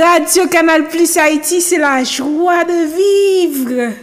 Radio 0.00 0.48
Canal 0.48 0.88
Plus 0.88 1.14
Haïti, 1.18 1.60
c'est 1.60 1.76
la 1.76 2.02
joie 2.04 2.64
de 2.64 2.86
vivre. 2.96 3.92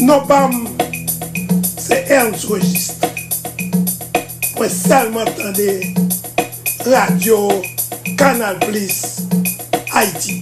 Non 0.00 0.24
pas 0.24 0.48
c'est 1.76 2.06
Ernst 2.08 2.44
Registre. 2.44 3.08
Moi 4.56 4.68
seulement 4.68 5.22
entendez 5.22 5.92
Radio 6.86 7.48
Canal 8.16 8.58
Plus 8.60 9.26
Haïti. 9.92 10.40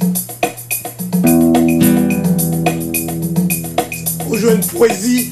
Jwen 4.44 4.60
poésie, 4.76 5.30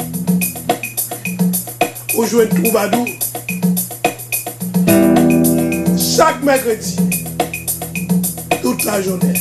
ou 2.16 2.24
jwen 2.24 2.48
troubadou. 2.48 3.04
Chaque 5.98 6.42
mercredi, 6.42 6.96
toute 8.62 8.84
la 8.84 9.02
journée. 9.02 9.34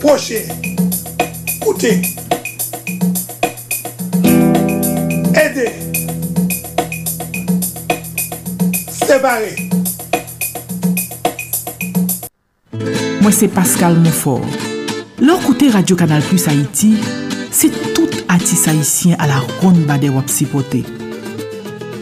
Proche, 0.00 0.46
koute, 1.60 1.84
ede, 5.34 5.72
separe. 8.92 9.56
Moi, 13.20 13.32
c'est 13.32 13.48
Pascal 13.48 13.98
Monfort. 13.98 14.69
Leur 15.30 15.40
côté 15.42 15.70
Radio 15.70 15.94
Canal 15.94 16.22
Plus 16.22 16.48
Haïti, 16.48 16.96
c'est 17.52 17.70
tout 17.94 18.08
artiste 18.28 18.66
haïtien 18.66 19.14
à 19.20 19.28
la 19.28 19.38
ronde 19.60 19.78
bade 19.86 20.06
wap. 20.06 20.28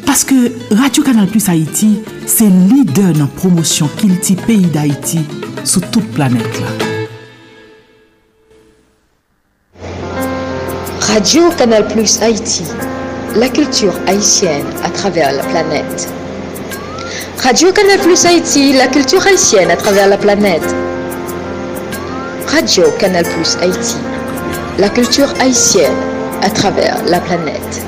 Parce 0.07 0.25
que 0.25 0.51
Radio 0.75 1.03
Canal 1.03 1.27
Plus 1.27 1.47
Haïti, 1.47 1.99
c'est 2.25 2.49
leader 2.49 3.13
dans 3.13 3.27
promotion 3.27 3.87
kilti 3.99 4.35
pays 4.35 4.65
d'Haïti 4.65 5.21
sur 5.63 5.83
toute 5.91 6.11
planète 6.13 6.59
là. 6.59 6.69
Radio 11.01 11.51
Canal 11.51 11.87
Plus 11.89 12.23
Haïti, 12.23 12.65
la 13.37 13.51
culture 13.51 13.93
haïtienne 14.07 14.65
à 14.83 14.89
travers 14.89 15.33
la 15.33 15.45
planète. 15.45 16.09
Radio 17.43 17.73
Canal 17.73 17.99
Plus 17.99 18.25
Haïti, 18.25 18.73
la 18.73 18.87
culture 18.87 19.27
haïtienne 19.27 19.71
à 19.71 19.77
travers 19.77 20.09
la 20.09 20.17
planète. 20.17 20.88
Radio 22.51 22.91
Canal 22.99 23.25
Plus 23.25 23.57
Haïti, 23.61 23.97
la 24.79 24.89
culture 24.89 25.29
haïtienne 25.41 25.93
à 26.43 26.51
travers 26.51 26.97
la 27.07 27.21
planète. 27.21 27.83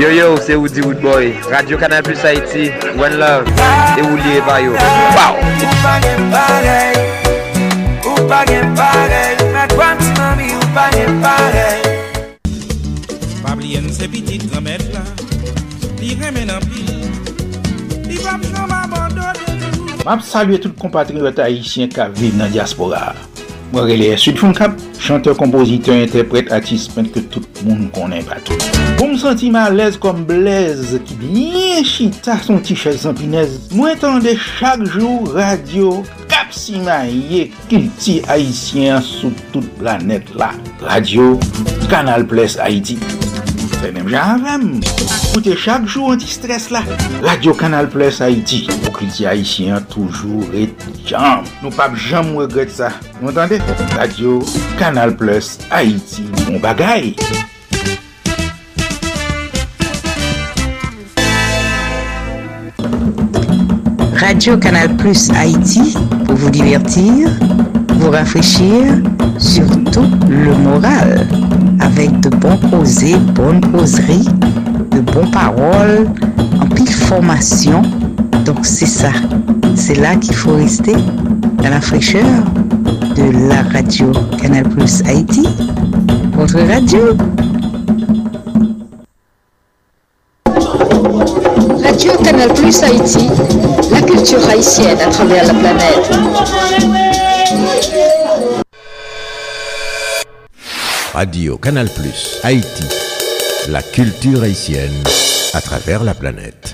Yo 0.00 0.10
yo, 0.10 0.36
c'est 0.44 0.56
Woody 0.56 0.80
Woodboy, 0.80 1.34
Radio 1.50 1.78
Canal 1.78 2.02
Plus 2.02 2.24
Haïti, 2.24 2.70
One 2.98 3.18
Love, 3.18 3.44
et 3.98 4.02
Wouli 4.02 4.36
Evayo. 4.36 4.72
Wow! 4.72 5.36
map 20.06 20.22
salye 20.24 20.60
tout 20.60 20.74
kompatriot 20.80 21.38
Haitien 21.42 21.90
ka 21.92 22.08
vive 22.14 22.38
nan 22.38 22.50
diaspora. 22.52 23.12
Mwen 23.70 23.86
rele 23.86 24.16
Sud 24.18 24.40
Kap, 24.58 24.72
chanteur, 24.98 25.36
kompoziteur, 25.38 25.94
interprete, 26.02 26.50
artiste, 26.50 26.90
pen 26.96 27.06
ke 27.06 27.22
tout 27.30 27.60
moun 27.62 27.86
konen 27.94 28.24
patou. 28.26 28.58
Pou 28.98 29.06
m 29.06 29.14
senti 29.20 29.50
ma 29.54 29.68
lez 29.70 29.98
kom 30.00 30.24
blez 30.26 30.96
ki 31.06 31.18
bien 31.20 31.86
chita 31.86 32.40
son 32.42 32.58
ti 32.66 32.74
chèz 32.74 33.04
zampinez, 33.04 33.70
mwen 33.76 33.94
tende 34.02 34.34
chak 34.40 34.82
jou 34.90 35.30
radio 35.36 36.00
Kap 36.26 36.50
Simaye 36.50 37.46
kilti 37.70 38.18
Haitien 38.26 38.98
sou 39.06 39.30
tout 39.54 39.66
planet 39.78 40.34
la. 40.34 40.50
Radio 40.82 41.36
Kanal 41.90 42.26
Ples 42.26 42.58
Haiti. 42.58 42.98
Mèm 43.80 44.10
jan 44.12 44.36
avèm. 44.36 44.64
Koute 45.32 45.54
chak 45.56 45.86
jou 45.88 46.10
anti-stress 46.12 46.68
la. 46.70 46.82
Radio 47.24 47.54
Canal 47.56 47.88
Plus 47.88 48.20
Haïti. 48.20 48.66
Ou 48.84 48.92
kilti 48.94 49.24
haïtien 49.26 49.80
toujou 49.88 50.44
et 50.54 50.70
jam. 51.08 51.46
Nou 51.64 51.72
pap 51.74 51.96
jam 51.96 52.34
regret 52.36 52.70
sa. 52.76 52.92
Nou 53.22 53.32
entende? 53.32 53.58
Radio 53.96 54.38
Canal 54.78 55.16
Plus 55.16 55.56
Haïti. 55.72 56.28
Mon 56.46 56.60
bagay. 56.60 57.14
Radio 64.20 64.58
Canal 64.58 64.94
Plus 64.96 65.30
Haïti 65.30 65.96
pour 66.26 66.36
vous 66.36 66.50
divertir, 66.50 67.30
vous 68.00 68.10
rafraîchir, 68.10 68.94
surtout 69.38 70.06
le 70.28 70.54
moral, 70.56 71.28
avec 71.80 72.18
de 72.20 72.30
bons 72.30 72.56
causés, 72.70 73.16
bonnes 73.34 73.60
causeries, 73.60 74.26
de 74.90 75.00
bonnes 75.00 75.30
paroles, 75.30 76.08
en 76.60 76.66
pile 76.66 76.88
formation. 76.88 77.82
Donc 78.46 78.64
c'est 78.64 78.86
ça, 78.86 79.10
c'est 79.74 79.96
là 79.96 80.16
qu'il 80.16 80.34
faut 80.34 80.54
rester, 80.54 80.94
dans 81.62 81.68
la 81.68 81.80
fraîcheur 81.80 82.24
de 83.16 83.48
la 83.48 83.62
radio 83.70 84.10
Canal 84.40 84.64
Plus 84.64 85.02
Haïti, 85.06 85.46
votre 86.32 86.58
radio. 86.58 87.16
Radio 91.84 92.12
Canal 92.24 92.48
Plus 92.54 92.82
Haïti, 92.82 93.28
la 93.92 94.00
culture 94.00 94.48
haïtienne 94.48 94.96
à 95.06 95.10
travers 95.10 95.46
la 95.46 95.54
planète. 95.54 97.09
Radio 101.20 101.58
Canal 101.58 101.86
Plus 101.90 102.40
Haïti, 102.42 102.84
la 103.68 103.82
culture 103.82 104.42
haïtienne 104.42 105.04
à 105.52 105.60
travers 105.60 106.02
la 106.02 106.14
planète. 106.14 106.72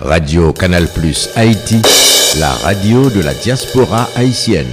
Radio 0.00 0.52
Canal 0.52 0.86
Plus 0.88 1.30
Haïti, 1.34 1.80
la 2.38 2.50
radio 2.62 3.08
de 3.08 3.22
la 3.22 3.32
diaspora 3.32 4.06
haïtienne. 4.14 4.66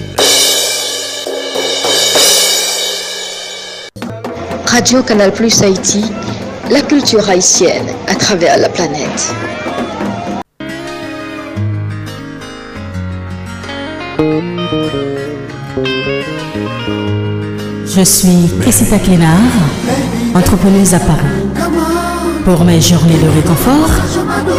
Radio 4.65 5.03
Canal 5.03 5.31
Plus 5.31 5.61
Haïti, 5.61 6.03
la 6.69 6.81
culture 6.81 7.29
haïtienne 7.29 7.87
à 8.07 8.15
travers 8.15 8.57
la 8.57 8.67
planète. 8.67 9.33
Je 14.19 14.23
suis 18.03 18.49
Cressita 18.61 18.97
Clénard, 18.97 19.29
entrepreneuse 20.33 20.95
à 20.95 20.99
Paris. 20.99 21.19
Pour 22.43 22.63
mes 22.63 22.81
journées 22.81 23.17
de 23.17 23.29
réconfort, 23.29 23.91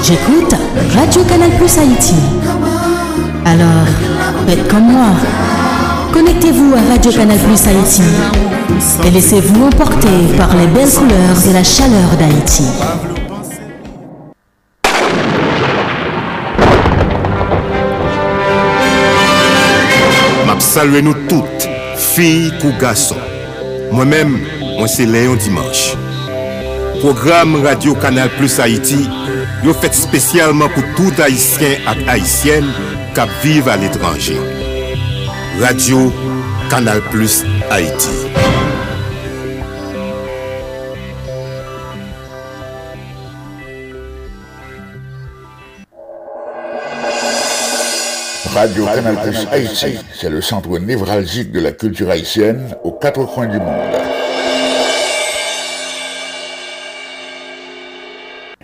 j'écoute 0.03 0.55
Radio 0.95 1.25
Canal 1.25 1.51
Plus 1.59 1.77
Haïti. 1.79 2.15
Alors, 3.45 3.89
faites 4.47 4.69
comme 4.69 4.93
moi. 4.93 5.09
Connectez-vous 6.13 6.75
à 6.75 6.83
Radio 6.93 7.11
Canal 7.11 7.39
Plus 7.39 7.67
Haïti 7.67 8.03
et 9.05 9.11
laissez-vous 9.11 9.65
emporter 9.65 10.29
par 10.37 10.55
les 10.57 10.69
belles 10.69 10.91
couleurs 10.91 11.45
et 11.49 11.53
la 11.53 11.65
chaleur 11.65 12.17
d'Haïti. 12.19 12.63
salwe 20.69 21.01
nou 21.05 21.17
tout, 21.31 21.69
fi 21.97 22.51
kou 22.61 22.75
gason. 22.83 23.21
Mwen 23.95 24.13
men, 24.13 24.37
mwen 24.77 24.91
se 24.93 25.07
Leon 25.09 25.41
Dimanche. 25.41 25.97
Program 27.01 27.55
Radio 27.65 27.95
Kanal 28.03 28.31
Plus 28.37 28.59
Haiti 28.59 29.05
yo 29.63 29.75
fet 29.79 29.97
spesyalman 29.97 30.73
pou 30.75 30.97
tout 30.99 31.23
Haitien 31.23 31.87
ak 31.91 32.03
Haitien 32.11 32.69
kap 33.17 33.33
vive 33.45 33.71
al 33.73 33.87
etranje. 33.87 34.37
Radio 35.63 36.09
Kanal 36.69 37.03
Plus 37.13 37.45
Haiti. 37.71 38.48
Radio 48.59 48.87
Canal 48.87 49.17
Plus 49.23 49.47
Haïti, 49.53 49.99
c'est 50.13 50.29
le 50.29 50.41
centre 50.41 50.77
névralgique 50.81 51.53
de 51.53 51.61
la 51.61 51.71
culture 51.71 52.11
haïtienne 52.11 52.75
aux 52.83 52.91
quatre 52.91 53.25
coins 53.25 53.47
du 53.47 53.57
monde. 53.57 53.95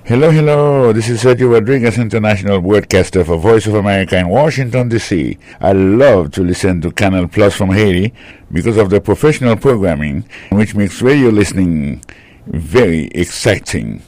Hello, 0.05 0.33
hello. 0.33 0.93
This 0.93 1.11
is 1.11 1.19
Sergio 1.19 1.49
Rodriguez, 1.53 1.97
international 1.97 2.61
broadcaster 2.61 3.23
for 3.23 3.39
Voice 3.39 3.69
of 3.69 3.77
America 3.77 4.19
in 4.19 4.29
Washington, 4.29 4.89
D.C. 4.89 5.39
I 5.61 5.73
love 5.73 6.33
to 6.33 6.43
listen 6.43 6.81
to 6.81 6.91
Canal 6.91 7.29
Plus 7.29 7.55
from 7.55 7.71
Haiti 7.71 8.13
because 8.51 8.77
of 8.77 8.91
the 8.91 9.01
professional 9.01 9.55
programming, 9.55 10.25
which 10.51 10.75
makes 10.75 11.03
radio 11.03 11.29
listening 11.29 12.03
very 12.49 13.07
exciting. 13.15 14.03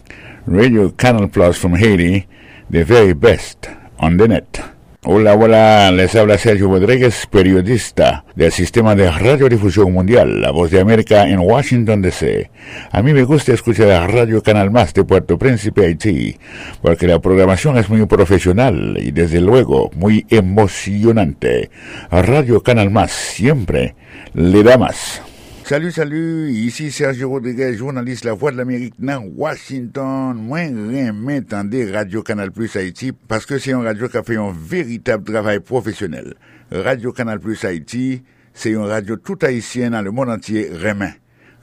Radio 0.46 0.88
Canal 0.88 1.28
Plus 1.28 1.56
from 1.56 1.76
Haiti, 1.76 2.26
the 2.68 2.82
very 2.82 3.12
best 3.12 3.68
on 4.00 4.16
the 4.16 4.26
net. 4.26 4.75
Hola, 5.08 5.36
hola, 5.36 5.92
les 5.92 6.16
habla 6.16 6.36
Sergio 6.36 6.66
Rodríguez, 6.66 7.28
periodista 7.30 8.24
del 8.34 8.50
Sistema 8.50 8.96
de 8.96 9.08
Radiodifusión 9.08 9.92
Mundial, 9.92 10.40
La 10.40 10.50
Voz 10.50 10.72
de 10.72 10.80
América 10.80 11.28
en 11.28 11.38
Washington, 11.38 12.02
D.C. 12.02 12.50
A 12.90 13.02
mí 13.02 13.12
me 13.12 13.22
gusta 13.22 13.52
escuchar 13.52 13.88
a 13.90 14.08
Radio 14.08 14.42
Canal 14.42 14.72
Más 14.72 14.92
de 14.94 15.04
Puerto 15.04 15.38
Príncipe, 15.38 15.86
Haití, 15.86 16.36
porque 16.82 17.06
la 17.06 17.20
programación 17.20 17.76
es 17.78 17.88
muy 17.88 18.04
profesional 18.06 18.98
y 19.00 19.12
desde 19.12 19.40
luego 19.40 19.92
muy 19.94 20.26
emocionante. 20.28 21.70
Radio 22.10 22.64
Canal 22.64 22.90
Más 22.90 23.12
siempre 23.12 23.94
le 24.34 24.64
da 24.64 24.76
más. 24.76 25.22
Salut, 25.68 25.90
salut, 25.90 26.52
ici 26.52 26.92
Sergio 26.92 27.28
Rodriguez, 27.28 27.74
journaliste 27.74 28.24
La 28.24 28.34
Voix 28.34 28.52
de 28.52 28.56
l'Amérique 28.56 28.94
dans 29.00 29.24
Washington. 29.36 30.36
Moi, 30.36 30.60
remets 30.68 31.42
tendez 31.42 31.90
Radio 31.90 32.22
Canal 32.22 32.52
Plus 32.52 32.76
Haïti 32.76 33.10
parce 33.10 33.46
que 33.46 33.58
c'est 33.58 33.72
un 33.72 33.82
radio 33.82 34.08
qui 34.08 34.16
a 34.16 34.22
fait 34.22 34.36
un 34.36 34.52
véritable 34.52 35.24
travail 35.24 35.58
professionnel. 35.58 36.34
Radio 36.70 37.10
Canal 37.10 37.40
Plus 37.40 37.64
Haïti, 37.64 38.22
c'est 38.54 38.70
une 38.70 38.84
radio 38.84 39.16
tout 39.16 39.38
haïtienne 39.42 39.90
dans 39.90 40.02
le 40.02 40.12
monde 40.12 40.28
entier 40.28 40.70
remet. 40.70 41.14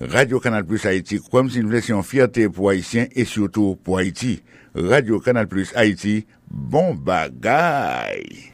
Radio 0.01 0.41
Canal 0.41 0.65
Plus 0.65 0.85
Haïti, 0.85 1.21
comme 1.31 1.50
si 1.50 1.61
nous 1.61 1.69
laissions 1.69 2.03
fierté 2.03 2.50
pour 2.50 2.71
Haïtiens 2.71 3.07
et 3.15 3.23
surtout 3.23 3.77
pour 3.81 4.00
Haïti. 4.00 4.44
Radio 4.75 5.21
Canal 5.21 5.47
Plus 5.47 5.71
Haïti, 5.77 6.27
bon 6.51 6.94
bagaille. 6.94 8.53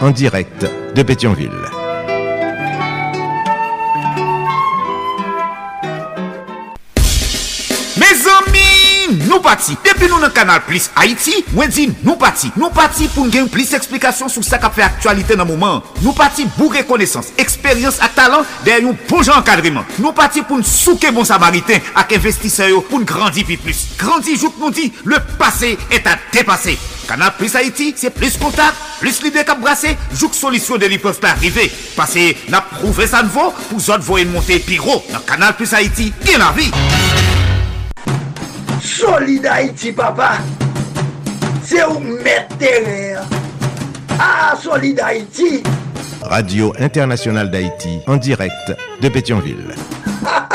en 0.00 0.10
direct 0.10 0.66
de 0.94 1.02
Pétionville. 1.02 1.75
pati. 9.46 9.76
Depi 9.86 10.10
nou 10.10 10.20
nan 10.22 10.32
kanal 10.34 10.62
Plis 10.66 10.90
Haiti, 10.96 11.44
mwen 11.54 11.72
di 11.72 11.88
nou 12.02 12.18
pati. 12.20 12.50
Nou 12.58 12.74
pati 12.74 13.08
pou 13.14 13.26
n 13.26 13.32
gen 13.34 13.50
plis 13.52 13.72
eksplikasyon 13.78 14.32
sou 14.32 14.46
sa 14.46 14.60
ka 14.62 14.72
fe 14.74 14.84
aktualite 14.86 15.38
nan 15.38 15.48
mouman. 15.48 15.82
Nou 16.02 16.14
pati 16.16 16.48
bou 16.56 16.72
rekonesans, 16.74 17.32
eksperyans 17.40 18.00
ak 18.04 18.16
talan 18.18 18.46
der 18.66 18.82
yon 18.82 18.96
bon 18.96 19.16
poujan 19.16 19.38
ankadriman. 19.38 19.86
Nou 20.00 20.14
pati 20.16 20.42
pou 20.46 20.58
n 20.58 20.66
souke 20.66 21.12
bon 21.14 21.26
samariten 21.28 21.82
ak 21.96 22.16
investiseyo 22.18 22.82
pou 22.90 23.00
n 23.00 23.08
grandi 23.08 23.46
pi 23.46 23.58
plus. 23.60 23.86
Grandi 24.00 24.36
jouk 24.36 24.58
nou 24.60 24.74
di, 24.74 24.90
le 25.06 25.22
pase 25.38 25.76
et 25.90 26.06
a 26.06 26.18
depase. 26.34 26.76
Kanal 27.06 27.32
Plus 27.38 27.54
Haïti, 27.54 27.94
c'est 27.96 28.10
plus 28.10 28.36
contact, 28.36 28.74
plus 29.00 29.22
l'idée 29.22 29.44
qu'à 29.44 29.54
brase, 29.54 29.86
jouk 30.12 30.34
solisyon 30.34 30.78
de 30.78 30.86
li 30.86 30.98
pas 30.98 31.12
pa 31.12 31.34
Parce 31.96 32.12
Pase 32.14 32.34
n'a 32.48 32.60
prouvé 32.60 33.06
ça 33.06 33.22
nouveau, 33.22 33.52
pour 33.70 33.78
autres 33.78 34.02
voyez 34.02 34.24
monter 34.24 34.58
pyro. 34.58 35.04
Nan 35.12 35.22
kanal 35.22 35.54
Plus 35.54 35.72
Haiti, 35.72 36.12
gen 36.24 36.38
la 36.38 36.52
vie. 36.52 36.70
Solid 38.86 39.44
Haïti, 39.44 39.90
papa. 39.90 40.38
C'est 41.64 41.84
où 41.84 41.98
mettre. 41.98 42.54
Ah, 44.18 44.54
Solid 44.62 45.00
Haïti. 45.00 45.62
Radio 46.22 46.72
Internationale 46.78 47.50
d'Haïti 47.50 47.98
en 48.06 48.16
direct 48.16 48.72
de 49.02 49.08
Pétionville. 49.08 49.74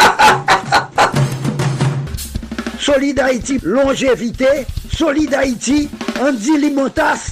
Solid 2.79 3.19
Haïti, 3.19 3.59
longévité. 3.63 4.65
Solid 4.91 5.33
Haïti, 5.33 5.89
Andy 6.21 6.57
Limotas. 6.57 7.31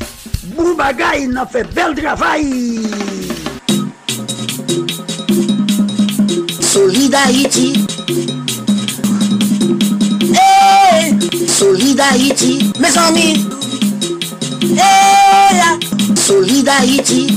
Boubagaï, 0.56 1.24
il 1.30 1.38
a 1.38 1.45
fait 1.45 1.63
bel 1.74 1.95
travail. 1.95 2.81
Solid 6.60 7.16
Haïti. 7.16 8.39
Mes 12.80 12.98
amis. 12.98 13.46
Hey, 14.62 15.60
Solid 16.16 16.69
Haïti, 16.69 17.28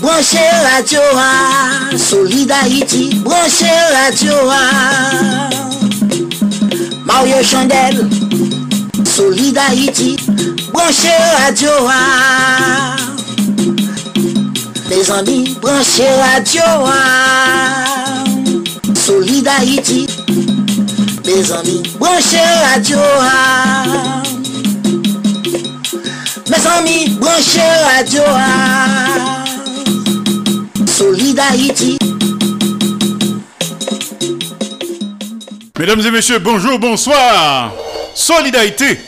branchez 0.00 0.38
radio. 0.62 1.00
ah. 1.16 1.96
Solid 1.96 2.48
Haïti, 2.48 3.16
branchez 3.24 3.66
radio. 3.92 4.34
ah. 4.52 5.50
Mario 7.06 7.42
Chandel, 7.42 8.08
Solid 9.04 9.58
Haïti, 9.58 10.16
branchez 10.72 11.08
radio. 11.44 11.70
ah. 11.88 12.96
Mes 14.90 15.10
amis, 15.10 15.56
branchez 15.60 16.06
radio. 16.34 16.62
ah. 16.86 18.22
Solid 18.94 19.48
Haïti, 19.48 20.06
mes 21.28 21.52
amis, 21.52 21.82
branchez 21.98 22.38
radio. 22.72 22.98
Mes 26.48 26.66
amis, 26.66 27.08
branchez 27.20 27.60
radio. 27.96 28.22
Solid 30.86 31.38
Haïti. 31.38 31.98
Mesdames 35.78 36.00
et 36.00 36.10
messieurs, 36.10 36.38
bonjour, 36.38 36.78
bonsoir. 36.78 37.72
Solidarité. 38.14 38.98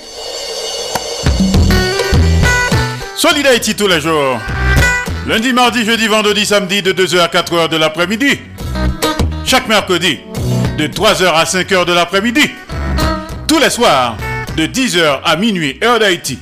Solidarité 3.17 3.75
tous 3.75 3.89
les 3.89 4.01
jours. 4.01 4.39
Lundi, 5.27 5.53
mardi, 5.53 5.85
jeudi, 5.85 6.07
vendredi, 6.07 6.45
samedi 6.45 6.83
de 6.83 6.93
2h 6.93 7.21
à 7.21 7.29
4h 7.29 7.69
de 7.69 7.77
l'après-midi. 7.77 8.39
Chaque 9.45 9.69
mercredi 9.69 10.21
de 10.81 10.87
3h 10.87 11.27
à 11.35 11.45
5h 11.45 11.85
de 11.85 11.93
l'après-midi. 11.93 12.41
Tous 13.47 13.59
les 13.59 13.69
soirs 13.69 14.17
de 14.57 14.65
10h 14.67 15.21
à 15.23 15.37
minuit, 15.37 15.79
heure 15.85 15.99
d'Haïti. 15.99 16.39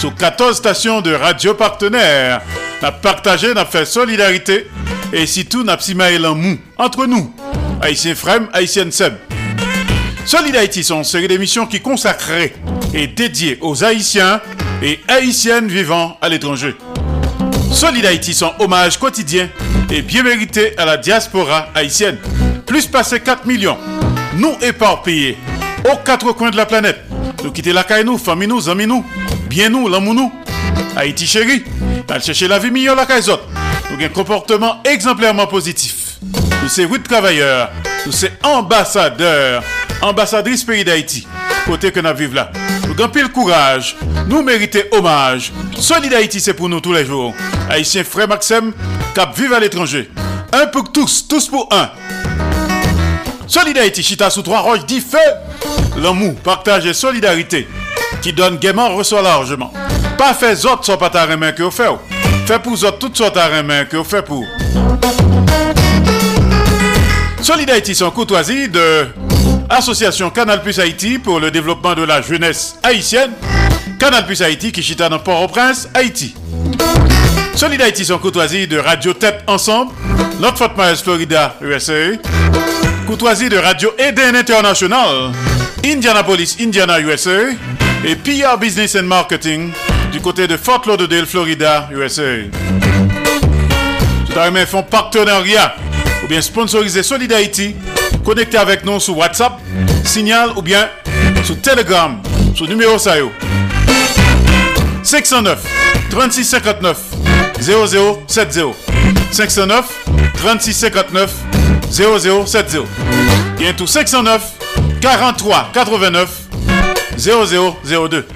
Sur 0.00 0.12
14 0.12 0.56
stations 0.56 1.00
de 1.02 1.14
radio 1.14 1.54
partenaires. 1.54 2.42
N'a 2.82 2.90
partagé, 2.90 3.54
n'a 3.54 3.64
fait 3.64 3.84
solidarité. 3.84 4.66
Et 5.12 5.24
si 5.24 5.46
tout 5.46 5.62
n'a 5.62 5.76
pas 5.76 6.28
en 6.28 6.34
mou. 6.34 6.58
Entre 6.76 7.06
nous, 7.06 7.32
Haïtien 7.80 8.16
Frem, 8.16 8.48
Haïtien 8.52 8.90
Seb. 8.90 9.14
Solid 10.24 10.56
Haïti 10.56 10.82
sont 10.82 10.98
une 10.98 11.04
série 11.04 11.28
d'émissions 11.28 11.66
qui 11.66 11.80
consacrées 11.80 12.56
et 12.92 13.06
dédiées 13.06 13.58
aux 13.60 13.84
Haïtiens 13.84 14.40
et 14.82 14.98
Haïtiennes 15.06 15.68
vivant 15.68 16.18
à 16.20 16.28
l'étranger. 16.28 16.74
Solid 17.70 18.04
Haïti 18.04 18.34
sont 18.34 18.52
hommage 18.58 18.98
quotidien 18.98 19.48
et 19.92 20.02
bien 20.02 20.24
mérité 20.24 20.76
à 20.76 20.86
la 20.86 20.96
diaspora 20.96 21.68
haïtienne. 21.72 22.18
Plus 22.76 22.88
passé 22.88 23.20
4 23.20 23.46
millions, 23.46 23.78
nous 24.34 24.54
éparpillés 24.60 25.38
aux 25.90 25.96
quatre 26.04 26.32
coins 26.32 26.50
de 26.50 26.58
la 26.58 26.66
planète. 26.66 26.98
Nous 27.42 27.50
quitter 27.50 27.72
la 27.72 27.84
caille 27.84 28.04
nous, 28.04 28.18
famille 28.18 28.46
nous, 28.46 28.68
amis 28.68 28.86
nous, 28.86 29.02
bien 29.48 29.70
nous, 29.70 29.88
l'amour 29.88 30.12
nous. 30.12 30.30
Haïti 30.94 31.26
chéri, 31.26 31.64
al 32.06 32.22
chercher 32.22 32.48
la 32.48 32.58
vie 32.58 32.70
meilleure 32.70 32.94
la 32.94 33.06
caille 33.06 33.30
autres. 33.30 33.48
Nous 33.88 33.96
avons 33.96 34.04
un 34.04 34.08
comportement 34.10 34.82
exemplairement 34.84 35.46
positif. 35.46 36.18
Nous 36.62 36.68
sommes 36.68 36.92
huit 36.92 37.02
travailleurs 37.02 37.70
Nous 38.04 38.12
c'est 38.12 38.38
ambassadeur, 38.44 39.64
ambassadrice 40.02 40.62
pays 40.62 40.84
d'Haïti. 40.84 41.26
Côté 41.64 41.90
que 41.90 42.00
nous 42.00 42.14
vivons 42.14 42.34
là. 42.34 42.52
Nous 42.86 43.02
avons 43.02 43.10
pile 43.10 43.28
courage. 43.30 43.96
Nous 44.28 44.42
méritons 44.42 44.80
hommage. 44.92 45.50
Solid 45.78 46.12
Haïti, 46.12 46.40
c'est 46.40 46.52
pour 46.52 46.68
nous 46.68 46.80
tous 46.80 46.92
les 46.92 47.06
jours. 47.06 47.32
Haïtiens 47.70 48.04
frère 48.04 48.28
Maxime, 48.28 48.74
cap 49.14 49.34
vive 49.34 49.54
à 49.54 49.60
l'étranger. 49.60 50.10
Un 50.52 50.66
pour 50.66 50.92
tous, 50.92 51.26
tous 51.26 51.48
pour 51.48 51.70
un. 51.72 51.88
Solid 53.48 53.78
Haïti, 53.78 54.02
chita 54.02 54.28
sous 54.28 54.42
trois 54.42 54.60
roches, 54.60 54.84
dit 54.86 55.00
feu. 55.00 55.18
L'amour, 55.96 56.34
partage 56.36 56.86
et 56.86 56.92
solidarité. 56.92 57.68
Qui 58.20 58.32
donne 58.32 58.56
gaiement, 58.56 58.94
reçoit 58.94 59.22
largement. 59.22 59.72
Pas 60.18 60.34
fait 60.34 60.64
autres 60.66 60.84
soit 60.84 60.98
pas 60.98 61.10
ta 61.10 61.26
main 61.36 61.52
que 61.52 61.62
vous 61.62 61.70
faites. 61.70 61.90
Fait 62.46 62.58
pour 62.58 62.72
autres 62.72 62.98
toutes 62.98 63.16
sortes 63.16 63.34
ta 63.34 63.62
main 63.62 63.84
que 63.84 63.96
vous 63.96 64.04
faites 64.04 64.24
pour. 64.24 64.44
Solid 67.40 67.70
Haïti, 67.70 67.94
son 67.94 68.10
courtoisie 68.10 68.68
de 68.68 69.06
Association 69.68 70.30
Canal 70.30 70.62
Plus 70.62 70.78
Haïti 70.80 71.18
pour 71.18 71.38
le 71.38 71.50
développement 71.50 71.94
de 71.94 72.02
la 72.02 72.22
jeunesse 72.22 72.76
haïtienne. 72.82 73.32
Canal 74.00 74.26
Plus 74.26 74.42
Haïti 74.42 74.72
qui 74.72 74.82
chita 74.82 75.08
dans 75.08 75.18
Port-au-Prince, 75.18 75.88
Haïti. 75.94 76.34
Solid 77.54 77.80
son 78.04 78.18
courtoisie 78.18 78.66
de 78.66 78.78
Radio 78.78 79.14
Tête 79.14 79.42
Ensemble, 79.46 79.92
notre 80.40 80.58
Fort 80.58 80.74
Myers, 80.76 80.96
Florida, 80.96 81.54
USA. 81.62 81.92
Courtoisie 83.06 83.48
de 83.48 83.56
Radio 83.56 83.94
Eden 83.98 84.34
International, 84.34 85.32
Indianapolis, 85.84 86.56
Indiana, 86.60 86.98
USA. 87.00 87.50
Et 88.04 88.16
PR 88.16 88.58
Business 88.58 88.96
and 88.96 89.04
Marketing 89.04 89.72
du 90.12 90.20
côté 90.20 90.46
de 90.46 90.56
Fort 90.56 90.82
Lauderdale, 90.86 91.24
Florida, 91.24 91.88
USA. 91.92 92.22
Tout 94.26 94.38
à 94.38 94.66
font 94.66 94.82
partenariat 94.82 95.76
ou 96.24 96.26
bien 96.26 96.42
sponsoriser 96.42 97.02
Solid 97.02 97.32
Haïti. 97.32 97.76
Connectez 98.24 98.58
avec 98.58 98.84
nous 98.84 98.98
sur 98.98 99.16
WhatsApp, 99.16 99.52
Signal 100.04 100.50
ou 100.56 100.62
bien 100.62 100.88
sur 101.44 101.60
Telegram, 101.60 102.20
sur 102.54 102.68
numéro 102.68 102.98
SAYO. 102.98 103.30
509 105.04 105.62
3659 106.10 106.98
0070 107.60 108.74
509 109.30 109.84
3659 110.36 111.55
0070 111.90 112.82
Bien 113.58 113.72
tout 113.72 113.86
509 113.86 114.42
43 115.00 115.70
89 115.72 116.28
0002 117.18 118.26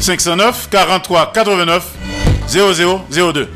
509 0.00 0.68
43 0.70 1.32
89 1.32 1.84
0002 2.48 3.48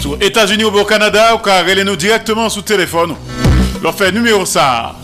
Sur 0.00 0.16
États-Unis 0.20 0.64
ou 0.64 0.68
au 0.68 0.84
Canada, 0.84 1.34
ou 1.34 1.38
car 1.38 1.64
nous 1.84 1.96
directement 1.96 2.48
sous 2.48 2.62
téléphone. 2.62 3.14
Leur 3.82 3.94
fait 3.94 4.12
numéro 4.12 4.44
ça. 4.44 4.94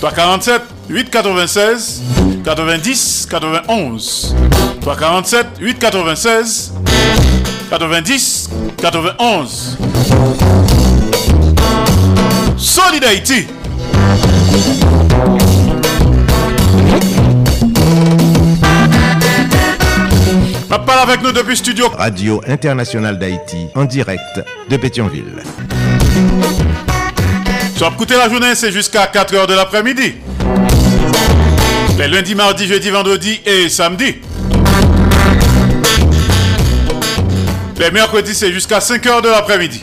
347 0.00 0.62
896 0.88 2.02
90 2.44 3.26
91 3.30 4.36
347 4.80 5.46
896 5.60 6.72
90 7.70 8.50
91 8.78 9.78
Solid 12.60 13.02
Haïti 13.02 13.46
Ma 20.68 20.78
parle 20.78 21.08
avec 21.08 21.22
nous 21.22 21.32
depuis 21.32 21.56
studio 21.56 21.88
Radio 21.88 22.42
Internationale 22.46 23.18
d'Haïti 23.18 23.66
en 23.74 23.84
direct 23.86 24.20
de 24.68 24.76
Pétionville. 24.76 25.42
Sur 27.76 27.88
écouter 27.88 28.16
la 28.16 28.28
journée, 28.28 28.54
c'est 28.54 28.70
jusqu'à 28.72 29.06
4h 29.06 29.46
de 29.46 29.54
l'après-midi. 29.54 30.16
Les 31.98 32.08
lundis, 32.08 32.34
mardis, 32.34 32.66
jeudi, 32.66 32.90
vendredi 32.90 33.40
et 33.46 33.70
samedi. 33.70 34.16
Les 37.78 37.90
mercredis, 37.90 38.34
c'est 38.34 38.52
jusqu'à 38.52 38.80
5h 38.80 39.22
de 39.22 39.28
l'après-midi. 39.28 39.82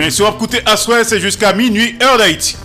Mais 0.00 0.08
sur 0.08 0.26
écouter 0.30 0.62
à 0.64 0.78
soir, 0.78 1.04
c'est 1.04 1.20
jusqu'à 1.20 1.52
minuit, 1.52 1.98
heure 2.02 2.16
d'Haïti. 2.16 2.56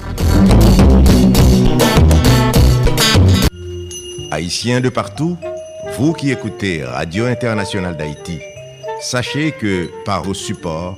Haïtiens 4.32 4.80
de 4.80 4.88
partout, 4.88 5.38
vous 5.98 6.14
qui 6.14 6.32
écoutez 6.32 6.86
Radio 6.86 7.26
Internationale 7.26 7.98
d'Haïti, 7.98 8.40
sachez 9.02 9.52
que 9.52 9.90
par 10.06 10.24
vos 10.24 10.34
supports, 10.34 10.98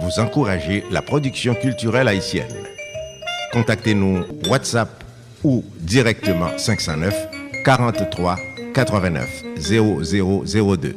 vous 0.00 0.20
encouragez 0.20 0.82
la 0.90 1.02
production 1.02 1.54
culturelle 1.54 2.08
haïtienne. 2.08 2.52
Contactez-nous 3.52 4.24
WhatsApp 4.48 4.88
ou 5.44 5.64
directement 5.78 6.58
509 6.58 7.14
43 7.64 8.36
89 8.74 9.28
0002 9.56 10.96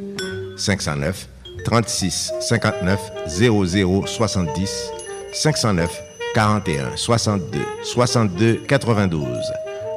509 0.57 1.27
36 1.69 2.33
59 2.39 2.99
00 3.27 4.07
70 4.07 4.91
509 5.31 6.03
41 6.33 6.97
62 6.97 7.59
62 7.83 8.63
92 8.67 9.27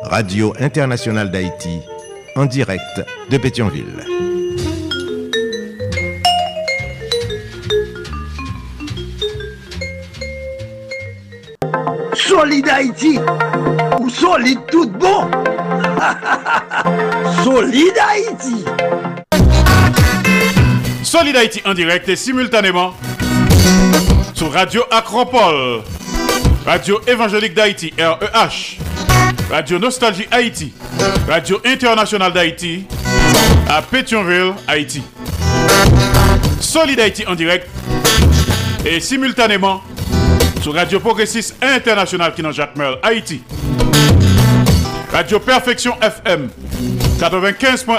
Radio 0.03 0.53
Internationale 0.61 1.31
d'Haïti 1.31 1.81
en 2.37 2.45
direct 2.45 3.03
de 3.31 3.39
Pétionville. 3.39 4.05
Solid 12.13 12.69
Haïti 12.69 13.19
ou 13.99 14.11
solide 14.11 14.61
tout 14.71 14.91
bon? 14.91 15.31
Solid 17.45 17.95
Haïti 17.99 18.63
Solid 21.13 21.37
Haïti 21.37 21.61
en 21.67 21.75
direct 21.75 22.09
et 22.09 22.17
simultanément 22.17 22.95
sur 24.33 24.51
Radio 24.51 24.83
Acropole, 24.91 25.83
Radio 26.65 27.03
Évangélique 27.07 27.53
d'Haïti, 27.53 27.93
REH, 27.99 28.79
Radio 29.51 29.79
Nostalgie 29.79 30.27
Haïti, 30.31 30.73
Radio 31.29 31.61
Internationale 31.67 32.33
d'Haïti, 32.33 32.87
à 33.69 33.83
Pétionville, 33.83 34.55
Haïti. 34.67 35.03
Solid 36.63 36.99
Haïti 36.99 37.27
en 37.27 37.35
direct 37.35 37.69
et 38.87 38.99
simultanément 38.99 39.83
sur 40.63 40.73
Radio 40.73 40.99
Progressiste 40.99 41.57
International 41.61 42.33
qui 42.35 42.43
Jacques 42.53 42.77
Merle, 42.77 42.99
Haïti. 43.03 43.43
Radio 45.13 45.39
Perfection 45.41 45.95
FM 46.01 46.49
95.1 47.21 47.99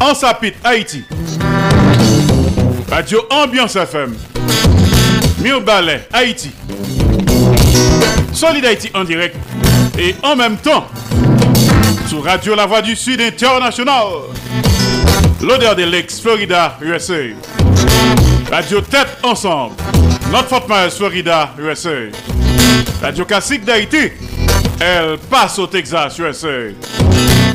en 0.00 0.14
Sapit, 0.16 0.54
Haïti. 0.64 1.04
Radio 2.90 3.22
Ambiance 3.30 3.76
FM 3.76 4.16
Ballet, 5.64 6.08
Haïti. 6.12 6.50
Solid 8.32 8.64
Haïti 8.64 8.90
en 8.94 9.04
direct 9.04 9.36
et 9.98 10.14
en 10.22 10.34
même 10.34 10.56
temps 10.56 10.86
sur 12.08 12.24
Radio 12.24 12.54
La 12.54 12.66
Voix 12.66 12.82
du 12.82 12.96
Sud 12.96 13.20
International. 13.20 14.06
L'odeur 15.42 15.76
des 15.76 15.86
Lakes, 15.86 16.20
Florida, 16.20 16.76
USA. 16.82 17.14
Radio 18.50 18.80
Tête 18.80 19.18
Ensemble. 19.22 19.74
Notre 20.32 20.48
Fort 20.48 20.66
Myers, 20.68 20.90
Florida, 20.90 21.50
USA. 21.58 22.10
Radio 23.02 23.24
Classique 23.24 23.64
d'Haïti. 23.64 24.10
Elle 24.80 25.18
passe 25.30 25.58
au 25.58 25.66
Texas, 25.66 26.18
USA. 26.18 26.72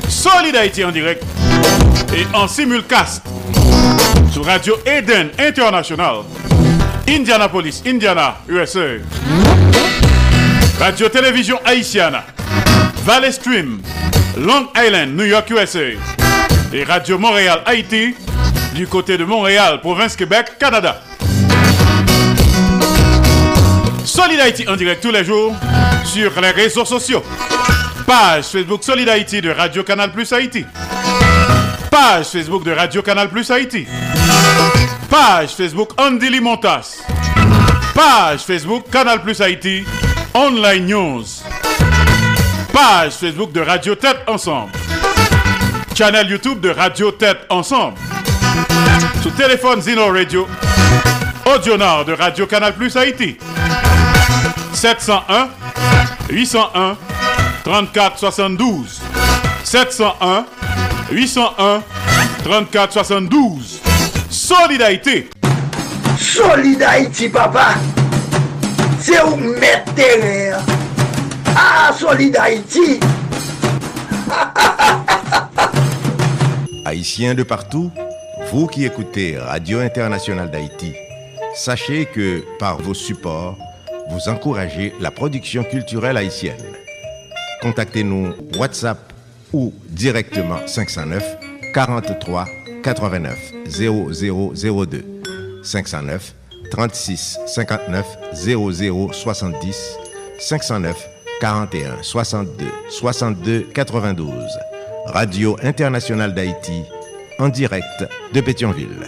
Solid 0.08 0.56
Haïti 0.56 0.84
en 0.84 0.92
direct 0.92 1.24
et 2.16 2.26
en 2.36 2.48
simulcast 2.48 3.24
sur 4.32 4.46
Radio 4.46 4.78
Eden 4.86 5.30
International. 5.38 6.24
Indianapolis, 7.08 7.82
Indiana, 7.86 8.38
USA. 8.48 9.00
Radio 10.80 11.10
Télévision 11.10 11.60
Haïtiana. 11.66 12.24
Valley 13.06 13.32
Stream, 13.32 13.82
Long 14.38 14.68
Island, 14.76 15.16
New 15.16 15.26
York, 15.26 15.50
USA. 15.50 15.92
Et 16.74 16.84
Radio 16.84 17.18
Montréal, 17.18 17.62
Haïti, 17.66 18.16
du 18.74 18.88
côté 18.88 19.18
de 19.18 19.26
Montréal, 19.26 19.82
province 19.82 20.16
Québec, 20.16 20.54
Canada. 20.60 21.02
Solid 24.06 24.40
Haïti 24.40 24.68
en 24.68 24.76
direct 24.76 25.02
tous 25.04 25.12
les 25.12 25.26
jours 25.26 25.54
sur 26.06 26.40
les 26.40 26.52
réseaux 26.52 26.86
sociaux. 26.86 27.24
Page 28.08 28.46
Facebook 28.46 28.84
Solid 28.84 29.08
de 29.08 29.50
Radio 29.50 29.84
Canal 29.84 30.12
Plus 30.12 30.32
Haïti. 30.32 30.66
Page 31.92 32.28
Facebook 32.28 32.64
de 32.64 32.72
Radio 32.72 33.02
Canal 33.02 33.28
Plus 33.28 33.52
Haïti. 33.52 33.86
Page 35.10 35.50
Facebook 35.50 35.92
Andy 35.98 36.30
Limontas. 36.30 37.02
Page 37.94 38.40
Facebook 38.40 38.90
Canal 38.90 39.22
Plus 39.22 39.42
Haïti. 39.42 39.84
Online 40.34 40.86
News. 40.86 41.44
Page 42.72 43.12
Facebook 43.12 43.52
de 43.52 43.60
Radio 43.60 43.96
Tête 43.96 44.22
Ensemble. 44.28 44.72
Channel 45.94 46.30
YouTube 46.30 46.62
de 46.62 46.70
Radio 46.70 47.12
Tête 47.12 47.46
Ensemble. 47.50 47.98
Sous 49.22 49.32
téléphone 49.32 49.82
Zino 49.82 50.08
Radio. 50.14 50.48
Audionard 51.54 52.06
de 52.06 52.14
Radio 52.14 52.48
Canal 52.48 52.74
Plus 52.74 52.96
Haïti. 52.96 53.38
701 54.74 55.50
801 56.30 56.96
34 57.66 58.18
72 58.18 59.02
701 59.66 60.46
801 61.12 61.84
34 62.44 62.94
72 62.94 63.82
Solidarité 64.30 65.30
Solidarité, 66.18 67.28
papa. 67.28 67.74
C'est 69.00 69.22
où 69.24 69.36
mettre 69.36 69.94
terrain. 69.94 70.60
Ah, 71.56 71.92
Solidarité. 71.98 73.00
Haïtiens 76.86 77.34
de 77.34 77.44
partout, 77.44 77.92
vous 78.52 78.68
qui 78.68 78.86
écoutez 78.86 79.38
Radio 79.38 79.80
Internationale 79.80 80.50
d'Haïti, 80.50 80.94
sachez 81.56 82.06
que 82.06 82.44
par 82.58 82.78
vos 82.78 82.94
supports, 82.94 83.58
vous 84.10 84.30
encouragez 84.30 84.94
la 85.02 85.12
production 85.12 85.64
culturelle 85.64 86.18
haïtienne. 86.18 86.64
Contactez-nous 87.62 88.34
WhatsApp 88.58 89.11
ou 89.54 89.74
directement 89.90 90.66
509 90.68 91.24
43 91.74 92.46
89 92.84 93.54
0002 93.68 95.04
509 95.64 96.34
36 96.72 97.40
59 97.48 98.06
00 98.34 99.14
70 99.14 99.98
509 100.40 101.10
41 101.42 102.04
62 102.04 102.66
62 102.90 103.68
92 103.74 104.32
Radio 105.08 105.58
Internationale 105.64 106.34
d'Haïti 106.34 106.84
en 107.40 107.50
direct 107.50 108.08
de 108.34 108.42
Pétionville. 108.42 109.08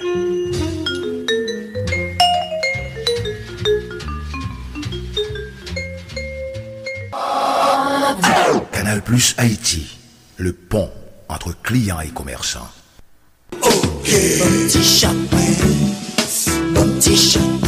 Canal 8.71 9.01
Plus 9.01 9.35
Haïti, 9.37 9.97
le 10.43 10.51
pont 10.51 10.89
entre 11.29 11.55
clients 11.63 12.01
et 12.01 12.09
commerçants. 12.09 12.67
Petit 14.03 14.83
chapeau, 14.83 15.37
petit 16.73 17.15
chapeau. 17.15 17.67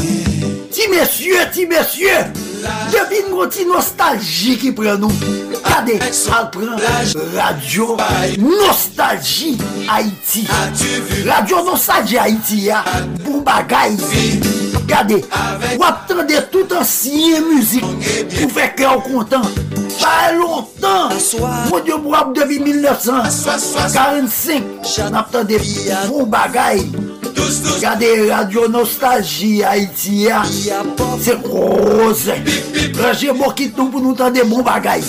Ti 0.72 0.82
messieurs, 0.90 1.38
ti 1.54 1.66
messieurs, 1.68 2.26
devine 2.92 3.32
mon 3.32 3.48
ti 3.48 3.66
nostalgie 3.66 4.58
qui 4.58 4.74
prend 4.74 4.98
nous. 4.98 5.12
Regardez, 5.64 6.00
ça 6.12 6.52
prend 6.52 6.76
Radio 7.34 7.96
Nostalgie 8.40 9.58
Haïti. 9.90 10.46
Radio 11.26 11.64
Nostalgie 11.64 12.18
Haïti, 12.18 12.58
ya, 12.64 12.84
pour 13.24 13.42
bagay. 13.42 13.96
Regardez, 14.74 15.24
ou 15.80 15.84
attendez 15.84 16.40
tout 16.52 16.68
ancien 16.78 17.40
musique 17.40 17.86
pour 18.38 18.52
faire 18.52 18.76
cœur 18.76 19.02
content. 19.02 19.44
Pas 20.02 20.34
longtemps, 20.34 20.68
Mwen 21.16 21.80
diyo 21.86 21.96
pou 22.04 22.12
ap 22.18 22.34
devi 22.36 22.58
1945 22.60 25.12
Nap 25.14 25.30
tan 25.32 25.46
de 25.48 25.56
pou 26.10 26.26
bagay. 26.28 26.82
Gade 27.80 28.10
radio 28.28 28.68
nostalji 28.72 29.64
Haitia 29.64 30.44
Se 31.24 31.36
kose 31.46 32.36
Raje 33.00 33.32
mokit 33.36 33.78
nou 33.78 33.92
pou 33.94 34.02
nou 34.04 34.14
tan 34.18 34.32
bon 34.32 34.40
de 34.40 34.44
pou 34.50 34.64
bagay. 34.66 35.02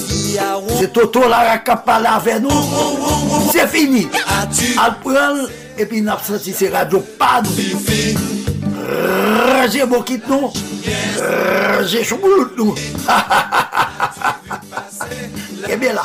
Se 0.78 0.86
toto 0.94 1.20
la 1.26 1.40
rakapa 1.52 1.96
la 2.02 2.18
ve 2.22 2.34
nou 2.44 2.58
Se 3.50 3.62
fini. 3.70 4.04
Al 4.78 4.92
pral 5.02 5.36
epi 5.76 6.00
nap 6.06 6.20
santi 6.26 6.52
se 6.54 6.66
radio 6.70 7.00
pan 7.18 7.42
nous. 8.87 9.52
Ranger 9.52 9.87
bon 9.87 10.02
kit 10.02 10.21
nous. 10.28 10.52
Ranger 11.78 12.05
choubout 12.05 12.50
nous. 12.57 12.75
Et 15.69 15.76
bien 15.76 15.95
là. 15.95 16.02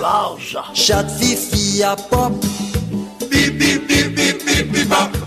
Large. 0.00 0.58
Chat 0.74 1.06
fifi 1.18 1.82
à 1.82 1.96
pop. 1.96 2.32
Bip 3.30 3.58
bip 3.58 3.86
bip 3.86 4.14
bip 4.14 4.44
bip 4.44 4.72
bip 4.72 5.19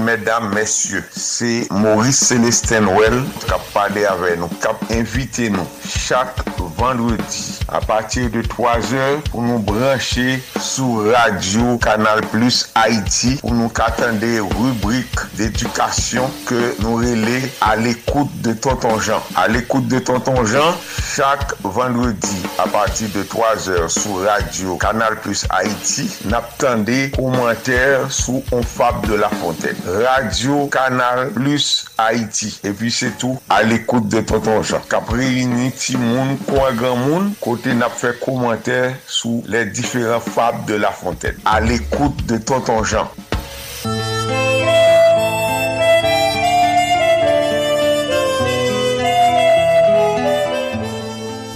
mesdames, 0.00 0.54
messieurs, 0.54 1.04
c'est 1.14 1.66
Maurice 1.70 2.18
Célestin 2.18 2.86
Well 2.86 3.22
qui 3.44 3.52
a 3.52 3.58
parlé 3.72 4.04
avec 4.04 4.38
nous, 4.38 4.48
qui 4.48 4.66
a 4.66 4.98
invité 4.98 5.50
nous 5.50 5.66
chaque 5.86 6.36
vendredi 6.82 7.58
à 7.68 7.80
partir 7.80 8.30
de 8.30 8.42
3 8.42 8.92
heures 8.94 9.22
pour 9.30 9.42
nous 9.42 9.58
brancher 9.58 10.42
sur 10.60 11.12
Radio 11.12 11.78
Canal 11.78 12.20
Plus 12.32 12.70
Haïti 12.74 13.36
pour 13.36 13.52
nous 13.52 13.70
attendre 13.76 14.18
des 14.18 14.40
rubriques 14.40 15.20
d'éducation 15.34 16.28
que 16.46 16.74
nous 16.82 16.96
relais 16.96 17.42
à 17.60 17.76
l'écoute 17.76 18.30
de 18.42 18.52
Tonton 18.52 18.98
Jean. 18.98 19.22
À 19.36 19.48
l'écoute 19.48 19.86
de 19.88 19.98
Tonton 19.98 20.44
Jean, 20.44 20.74
chaque 21.14 21.52
vendredi 21.62 22.42
à 22.58 22.66
partir 22.68 23.08
de 23.14 23.22
3 23.22 23.68
heures 23.68 23.90
sur 23.90 24.24
Radio 24.24 24.76
Canal 24.76 25.20
Plus 25.20 25.44
Haïti, 25.50 26.10
n'attendez 26.24 27.12
commentaires 27.14 28.10
sous 28.10 28.42
On 28.50 28.62
Fab 28.62 29.06
de 29.06 29.14
la 29.14 29.28
Fontaine. 29.42 29.76
Radio 30.06 30.68
Kanal 30.68 31.32
Plus 31.32 31.86
Haiti. 31.98 32.60
E 32.62 32.70
pi 32.78 32.92
se 32.94 33.08
tou 33.18 33.40
al 33.50 33.72
ekoute 33.74 34.06
de 34.12 34.20
Tonton 34.22 34.62
Jean. 34.62 34.84
Kapri 34.86 35.42
ni 35.50 35.72
ti 35.74 35.96
moun 35.98 36.36
kwa 36.46 36.70
gran 36.78 37.02
moun 37.02 37.32
kote 37.42 37.74
nap 37.74 37.96
fe 37.98 38.12
komenter 38.22 38.94
sou 39.10 39.42
le 39.50 39.64
diferent 39.66 40.22
fab 40.22 40.62
de 40.70 40.78
La 40.78 40.94
Fontaine. 40.94 41.42
Al 41.44 41.72
ekoute 41.74 42.22
de 42.30 42.38
Tonton 42.38 42.86
Jean. 42.86 43.10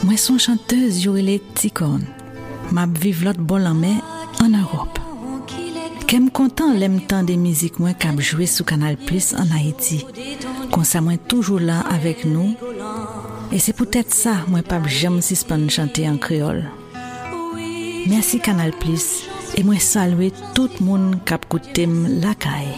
Mwen 0.03 0.19
son 0.19 0.43
chanteuse 0.43 1.07
yorele 1.07 1.39
Tikon. 1.55 2.03
Map 2.75 2.99
vive 2.99 3.31
lot 3.31 3.39
bol 3.39 3.71
anmen 3.71 4.03
an 4.43 4.59
Europe. 4.59 5.06
Kem 6.07 6.29
kontan 6.31 6.77
lem 6.79 7.01
tan 7.11 7.27
de 7.27 7.35
mizik 7.35 7.81
mwen 7.83 7.95
kap 7.99 8.21
jwe 8.23 8.47
sou 8.47 8.63
Kanal 8.69 8.95
Plus 9.09 9.33
an 9.35 9.51
Haiti. 9.51 9.99
Konsa 10.71 11.01
mwen 11.03 11.19
toujou 11.27 11.59
la 11.59 11.81
avek 11.91 12.23
nou. 12.31 12.55
E 13.51 13.59
se 13.59 13.75
poutet 13.75 14.15
sa 14.15 14.37
mwen 14.47 14.63
pap 14.67 14.87
jam 14.87 15.19
sispan 15.19 15.67
chante 15.67 16.07
an 16.07 16.21
kreol. 16.23 16.63
Mersi 18.07 18.39
Kanal 18.39 18.71
Plus. 18.79 19.25
E 19.59 19.67
mwen 19.67 19.83
salwe 19.83 20.31
tout 20.55 20.79
moun 20.79 21.17
kap 21.27 21.49
koutem 21.51 22.05
lakay. 22.23 22.71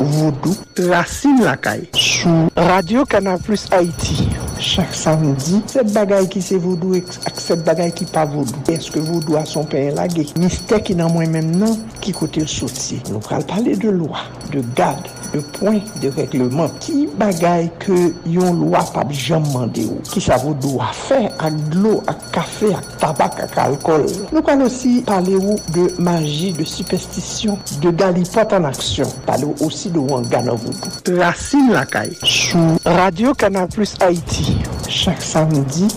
Vodou, 0.00 0.56
Racine 0.88 1.44
Lakay 1.44 1.82
Sou 1.92 2.48
Radio 2.56 3.04
Canal 3.04 3.38
Plus 3.38 3.66
Haïti 3.70 4.28
chak 4.60 4.94
samdi. 4.94 5.60
Set 5.70 5.90
bagay 5.94 6.28
ki 6.30 6.42
se 6.44 6.58
vodou 6.60 6.96
ak 6.98 7.40
set 7.40 7.64
bagay 7.66 7.90
ki 7.96 8.06
pa 8.12 8.26
vodou. 8.28 8.60
Eske 8.72 9.00
vodou 9.02 9.38
a 9.40 9.44
son 9.48 9.66
pen 9.70 9.94
lage? 9.96 10.28
Mistè 10.40 10.80
ki 10.84 10.96
nan 10.98 11.12
mwen 11.14 11.32
men 11.34 11.50
nan 11.60 11.78
ki 12.04 12.14
kote 12.16 12.44
l 12.44 12.50
soti. 12.50 13.00
Nou 13.10 13.22
pral 13.24 13.44
pale 13.48 13.74
de 13.80 13.92
lwa, 13.94 14.22
de 14.52 14.62
gade, 14.76 15.10
de 15.32 15.40
poin, 15.56 15.80
de 16.02 16.12
regleman. 16.16 16.70
Ki 16.84 17.06
bagay 17.20 17.70
ke 17.82 17.98
yon 18.28 18.60
lwa 18.60 18.84
pap 18.94 19.12
jam 19.16 19.46
mande 19.54 19.86
ou? 19.88 20.02
Ki 20.12 20.22
sa 20.24 20.38
vodou 20.42 20.82
a 20.84 20.90
fe 20.96 21.22
ak 21.32 21.58
glo, 21.72 21.98
ak 22.10 22.28
kafe, 22.36 22.72
ak 22.76 22.92
tabak, 23.02 23.40
ak 23.46 23.58
alkol. 23.64 24.06
Nou 24.30 24.44
pral 24.46 24.66
osi 24.66 24.98
pale 25.08 25.38
ou 25.40 25.56
de 25.74 25.88
magi, 26.02 26.52
de 26.56 26.66
superstisyon, 26.68 27.58
de 27.80 27.94
galipot 27.96 28.56
an 28.58 28.68
aksyon. 28.70 29.10
Pale 29.28 29.48
ou 29.48 29.70
osi 29.70 29.92
de 29.94 30.02
wangan 30.02 30.52
an 30.54 30.60
vodou. 30.60 31.18
Racine 31.20 31.74
lakay. 31.74 32.12
Sou 32.22 32.76
Radio 32.84 33.34
Kanal 33.34 33.68
Plus 33.68 33.96
Haiti. 34.00 34.49
chaque 34.88 35.22
samedi. 35.22 35.88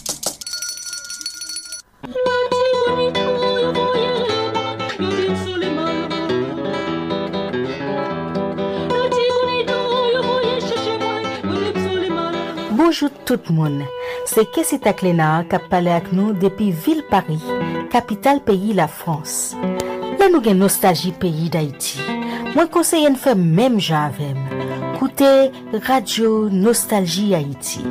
Bonjour 12.71 13.09
tout 13.25 13.39
le 13.49 13.55
monde. 13.55 13.81
C'est 14.25 14.49
Kessita 14.51 14.93
Clénard 14.93 15.47
qui 15.47 15.55
a 15.55 15.59
parlé 15.59 15.89
avec 15.91 16.11
nous 16.11 16.33
depuis 16.33 16.71
Ville 16.71 17.03
Paris, 17.09 17.41
capitale 17.89 18.41
pays 18.41 18.73
la 18.73 18.87
France. 18.87 19.55
Là 20.19 20.29
nous 20.29 20.37
avons 20.37 20.53
nostalgie 20.53 21.11
pays 21.11 21.49
d'Haïti. 21.49 21.99
Mwen 22.53 22.67
konseyen 22.69 23.13
de 23.13 23.17
faire 23.17 23.35
jan 23.35 23.79
j'avais. 23.79 24.35
Koute 24.99 25.51
Radio 25.87 26.49
Nostalgie 26.51 27.33
Haïti. 27.33 27.81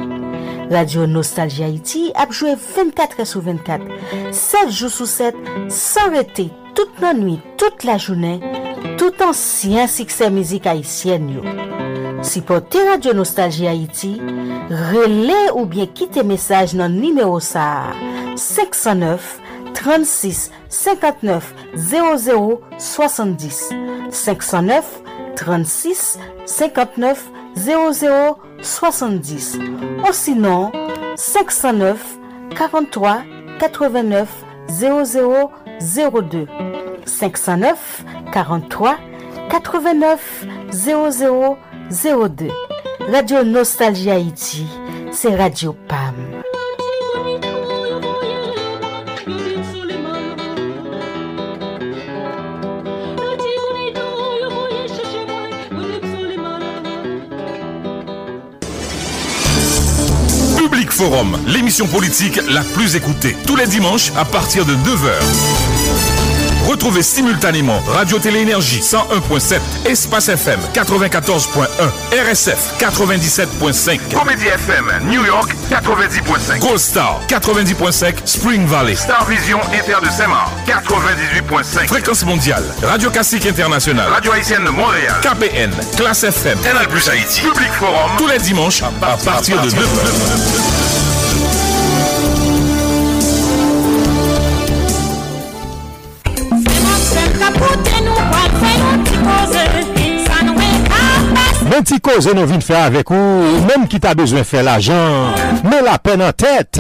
Radio 0.73 1.05
Nostalgie 1.07 1.67
Haïti 1.67 2.07
ap 2.17 2.33
jwe 2.33 2.55
24 2.57 3.27
sou 3.29 3.43
24, 3.45 3.85
7 4.33 4.71
jou 4.73 4.89
sou 4.89 5.05
7, 5.09 5.37
san 5.73 6.15
rete, 6.17 6.47
tout 6.77 7.03
nan 7.03 7.21
nwi, 7.21 7.37
tout 7.61 7.85
la 7.85 7.99
jounen, 8.01 8.41
tout 9.01 9.21
ansyen 9.27 9.91
sikse 9.91 10.31
mizik 10.33 10.69
Haitien 10.71 11.29
yo. 11.35 11.45
Si 12.25 12.41
pote 12.47 12.81
Radio 12.89 13.13
Nostalgie 13.19 13.69
Haïti, 13.69 14.15
rele 14.93 15.39
ou 15.53 15.67
bien 15.69 15.91
kite 15.91 16.25
mesaj 16.25 16.73
nan 16.79 16.97
nimeyo 16.97 17.37
sa, 17.45 17.93
509 18.41 19.37
36 19.77 20.49
59 20.73 21.53
00 21.77 22.59
70, 22.81 23.63
509 24.09 24.99
36 25.37 26.19
59 26.49 27.29
00. 27.29 27.42
70 27.55 29.59
ou 30.07 30.13
sinon 30.13 30.71
509 31.17 32.19
43 32.57 33.23
89 33.59 34.29
00 34.69 35.51
02 35.81 36.47
509 37.07 38.05
43 38.33 38.97
89 39.51 40.47
00 40.71 41.57
02 41.91 42.49
Radio 43.11 43.45
Nostalgie 43.45 44.11
Haïti, 44.11 44.67
c'est 45.11 45.35
Radio 45.35 45.75
PAM. 45.89 46.42
Forum, 61.03 61.37
l'émission 61.49 61.89
politique 61.89 62.39
la 62.49 62.61
plus 62.61 62.95
écoutée, 62.95 63.37
tous 63.45 63.57
les 63.57 63.67
dimanches 63.67 64.13
à 64.17 64.25
partir 64.25 64.65
de 64.65 64.73
9h. 64.73 65.11
Retrouvez 66.71 67.03
simultanément 67.03 67.81
Radio 67.89 68.21
Télé 68.21 68.39
Énergie 68.39 68.79
101.7, 68.79 69.59
Espace 69.85 70.29
FM 70.29 70.61
94.1, 70.73 71.67
RSF 72.13 72.75
97.5, 72.79 73.99
Comédie 74.17 74.47
FM 74.47 74.93
New 75.11 75.25
York 75.27 75.51
90.5, 75.73 76.61
Gold 76.61 76.79
Star 76.79 77.21
90.5, 77.27 78.15
Spring 78.25 78.65
Valley, 78.67 78.95
Star 78.95 79.25
Vision 79.25 79.59
Inter 79.75 79.97
de 80.07 80.09
Saint-Marc 80.09 80.53
98.5, 80.69 81.89
Fréquence 81.89 82.25
mondiale, 82.25 82.63
Radio 82.85 83.11
Classique 83.11 83.47
International, 83.47 84.09
Radio 84.09 84.31
Haïtienne 84.31 84.65
de 84.65 84.71
Montréal, 84.71 85.17
KPN, 85.21 85.73
Classe 85.97 86.23
FM, 86.23 86.61
Canal 86.61 86.87
Plus 86.87 87.09
Haïti, 87.09 87.41
Public 87.41 87.73
Forum, 87.73 88.13
tous 88.19 88.29
les 88.29 88.39
dimanches 88.39 88.85
à 88.85 89.17
partir 89.17 89.61
de 89.63 89.69
9h. 89.69 90.72
Men 101.83 101.89
ti 101.91 101.97
koze 101.99 102.31
nou 102.31 102.47
vin 102.47 102.61
fè 102.63 102.77
avèk 102.79 103.09
ou, 103.11 103.47
menm 103.67 103.89
ki 103.91 103.99
ta 103.99 104.13
bezwen 104.15 104.45
fè 104.47 104.61
l'ajan, 104.63 105.33
men 105.67 105.83
la 105.83 105.97
pen 105.99 106.21
an 106.23 106.31
tèt. 106.31 106.79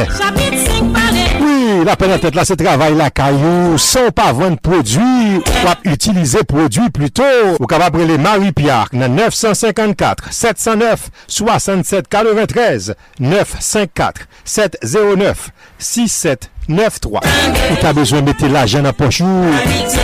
Oui, 1.43 1.83
la 1.83 1.97
pen 1.99 2.15
an 2.15 2.23
tèt 2.23 2.39
la 2.39 2.45
se 2.47 2.55
travay 2.61 2.95
la 2.95 3.09
kayou, 3.11 3.81
son 3.83 4.15
pa 4.15 4.29
vwen 4.31 4.55
prodwi, 4.63 5.43
wap 5.67 5.83
utilize 5.91 6.47
prodwi 6.47 6.87
pluto. 6.95 7.27
Ou 7.57 7.67
kapap 7.67 7.97
prele 7.97 8.15
Marie-Pierre 8.23 8.95
nan 8.95 9.19
954 9.19 10.31
709 10.31 11.11
67 15.83 16.53
9-3. 16.69 17.21
Ou 17.71 17.77
ta 17.83 17.93
bezwen 17.97 18.25
mette 18.27 18.47
la 18.53 18.67
jen 18.71 18.87
aposho. 18.91 19.27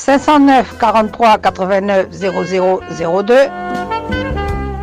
509 0.04 0.78
43 0.80 1.38
89 1.38 2.08
0002 2.10 3.36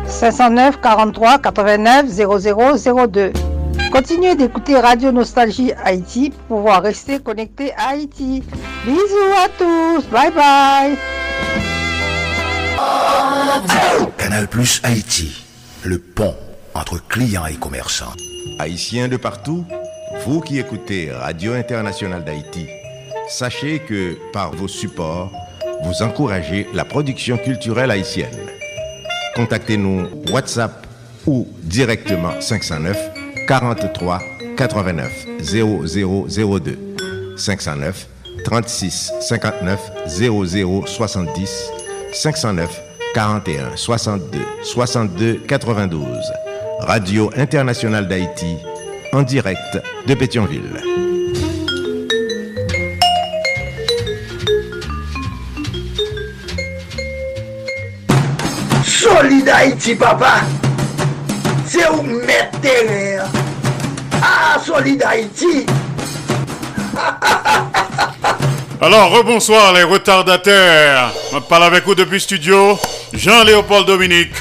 509 0.07 0.79
43 0.81 1.39
89 1.39 2.05
0002 2.07 3.33
Continuez 3.91 4.35
d'écouter 4.35 4.77
Radio 4.79 5.11
Nostalgie 5.11 5.73
Haïti 5.83 6.29
pour 6.29 6.59
pouvoir 6.59 6.81
rester 6.83 7.19
connecté 7.19 7.73
à 7.73 7.89
Haïti. 7.89 8.43
Bisous 8.85 9.33
à 9.43 9.49
tous, 9.57 10.07
bye 10.09 10.31
bye. 10.31 10.97
Canal 14.17 14.47
Plus 14.47 14.79
Haïti, 14.83 15.43
le 15.83 15.99
pont 15.99 16.35
entre 16.73 17.05
clients 17.09 17.45
et 17.45 17.55
commerçants. 17.55 18.13
Haïtiens 18.57 19.09
de 19.09 19.17
partout, 19.17 19.65
vous 20.25 20.39
qui 20.39 20.59
écoutez 20.59 21.11
Radio 21.11 21.53
Internationale 21.53 22.23
d'Haïti, 22.23 22.67
sachez 23.29 23.79
que 23.79 24.17
par 24.33 24.51
vos 24.51 24.67
supports, 24.67 25.31
vous 25.83 26.03
encouragez 26.03 26.67
la 26.73 26.83
production 26.83 27.37
culturelle 27.37 27.91
haïtienne. 27.91 28.35
Contactez-nous 29.35 30.07
WhatsApp 30.31 30.85
ou 31.25 31.47
directement 31.61 32.41
509 32.41 32.97
43 33.47 34.19
89 34.57 35.27
0002 35.41 36.77
509 37.37 38.07
36 38.43 39.13
59 39.21 39.79
00 40.07 40.85
70 40.87 41.71
509 42.13 42.81
41 43.13 43.75
62 43.75 44.39
62 44.63 45.39
92 45.47 46.05
Radio 46.81 47.29
Internationale 47.35 48.07
d'Haïti 48.07 48.55
en 49.13 49.23
direct 49.23 49.81
de 50.07 50.13
Pétionville. 50.13 51.08
Solid 58.99 59.47
Haïti, 59.47 59.95
papa. 59.95 60.41
C'est 61.65 61.89
où 61.89 62.01
mettre. 62.03 62.57
Ah, 64.21 64.59
Solid 64.59 65.01
Haïti. 65.01 65.65
Alors, 68.81 69.09
rebonsoir 69.11 69.71
les 69.71 69.83
retardataires. 69.83 71.13
Je 71.31 71.39
parle 71.39 71.63
avec 71.63 71.85
vous 71.85 71.95
depuis 71.95 72.19
studio. 72.19 72.77
Jean-Léopold 73.13 73.87
Dominique 73.87 74.33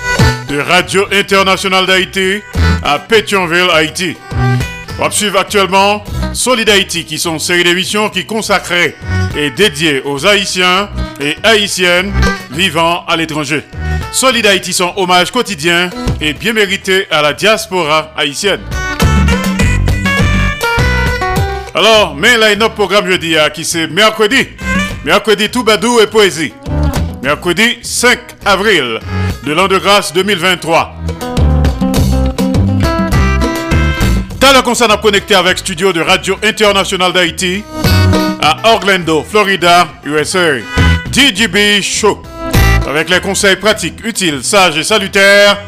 de 0.49 0.59
Radio 0.59 1.07
Internationale 1.13 1.87
d'Haïti 1.87 2.43
à 2.83 2.99
Pétionville, 2.99 3.71
Haïti. 3.73 4.17
On 4.99 5.09
suivre 5.09 5.39
actuellement 5.39 6.03
Solid 6.33 6.69
Haïti, 6.69 7.05
qui 7.05 7.21
sont 7.21 7.35
une 7.35 7.39
série 7.39 7.63
d'émissions 7.63 8.09
qui 8.11 8.27
consacrées 8.27 8.97
et 9.37 9.51
dédiées 9.51 10.03
aux 10.05 10.27
Haïtiens 10.27 10.89
et 11.21 11.37
Haïtiennes 11.45 12.13
vivant 12.51 13.05
à 13.07 13.17
l'étranger. 13.17 13.63
Solid 14.13 14.47
Haïti, 14.47 14.73
son 14.73 14.93
hommage 14.97 15.31
quotidien 15.31 15.91
et 16.21 16.33
bien 16.33 16.53
mérité 16.53 17.07
à 17.11 17.23
la 17.23 17.33
diaspora 17.33 18.13
haïtienne. 18.17 18.61
Alors, 21.75 22.17
mais 22.17 22.37
line-up 22.37 22.75
programme 22.75 23.07
jeudi, 23.07 23.37
hein, 23.39 23.51
qui 23.51 23.65
c'est 23.65 23.87
mercredi. 23.87 24.49
Mercredi 25.05 25.49
tout 25.49 25.63
badou 25.63 26.01
et 26.01 26.07
poésie. 26.07 26.53
Mercredi 27.23 27.79
5 27.83 28.19
avril 28.45 28.99
de 29.45 29.53
l'an 29.53 29.69
de 29.69 29.79
grâce 29.79 30.13
2023. 30.13 30.95
T'as 34.41 34.53
le 34.55 34.63
concert 34.63 34.91
à 34.91 34.97
connecter 34.97 35.35
avec 35.35 35.59
studio 35.59 35.93
de 35.93 36.01
Radio 36.01 36.37
International 36.43 37.13
d'Haïti 37.13 37.63
à 38.41 38.73
Orlando, 38.73 39.25
Florida, 39.29 39.89
USA. 40.05 40.59
DJB 41.13 41.83
Show. 41.83 42.23
Avec 42.87 43.11
les 43.11 43.21
conseils 43.21 43.57
pratiques, 43.57 44.05
utiles, 44.05 44.43
sages 44.43 44.77
et 44.77 44.85
salutaires, 44.85 45.59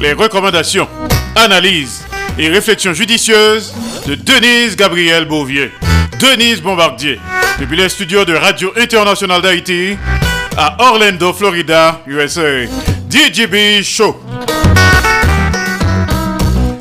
les 0.00 0.12
recommandations, 0.12 0.88
analyses 1.36 2.04
et 2.38 2.48
réflexions 2.48 2.92
judicieuses 2.94 3.72
de 4.06 4.14
Denise 4.14 4.76
Gabriel 4.76 5.24
Bouvier. 5.26 5.72
Denise 6.18 6.60
Bombardier. 6.60 7.20
Depuis 7.60 7.76
les 7.76 7.88
studios 7.88 8.24
de 8.24 8.34
Radio 8.34 8.72
International 8.76 9.40
d'Haïti 9.42 9.96
à 10.56 10.76
Orlando, 10.80 11.32
Florida, 11.32 12.00
USA. 12.06 12.66
DJB 13.08 13.82
Show. 13.82 14.20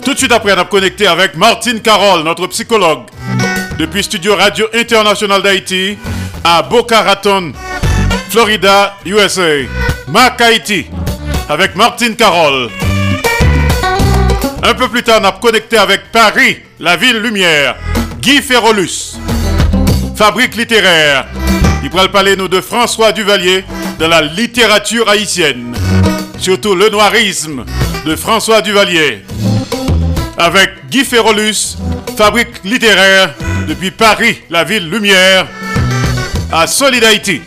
Tout 0.04 0.14
de 0.14 0.18
suite 0.18 0.32
après, 0.32 0.54
on 0.54 0.58
a 0.60 0.66
connecté 0.66 1.08
avec 1.08 1.36
Martine 1.36 1.80
Carole, 1.80 2.24
notre 2.24 2.48
psychologue, 2.48 3.04
depuis 3.78 4.04
Studio 4.04 4.36
Radio 4.36 4.68
International 4.74 5.42
d'Haïti 5.42 5.98
à 6.44 6.62
Boca 6.64 7.02
Raton, 7.02 7.54
Florida, 8.34 8.98
USA. 9.06 9.62
Mac 10.08 10.42
Haïti, 10.42 10.88
avec 11.48 11.76
Martine 11.76 12.16
Carole. 12.16 12.68
Un 14.64 14.74
peu 14.74 14.88
plus 14.88 15.04
tard, 15.04 15.20
on 15.22 15.26
a 15.26 15.34
connecté 15.34 15.78
avec 15.78 16.12
Paris, 16.12 16.58
la 16.80 16.96
ville 16.96 17.20
lumière, 17.20 17.76
Guy 18.20 18.42
Ferrolus, 18.42 19.20
fabrique 20.16 20.56
littéraire. 20.56 21.28
Il 21.84 21.92
pourra 21.92 22.08
parler 22.08 22.36
nous 22.36 22.48
de 22.48 22.60
François 22.60 23.12
Duvalier 23.12 23.66
de 24.00 24.06
la 24.06 24.24
littérature 24.24 25.08
haïtienne, 25.08 25.76
surtout 26.40 26.74
le 26.74 26.90
noirisme 26.90 27.64
de 28.04 28.16
François 28.16 28.62
Duvalier 28.62 29.24
avec 30.40 30.88
Guy 30.90 31.06
Ferrolus, 31.06 31.78
fabrique 32.18 32.64
littéraire 32.64 33.36
depuis 33.68 33.92
Paris, 33.92 34.42
la 34.50 34.64
ville 34.64 34.90
lumière, 34.90 35.46
à 36.52 36.66
Solid 36.66 37.04
Haïti. 37.04 37.44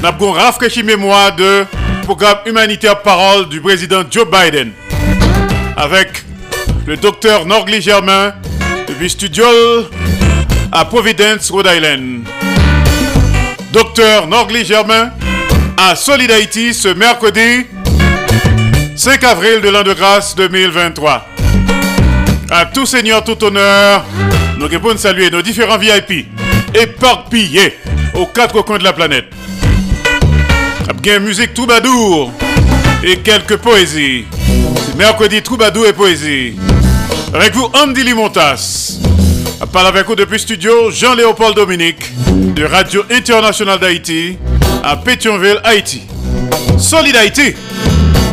Nous 0.00 0.08
avons 0.08 0.32
rafraîchi 0.32 0.82
mémoire 0.82 1.36
de 1.36 1.66
programme 2.04 2.38
humanitaire 2.46 3.02
parole 3.02 3.50
du 3.50 3.60
président 3.60 4.02
Joe 4.10 4.26
Biden 4.26 4.72
avec 5.76 6.24
le 6.86 6.96
docteur 6.96 7.44
Norgli 7.44 7.82
Germain 7.82 8.32
depuis 8.88 9.10
Studio 9.10 9.44
à 10.72 10.86
Providence, 10.86 11.50
Rhode 11.50 11.68
Island. 11.70 12.26
Docteur 13.72 14.26
Norgli 14.26 14.64
Germain 14.64 15.10
à 15.76 15.94
Solid 15.94 16.30
Haïti 16.30 16.72
ce 16.72 16.88
mercredi 16.88 17.66
5 18.96 19.22
avril 19.24 19.60
de 19.60 19.68
l'an 19.68 19.82
de 19.82 19.92
grâce 19.92 20.34
2023. 20.34 21.26
À 22.50 22.64
tout 22.64 22.86
seigneur, 22.86 23.22
tout 23.22 23.44
honneur, 23.44 24.02
nous 24.56 24.66
pouvons 24.80 24.96
saluer 24.96 25.28
nos 25.30 25.42
différents 25.42 25.78
VIP 25.78 26.26
éparpillés 26.72 27.76
aux 28.14 28.26
quatre 28.26 28.62
coins 28.62 28.78
de 28.78 28.84
la 28.84 28.94
planète. 28.94 29.26
Bien 31.02 31.18
musique 31.18 31.54
troubadour 31.54 32.30
et 33.02 33.16
quelques 33.20 33.56
poésies. 33.56 34.26
Mercredi 34.98 35.40
troubadour 35.40 35.86
et 35.86 35.94
poésie. 35.94 36.56
Avec 37.32 37.54
vous, 37.54 37.68
Andy 37.72 38.02
Limontas. 38.02 38.98
Je 39.58 39.64
parle 39.64 39.86
avec 39.86 40.06
vous 40.06 40.14
depuis 40.14 40.38
studio 40.38 40.90
Jean-Léopold 40.90 41.56
Dominique 41.56 42.12
de 42.54 42.64
Radio 42.64 43.02
Internationale 43.10 43.78
d'Haïti 43.78 44.36
à 44.84 44.96
Pétionville, 44.98 45.58
Haïti. 45.64 46.02
Solid 46.78 47.16
Haïti. 47.16 47.54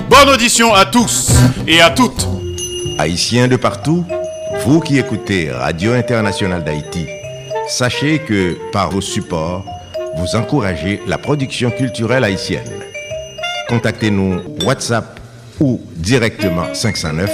Bonne 0.10 0.27
audition 0.27 0.73
à 0.73 0.84
tous 0.86 1.32
et 1.65 1.80
à 1.80 1.89
toutes. 1.89 2.27
Haïtiens 2.99 3.47
de 3.47 3.56
partout, 3.56 4.03
vous 4.65 4.82
qui 4.82 4.97
écoutez 4.97 5.51
Radio 5.51 5.93
Internationale 5.93 6.65
d'Haïti, 6.65 7.06
sachez 7.69 8.19
que 8.19 8.58
par 8.73 8.89
vos 8.89 9.01
supports, 9.01 9.63
vous 10.17 10.36
encouragez 10.36 11.01
la 11.08 11.17
production 11.17 11.71
culturelle 11.71 12.23
haïtienne. 12.23 12.69
Contactez-nous 13.69 14.41
WhatsApp 14.65 15.19
ou 15.60 15.82
directement 15.95 16.73
509 16.73 17.30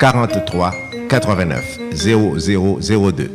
43 0.00 0.72
89 1.08 1.78
0002 1.94 3.30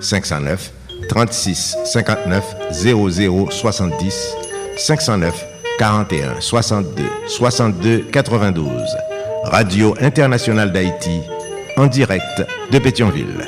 509 0.00 0.72
36 1.08 1.76
59 1.84 2.44
00 2.72 3.50
70 3.50 4.36
509 4.76 5.46
41 5.78 6.40
62 6.40 7.02
62 7.26 7.98
92 8.12 8.66
Radio 9.44 9.94
Internationale 10.00 10.72
d'Haïti 10.72 11.20
en 11.76 11.86
direct 11.86 12.44
de 12.70 12.78
Pétionville. 12.78 13.46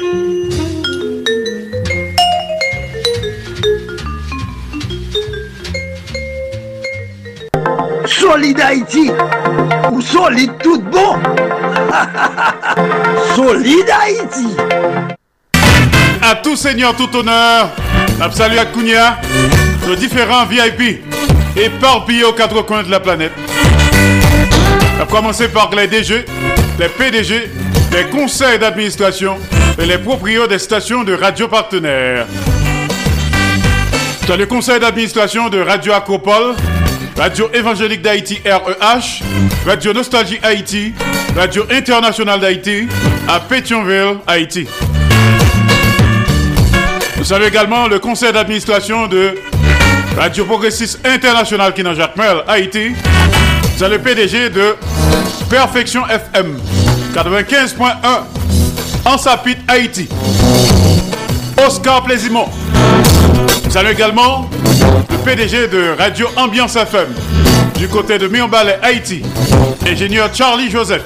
Solide 8.31 8.61
Haïti 8.61 9.11
ou 9.91 10.01
solide 10.01 10.53
tout 10.63 10.81
bon 10.83 11.19
Solide 13.35 13.91
Haïti 13.91 14.57
À 16.23 16.37
tout 16.37 16.55
seigneur, 16.55 16.95
tout 16.95 17.09
honneur, 17.17 17.71
salut 18.31 18.59
à 18.59 18.67
Kounia, 18.67 19.19
nos 19.85 19.97
différents 19.97 20.47
VIP 20.47 21.03
éparpillés 21.57 22.23
aux 22.23 22.33
quatre 22.33 22.63
coins 22.63 22.85
de 22.85 22.91
la 22.93 23.01
planète. 23.01 23.33
A 25.03 25.07
commencer 25.07 25.49
par 25.49 25.75
les 25.75 25.89
DG, 25.89 26.25
les 26.79 26.89
PDG, 26.89 27.51
les 27.91 28.05
conseils 28.11 28.61
d'administration 28.61 29.39
et 29.77 29.87
les 29.87 29.99
propriétaires 29.99 30.47
des 30.47 30.61
stations 30.61 31.03
de 31.03 31.15
radio 31.15 31.49
partenaires. 31.49 32.29
Dans 34.29 34.37
le 34.37 34.47
conseil 34.47 34.79
d'administration 34.79 35.49
de 35.49 35.61
Radio 35.61 35.95
Acropole, 35.95 36.55
Radio 37.17 37.51
Évangélique 37.53 38.03
d'Haïti 38.03 38.41
REH, 38.45 39.23
Radio 39.67 39.93
Nostalgie 39.93 40.39
Haïti, 40.43 40.95
Radio 41.37 41.65
Internationale 41.71 42.41
d'Haïti 42.41 42.89
à 43.29 43.41
Pétionville, 43.41 44.19
Haïti. 44.27 44.67
Nous 47.19 47.25
saluons 47.25 47.49
également 47.49 47.87
le 47.87 47.99
conseil 47.99 48.33
d'administration 48.33 49.07
de 49.07 49.35
Radio 50.17 50.45
Progressiste 50.45 51.01
International 51.07 51.75
qui 51.75 51.83
Jacques 51.95 52.17
Mel, 52.17 52.43
Haïti. 52.49 52.93
C'est 53.77 53.89
le 53.89 53.99
PDG 53.99 54.51
de 54.51 54.77
Perfection 55.49 56.03
FM 56.07 56.59
95.1 57.15 57.85
en 59.05 59.19
Sapit, 59.19 59.57
Haïti. 59.69 60.09
Oscar 61.67 62.03
Plaisimont. 62.05 62.49
Salut 63.69 63.91
également 63.93 64.49
le 65.11 65.17
PDG 65.25 65.69
de 65.69 65.95
Radio 65.99 66.27
Ambiance 66.37 66.77
FM 66.77 67.09
du 67.77 67.89
côté 67.89 68.19
de 68.19 68.29
Mionbalais, 68.29 68.79
Haïti. 68.83 69.23
Ingénieur 69.87 70.29
Charlie 70.35 70.71
Joseph. 70.71 71.03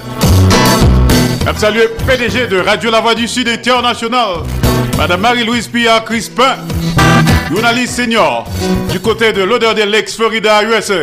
Salut 1.56 1.82
PDG 2.06 2.46
de 2.46 2.58
Radio 2.58 2.90
La 2.90 3.00
Voix 3.00 3.14
du 3.14 3.28
Sud 3.28 3.48
International. 3.48 4.42
Madame 4.96 5.20
Marie-Louise 5.20 5.68
Pia 5.68 6.00
Crispin. 6.00 6.56
Journaliste 7.50 7.94
senior 7.94 8.46
du 8.90 9.00
côté 9.00 9.32
de 9.32 9.42
l'odeur 9.42 9.74
de 9.74 9.82
l'ex 9.82 10.16
Florida, 10.16 10.62
USA. 10.64 10.94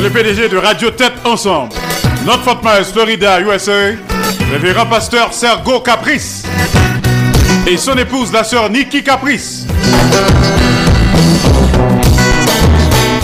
Le 0.00 0.08
PDG 0.08 0.48
de 0.48 0.56
Radio 0.56 0.90
Tête 0.90 1.14
Ensemble. 1.24 1.72
Notre 2.24 2.42
Fort 2.42 2.60
Myers, 2.62 2.84
Florida, 2.92 3.40
USA. 3.40 3.72
Révérend 4.52 4.86
pasteur 4.86 5.32
Sergo 5.32 5.80
Caprice. 5.80 6.44
Et 7.66 7.76
son 7.76 7.96
épouse, 7.96 8.32
la 8.32 8.44
sœur 8.44 8.70
Nikki 8.70 9.02
Caprice. 9.02 9.66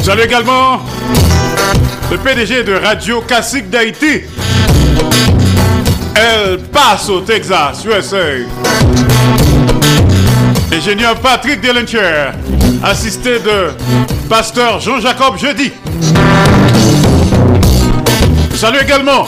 Salut 0.02 0.22
également 0.22 0.80
le 2.10 2.18
PDG 2.18 2.62
de 2.62 2.74
Radio 2.74 3.20
Classique 3.22 3.68
d'Haïti. 3.70 4.22
Elle 6.14 6.58
passe 6.72 7.08
au 7.08 7.20
Texas, 7.20 7.84
USA. 7.84 8.16
Ingénieur 10.72 11.16
Patrick 11.16 11.60
Delencher, 11.60 12.30
assisté 12.82 13.38
de 13.38 13.70
pasteur 14.28 14.80
Jean-Jacob 14.80 15.38
Jeudi. 15.38 15.72
Salut 18.54 18.78
également 18.82 19.26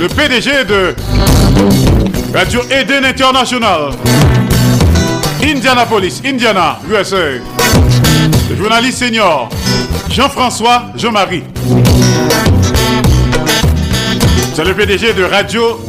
le 0.00 0.08
PDG 0.08 0.64
de 0.64 0.94
Radio 2.34 2.60
Eden 2.70 3.04
International, 3.04 3.90
Indianapolis, 5.58 6.22
Indiana, 6.24 6.78
USA. 6.88 7.16
Le 8.48 8.56
journaliste 8.56 8.98
senior 8.98 9.48
Jean-François 10.08 10.84
Jean-Marie. 10.94 11.42
C'est 14.54 14.62
le 14.62 14.72
PDG 14.72 15.14
de 15.14 15.24
Radio 15.24 15.80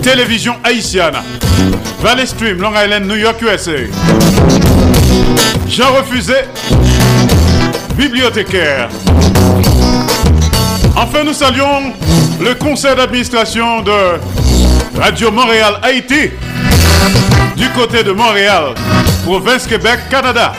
Télévision 0.00 0.54
Haïtiana. 0.62 1.24
Valley 2.00 2.24
Stream, 2.24 2.60
Long 2.60 2.70
Island, 2.80 3.06
New 3.06 3.16
York, 3.16 3.42
USA. 3.42 3.72
Jean 5.68 5.92
Refusé, 5.92 6.44
bibliothécaire. 7.96 8.88
Enfin, 10.96 11.24
nous 11.24 11.34
saluons 11.34 11.92
le 12.40 12.54
conseil 12.54 12.94
d'administration 12.94 13.82
de 13.82 14.20
Radio 15.00 15.32
Montréal 15.32 15.80
Haïti 15.82 16.30
du 17.56 17.68
côté 17.70 18.02
de 18.02 18.12
Montréal, 18.12 18.74
province 19.26 19.66
Québec, 19.66 19.98
Canada. 20.08 20.52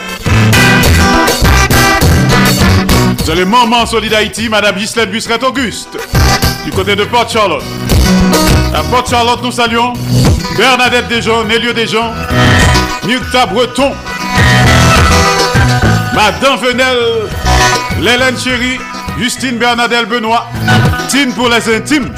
C'est 3.24 3.34
le 3.34 3.46
moment 3.46 3.86
solide 3.86 4.12
Haïti, 4.12 4.50
Madame 4.50 4.78
Gislaine 4.78 5.08
Busseret 5.08 5.42
Auguste, 5.42 5.96
du 6.66 6.70
côté 6.72 6.94
de 6.94 7.04
Port 7.04 7.26
Charlotte. 7.30 7.64
À 8.74 8.82
Port 8.82 9.06
Charlotte, 9.08 9.42
nous 9.42 9.52
saluons 9.52 9.94
Bernadette 10.54 11.08
Desjons, 11.08 11.44
Nélio 11.44 11.72
Desjons, 11.72 12.12
Nukta 13.06 13.46
Breton, 13.46 13.92
Madame 16.14 16.58
Venel, 16.60 16.98
Lélène 18.02 18.38
Chéri, 18.38 18.78
Justine 19.18 19.56
Bernadette 19.56 20.10
Benoît, 20.10 20.46
Tine 21.08 21.32
pour 21.32 21.48
les 21.48 21.74
intimes. 21.74 22.12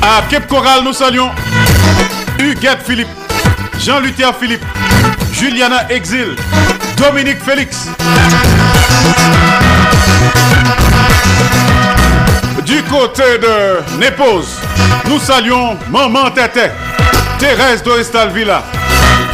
À 0.00 0.22
Cape 0.30 0.46
Coral, 0.46 0.84
nous 0.84 0.92
saluons 0.92 1.30
Huguette 2.38 2.82
Philippe, 2.84 3.08
Jean-Luther 3.78 4.32
Philippe, 4.38 4.64
Juliana 5.32 5.90
Exil, 5.90 6.36
Dominique 6.96 7.42
Félix. 7.42 7.88
Du 12.64 12.82
côté 12.84 13.38
de 13.38 13.98
Népose, 13.98 14.58
nous 15.08 15.18
saluons 15.20 15.76
Maman 15.90 16.30
Tété, 16.30 16.68
Thérèse 17.38 17.82
Dorestal 17.82 18.30
Villa, 18.30 18.62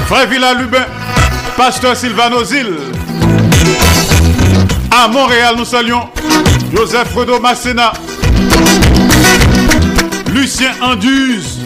Frère 0.06 0.26
Villa 0.28 0.54
Lubin, 0.54 0.84
Pasteur 1.56 1.96
Sylvano 1.96 2.44
Zil. 2.44 2.74
À 4.90 5.08
Montréal, 5.08 5.54
nous 5.56 5.64
saluons 5.64 6.08
Joseph 6.76 7.08
Fredo 7.10 7.40
Massena, 7.40 7.92
Lucien 10.32 10.72
Anduze, 10.82 11.62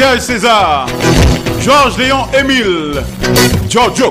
César, 0.00 0.86
Georges 1.60 1.98
Léon 1.98 2.26
Émile, 2.38 3.02
Giorgio. 3.68 4.08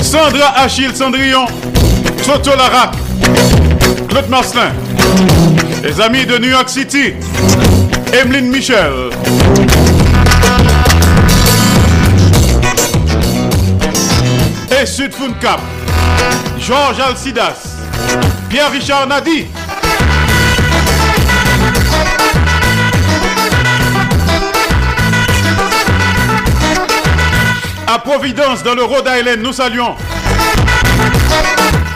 Sandra 0.00 0.58
Achille 0.58 0.94
Cendrillon, 0.94 1.46
Soto 2.22 2.50
Larac, 2.56 2.90
Claude 4.08 4.28
Marcelin, 4.28 4.72
les 5.84 6.00
amis 6.00 6.26
de 6.26 6.38
New 6.38 6.50
York 6.50 6.68
City, 6.68 7.12
Emeline 8.12 8.48
Michel. 8.48 9.10
Et 14.82 14.86
Sud 14.86 15.12
Cap, 15.40 15.60
Georges 16.58 17.00
Alcidas, 17.00 17.76
Pierre-Richard 18.48 19.06
Nadi. 19.06 19.46
À 27.90 27.98
Providence, 27.98 28.62
dans 28.62 28.74
le 28.74 28.84
Rhode 28.84 29.08
Island, 29.08 29.40
nous 29.40 29.52
saluons 29.54 29.96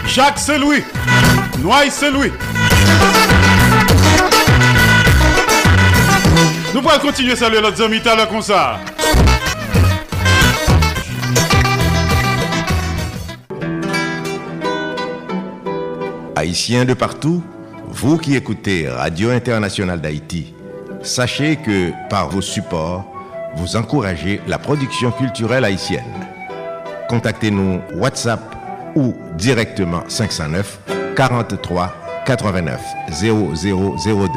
Jacques 0.06 0.38
Seloui, 0.38 0.82
Noailles 1.58 1.90
Seloui. 1.90 2.32
Nous 6.72 6.80
pourrons 6.80 6.98
continuer 6.98 7.32
à 7.32 7.36
saluer 7.36 7.60
notre 7.60 7.84
amis 7.84 8.00
à 8.06 8.24
comme 8.24 8.40
ça. 8.40 8.80
Haïtiens 16.34 16.86
de 16.86 16.94
partout, 16.94 17.42
vous 17.88 18.16
qui 18.16 18.34
écoutez 18.34 18.88
Radio 18.88 19.28
Internationale 19.28 20.00
d'Haïti, 20.00 20.54
sachez 21.02 21.56
que 21.56 21.90
par 22.08 22.30
vos 22.30 22.40
supports, 22.40 23.11
vous 23.56 23.76
encouragez 23.76 24.40
la 24.46 24.58
production 24.58 25.10
culturelle 25.10 25.64
haïtienne. 25.64 26.02
Contactez-nous 27.08 27.80
WhatsApp 27.94 28.40
ou 28.94 29.14
directement 29.36 30.02
509 30.08 30.78
43 31.16 31.94
89 32.26 32.80
0002 33.10 34.28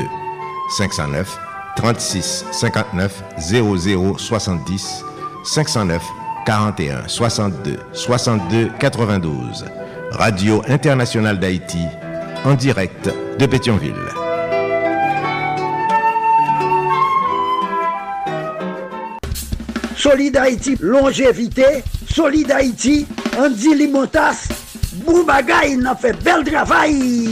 509 0.78 1.40
36 1.76 2.46
59 2.52 3.24
00 3.38 4.18
70 4.18 5.04
509 5.44 6.04
41 6.46 7.08
62 7.08 7.80
62 7.94 8.72
92 8.80 9.66
Radio 10.12 10.62
Internationale 10.68 11.40
d'Haïti 11.40 11.86
en 12.46 12.54
direct 12.54 13.10
de 13.40 13.46
Pétionville. 13.46 14.25
Solid 20.06 20.38
Haïti, 20.38 20.78
longévité. 20.82 21.84
Solid 22.14 22.52
Haïti, 22.52 23.08
Andy 23.40 23.74
Limotas. 23.74 24.50
Boubagaï, 25.04 25.78
n'a 25.78 25.96
fait 25.96 26.14
bel 26.24 26.44
travail. 26.44 27.32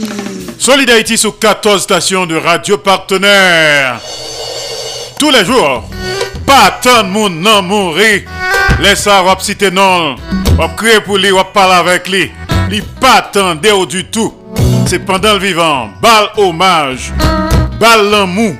Solid 0.58 0.90
Haïti 0.90 1.16
sous 1.16 1.30
14 1.30 1.80
stations 1.80 2.26
de 2.26 2.34
radio 2.34 2.76
partenaires. 2.76 4.00
Tous 5.20 5.30
les 5.30 5.44
jours, 5.44 5.84
pas 6.44 6.80
tant 6.82 7.04
de 7.04 7.10
monde 7.10 7.34
non 7.34 7.62
mourir. 7.62 8.22
Laisse 8.80 9.04
ça, 9.04 9.22
wap 9.22 9.40
citer 9.40 9.70
non. 9.70 10.16
Wap 10.58 10.74
crier 10.74 11.00
pour 11.00 11.18
lui, 11.18 11.30
wap 11.30 11.52
parler 11.52 11.74
avec 11.74 12.08
lui. 12.08 12.32
Li 12.70 12.82
pas 13.00 13.30
tant 13.32 13.54
du 13.54 14.04
tout. 14.06 14.34
C'est 14.88 14.98
pendant 14.98 15.34
le 15.34 15.38
vivant. 15.38 15.90
Bal 16.02 16.28
hommage. 16.36 17.12
Bal 17.78 18.10
l'amour. 18.10 18.56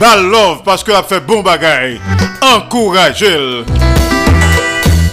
Bal 0.00 0.22
love 0.22 0.62
parce 0.64 0.82
que 0.82 0.92
a 0.92 1.02
fait 1.02 1.20
bon 1.20 1.42
bagaille 1.42 2.00
encouragez 2.56 3.64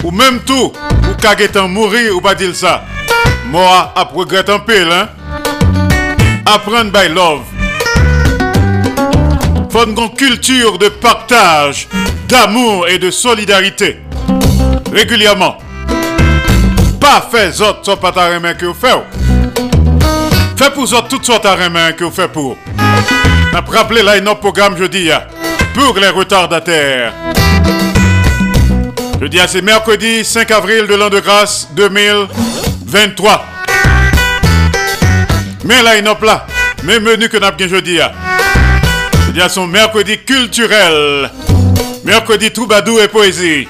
Ou 0.04 0.12
même 0.12 0.40
tout, 0.46 0.72
ou 0.74 1.16
kagetan 1.22 1.68
mourir 1.68 2.16
ou 2.16 2.22
pas 2.22 2.36
dire 2.36 2.56
ça. 2.56 2.84
Moi, 3.46 3.94
après 3.96 4.18
regret 4.18 4.50
un 4.50 4.60
peu, 4.60 4.92
hein. 4.92 5.10
Apprendre 6.46 6.92
by 6.92 7.14
love. 7.14 7.42
Faut 9.70 9.86
une 9.86 10.16
culture 10.16 10.78
de 10.78 10.90
partage, 10.90 11.88
d'amour 12.28 12.88
et 12.88 12.98
de 12.98 13.12
solidarité. 13.12 14.00
Régulièrement. 14.92 15.58
Pas 17.00 17.28
fait 17.30 17.62
autres 17.62 17.80
soit 17.84 18.00
pas 18.00 18.12
ta 18.12 18.30
que 18.54 18.66
vous 18.66 18.74
faites. 18.74 19.04
Fait 20.58 20.74
pour 20.74 20.84
autres 20.84 21.08
toutes 21.08 21.26
sortes 21.26 21.44
de 21.44 21.92
que 21.92 22.04
vous 22.06 22.12
faites 22.12 22.32
pour. 22.32 22.58
N'a 23.54 23.62
rappelé 23.62 24.02
là 24.02 24.20
notre 24.20 24.40
programme 24.40 24.78
jeudi. 24.78 25.12
Hein 25.12 25.37
pour 25.78 26.00
les 26.00 26.10
retardataires. 26.10 27.14
Je 29.22 29.28
dis 29.28 29.40
à 29.40 29.48
c'est 29.48 29.62
mercredi 29.62 30.26
5 30.26 30.50
avril 30.50 30.88
de 30.88 30.96
l'an 30.96 31.10
de 31.10 31.20
grâce 31.20 31.68
2023. 31.74 33.46
Mais 35.66 35.84
là, 35.84 35.98
il 35.98 36.04
n'a 36.04 36.16
pas 36.16 36.48
même 36.84 37.04
menu 37.04 37.30
que 37.30 37.38
n'a 37.38 37.52
bien 37.52 37.68
jeudi. 37.68 38.00
Je 39.28 39.32
dis 39.32 39.42
à 39.42 39.50
son 39.50 39.68
mercredi 39.68 40.18
culturel. 40.18 41.30
Mercredi 42.04 42.52
troubadou 42.52 43.00
et 43.00 43.08
poésie. 43.08 43.68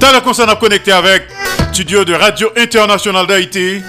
T'as 0.00 0.12
le 0.12 0.20
concert 0.20 0.48
à 0.48 0.56
connecter 0.56 0.92
avec 0.92 1.28
studio 1.72 2.04
de 2.04 2.14
Radio 2.14 2.50
International 2.56 3.26
d'Haïti 3.26 3.82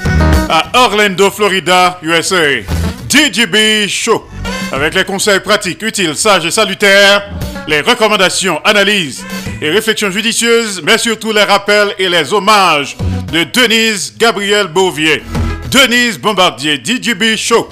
à 0.48 0.84
Orlando, 0.86 1.32
Florida, 1.32 2.00
USA. 2.04 2.62
DJB 3.10 3.88
Show 3.88 4.30
avec 4.72 4.94
les 4.94 5.04
conseils 5.04 5.40
pratiques, 5.40 5.82
utiles, 5.82 6.16
sages 6.16 6.46
et 6.46 6.52
salutaires, 6.52 7.30
les 7.68 7.82
recommandations, 7.82 8.60
analyses 8.64 9.24
et 9.62 9.70
réflexions 9.70 10.12
judicieuses, 10.12 10.82
mais 10.84 10.98
surtout 10.98 11.32
les 11.32 11.44
rappels 11.44 11.94
et 11.98 12.10
les 12.10 12.34
hommages 12.34 12.98
de 13.32 13.44
Denise 13.44 14.14
Gabriel 14.18 14.68
Bouvier, 14.68 15.24
Denise 15.72 16.18
Bombardier, 16.18 16.78
DJB 16.84 17.36
Show, 17.36 17.70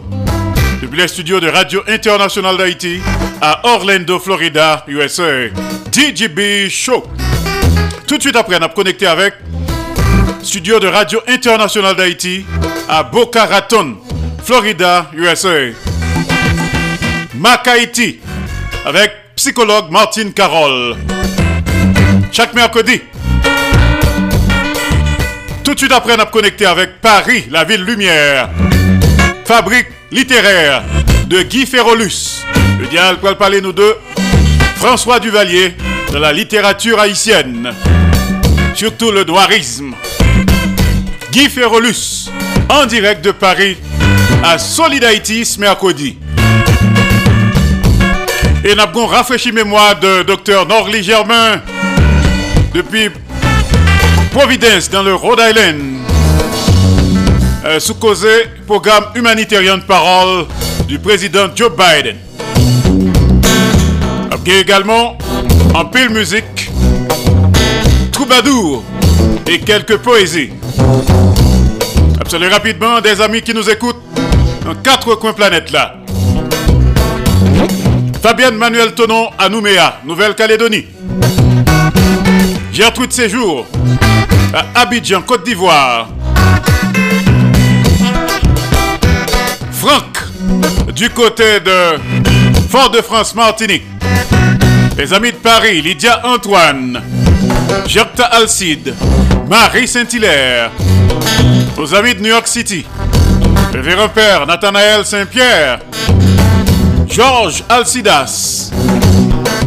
depuis 0.81 0.97
les 0.97 1.07
studios 1.07 1.39
de 1.39 1.49
Radio 1.49 1.81
International 1.87 2.57
d'Haïti 2.57 2.99
à 3.41 3.61
Orlando, 3.67 4.19
Florida, 4.19 4.83
USA. 4.87 5.47
DJB 5.91 6.69
Show. 6.69 7.03
Tout 8.07 8.17
de 8.17 8.21
suite 8.21 8.35
après, 8.35 8.57
on 8.59 8.63
a 8.63 8.69
connecté 8.69 9.07
avec 9.07 9.33
studio 10.43 10.79
de 10.79 10.87
Radio 10.87 11.19
International 11.27 11.95
d'Haïti 11.95 12.45
à 12.87 13.03
Boca 13.03 13.45
Raton, 13.45 13.97
Florida, 14.43 15.11
USA. 15.13 15.73
Makaiti 17.39 18.19
avec 18.85 19.11
psychologue 19.35 19.91
Martine 19.91 20.33
Carole. 20.33 20.95
Chaque 22.31 22.53
mercredi 22.53 23.01
Tout 25.63 25.73
de 25.73 25.79
suite 25.79 25.91
après, 25.91 26.15
on 26.17 26.19
a 26.21 26.25
connecté 26.25 26.65
avec 26.65 26.99
Paris, 26.99 27.45
la 27.51 27.63
ville 27.63 27.83
lumière. 27.83 28.49
Fabrique 29.45 29.87
littéraire 30.11 30.83
de 31.27 31.43
Guy 31.43 31.65
Ferrolus. 31.65 32.43
Le 32.79 32.87
diable 32.87 33.19
pour 33.19 33.35
parler 33.37 33.61
nous 33.61 33.73
deux. 33.73 33.95
François 34.77 35.19
Duvalier 35.19 35.75
de 36.11 36.17
la 36.17 36.33
littérature 36.33 36.99
haïtienne. 36.99 37.71
Surtout 38.73 39.11
le 39.11 39.23
noirisme. 39.23 39.93
Guy 41.31 41.49
Ferrolus, 41.49 42.29
en 42.69 42.85
direct 42.85 43.23
de 43.23 43.31
Paris, 43.31 43.77
à 44.43 44.57
Solid 44.57 45.03
mercredi. 45.59 46.17
Et 48.69 48.75
nous 48.75 48.81
avons 48.81 49.07
rafraîchi 49.07 49.53
mémoire 49.53 49.97
de 49.97 50.23
Dr 50.23 50.65
Norly 50.67 51.01
Germain 51.01 51.61
depuis 52.73 53.09
Providence 54.33 54.89
dans 54.89 55.03
le 55.03 55.15
Rhode 55.15 55.39
Island. 55.39 55.77
Euh, 57.63 57.79
sous 57.79 57.95
causé 57.95 58.27
programme 58.65 59.05
humanitaire 59.15 59.61
de 59.61 59.81
parole 59.83 60.47
du 60.85 60.99
président 60.99 61.47
Joe 61.55 61.71
Biden. 61.71 62.17
Après 64.29 64.59
également 64.59 65.17
en 65.73 65.85
pile 65.85 66.09
musique, 66.09 66.69
troubadour 68.11 68.83
et 69.49 69.59
quelques 69.61 69.95
poésies. 69.99 70.49
Absolument 72.19 72.51
rapidement 72.51 72.99
des 72.99 73.21
amis 73.21 73.41
qui 73.41 73.53
nous 73.53 73.69
écoutent 73.69 74.03
dans 74.65 74.75
quatre 74.75 75.15
coins 75.15 75.31
planète 75.31 75.71
là. 75.71 75.95
Fabienne 78.27 78.57
Manuel 78.57 78.93
Tonon 78.93 79.29
à 79.37 79.47
Nouméa, 79.47 80.01
Nouvelle-Calédonie. 80.03 80.85
Gertrude 82.73 83.13
Séjour 83.13 83.65
à 84.53 84.81
Abidjan, 84.81 85.21
Côte 85.21 85.45
d'Ivoire. 85.45 86.09
Franck 89.71 90.17
du 90.93 91.09
côté 91.09 91.61
de 91.61 91.97
Fort-de-France, 92.69 93.33
Martinique. 93.33 93.85
Les 94.97 95.13
amis 95.13 95.31
de 95.31 95.37
Paris, 95.37 95.81
Lydia 95.81 96.19
Antoine, 96.25 97.01
Jacques 97.87 98.19
Alcide, 98.29 98.93
Marie 99.49 99.87
Saint-Hilaire. 99.87 100.71
Aux 101.77 101.95
amis 101.95 102.13
de 102.13 102.19
New 102.19 102.31
York 102.31 102.49
City, 102.49 102.85
le 103.73 104.07
père 104.09 104.45
Nathanaël 104.45 105.05
Saint-Pierre, 105.05 105.79
Georges 107.09 107.63
Alcidas, 107.69 108.71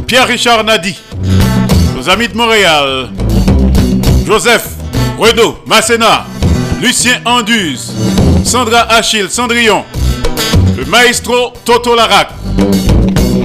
Pierre-Richard 0.07 0.65
Nadi, 0.65 0.97
nos 1.97 2.09
amis 2.09 2.29
de 2.29 2.37
Montréal, 2.37 3.11
Joseph 4.27 4.67
Redo 5.19 5.63
Masséna, 5.67 6.27
Lucien 6.81 7.21
Anduze, 7.25 7.93
Sandra 8.45 8.83
Achille 8.91 9.29
Cendrillon, 9.29 9.85
le 10.77 10.85
maestro 10.85 11.53
Toto 11.65 11.95
Larac, 11.95 12.29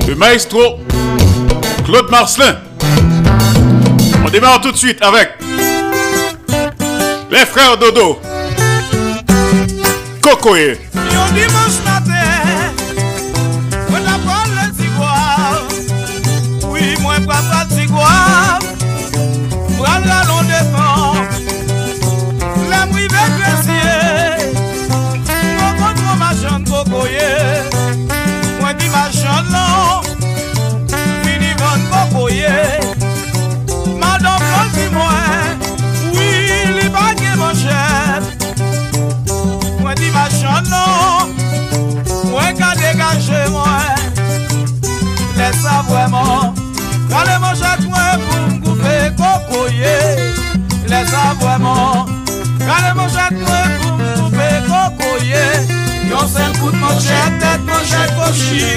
le 0.07 0.15
maestro 0.15 0.79
Claude 1.85 2.09
Marcelin. 2.09 2.57
On 4.25 4.29
démarre 4.29 4.61
tout 4.61 4.71
de 4.71 4.77
suite 4.77 5.01
avec 5.01 5.29
les 7.31 7.45
frères 7.45 7.77
Dodo. 7.77 8.19
Cocoé. 10.21 10.79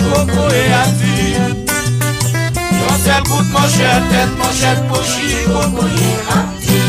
koko 0.09 0.43
e 0.55 0.65
ati 0.83 1.17
Yon 2.79 2.97
sel 3.05 3.23
gout 3.29 3.49
man 3.53 3.69
chet, 3.75 4.03
tet 4.11 4.31
man 4.39 4.53
chet 4.61 4.79
pochi, 4.89 5.29
koko 5.53 5.85
e 5.87 6.11
ati 6.37 6.81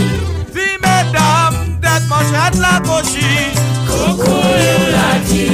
Di 0.53 0.67
medam, 0.83 1.53
tet 1.83 2.03
man 2.09 2.23
chet 2.31 2.59
la 2.63 2.73
pochi, 2.87 3.29
koko 3.89 4.35
e 4.57 4.73
ati 5.11 5.45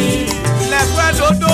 Le 0.71 0.81
fwe 0.91 1.07
dodo, 1.17 1.53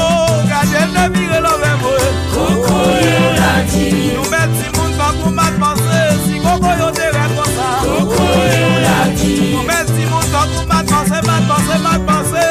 gade 0.49 0.81
ne 0.93 1.03
vire 1.13 1.39
lo 1.45 1.53
ve 1.61 1.73
mwe, 1.81 1.95
koko 2.33 2.77
e 2.99 3.15
ati 3.53 3.87
Nou 4.15 4.29
met 4.33 4.49
si 4.59 4.67
moun 4.77 4.91
tankou 4.99 5.31
mat 5.39 5.53
panse, 5.61 6.03
si 6.25 6.39
koko 6.45 6.77
yo 6.81 6.91
te 6.97 7.11
reposa, 7.17 7.69
koko 7.87 8.29
e 8.45 8.85
ati 8.99 9.33
Nou 9.53 9.65
met 9.69 9.87
si 9.95 10.07
moun 10.11 10.31
tankou 10.35 10.65
mat 10.71 10.85
panse, 10.93 11.25
mat 11.27 11.43
panse, 11.49 11.81
mat 11.87 12.07
panse, 12.07 12.47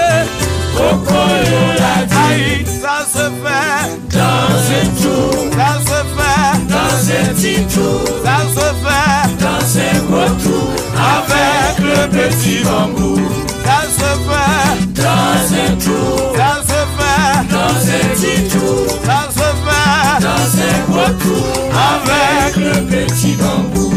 koko 0.77 1.25
e 1.39 1.89
ati 1.95 2.80
se 3.13 3.19
fait 3.19 3.91
dans 4.17 4.53
un 4.71 4.87
tout. 5.03 5.35
Ça 5.57 5.71
se 5.89 5.99
fait 6.17 6.55
dans 6.69 6.95
un 7.11 7.35
petit 7.35 7.61
tout. 7.75 8.03
Ça 8.25 8.37
se 8.55 8.67
fait 8.83 9.29
dans 9.45 9.65
un 9.79 9.99
gros. 10.07 10.71
Avec 11.17 11.73
le 11.79 12.01
petit 12.09 12.59
bambou. 12.65 13.17
Ça 13.65 13.79
se 13.99 14.11
fait 14.27 14.75
dans 14.95 15.43
un 15.55 15.71
tout. 15.85 16.19
Ça 16.37 16.53
se 16.69 16.81
fait 16.97 17.37
dans 17.55 17.79
un 17.91 18.05
petit 18.15 18.39
tout. 18.49 18.83
Ça 19.05 19.21
se 19.37 19.49
fait 19.65 20.17
dans 20.27 20.49
un 20.63 20.79
gros. 20.89 21.51
Avec 21.93 22.57
le 22.57 22.75
petit 22.87 23.33
bambou. 23.35 23.91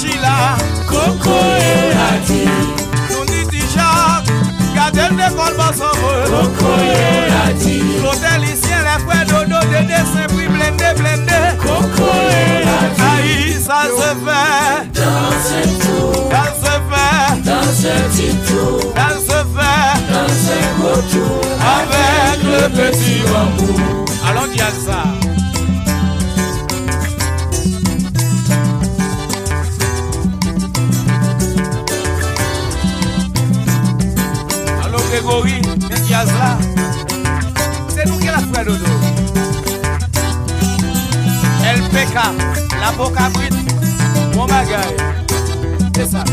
Chila, 0.00 0.56
Coco 0.86 1.30
et 1.30 1.57
Ati. 1.57 1.57
Gardez 4.98 5.22
le 5.22 5.36
col 5.36 5.54
Coco 6.26 6.72
et 6.82 7.50
Ati. 7.50 7.82
L'hôtel 8.02 8.42
ici, 8.44 8.72
les 8.86 8.98
frères 9.04 9.26
dodo, 9.26 9.60
des 9.70 9.84
dessins, 9.86 10.26
puis 10.28 10.48
blendé, 10.48 10.90
blendé. 10.96 11.40
Coco 11.58 12.10
et 12.30 12.62
Ati. 12.62 13.02
Aïe, 13.12 13.52
ça 13.60 13.82
se 13.84 14.10
fait. 14.24 15.00
Dans 15.00 15.32
ce 15.46 15.60
tout. 15.82 16.30
Ça 16.30 16.44
se 16.62 16.74
fait. 16.90 17.32
Dans 17.44 17.68
ce 17.80 17.92
petit 18.08 18.34
tout. 18.46 18.80
Ça 18.96 19.08
se 19.14 19.38
fait. 19.54 19.94
Dans 20.12 20.30
ce 20.44 20.56
gros 20.78 21.02
tout. 21.12 21.40
Avec 21.76 22.38
le 22.42 22.68
petit 22.70 23.20
bambou. 23.22 24.04
Allons 24.28 24.52
dire 24.52 24.72
ça. 24.84 25.27
Grégory, 35.18 35.60
là. 36.10 36.58
C'est 37.88 38.06
nous 38.06 38.18
qui 38.18 38.26
l'a 38.26 38.38
fait 38.38 38.64
dodo. 38.64 38.84
LPK, 41.64 42.14
la 42.80 42.92
boca 42.92 43.28
brite, 43.30 43.52
mon 44.36 44.46
bagaille. 44.46 44.96
C'est 45.96 46.06
ça. 46.06 46.24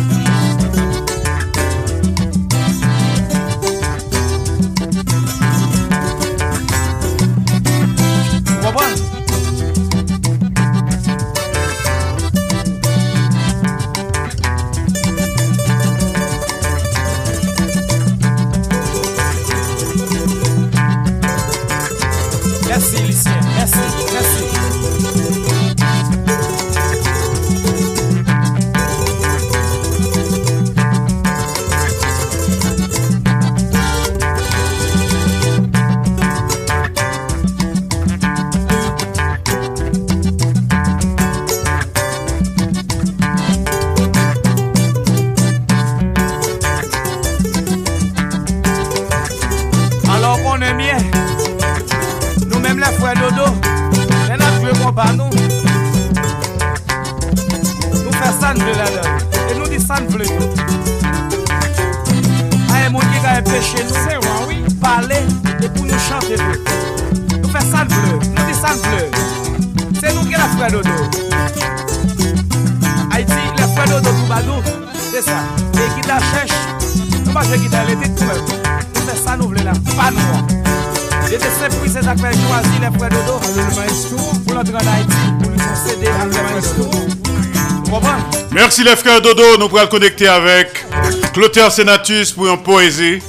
Les 88.83 88.95
frères 88.97 89.21
Dodo, 89.21 89.57
nous 89.57 89.67
pourrons 89.67 89.87
connecter 89.87 90.27
avec 90.27 90.85
Clotaire 91.33 91.71
Sénatus 91.71 92.33
pour 92.33 92.47
une 92.47 92.61
poésie 92.61 93.19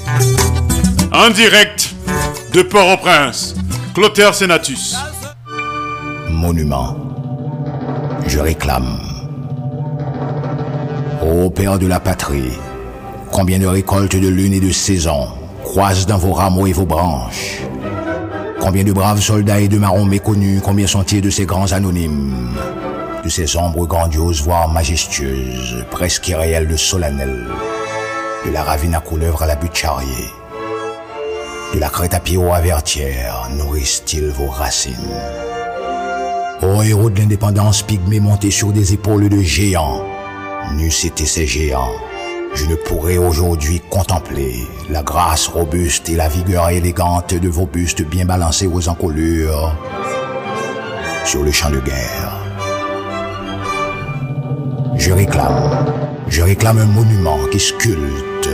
en 1.12 1.30
direct 1.30 1.94
de 2.52 2.62
Port-au-Prince. 2.62 3.54
Clotaire 3.94 4.34
Sénatus. 4.34 4.96
Monument, 6.28 6.96
je 8.26 8.38
réclame. 8.38 8.98
Ô 11.22 11.48
Père 11.48 11.78
de 11.78 11.86
la 11.86 12.00
patrie, 12.00 12.52
combien 13.30 13.58
de 13.58 13.66
récoltes 13.66 14.16
de 14.16 14.28
lune 14.28 14.52
et 14.52 14.60
de 14.60 14.72
saison 14.72 15.28
croisent 15.62 16.06
dans 16.06 16.18
vos 16.18 16.32
rameaux 16.32 16.66
et 16.66 16.72
vos 16.72 16.86
branches? 16.86 17.62
Combien 18.60 18.84
de 18.84 18.92
braves 18.92 19.22
soldats 19.22 19.60
et 19.60 19.68
de 19.68 19.78
marrons 19.78 20.04
méconnus, 20.04 20.60
combien 20.62 20.86
sont-ils 20.86 21.22
de 21.22 21.30
ces 21.30 21.46
grands 21.46 21.72
anonymes, 21.72 22.50
de 23.26 23.30
ces 23.30 23.56
ombres 23.56 23.86
grandioses, 23.86 24.40
voire 24.40 24.68
majestueuses, 24.68 25.84
presque 25.90 26.28
irréelles 26.28 26.68
de 26.68 26.76
solennelles, 26.76 27.48
de 28.46 28.52
la 28.52 28.62
ravine 28.62 28.94
à 28.94 29.00
couleuvre 29.00 29.42
à 29.42 29.46
la 29.46 29.56
butte 29.56 29.74
charrier, 29.74 30.30
de 31.74 31.80
la 31.80 31.88
crête 31.88 32.14
à 32.14 32.20
Pierrot 32.20 32.54
à 32.54 32.60
Vertière, 32.60 33.48
nourrissent-ils 33.56 34.28
vos 34.28 34.46
racines? 34.46 34.94
Ô 36.62 36.82
héros 36.82 37.10
de 37.10 37.18
l'indépendance 37.18 37.82
pygmée 37.82 38.20
montés 38.20 38.52
sur 38.52 38.68
des 38.68 38.92
épaules 38.92 39.28
de 39.28 39.40
géants, 39.40 40.04
n'eussent 40.76 41.04
été 41.04 41.26
ces 41.26 41.48
géants. 41.48 41.96
Je 42.54 42.66
ne 42.66 42.76
pourrais 42.76 43.18
aujourd'hui 43.18 43.82
contempler 43.90 44.54
la 44.88 45.02
grâce 45.02 45.48
robuste 45.48 46.08
et 46.10 46.14
la 46.14 46.28
vigueur 46.28 46.68
élégante 46.68 47.34
de 47.34 47.48
vos 47.48 47.66
bustes 47.66 48.02
bien 48.02 48.24
balancés 48.24 48.68
aux 48.68 48.88
encolures. 48.88 49.76
Sur 51.24 51.42
le 51.42 51.50
champ 51.50 51.70
de 51.70 51.80
guerre. 51.80 52.35
Je 54.98 55.12
réclame, 55.12 55.86
je 56.28 56.42
réclame 56.42 56.78
un 56.78 56.86
monument 56.86 57.38
qui 57.50 57.60
sculpte 57.60 58.48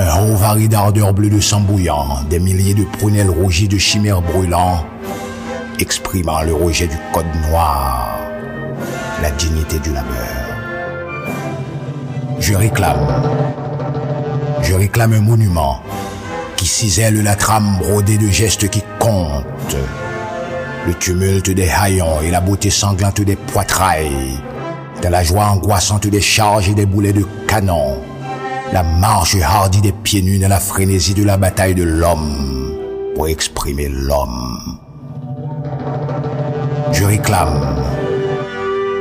un 0.00 0.22
haut 0.22 0.66
d'ardeur 0.68 1.12
bleue 1.12 1.28
de 1.28 1.40
sang 1.40 1.60
bouillant, 1.60 2.20
des 2.28 2.38
milliers 2.38 2.74
de 2.74 2.84
prunelles 2.84 3.30
rougies 3.30 3.68
de 3.68 3.76
chimères 3.76 4.22
brûlants, 4.22 4.86
exprimant 5.78 6.42
le 6.42 6.54
rejet 6.54 6.86
du 6.86 6.96
code 7.12 7.26
noir, 7.48 8.18
la 9.22 9.30
dignité 9.32 9.78
du 9.78 9.92
labeur. 9.92 10.06
Je 12.38 12.54
réclame. 12.54 13.06
Je 14.62 14.74
réclame 14.74 15.12
un 15.12 15.20
monument 15.20 15.82
qui 16.56 16.66
cisèle 16.66 17.22
la 17.22 17.34
trame 17.34 17.76
brodée 17.78 18.16
de 18.16 18.28
gestes 18.28 18.68
qui 18.70 18.82
comptent. 18.98 19.76
Le 20.86 20.94
tumulte 20.94 21.50
des 21.50 21.68
haillons 21.68 22.22
et 22.22 22.30
la 22.30 22.40
beauté 22.40 22.70
sanglante 22.70 23.20
des 23.20 23.36
poitrails. 23.36 24.40
Dans 25.02 25.10
la 25.10 25.22
joie 25.22 25.46
angoissante 25.46 26.06
des 26.06 26.20
charges 26.20 26.68
et 26.68 26.74
des 26.74 26.86
boulets 26.86 27.12
de 27.12 27.24
canon. 27.46 28.00
La 28.72 28.82
marche 28.82 29.36
hardie 29.40 29.80
des 29.80 29.92
pieds 29.92 30.22
nus 30.22 30.38
dans 30.38 30.48
la 30.48 30.60
frénésie 30.60 31.14
de 31.14 31.24
la 31.24 31.36
bataille 31.36 31.74
de 31.74 31.82
l'homme 31.82 32.76
pour 33.14 33.26
exprimer 33.26 33.88
l'homme. 33.88 34.78
Je 36.92 37.04
réclame. 37.04 37.82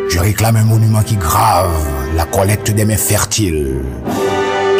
Je 0.10 0.20
réclame 0.20 0.56
un 0.56 0.64
monument 0.64 1.04
qui 1.04 1.16
grave 1.16 1.70
la 2.16 2.26
collecte 2.26 2.72
des 2.72 2.86
mains 2.86 2.98
fertiles 2.98 3.84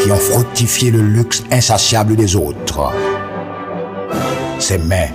qui 0.02 0.12
ont 0.12 0.18
fructifié 0.18 0.92
le 0.92 1.02
luxe 1.02 1.44
insatiable 1.52 2.16
des 2.16 2.36
autres. 2.36 2.92
Ces 4.60 4.78
mains, 4.78 5.10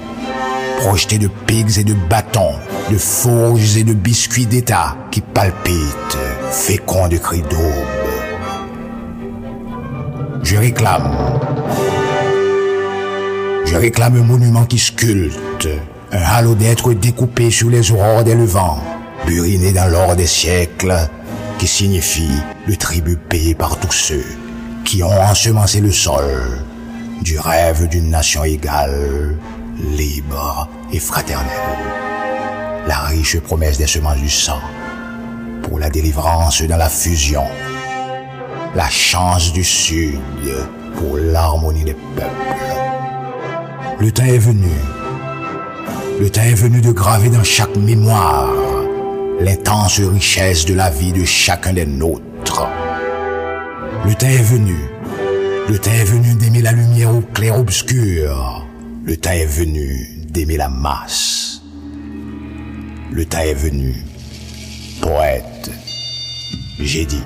projetées 0.81 1.19
de 1.19 1.29
pigs 1.47 1.79
et 1.79 1.85
de 1.85 1.95
bâtons, 1.95 2.55
de 2.91 2.99
forges 2.99 3.77
et 3.77 3.85
de 3.85 3.95
biscuits 3.95 4.47
d'État 4.47 4.97
qui 5.11 5.21
palpitent, 5.21 6.19
féconds 6.51 7.09
de 7.09 7.17
cris 7.17 7.43
d'aube. 7.43 7.61
Je 10.43 10.57
réclame. 10.57 11.17
Je 13.65 13.77
réclame 13.77 14.17
un 14.17 14.25
monument 14.25 14.67
qui 14.67 14.79
sculpte, 14.79 15.69
un 16.13 16.23
halo 16.23 16.55
d'êtres 16.55 16.93
découpés 16.93 17.51
sur 17.51 17.71
les 17.71 17.91
aurores 17.91 18.25
des 18.25 18.35
levants, 18.35 18.83
burinés 19.27 19.73
dans 19.73 19.91
l'or 19.91 20.17
des 20.17 20.27
siècles, 20.27 21.09
qui 21.59 21.67
signifie 21.67 22.37
le 22.67 22.77
tribut 22.77 23.17
payé 23.17 23.55
par 23.55 23.79
tous 23.79 23.93
ceux 23.93 24.25
qui 24.85 25.03
ont 25.03 25.23
ensemencé 25.23 25.81
le 25.81 25.93
sol 25.93 26.25
du 27.23 27.39
rêve 27.39 27.89
d'une 27.89 28.11
nation 28.11 28.45
égale, 28.45 29.37
libre 29.97 30.69
et 30.93 30.99
fraternelle. 30.99 32.04
La 32.87 32.99
riche 32.99 33.41
promesse 33.41 33.79
des 33.79 33.87
semences 33.87 34.19
du 34.19 34.29
sang 34.29 34.61
pour 35.63 35.79
la 35.79 35.89
délivrance 35.89 36.63
dans 36.63 36.77
la 36.77 36.91
fusion. 36.91 37.45
La 38.75 38.89
chance 38.91 39.53
du 39.53 39.65
Sud 39.65 40.21
pour 40.97 41.17
l'harmonie 41.17 41.85
des 41.85 41.97
peuples. 42.15 42.29
Le 44.01 44.13
temps 44.13 44.25
est 44.25 44.39
venu. 44.39 44.71
Le 46.21 46.29
temps 46.29 46.43
est 46.43 46.55
venu 46.55 46.81
de 46.81 46.93
graver 46.93 47.31
dans 47.31 47.43
chaque 47.43 47.75
mémoire 47.77 48.53
l'intense 49.41 50.01
richesse 50.01 50.65
de 50.67 50.75
la 50.75 50.91
vie 50.91 51.13
de 51.13 51.25
chacun 51.25 51.73
des 51.73 51.87
nôtres. 51.87 52.69
Le 54.07 54.15
temps 54.15 54.27
est 54.27 54.43
venu. 54.43 54.77
Le 55.69 55.79
temps 55.79 55.91
est 55.91 56.05
venu 56.05 56.35
d'aimer 56.35 56.61
la 56.61 56.73
lumière 56.73 57.15
au 57.15 57.21
clair-obscur. 57.21 58.67
Le 59.05 59.17
temps 59.17 59.31
est 59.31 59.47
venu 59.47 60.09
d'aimer 60.29 60.59
la 60.59 60.69
masse. 60.69 61.54
Le 63.15 63.25
temps 63.25 63.39
est 63.39 63.55
venu. 63.55 63.95
Poète. 65.01 65.71
J'ai 66.81 67.05
dit. 67.07 67.23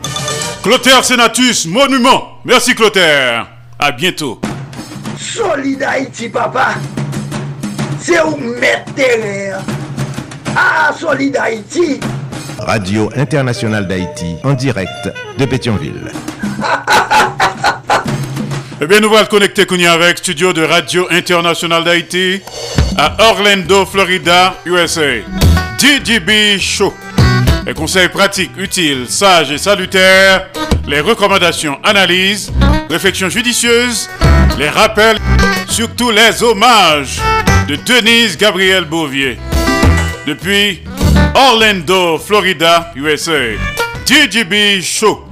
Clotaire 0.62 1.03
Senatus, 1.03 1.64
monument. 1.64 2.41
Merci 2.45 2.74
Clotaire. 2.74 3.49
À 3.78 3.91
bientôt. 3.93 4.39
Solid 5.18 5.82
Haïti, 5.82 6.28
papa. 6.28 6.74
C'est 7.99 8.20
où 8.20 8.36
mettre 8.36 8.93
ah, 10.55 10.93
Solid 10.95 11.34
Haïti 11.39 12.01
Radio 12.59 13.09
Internationale 13.16 13.89
d'Haïti, 13.89 14.36
en 14.45 14.53
direct 14.53 15.11
de 15.39 15.47
Pétionville. 15.47 16.12
eh 18.80 18.86
bien, 18.86 19.00
nous 19.00 19.12
allons 19.12 19.26
connecter 19.26 19.66
avec 19.88 20.18
studio 20.18 20.52
de 20.52 20.62
Radio 20.62 21.08
Internationale 21.10 21.82
d'Haïti 21.82 22.40
à 22.96 23.30
Orlando, 23.30 23.84
Florida, 23.84 24.54
USA. 24.64 25.20
DJB 25.78 26.58
Show. 26.60 26.94
Les 27.66 27.74
conseils 27.74 28.08
pratiques, 28.08 28.52
utiles, 28.56 29.06
sages 29.08 29.50
et 29.50 29.58
salutaires, 29.58 30.48
les 30.86 31.00
recommandations, 31.00 31.78
analyses, 31.82 32.52
réflexions 32.88 33.28
judicieuses, 33.28 34.08
les 34.58 34.68
rappels, 34.68 35.18
surtout 35.68 36.10
les 36.10 36.42
hommages 36.42 37.20
de 37.66 37.76
Denise 37.76 38.36
Gabriel 38.36 38.84
Bouvier 38.84 39.38
depuis 40.26 40.82
Orlando, 41.34 42.18
Florida, 42.18 42.92
USA. 42.94 43.56
DJB 44.06 44.80
Show. 44.82 45.24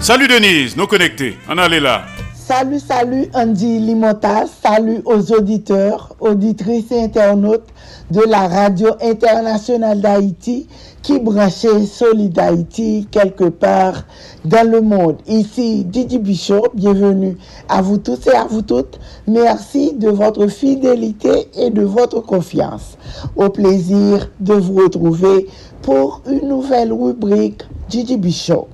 Salut 0.00 0.26
Denise, 0.26 0.76
nous 0.76 0.86
connectés. 0.86 1.38
On 1.48 1.56
allait 1.56 1.80
là. 1.80 2.04
Salut, 2.50 2.80
salut 2.80 3.26
Andy 3.32 3.78
Limotas. 3.78 4.48
Salut 4.60 5.02
aux 5.04 5.30
auditeurs, 5.30 6.16
auditrices 6.18 6.90
et 6.90 7.04
internautes 7.04 7.68
de 8.10 8.22
la 8.22 8.48
radio 8.48 8.88
internationale 9.00 10.00
d'Haïti 10.00 10.66
qui 11.00 11.20
branchait 11.20 11.86
Solid 11.86 12.36
Haïti 12.36 13.06
quelque 13.08 13.44
part 13.44 14.02
dans 14.44 14.68
le 14.68 14.80
monde. 14.80 15.18
Ici 15.28 15.84
Didi 15.84 16.18
Bichot, 16.18 16.66
bienvenue 16.74 17.38
à 17.68 17.82
vous 17.82 17.98
tous 17.98 18.26
et 18.26 18.34
à 18.34 18.46
vous 18.46 18.62
toutes. 18.62 18.98
Merci 19.28 19.92
de 19.92 20.08
votre 20.08 20.48
fidélité 20.48 21.46
et 21.56 21.70
de 21.70 21.82
votre 21.82 22.18
confiance. 22.18 22.98
Au 23.36 23.48
plaisir 23.50 24.28
de 24.40 24.54
vous 24.54 24.74
retrouver 24.74 25.46
pour 25.82 26.20
une 26.28 26.48
nouvelle 26.48 26.92
rubrique 26.92 27.62
Didi 27.88 28.16
Bichot. 28.16 28.66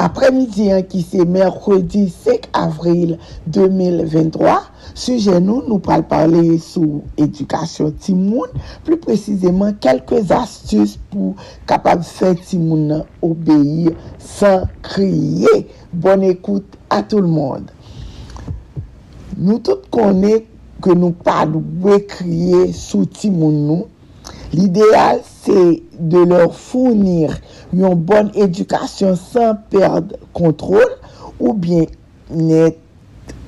Après-midi 0.00 0.70
qui 0.88 1.02
c'est 1.02 1.24
mercredi 1.24 2.08
5 2.08 2.50
avril 2.52 3.18
2023, 3.48 4.62
sujet 4.94 5.40
nous, 5.40 5.64
nous 5.66 5.80
parlons 5.80 6.04
parler 6.04 6.58
sous 6.58 7.02
éducation 7.16 7.90
Timoun, 7.90 8.46
plus 8.84 8.96
précisément 8.96 9.72
quelques 9.72 10.30
astuces 10.30 11.00
pour 11.10 11.34
capable 11.66 12.04
faire 12.04 12.36
Timoun 12.36 13.04
obéir 13.20 13.90
sans 14.20 14.68
crier. 14.82 15.66
Bonne 15.92 16.22
écoute 16.22 16.78
à 16.88 17.02
tout 17.02 17.20
le 17.20 17.26
monde. 17.26 17.68
Nous 19.36 19.58
tous 19.58 19.78
connaissons 19.90 20.44
que 20.80 20.90
nous 20.90 21.10
pas 21.10 21.44
de 21.44 21.98
crier 21.98 22.72
sous 22.72 23.04
Timoun. 23.04 23.82
L'idéal 24.52 25.20
c'est 25.42 25.82
de 25.98 26.18
leur 26.18 26.54
fournir 26.54 27.36
yon 27.76 27.98
bon 28.08 28.30
edukasyon 28.38 29.16
san 29.20 29.58
perde 29.72 30.16
kontrol 30.36 30.88
ou 31.38 31.52
bien 31.52 31.86
net 32.30 32.78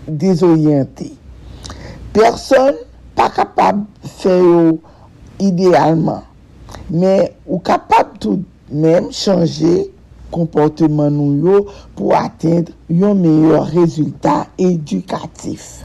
dezoryante. 0.06 1.10
Person 2.16 2.76
pa 3.16 3.30
kapab 3.34 3.84
fè 4.18 4.34
yo 4.40 4.64
idealman, 5.40 6.24
men 6.90 7.30
ou 7.46 7.60
kapab 7.64 8.16
tout 8.20 8.44
men 8.70 9.08
chanje 9.14 9.88
komporteman 10.34 11.10
nou 11.14 11.38
yo 11.40 11.64
pou 11.98 12.14
atendre 12.18 12.74
yon 12.92 13.18
meyor 13.22 13.70
rezultat 13.74 14.50
edukatif. 14.60 15.80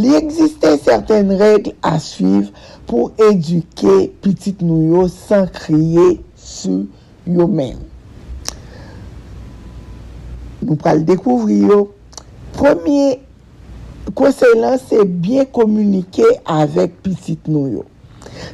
Li 0.00 0.14
existen 0.16 0.78
certaine 0.80 1.36
regle 1.36 1.74
a 1.84 1.98
suiv 2.02 2.48
pou 2.88 3.12
eduke 3.28 4.08
pitit 4.24 4.62
nou 4.64 4.88
yo 4.94 5.06
san 5.12 5.46
kriye 5.52 6.16
sou 6.38 6.86
eux-mêmes. 7.28 7.78
Nous 10.62 10.78
allons 10.84 11.02
découvrir. 11.02 11.84
Premier 12.52 13.20
conseil, 14.14 14.48
c'est 14.88 15.04
bien 15.04 15.44
communiquer 15.44 16.26
avec 16.44 17.02
petit 17.02 17.38
nous. 17.48 17.84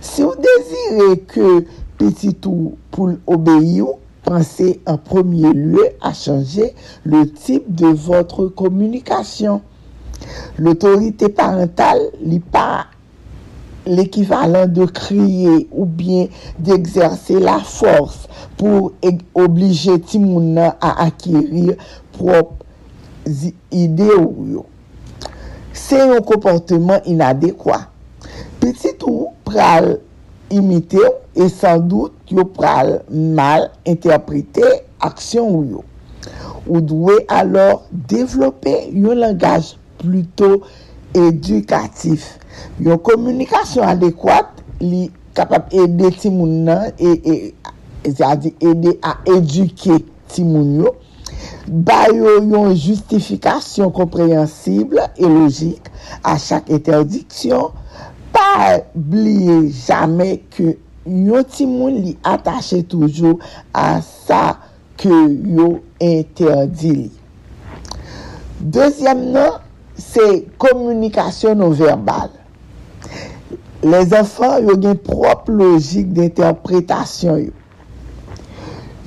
Si 0.00 0.22
vous 0.22 0.34
désirez 0.36 1.18
que 1.20 1.64
petit 1.98 2.36
ou 2.46 2.76
pour 2.90 3.10
obéir, 3.26 3.86
pensez 4.22 4.80
en 4.86 4.98
premier 4.98 5.52
lieu 5.52 5.84
à 6.00 6.12
changer 6.12 6.74
le 7.04 7.30
type 7.30 7.74
de 7.74 7.86
votre 7.86 8.46
communication. 8.46 9.62
L'autorité 10.58 11.28
parentale 11.28 12.00
n'est 12.24 12.40
pas 12.40 12.86
l'équivalent 13.88 14.66
de 14.68 14.84
kriye 14.84 15.66
ou 15.72 15.86
bien 15.86 16.28
d'exercer 16.58 17.40
la 17.40 17.58
force 17.64 18.28
pou 18.60 18.92
oblige 19.38 19.96
timoun 20.10 20.52
nan 20.58 20.74
a 20.84 20.94
akiri 21.08 21.72
prop 22.16 22.58
ide 23.74 24.10
ou 24.18 24.48
yo. 24.48 24.66
Se 25.72 25.98
yon 26.00 26.24
komporteman 26.26 27.04
inadekwa. 27.08 27.86
Petit 28.58 29.00
ou 29.06 29.32
pral 29.46 29.96
imite 30.52 31.00
ou, 31.00 31.14
e 31.38 31.46
san 31.52 31.84
dout 31.86 32.32
yo 32.34 32.42
pral 32.50 32.96
mal 33.08 33.68
interprete 33.86 34.66
aksyon 35.06 35.52
ou 35.54 35.66
yo. 35.76 35.84
Ou 36.66 36.82
dwe 36.82 37.20
alor 37.30 37.84
devlope 38.10 38.74
yon 38.90 39.22
langaj 39.22 39.76
pluto 40.00 40.64
edukatif. 41.14 42.37
Yon 42.84 43.00
komunikasyon 43.02 43.88
adekwat 43.88 44.62
li 44.80 45.08
kapap 45.36 45.72
ede 45.74 46.10
ti 46.18 46.30
moun 46.30 46.64
nan 46.66 46.92
e, 46.98 47.10
e, 47.10 47.34
e 48.06 48.12
se 48.14 48.24
a 48.26 48.34
di 48.38 48.54
ede 48.62 48.96
a 49.02 49.16
eduke 49.34 50.00
ti 50.30 50.44
moun 50.46 50.78
yo. 50.82 50.94
Bayo 51.68 52.38
yon 52.40 52.74
justifikasyon 52.74 53.92
komprehensible 53.94 55.04
e 55.18 55.26
logik 55.26 55.90
a 56.22 56.38
chak 56.40 56.70
eterdiksyon. 56.72 57.74
Pa 58.32 58.78
bliye 58.94 59.68
jame 59.72 60.38
ke 60.54 60.74
yon 61.08 61.46
ti 61.48 61.66
moun 61.68 62.00
li 62.04 62.16
atache 62.26 62.82
toujou 62.88 63.38
a 63.76 64.00
sa 64.02 64.58
ke 64.98 65.12
yon 65.12 65.78
interdi 66.02 66.92
li. 67.04 67.08
Dezyem 68.58 69.28
nan, 69.34 69.60
se 69.98 70.24
komunikasyon 70.58 71.58
non 71.62 71.74
verbal. 71.78 72.30
les 73.82 74.14
afan 74.16 74.58
yo 74.66 74.74
gen 74.82 74.98
prop 75.06 75.48
logik 75.52 76.10
d'interpretasyon 76.16 77.42
yo. 77.46 77.54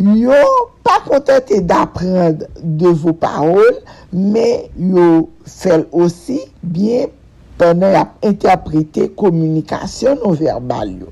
Yo 0.01 0.37
pa 0.81 0.97
kontente 1.05 1.59
d'apprend 1.67 2.39
de 2.57 2.89
vou 2.89 3.13
parol, 3.13 3.81
men 4.11 4.71
yo 4.95 5.27
fel 5.45 5.85
osi 5.91 6.39
bien 6.63 7.11
pwene 7.59 7.91
ap 7.99 8.15
interprete 8.25 9.11
komunikasyon 9.19 10.23
nou 10.23 10.39
verbal 10.39 10.95
yo. 11.03 11.11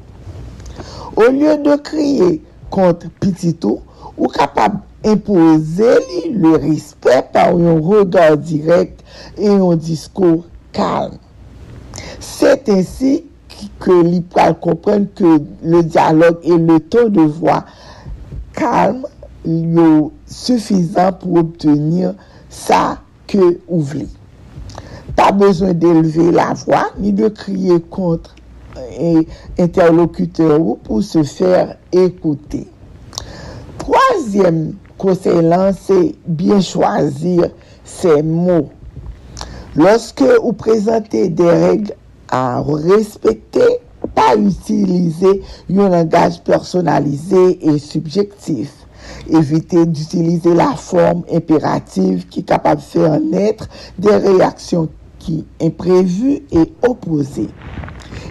Ou 1.20 1.30
lye 1.36 1.60
de 1.62 1.76
kriye 1.86 2.32
kont 2.74 3.06
pitito, 3.22 3.78
ou 4.16 4.32
kapab 4.34 4.82
impose 5.06 5.94
li 6.10 6.34
le 6.34 6.58
respet 6.60 7.30
par 7.36 7.54
yon 7.54 7.84
rodor 7.86 8.40
direk 8.42 8.98
e 9.38 9.52
yon 9.52 9.80
disko 9.80 10.40
kalm. 10.76 11.20
Set 12.24 12.72
ensi 12.74 13.20
que 13.80 13.92
l'IPRAL 14.04 14.60
comprenne 14.60 15.08
que 15.16 15.42
le 15.64 15.84
dialogue 15.84 16.38
et 16.44 16.58
le 16.58 16.80
ton 16.80 17.10
de 17.10 17.22
voix 17.22 17.66
calme 18.54 19.06
sont 19.46 20.12
suffisant 20.26 21.14
pour 21.14 21.38
obtenir 21.38 22.14
ça 22.50 23.00
que 23.28 23.60
vous 23.70 23.80
voulez. 23.80 24.08
Pas 25.16 25.32
besoin 25.32 25.74
d'élever 25.74 26.32
la 26.32 26.54
voix 26.54 26.90
ni 26.98 27.14
de 27.14 27.30
crier 27.30 27.80
contre 27.82 28.36
un 29.00 29.22
interlocuteur 29.58 30.60
pour 30.84 31.04
se 31.04 31.24
faire 31.24 31.78
écouter. 31.92 32.68
Troisième 33.78 34.74
conseil, 34.98 35.50
c'est 35.82 36.16
bien 36.28 36.62
choisir 36.62 37.50
ses 37.84 38.22
mots. 38.22 38.70
Lorsque 39.76 40.24
vous 40.44 40.54
présentez 40.54 41.30
des 41.30 41.50
règles 41.50 41.94
à 42.32 42.62
respecter, 42.62 43.80
pas 44.16 44.36
utiliser 44.36 45.42
un 45.70 45.90
langage 45.90 46.42
personnalisé 46.44 47.60
et 47.68 47.80
subjectif. 47.80 48.72
Évitez 49.30 49.86
d'utiliser 49.86 50.54
la 50.54 50.74
forme 50.76 51.24
impérative 51.32 52.28
qui 52.28 52.42
est 52.42 52.44
capable 52.44 52.82
de 52.82 52.86
faire 52.86 53.20
naître 53.20 53.68
des 53.98 54.16
réactions 54.16 54.90
qui 55.18 55.46
imprévues 55.62 56.44
et 56.52 56.74
opposées. 56.88 57.50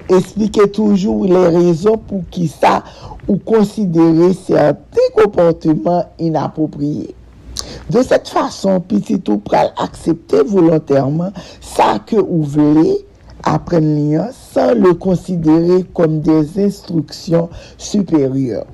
Expliquez 0.08 0.70
toujours 0.70 1.24
les 1.24 1.48
raisons 1.48 1.98
pour 1.98 2.22
qui 2.30 2.48
ça 2.48 2.82
ou 3.26 3.36
considérer 3.36 4.32
certains 4.32 5.10
comportements 5.14 6.06
inappropriés. 6.18 7.14
De 7.90 8.02
cette 8.02 8.28
façon, 8.28 8.80
petit 8.80 9.22
ou 9.28 9.38
pral 9.38 9.72
accepter 9.76 10.42
volontairement 10.42 11.32
ça 11.60 11.98
que 12.04 12.16
vous 12.16 12.42
voulez 12.42 13.06
apprennent 13.42 14.10
lien 14.10 14.28
sans 14.32 14.74
le 14.74 14.94
considérer 14.94 15.84
comme 15.94 16.20
des 16.20 16.64
instructions 16.64 17.48
supérieures. 17.76 18.66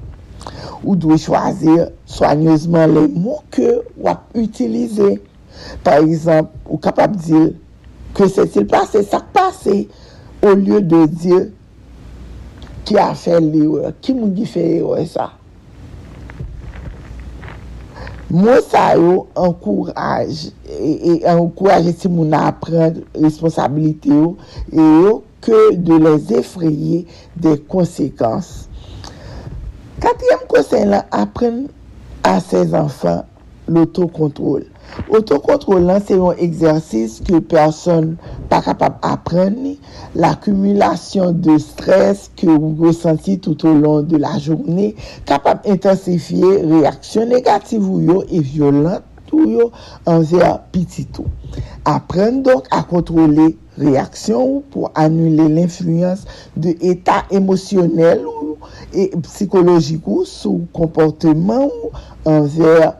Ou 0.83 0.97
doit 0.97 1.17
choisir 1.17 1.89
soigneusement 2.05 2.87
les 2.87 3.09
mots 3.09 3.43
que 3.51 3.83
ou 3.99 4.09
à. 4.09 5.21
Par 5.83 5.99
exemple, 5.99 6.51
ou 6.69 6.77
capable 6.77 7.17
de 7.17 7.23
dire 7.23 7.51
que 8.13 8.29
s'est-il 8.29 8.67
passé, 8.67 9.03
ça 9.03 9.21
passé, 9.33 9.89
au 10.43 10.55
lieu 10.55 10.81
de 10.81 11.07
dire 11.07 11.47
qui 12.85 12.99
a 12.99 13.15
fait 13.15 13.41
l'erreur, 13.41 13.93
qui 14.01 14.15
m'a 14.15 14.45
fait 14.45 14.75
l'erreur 14.75 15.07
ça. 15.07 15.33
Mwen 18.33 18.63
sa 18.65 18.95
yo 18.97 19.27
ankouraj, 19.37 20.47
e, 20.65 20.93
e 20.97 21.15
ankouraj 21.29 21.91
eti 21.93 22.09
moun 22.09 22.33
apren 22.39 23.03
responsabilite 23.21 24.13
yo, 24.13 24.35
e 24.73 24.81
yo 24.81 25.19
ke 25.45 25.61
de 25.77 25.99
les 26.01 26.31
efreye 26.39 27.05
de 27.37 27.57
konsekans. 27.69 28.65
Katyem 30.01 30.47
konsen 30.51 30.91
la 30.95 31.05
apren 31.15 31.67
a 32.25 32.39
sez 32.41 32.73
anfan 32.77 33.23
l'autokontrol. 33.69 34.65
Autocontrôle, 35.09 35.93
c'est 36.07 36.19
un 36.19 36.33
exercice 36.33 37.21
que 37.21 37.39
personne 37.39 38.17
pas 38.49 38.63
capable 38.63 38.97
d'apprendre. 39.03 39.77
L'accumulation 40.15 41.33
de 41.33 41.59
stress 41.59 42.31
que 42.37 42.47
vous 42.47 42.77
ressentez 42.87 43.39
tout 43.39 43.67
au 43.67 43.75
long 43.75 44.03
de 44.03 44.17
la 44.17 44.39
journée, 44.39 44.95
capable 45.25 45.63
d'intensifier 45.65 46.63
réactions 46.63 47.27
négatives 47.27 47.89
et 48.31 48.41
violentes 48.41 49.03
envers 50.07 50.63
petit 50.73 51.07
tout. 51.07 51.27
Apprendre 51.85 52.43
donc 52.43 52.67
à 52.71 52.83
contrôler 52.83 53.59
réaction 53.77 54.63
pour 54.71 54.91
annuler 54.95 55.49
l'influence 55.49 56.25
de 56.57 56.75
état 56.81 57.25
émotionnel 57.31 58.23
et 58.93 59.11
psychologique 59.23 60.07
ou 60.07 60.25
sous 60.25 60.67
comportement 60.73 61.69
envers 62.25 62.95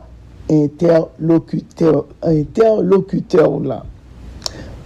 interlocuteur 0.49 2.05
interlocuteur 2.21 3.59
là. 3.59 3.83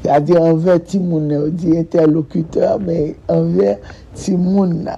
C'est-à-dire 0.02 0.42
envers 0.42 0.82
Timoun, 0.82 1.32
on 1.32 1.50
dit 1.50 1.78
interlocuteur, 1.78 2.80
mais 2.80 3.16
envers 3.28 3.78
Timoun. 4.14 4.90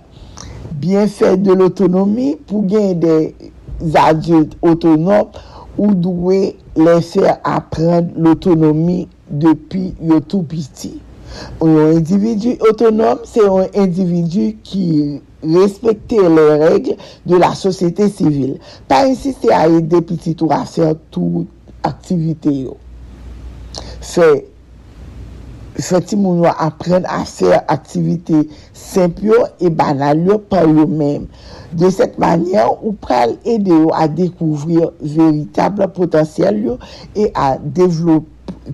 Bien 0.73 1.07
fait 1.07 1.37
de 1.37 1.53
l'autonomie 1.53 2.37
pour 2.47 2.65
gagner 2.65 2.93
des 2.95 3.35
adultes 3.95 4.57
autonomes 4.61 5.29
ou 5.77 5.93
douer 5.93 6.55
les 6.75 7.01
faire 7.01 7.39
apprendre 7.43 8.09
l'autonomie 8.15 9.07
depuis 9.29 9.95
le 10.01 10.21
tout 10.21 10.43
petit. 10.43 10.99
Un 11.61 11.95
individu 11.95 12.57
autonome, 12.59 13.19
c'est 13.23 13.47
un 13.47 13.67
individu 13.75 14.57
qui 14.63 15.21
respecter 15.43 16.17
les 16.17 16.55
règles 16.55 16.95
de 17.25 17.35
la 17.35 17.53
société 17.53 18.09
civile. 18.09 18.59
Pas 18.87 19.05
insister 19.05 19.51
à 19.51 19.67
aider 19.67 20.01
petit 20.01 20.35
tour 20.35 20.51
à 20.53 20.65
faire 20.65 20.95
toute 21.09 21.47
activité. 21.83 22.67
Fait, 24.01 24.47
fait 25.75 26.01
ti 26.01 26.17
moun 26.17 26.43
yo 26.43 26.49
apprenne 26.57 27.05
à 27.07 27.23
faire 27.25 27.63
activité 27.67 28.49
simple 28.73 29.33
et 29.59 29.69
banale 29.69 30.39
par 30.49 30.65
eux-mêmes. 30.65 31.27
De 31.71 31.87
set 31.93 32.17
manyen, 32.19 32.67
ou 32.81 32.91
pral 32.99 33.37
ede 33.47 33.71
yo 33.71 33.91
a 33.95 34.03
dekouvrir 34.11 34.89
veritable 34.99 35.87
potansyel 35.95 36.59
yo 36.65 36.77
e 37.15 37.29
a 37.31 37.53
devlop, 37.61 38.27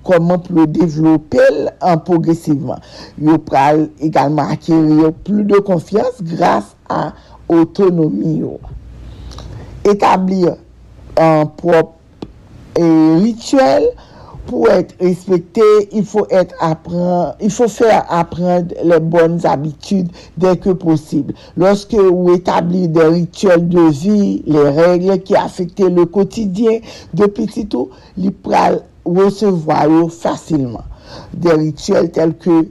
koman 0.08 0.41
pou 0.45 0.64
yo 0.64 0.66
devlopel 0.80 1.68
an 1.86 2.02
progresiveman. 2.08 2.82
Yo 3.22 3.38
pral 3.45 3.86
egalman 4.04 4.56
akere 4.56 4.98
yo 5.04 5.12
plou 5.28 5.45
de 5.45 5.62
konfians 5.68 6.18
grase 6.34 6.74
a 6.89 7.12
otonomi 7.54 8.39
yo. 8.41 8.58
Etablir 9.88 10.58
an 11.22 11.45
prop 11.60 11.93
e, 12.78 12.82
euh, 12.82 13.18
rituel, 13.22 13.91
pour 14.48 14.70
être 14.70 14.95
respecté, 15.00 15.62
il 15.91 16.06
faut 16.06 16.26
être 16.30 16.56
il 17.41 17.52
faut 17.52 17.68
faire 17.68 18.06
apprendre 18.10 18.74
les 18.84 19.00
bonnes 19.00 19.45
habitudes 19.45 20.10
dès 20.38 20.56
que 20.58 20.70
possible. 20.72 21.34
Lorsque 21.56 21.93
vous 21.93 22.34
établissez 22.34 22.88
des 22.88 23.04
rituels 23.04 23.68
de 23.68 23.89
vie, 23.91 24.43
les 24.48 24.70
règles 24.70 25.20
qui 25.20 25.36
affectent 25.36 25.80
le 25.82 26.06
quotidien 26.06 26.80
de 27.14 27.26
petit 27.26 27.68
tout, 27.68 27.89
peut 28.41 28.80
recevoir 29.06 29.88
facilement. 30.10 30.84
Des 31.34 31.52
rituels 31.52 32.12
tels 32.12 32.36
que 32.36 32.68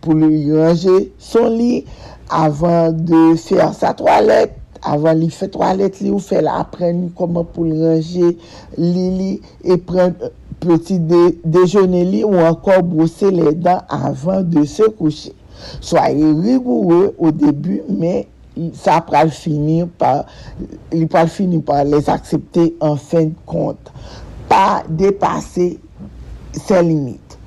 pour 0.00 0.14
lui 0.14 0.52
ranger 0.52 1.12
son 1.18 1.48
lit 1.48 1.84
avant 2.28 2.90
de 2.92 3.36
faire 3.36 3.72
sa 3.72 3.94
toilette, 3.94 4.52
avant 4.82 5.14
de 5.14 5.28
faire 5.28 5.50
toilette, 5.50 5.96
il 6.00 6.18
faut 6.20 6.34
apprendre 6.46 7.08
comment 7.16 7.44
pour 7.44 7.64
ranger 7.64 8.36
lit 8.76 9.40
et 9.64 9.76
prendre 9.76 10.14
petit 10.66 11.00
déjeuner 11.44 12.24
ou 12.24 12.38
encore 12.38 12.82
brosser 12.82 13.30
les 13.30 13.54
dents 13.54 13.82
avant 13.88 14.42
de 14.42 14.64
se 14.64 14.84
coucher. 14.84 15.34
Soyez 15.80 16.32
rigoureux 16.32 17.14
au 17.18 17.30
début, 17.30 17.82
mais 17.88 18.28
ça 18.72 19.04
va 19.10 19.28
finir 19.28 19.88
par, 19.98 20.26
il 20.92 21.06
va 21.06 21.26
finir 21.26 21.62
par 21.62 21.84
les 21.84 22.08
accepter 22.08 22.76
en 22.80 22.96
fin 22.96 23.24
de 23.24 23.34
compte. 23.46 23.92
Pas 24.48 24.82
dépasser 24.88 25.78
ses 26.52 26.82
limites. 26.82 27.38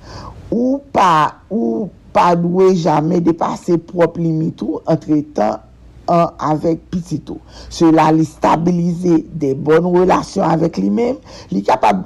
Ou 0.51 0.81
pas, 0.91 1.35
ou 1.49 1.89
pas 2.13 2.35
douer 2.35 2.75
jamais 2.75 3.19
dépasser 3.21 3.77
propre 3.77 4.19
limite 4.19 4.61
ou 4.61 4.79
entre 4.85 5.15
temps 5.33 5.59
avec 6.07 6.89
petit 6.89 7.19
tout. 7.19 7.39
Cela 7.69 8.11
lui 8.11 8.25
stabiliser 8.25 9.25
des 9.33 9.53
bonnes 9.53 9.85
relations 9.85 10.43
avec 10.43 10.77
lui-même, 10.77 11.17
est 11.53 11.61
capable 11.61 12.05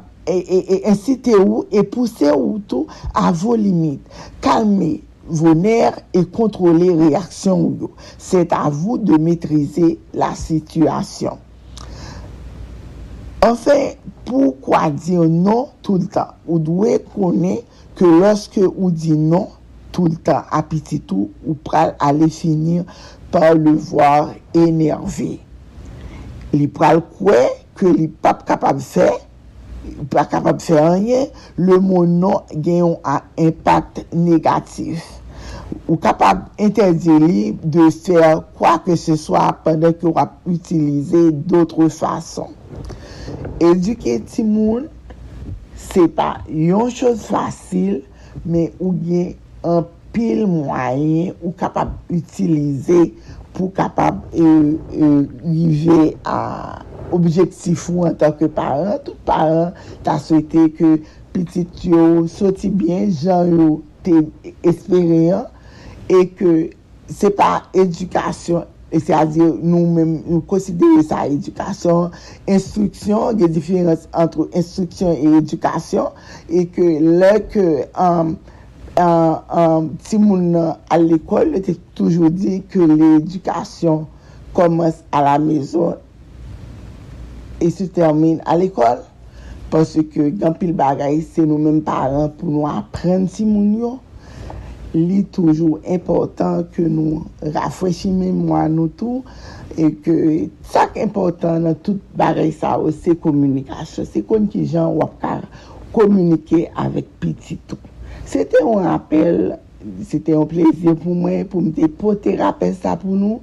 inciter 0.86 1.36
ou 1.36 1.66
et 1.72 1.84
pousser 1.84 2.32
ou 2.32 2.60
tout 2.68 2.88
à 3.14 3.32
vos 3.32 3.56
limites. 3.56 4.06
Calmez 4.40 5.04
vos 5.28 5.54
nerfs 5.54 6.00
et 6.14 6.26
contrôlez 6.26 6.94
réaction 6.94 7.62
ou 7.62 7.92
C'est 8.18 8.52
à 8.54 8.70
vous 8.70 8.98
de 8.98 9.18
maîtriser 9.18 10.00
la 10.14 10.34
situation. 10.36 11.38
Enfin, 13.44 13.92
pourquoi 14.26 14.90
dire 14.90 15.24
non 15.24 15.70
tout 15.82 15.98
le 15.98 16.06
temps? 16.06 16.28
Vous 16.46 16.60
devez 16.60 17.04
connaître 17.16 17.64
que 17.96 18.06
lorsque 18.06 18.60
vous 18.60 18.92
dites 18.92 19.18
non 19.18 19.48
tout 19.92 20.06
le 20.06 20.16
temps, 20.16 20.44
à 20.50 20.64
petit 20.64 21.02
tout, 21.02 21.32
vous 21.46 21.58
allez 22.00 22.30
finir 22.30 22.86
par 23.30 23.56
le 23.56 23.72
voir 23.72 24.34
énervé. 24.54 25.40
Li 26.52 26.68
pral 26.68 27.00
kwe 27.16 27.46
ke 27.80 27.92
li 27.96 28.10
pap 28.12 28.44
kapab 28.48 28.82
fey 28.84 29.14
pa 30.12 30.26
kapab 30.30 30.62
fè 30.64 30.78
anye, 30.82 31.26
le 31.58 31.80
moun 31.82 32.20
non 32.22 32.46
genyon 32.54 33.00
an 33.08 33.26
impact 33.42 34.04
negatif. 34.14 35.04
Ou 35.88 35.98
kapab 36.02 36.48
interdi 36.62 37.18
li 37.24 37.44
de 37.62 37.88
fè 37.96 38.34
kwa 38.58 38.78
ke 38.86 38.98
se 39.00 39.18
swa 39.20 39.50
pandè 39.66 39.94
ki 40.00 40.12
wap 40.16 40.38
utilize 40.50 41.28
doutre 41.50 41.90
fason. 41.94 42.52
Eduke 43.62 44.20
ti 44.30 44.46
moun, 44.48 44.88
se 45.82 46.06
pa 46.14 46.36
yon 46.48 46.92
chos 46.94 47.26
fasil, 47.30 48.02
men 48.46 48.70
ou 48.80 48.94
gen 49.02 49.34
an 49.68 49.88
pil 50.12 50.46
mwayen 50.50 51.34
ou 51.40 51.54
kapab 51.58 51.94
utilize 52.12 53.00
pou 53.56 53.72
kapab 53.76 54.22
rive 54.34 55.98
e, 55.98 56.08
e, 56.08 56.18
a 56.26 56.82
objektif 57.12 57.90
ou 57.92 58.06
an 58.08 58.18
tanke 58.20 58.50
paran. 58.56 59.00
Tout 59.06 59.18
paran 59.28 59.76
ta 60.06 60.18
souwete 60.22 60.68
ke 60.78 60.92
pitit 61.36 61.86
yo 61.88 62.28
soti 62.32 62.72
bien, 62.72 63.10
jan 63.12 63.52
yo 63.52 63.72
te 64.06 64.22
espere 64.68 65.42
e 66.12 66.22
ke 66.38 66.54
se 67.12 67.32
pa 67.36 67.66
edukasyon, 67.78 68.68
e 68.92 69.00
se 69.00 69.16
a 69.16 69.24
di 69.28 69.40
nou 69.40 69.86
men, 69.96 70.18
nou 70.26 70.44
konsidere 70.52 71.04
sa 71.08 71.24
edukasyon, 71.30 72.16
instruksyon, 72.52 73.38
de 73.40 73.48
diferans 73.52 74.08
antre 74.12 74.48
instruksyon 74.52 75.16
e 75.16 75.36
edukasyon, 75.44 76.24
e 76.52 76.66
ke 76.72 76.96
lè 77.22 77.36
ke... 77.52 77.68
Um, 77.96 78.36
ti 78.96 80.18
moun 80.20 80.58
al 80.58 81.06
l'ekol, 81.08 81.56
te 81.64 81.78
toujou 81.96 82.30
di 82.34 82.60
ke 82.72 82.84
l'edukasyon 82.84 84.04
komanse 84.56 85.06
a 85.16 85.22
la 85.24 85.38
mezon 85.40 85.96
e 87.62 87.70
se 87.72 87.88
termine 87.96 88.44
a 88.46 88.58
l'ekol. 88.60 89.08
Pase 89.72 90.04
ke 90.12 90.26
gampil 90.36 90.74
bagay 90.76 91.22
se 91.24 91.46
nou 91.48 91.56
menm 91.56 91.80
paran 91.88 92.34
pou 92.36 92.52
nou 92.52 92.68
apren 92.68 93.24
ti 93.32 93.46
moun 93.48 93.70
yo. 93.80 93.92
Li 94.92 95.22
toujou 95.32 95.80
important 95.88 96.68
ke 96.76 96.84
nou 96.92 97.22
rafweshi 97.56 98.12
menmwa 98.12 98.66
nou 98.68 98.92
tou 99.00 99.22
e 99.80 99.88
ke 100.04 100.16
sak 100.68 101.00
important 101.00 101.64
nan 101.64 101.80
tout 101.88 102.04
bagay 102.20 102.52
sa 102.52 102.74
ou 102.82 102.92
se 102.92 103.16
komunikasyon. 103.24 104.10
Se 104.12 104.26
kon 104.28 104.52
ki 104.52 104.66
jan 104.68 104.92
wap 105.00 105.16
kar 105.24 105.48
komunike 105.96 106.66
avèk 106.76 107.08
piti 107.24 107.56
tou. 107.72 107.80
C'était 108.26 108.64
un 108.64 108.86
appel, 108.86 109.60
c'était 110.04 110.34
un 110.34 110.46
plaisir 110.46 110.96
pour 110.96 111.16
moi, 111.16 111.44
pour 111.50 111.62
me 111.62 111.70
dépoter 111.70 112.36
rappel 112.36 112.76
ça 112.76 112.96
pour 112.96 113.12
nous. 113.12 113.42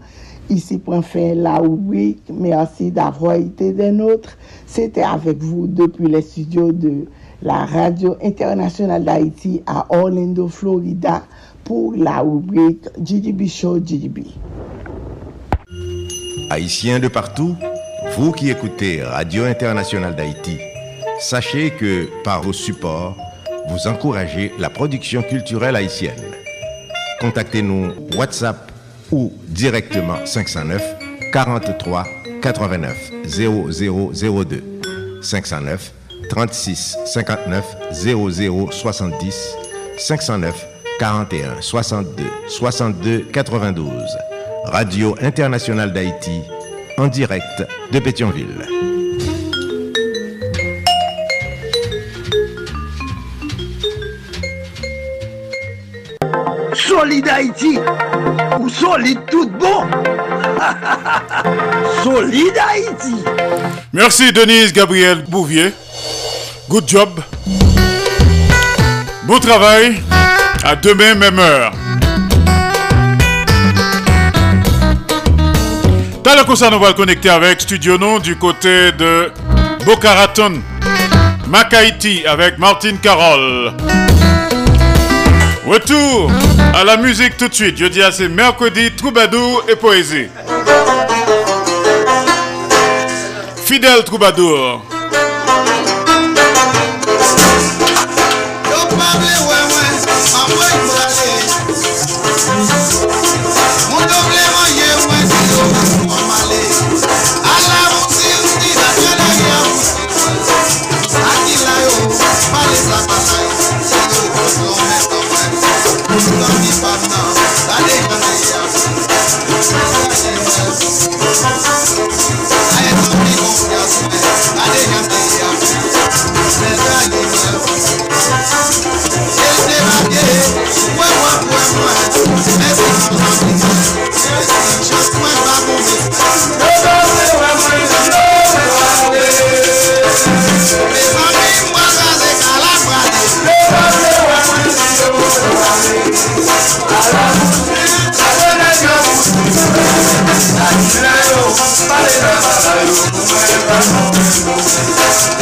Ici 0.50 0.78
prend 0.78 1.02
fin 1.02 1.34
la 1.34 1.58
rubrique. 1.58 2.22
Merci 2.32 2.90
d'avoir 2.90 3.34
été 3.34 3.72
des 3.72 3.90
nôtres. 3.90 4.38
C'était 4.66 5.02
avec 5.02 5.42
vous 5.42 5.66
depuis 5.66 6.08
les 6.08 6.22
studios 6.22 6.72
de 6.72 7.04
la 7.42 7.66
Radio 7.66 8.16
Internationale 8.22 9.04
d'Haïti 9.04 9.62
à 9.66 9.86
Orlando, 9.90 10.48
Florida 10.48 11.22
pour 11.64 11.92
la 11.94 12.20
rubrique 12.20 12.88
GDB 12.98 13.46
Show 13.46 13.78
GDB. 13.78 14.24
Haïtiens 16.50 16.98
de 16.98 17.08
partout, 17.08 17.54
vous 18.16 18.32
qui 18.32 18.48
écoutez 18.48 19.02
Radio 19.02 19.44
Internationale 19.44 20.16
d'Haïti, 20.16 20.56
sachez 21.20 21.70
que 21.70 22.08
par 22.24 22.40
vos 22.40 22.54
supports, 22.54 23.16
vous 23.68 23.86
encouragez 23.86 24.52
la 24.58 24.70
production 24.70 25.22
culturelle 25.22 25.76
haïtienne. 25.76 26.20
Contactez-nous 27.20 27.92
WhatsApp 28.16 28.70
ou 29.10 29.32
directement 29.46 30.24
509 30.24 30.82
43 31.32 32.04
89 32.42 33.12
0002 33.26 34.62
509 35.22 35.92
36 36.28 36.96
59 37.06 37.64
00 37.92 38.70
70 38.70 39.56
509 39.98 40.66
41 40.98 41.60
62 41.60 42.24
62 42.48 43.20
92 43.32 43.88
Radio 44.64 45.16
Internationale 45.20 45.92
d'Haïti 45.92 46.42
en 46.98 47.06
direct 47.08 47.66
de 47.92 47.98
Pétionville. 48.00 48.97
Solid 56.98 57.28
Haïti 57.28 57.78
ou 58.58 58.68
solide 58.68 59.20
tout 59.30 59.48
bon 59.50 59.86
Solide 62.02 62.58
Haïti. 62.58 63.14
Merci 63.92 64.32
Denise 64.32 64.72
Gabriel 64.72 65.22
Bouvier. 65.28 65.72
Good 66.68 66.88
job. 66.88 67.20
Bon 69.22 69.38
travail. 69.38 70.02
À 70.64 70.74
demain, 70.74 71.14
même 71.14 71.38
heure. 71.38 71.70
Concert, 76.44 76.70
on 76.72 76.80
va 76.80 76.88
le 76.88 76.94
connecter 76.94 77.30
avec 77.30 77.60
Studio 77.60 77.96
Non 77.96 78.18
du 78.18 78.34
côté 78.34 78.90
de 78.90 79.30
Boca 79.86 80.14
Raton. 80.14 80.54
Avec 82.26 82.58
Martine 82.58 82.98
Carole. 82.98 83.72
Retour 85.64 86.32
à 86.74 86.84
la 86.84 86.96
musique 86.96 87.36
tout 87.36 87.48
de 87.48 87.54
suite. 87.54 87.76
Je 87.76 87.86
dis 87.86 88.02
à 88.02 88.12
c'est 88.12 88.28
mercredi, 88.28 88.90
troubadour 88.94 89.64
et 89.68 89.76
poésie. 89.76 90.28
Fidèle 93.64 94.02
troubadour. 94.04 94.87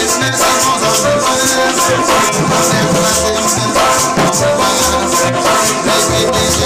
Business, 0.00 0.42
I'm. 4.42 4.59
Let's 5.22 6.08
this, 6.32 6.56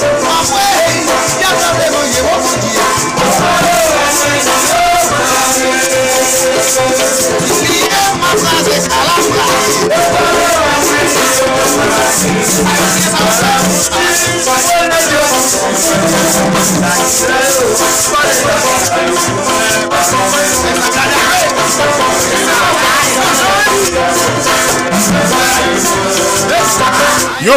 let's. 0.00 0.25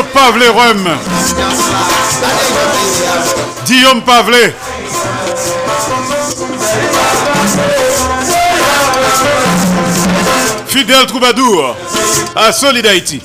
Pavle 0.03 0.47
Rome. 0.49 0.89
Guillaume 3.65 4.01
Pavle. 4.01 4.53
Fidèle 10.67 11.05
troubadour 11.07 11.75
à 12.35 12.51
Solid 12.51 12.85
Haïti. 12.85 13.21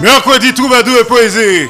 Mercredi 0.00 0.54
troubadour 0.54 0.98
et 1.00 1.04
poésie? 1.04 1.68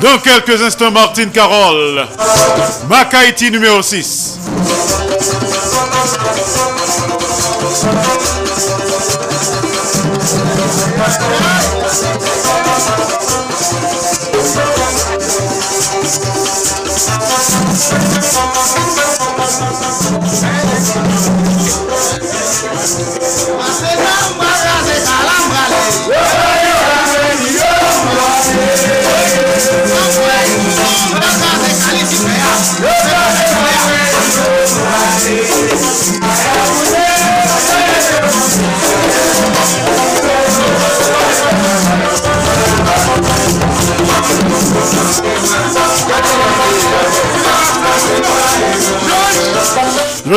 Dans 0.00 0.18
quelques 0.18 0.62
instants, 0.62 0.90
Martine 0.90 1.30
Carole. 1.30 2.06
Mac 2.88 3.12
Haïti 3.14 3.50
numéro 3.50 3.82
6. 3.82 4.19
Je 11.12 11.49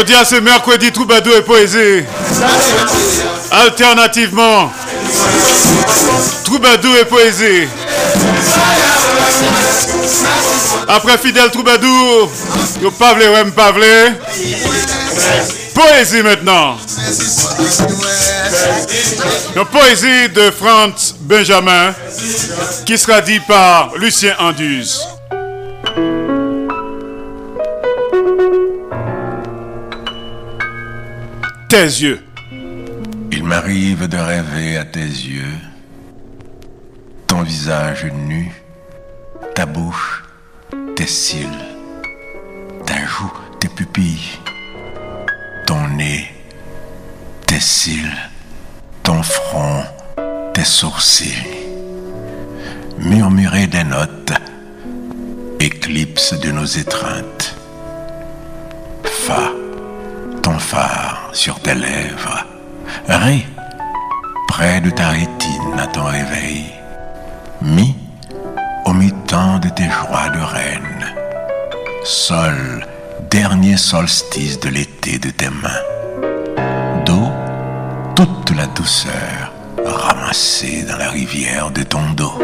dis 0.03 0.13
à 0.13 0.25
ce 0.25 0.35
mercredi 0.35 0.91
troubadour 0.91 1.35
et 1.37 1.41
poésie. 1.41 2.03
Alternativement, 3.51 4.71
troubadour 6.43 6.95
et 6.97 7.05
poésie. 7.05 7.67
Après 10.87 11.17
fidèle 11.17 11.49
troubadour, 11.51 12.31
yo 12.81 12.91
pavle 12.91 13.23
ou 13.23 13.51
pavle. 13.51 14.15
Poésie 15.73 16.21
maintenant. 16.21 16.77
La 19.55 19.65
poésie 19.65 20.29
de 20.29 20.51
Franz 20.51 21.15
Benjamin, 21.21 21.93
qui 22.85 22.97
sera 22.97 23.21
dit 23.21 23.39
par 23.47 23.91
Lucien 23.97 24.35
Anduze. 24.39 25.02
Il 33.31 33.43
m'arrive 33.43 34.07
de 34.07 34.17
rêver 34.17 34.77
à 34.77 34.85
tes 34.85 34.99
yeux, 34.99 35.57
ton 37.25 37.41
visage 37.41 38.05
nu, 38.13 38.51
ta 39.55 39.65
bouche, 39.65 40.23
tes 40.95 41.07
cils, 41.07 41.65
ta 42.85 43.03
joue, 43.07 43.33
tes 43.59 43.69
pupilles, 43.69 44.37
ton 45.65 45.87
nez, 45.87 46.31
tes 47.47 47.59
cils, 47.59 48.21
ton 49.01 49.23
front, 49.23 49.83
tes 50.53 50.65
sourcils, 50.65 51.47
murmurer 52.99 53.65
des 53.65 53.83
notes, 53.83 54.33
éclipse 55.59 56.39
de 56.39 56.51
nos 56.51 56.65
étreintes. 56.65 57.55
Fa, 59.03 59.49
ton 60.43 60.59
phare 60.59 61.29
sur 61.31 61.59
tes 61.61 61.73
lèvres, 61.73 62.45
Ré, 63.07 63.45
près 64.49 64.81
de 64.81 64.89
ta 64.89 65.09
rétine 65.09 65.79
à 65.79 65.87
ton 65.87 66.03
réveil. 66.03 66.65
Mi, 67.61 67.95
au 68.85 68.93
mi-temps 68.93 69.59
de 69.59 69.69
tes 69.69 69.89
joies 69.89 70.29
de 70.29 70.39
reine. 70.39 71.05
Sol, 72.03 72.85
dernier 73.31 73.77
solstice 73.77 74.59
de 74.59 74.69
l'été 74.69 75.17
de 75.17 75.29
tes 75.29 75.49
mains. 75.49 75.85
Do, 77.05 77.31
toute 78.15 78.55
la 78.55 78.67
douceur 78.67 79.53
ramassée 79.85 80.83
dans 80.83 80.97
la 80.97 81.09
rivière 81.09 81.71
de 81.71 81.83
ton 81.83 82.03
dos. 82.17 82.37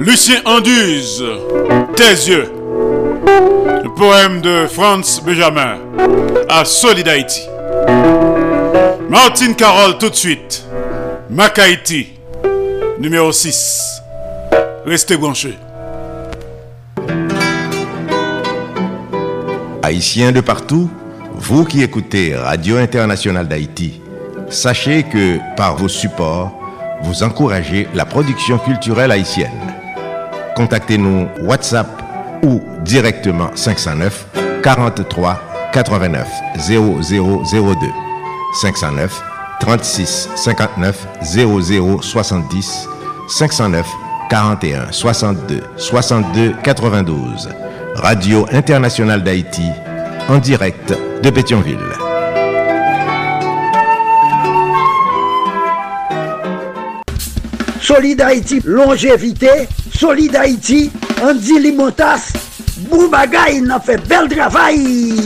Lucien 0.00 0.40
Anduze, 0.46 1.22
Tes 1.94 2.30
yeux. 2.30 2.50
Le 3.84 3.94
poème 3.94 4.40
de 4.40 4.66
Franz 4.66 5.20
Benjamin 5.22 5.76
à 6.48 6.64
Solid 6.64 7.06
Haïti. 7.06 7.42
Martine 9.10 9.54
Carole 9.54 9.98
tout 9.98 10.08
de 10.08 10.14
suite. 10.14 10.64
Macaïti, 11.28 12.14
numéro 12.98 13.30
6. 13.30 14.00
Restez 14.86 15.18
branchés. 15.18 15.58
Haïtiens 19.82 20.32
de 20.32 20.40
partout, 20.40 20.90
vous 21.34 21.66
qui 21.66 21.82
écoutez 21.82 22.34
Radio 22.34 22.78
Internationale 22.78 23.48
d'Haïti, 23.48 24.00
sachez 24.48 25.02
que 25.02 25.36
par 25.58 25.76
vos 25.76 25.88
supports, 25.88 26.58
vous 27.02 27.22
encouragez 27.22 27.86
la 27.94 28.06
production 28.06 28.56
culturelle 28.56 29.10
haïtienne. 29.12 29.79
Contactez-nous 30.60 31.26
WhatsApp 31.40 31.86
ou 32.42 32.60
directement 32.84 33.48
509 33.54 34.26
43 34.62 35.40
89 35.72 36.28
0002 36.58 37.76
509 38.60 39.22
36 39.60 40.28
59 40.36 41.06
00 41.22 42.02
70 42.02 42.88
509 43.26 43.86
41 44.28 44.92
62 44.92 45.62
62 45.78 46.54
92 46.62 47.48
Radio 47.94 48.46
Internationale 48.52 49.22
d'Haïti 49.22 49.64
en 50.28 50.36
direct 50.36 50.94
de 51.22 51.30
Pétionville. 51.30 52.09
Solid 57.92 58.20
Haïti, 58.20 58.62
longévité. 58.64 59.66
Solid 59.92 60.36
Haïti, 60.36 60.92
Andy 61.20 61.58
Limotas. 61.58 62.32
Boubagaï, 62.88 63.60
n'a 63.62 63.80
fait 63.80 63.96
bel 64.06 64.28
travail. 64.28 65.16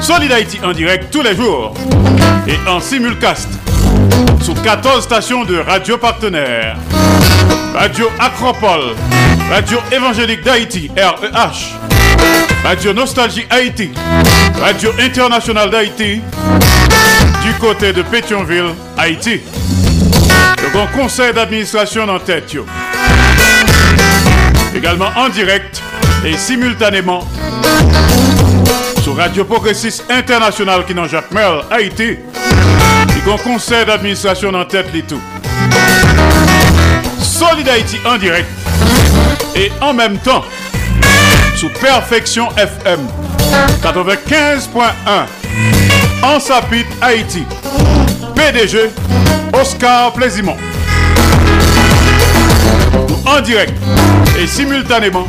Solid 0.00 0.32
Haïti 0.32 0.58
en 0.64 0.72
direct 0.72 1.12
tous 1.12 1.22
les 1.22 1.36
jours 1.36 1.72
et 2.48 2.68
en 2.68 2.80
simulcast 2.80 3.48
sur 4.42 4.60
14 4.60 5.04
stations 5.04 5.44
de 5.44 5.58
radio 5.58 5.96
partenaires. 5.96 6.76
Radio 7.72 8.08
Acropole, 8.18 8.96
Radio 9.48 9.78
Évangélique 9.92 10.42
d'Haïti, 10.42 10.90
REH, 10.96 11.76
Radio 12.64 12.92
Nostalgie 12.92 13.46
Haïti, 13.50 13.90
Radio 14.60 14.90
Internationale 14.98 15.70
d'Haïti, 15.70 16.22
du 17.44 17.52
côté 17.60 17.92
de 17.92 18.02
Pétionville, 18.02 18.74
Haïti. 18.98 19.42
Le 20.66 20.72
grand 20.72 20.86
conseil 20.88 21.32
d'administration 21.32 22.08
en 22.08 22.18
tête. 22.18 22.56
Également 24.74 25.10
en 25.14 25.28
direct 25.28 25.80
et 26.24 26.36
simultanément 26.36 27.24
sur 29.00 29.16
Radio 29.16 29.44
Progressiste 29.44 30.04
International 30.10 30.84
qui 30.84 30.92
dans 30.92 31.06
Jacques 31.06 31.30
Merle, 31.30 31.62
Haïti. 31.70 32.16
Le 33.14 33.24
grand 33.24 33.38
conseil 33.38 33.86
d'administration 33.86 34.52
en 34.54 34.64
tête 34.64 34.88
les 34.92 35.02
tout. 35.02 35.20
Solid 37.20 37.68
Haïti 37.68 37.98
en 38.04 38.16
direct 38.16 38.48
et 39.54 39.70
en 39.80 39.94
même 39.94 40.18
temps 40.18 40.44
sous 41.54 41.70
Perfection 41.80 42.48
FM 42.56 43.06
95.1 43.84 44.82
en 46.24 46.40
Sapit 46.40 46.84
Haïti. 47.00 47.44
PDG 48.34 48.90
Oscar 49.60 50.12
Plaisimont. 50.12 50.56
En 53.24 53.40
direct 53.40 53.72
et 54.38 54.46
simultanément 54.46 55.26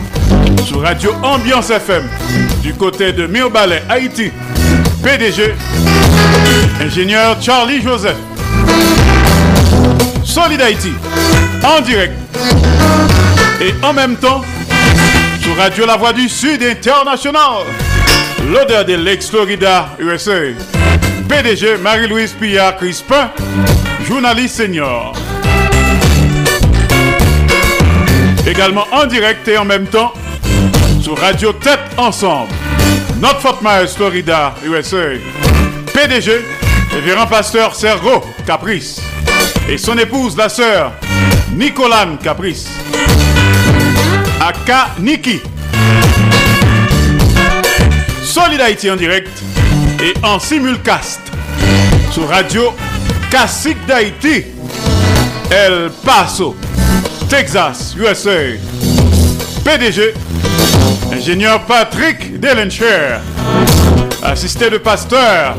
sur 0.66 0.82
Radio 0.82 1.12
Ambiance 1.24 1.70
FM 1.70 2.04
du 2.62 2.74
côté 2.74 3.14
de 3.14 3.26
Mirbalet, 3.28 3.84
Haïti. 3.90 4.32
PDG 5.04 5.56
ingénieur 6.82 7.38
Charlie 7.42 7.82
Joseph. 7.82 8.18
Solid 10.26 10.62
Haïti 10.62 10.92
en 11.64 11.82
direct 11.82 12.14
et 13.62 13.74
en 13.84 13.94
même 13.94 14.18
temps 14.18 14.42
sur 15.42 15.56
Radio 15.56 15.86
La 15.86 15.96
Voix 15.96 16.14
du 16.14 16.28
Sud 16.28 16.62
International. 16.64 17.66
L'odeur 18.52 18.86
de 18.86 18.94
l'ex-Florida 18.94 19.90
USA. 20.00 20.77
PDG 21.28 21.78
Marie-Louise 21.78 22.34
Pillard 22.40 22.78
Crispin, 22.78 23.30
journaliste 24.08 24.56
senior. 24.56 25.14
Également 28.48 28.86
en 28.92 29.06
direct 29.06 29.48
et 29.48 29.58
en 29.58 29.66
même 29.66 29.88
temps 29.88 30.14
sur 31.02 31.18
Radio 31.18 31.52
Tête 31.54 31.80
Ensemble. 31.98 32.52
Notre 33.20 33.42
Fort 33.42 33.60
Myers, 33.62 33.88
Florida, 33.88 34.54
USA. 34.66 35.18
PDG, 35.94 36.46
révérend 36.92 37.28
pasteur 37.28 37.76
Sergo 37.76 38.24
Caprice. 38.46 39.02
Et 39.70 39.78
son 39.78 39.98
épouse, 39.98 40.38
la 40.38 40.50
sœur 40.50 40.94
Nicolane 41.54 42.18
Caprice. 42.18 42.68
Aka 44.40 44.92
Niki. 45.00 45.42
Solid 48.24 48.62
Haïti 48.62 48.90
en 48.90 48.96
direct 48.96 49.30
et 50.02 50.14
en 50.24 50.40
simulcast 50.40 51.20
sur 52.12 52.28
Radio 52.30 52.74
Classique 53.30 53.78
d'Haïti, 53.88 54.46
El 55.50 55.90
Paso, 56.06 56.56
Texas, 57.30 57.96
USA. 57.98 58.58
PDG, 59.64 60.14
ingénieur 61.12 61.62
Patrick 61.66 62.40
Delencher, 62.40 63.20
assisté 64.24 64.70
de 64.70 64.78
pasteur 64.78 65.56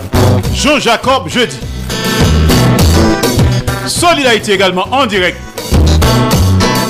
Jean-Jacob 0.55 1.29
Jeudi. 1.29 1.59
Solid 3.87 4.27
Haïti 4.27 4.53
également 4.53 4.87
en 4.91 5.07
direct 5.07 5.39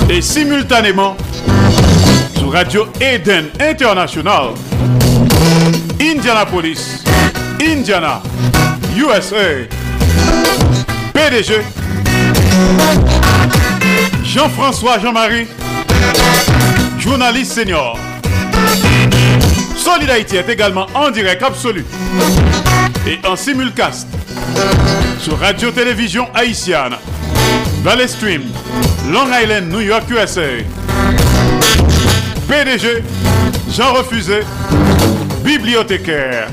et 0.09 0.23
simultanément 0.23 1.17
sur 2.37 2.53
Radio 2.53 2.87
Eden 3.01 3.47
International, 3.61 4.51
Indianapolis, 6.01 7.03
Indiana, 7.61 8.23
USA. 8.97 9.67
PDG 11.13 11.63
Jean-François 14.25 14.99
Jean-Marie, 14.99 15.49
journaliste 16.99 17.53
senior. 17.53 17.99
Solid 19.77 20.11
Haïti 20.11 20.37
est 20.37 20.49
également 20.49 20.87
en 20.95 21.11
direct 21.11 21.43
absolu 21.43 21.85
et 23.07 23.19
en 23.27 23.35
simulcast 23.37 24.07
sur 25.21 25.39
Radio-Télévision 25.39 26.29
Haïtienne, 26.35 26.95
Valley 27.83 28.07
Stream, 28.07 28.43
Long 29.11 29.27
Island, 29.33 29.71
New 29.71 29.81
York, 29.81 30.05
USA. 30.11 30.63
PDG 32.49 33.03
Jean 33.71 33.93
Refusé, 33.95 34.41
bibliothécaire. 35.45 36.49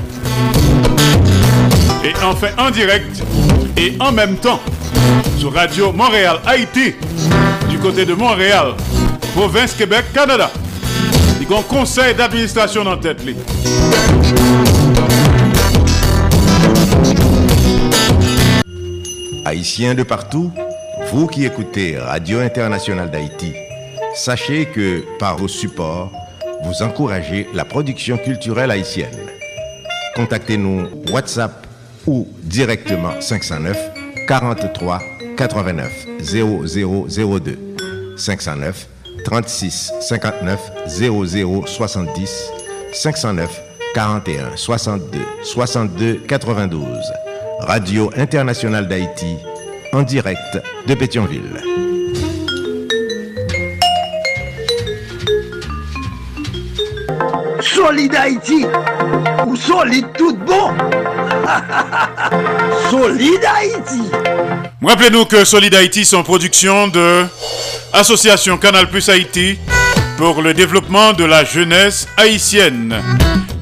Et 2.06 2.12
enfin 2.22 2.50
en 2.56 2.70
direct 2.70 3.20
et 3.76 3.94
en 3.98 4.12
même 4.12 4.36
temps 4.36 4.60
sur 5.40 5.52
Radio 5.52 5.90
Montréal 5.90 6.36
Haïti 6.46 6.94
du 7.68 7.80
côté 7.80 8.04
de 8.04 8.14
Montréal, 8.14 8.74
province 9.34 9.74
Québec, 9.74 10.04
Canada. 10.14 10.48
Il 11.40 11.50
y 11.50 11.52
a 11.52 11.58
un 11.58 11.62
conseil 11.62 12.14
d'administration 12.14 12.82
en 12.86 12.96
tête. 12.96 13.20
Haïtiens 19.44 19.96
de 19.96 20.04
partout, 20.04 20.52
vous 21.10 21.26
qui 21.26 21.44
écoutez 21.44 21.98
Radio 21.98 22.38
Internationale 22.38 23.10
d'Haïti, 23.10 23.52
sachez 24.14 24.66
que 24.66 25.04
par 25.18 25.38
vos 25.38 25.48
supports, 25.48 26.12
vous 26.62 26.84
encouragez 26.84 27.48
la 27.52 27.64
production 27.64 28.16
culturelle 28.16 28.70
haïtienne. 28.70 29.10
Contactez-nous 30.14 30.86
WhatsApp 31.10 31.65
ou 32.06 32.26
directement 32.42 33.20
509 33.20 33.76
43 34.26 35.02
89 35.36 36.06
0002 36.20 37.58
509 38.16 38.88
36 39.24 39.92
59 40.00 40.60
00 40.86 41.66
70 41.66 42.52
509 42.92 43.62
41 43.94 44.56
62 44.56 45.18
62 45.42 46.20
92 46.26 46.86
Radio 47.60 48.10
Internationale 48.16 48.86
d'Haïti 48.86 49.36
en 49.92 50.02
direct 50.02 50.60
de 50.86 50.94
Pétionville. 50.94 51.62
Solide 57.60 58.14
Haïti 58.14 58.64
ou 59.46 59.56
tout 60.16 60.36
bon 60.36 60.70
Solide 62.90 63.44
Haïti 63.44 64.02
Rappelez-nous 64.82 65.24
que 65.24 65.44
Solid 65.44 65.74
Haïti 65.74 66.04
sont 66.04 66.22
production 66.22 66.88
de 66.88 67.24
Association 67.92 68.56
Canal 68.56 68.88
Plus 68.88 69.08
Haïti 69.08 69.58
pour 70.16 70.42
le 70.42 70.54
développement 70.54 71.12
de 71.12 71.24
la 71.24 71.44
jeunesse 71.44 72.06
haïtienne. 72.16 72.94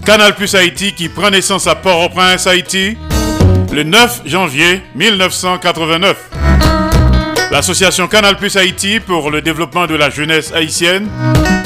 Canal 0.05 0.35
Plus 0.35 0.55
Haïti 0.55 0.93
qui 0.93 1.09
prend 1.09 1.31
naissance 1.31 1.67
à 1.67 1.75
Port-au-Prince, 1.75 2.47
Haïti, 2.47 2.97
le 3.73 3.83
9 3.83 4.23
janvier 4.27 4.83
1989. 4.95 6.17
L'association 7.51 8.07
Canal 8.07 8.37
Plus 8.37 8.57
Haïti 8.57 9.01
pour 9.01 9.31
le 9.31 9.41
développement 9.41 9.87
de 9.87 9.95
la 9.95 10.11
jeunesse 10.11 10.53
haïtienne, 10.53 11.09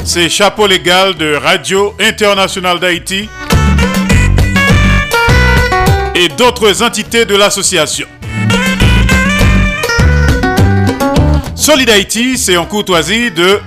c'est 0.05 0.29
chapeau 0.29 0.67
légal 0.67 1.15
de 1.15 1.35
Radio 1.35 1.93
Internationale 1.99 2.79
d'Haïti 2.79 3.27
et 6.19 6.27
d'autres 6.27 6.83
entités 6.83 7.23
de 7.23 7.33
l'association. 7.33 8.05
Solid 11.55 11.89
c'est 12.35 12.57
en 12.57 12.65
courtoisie 12.65 13.31
de 13.31 13.61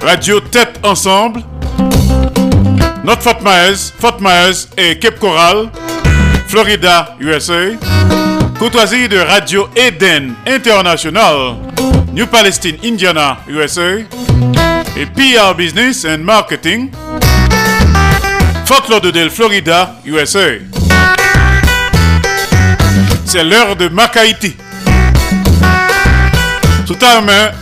Radio 0.00 0.38
Tête 0.38 0.78
Ensemble, 0.84 1.42
Notre 3.02 3.22
Fort 3.22 3.42
Myers, 3.42 3.92
Fort 3.98 4.18
Myers 4.20 4.68
et 4.76 4.96
Cape 5.00 5.18
Coral, 5.18 5.68
Florida, 6.46 7.16
USA. 7.18 7.72
Courtoisie 8.60 9.08
de 9.08 9.18
Radio 9.18 9.68
Eden 9.74 10.34
International, 10.46 11.56
New 12.12 12.28
Palestine, 12.28 12.76
Indiana, 12.84 13.38
USA. 13.48 13.98
Et 14.96 15.06
PR 15.06 15.52
Business 15.56 16.04
and 16.04 16.18
Marketing, 16.18 16.90
Fort 18.64 18.88
Lauderdale, 18.88 19.30
Florida, 19.30 19.96
USA. 20.06 20.60
C'est 23.26 23.42
l'heure 23.42 23.74
de 23.74 23.90
Haïti. 24.14 24.56
Tout 26.86 26.96
à 27.02 27.20
l'heure, 27.20 27.52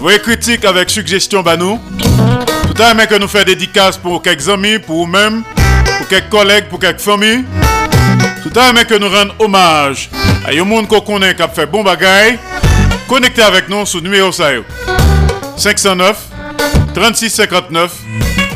vous 0.00 0.08
critiques 0.18 0.64
avec 0.64 0.90
suggestions. 0.90 1.44
Tout 1.44 2.82
à 2.82 2.92
l'heure 2.94 3.06
que 3.06 3.14
nous 3.14 3.28
faisons 3.28 3.44
dédicaces 3.44 3.96
pour 3.96 4.20
quelques 4.22 4.48
amis, 4.48 4.80
pour 4.80 5.06
vous-même, 5.06 5.44
pour 5.98 6.08
quelques 6.08 6.28
collègues, 6.30 6.64
pour 6.68 6.80
quelques 6.80 7.00
familles. 7.00 7.44
Tout 8.42 8.58
à 8.58 8.72
l'heure 8.72 8.86
que 8.86 8.98
nous 8.98 9.08
rendons 9.08 9.34
hommage 9.38 10.10
à 10.44 10.50
un 10.50 10.64
monde 10.64 10.88
qu'on 10.88 11.00
connaît 11.00 11.36
qui 11.36 11.42
a 11.42 11.48
fait 11.48 11.66
bon 11.66 11.84
bagaille. 11.84 12.36
Connectez 13.08 13.42
avec 13.42 13.68
nous 13.68 13.84
le 13.94 14.00
numéro 14.00 14.32
509 14.32 16.16
36 16.92 17.30
59 17.30 17.92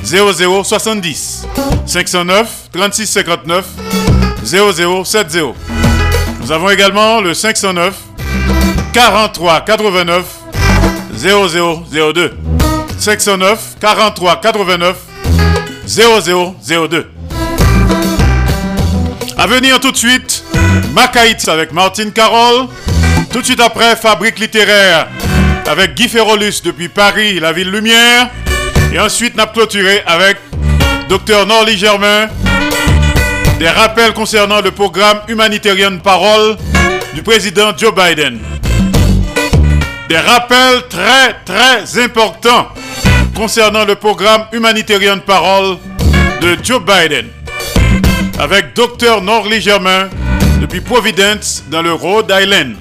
0070 0.05 1.47
509 1.87 2.49
36 2.73 3.07
59 3.07 3.65
0070 4.45 5.88
Nous 6.41 6.53
avons 6.53 6.71
également 6.71 7.21
le 7.21 7.35
509 7.35 7.95
43 8.93 9.61
89 9.63 10.25
0002 11.17 12.35
509 12.99 13.59
43 13.81 14.41
89 14.41 14.97
0002 15.87 17.11
À 19.37 19.47
venir 19.47 19.81
tout 19.81 19.91
de 19.93 19.97
suite 19.97 20.45
Macaït 20.93 21.49
avec 21.49 21.73
Martine 21.73 22.13
Carole 22.13 22.67
tout 23.33 23.41
de 23.41 23.45
suite 23.45 23.61
après 23.61 23.95
Fabrique 23.97 24.39
littéraire 24.39 25.09
avec 25.69 25.95
Guy 25.95 26.09
Ferrolus 26.09 26.63
depuis 26.65 26.89
Paris 26.89 27.39
la 27.41 27.53
ville 27.53 27.71
lumière. 27.71 28.31
Et 28.93 28.99
ensuite 28.99 29.37
n'a 29.37 29.47
clôturé 29.47 30.03
avec 30.07 30.39
Docteur 31.09 31.47
Norly 31.47 31.77
Germain 31.77 32.29
des 33.59 33.69
rappels 33.69 34.13
concernant 34.13 34.61
le 34.61 34.71
programme 34.71 35.19
humanitaire 35.29 35.75
parole 36.03 36.57
du 37.15 37.23
président 37.23 37.77
Joe 37.77 37.93
Biden 37.95 38.39
des 40.09 40.17
rappels 40.19 40.83
très 40.89 41.35
très 41.45 42.03
importants 42.03 42.69
concernant 43.35 43.85
le 43.85 43.95
programme 43.97 44.45
humanitaire 44.53 45.01
de 45.01 45.21
parole 45.21 45.77
de 46.41 46.57
Joe 46.63 46.81
Biden 46.81 47.27
avec 48.39 48.75
Dr 48.75 49.21
Norley 49.23 49.61
Germain 49.61 50.09
depuis 50.61 50.81
Providence 50.81 51.65
dans 51.69 51.83
le 51.83 51.93
Rhode 51.93 52.33
Island. 52.33 52.77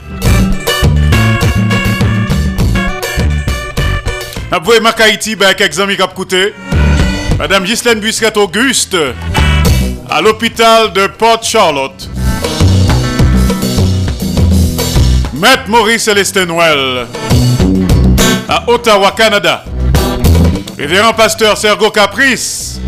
Makaïti, 4.79 5.35
ben, 5.35 5.53
quelques. 5.53 6.53
Madame 7.37 7.65
Ghislaine 7.65 7.99
Busquet 7.99 8.35
Auguste 8.37 8.95
à 10.09 10.21
l'hôpital 10.21 10.91
de 10.93 11.07
Port 11.07 11.43
Charlotte. 11.43 12.09
Maître 15.33 15.63
Maurice 15.67 16.03
Célestin 16.03 16.45
Noël 16.45 17.07
à 18.47 18.69
Ottawa, 18.69 19.11
Canada. 19.11 19.63
Révérend 20.77 21.13
pasteur 21.13 21.57
Sergo 21.57 21.89
Caprice 21.91 22.79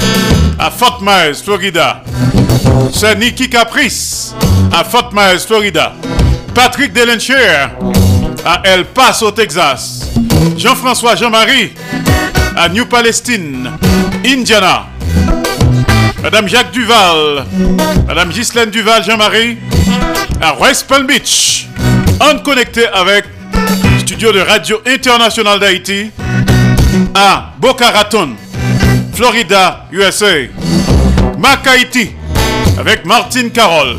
à 0.57 0.71
Fort 0.71 1.01
Myers, 1.01 1.35
Florida. 1.43 2.03
Sir 2.93 3.15
Nicky 3.17 3.49
Caprice 3.49 4.33
à 4.71 4.83
Fort 4.83 5.11
Myers, 5.13 5.39
Florida. 5.45 5.93
Patrick 6.55 6.93
Delencher 6.93 7.67
à 8.45 8.61
El 8.63 8.85
Paso, 8.85 9.31
Texas. 9.31 10.09
Jean-François 10.57 11.15
Jean-Marie 11.15 11.73
à 12.55 12.69
New 12.69 12.85
Palestine, 12.85 13.71
Indiana. 14.25 14.87
Madame 16.21 16.47
Jacques 16.47 16.71
Duval, 16.71 17.45
Madame 18.07 18.29
Ghislaine 18.29 18.69
Duval 18.69 19.03
Jean-Marie 19.03 19.57
à 20.41 20.57
West 20.59 20.87
Palm 20.87 21.07
Beach 21.07 21.67
en 22.19 22.39
connecté 22.39 22.87
avec 22.87 23.25
studio 23.99 24.31
de 24.31 24.39
Radio 24.41 24.81
International 24.85 25.59
d'Haïti 25.59 26.11
à 27.15 27.53
Boca 27.59 27.89
Raton, 27.91 28.29
Florida, 29.13 29.85
USA. 29.91 30.47
Mac 31.37 31.65
Haïti 31.67 32.11
avec 32.77 33.05
Martine 33.05 33.49
Carole. 33.51 33.97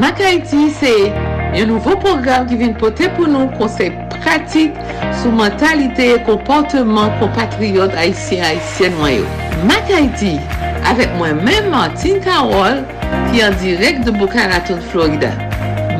Mac 0.00 0.20
Haïti, 0.20 0.72
c'est 0.80 1.12
un 1.54 1.66
nouveau 1.66 1.96
programme 1.96 2.46
qui 2.46 2.56
vient 2.56 2.72
porter 2.72 3.08
pour 3.16 3.26
nous 3.26 3.46
conseils 3.48 3.92
pratiques 4.20 4.74
sur 5.20 5.30
mentalité 5.32 6.14
et 6.14 6.22
comportement 6.22 7.10
compatriotes 7.18 7.94
haïtiens 7.94 8.44
haïtiennes 8.44 8.96
noyaux. 8.98 9.24
Mac 9.66 9.90
Haïti, 9.90 10.38
avec 10.88 11.08
moi-même 11.16 11.70
Martine 11.70 12.20
Carole, 12.20 12.84
qui 13.30 13.40
est 13.40 13.44
en 13.44 13.52
direct 13.52 14.04
de 14.04 14.10
Boca 14.10 14.46
Raton, 14.48 14.78
Florida. 14.90 15.30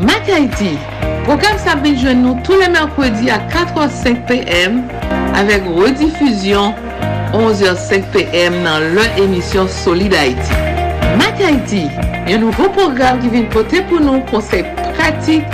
Mac 0.00 0.28
Haïti, 0.28 0.78
programme 1.24 1.58
ça 1.58 1.74
vient 1.82 2.14
nous 2.14 2.38
tous 2.44 2.58
les 2.60 2.68
mercredis 2.68 3.30
à 3.30 3.38
4h05 3.38 4.26
p.m. 4.26 4.82
avec 5.34 5.62
rediffusion 5.66 6.74
11h05 7.32 8.02
p.m. 8.12 8.54
dans 8.64 8.78
leur 8.94 9.18
émission 9.18 9.66
Solid 9.66 10.14
Haïti. 10.14 10.52
Mac 11.18 11.40
Haïti, 11.40 11.88
un 12.28 12.38
nouveau 12.38 12.68
programme 12.68 13.18
qui 13.18 13.28
vient 13.28 13.42
porter 13.44 13.80
pour 13.82 14.00
nous 14.00 14.20
conseils 14.20 14.64
pratik 15.08 15.44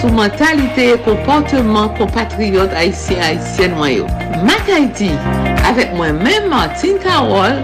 sou 0.00 0.10
mentalite 0.10 0.82
e 0.82 0.96
komporteman 1.06 1.88
kompatriot 1.98 2.72
Haitien-Haitien 2.74 3.74
mwayo. 3.74 4.06
Mak 4.42 4.66
Haiti, 4.66 5.10
avek 5.68 5.94
mwen 5.94 6.18
men 6.24 6.48
Martin 6.50 6.98
Karol 6.98 7.60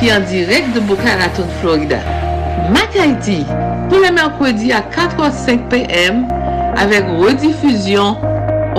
ki 0.00 0.08
an 0.14 0.24
direk 0.30 0.70
de 0.74 0.80
Bukaraton, 0.88 1.48
Florida. 1.60 2.00
Mak 2.72 2.96
Haiti, 2.96 3.42
pou 3.90 4.00
le 4.00 4.14
merkwedi 4.16 4.72
a 4.72 4.80
4h05 4.94 5.68
pm 5.72 6.24
avek 6.80 7.10
redifuzyon 7.20 8.16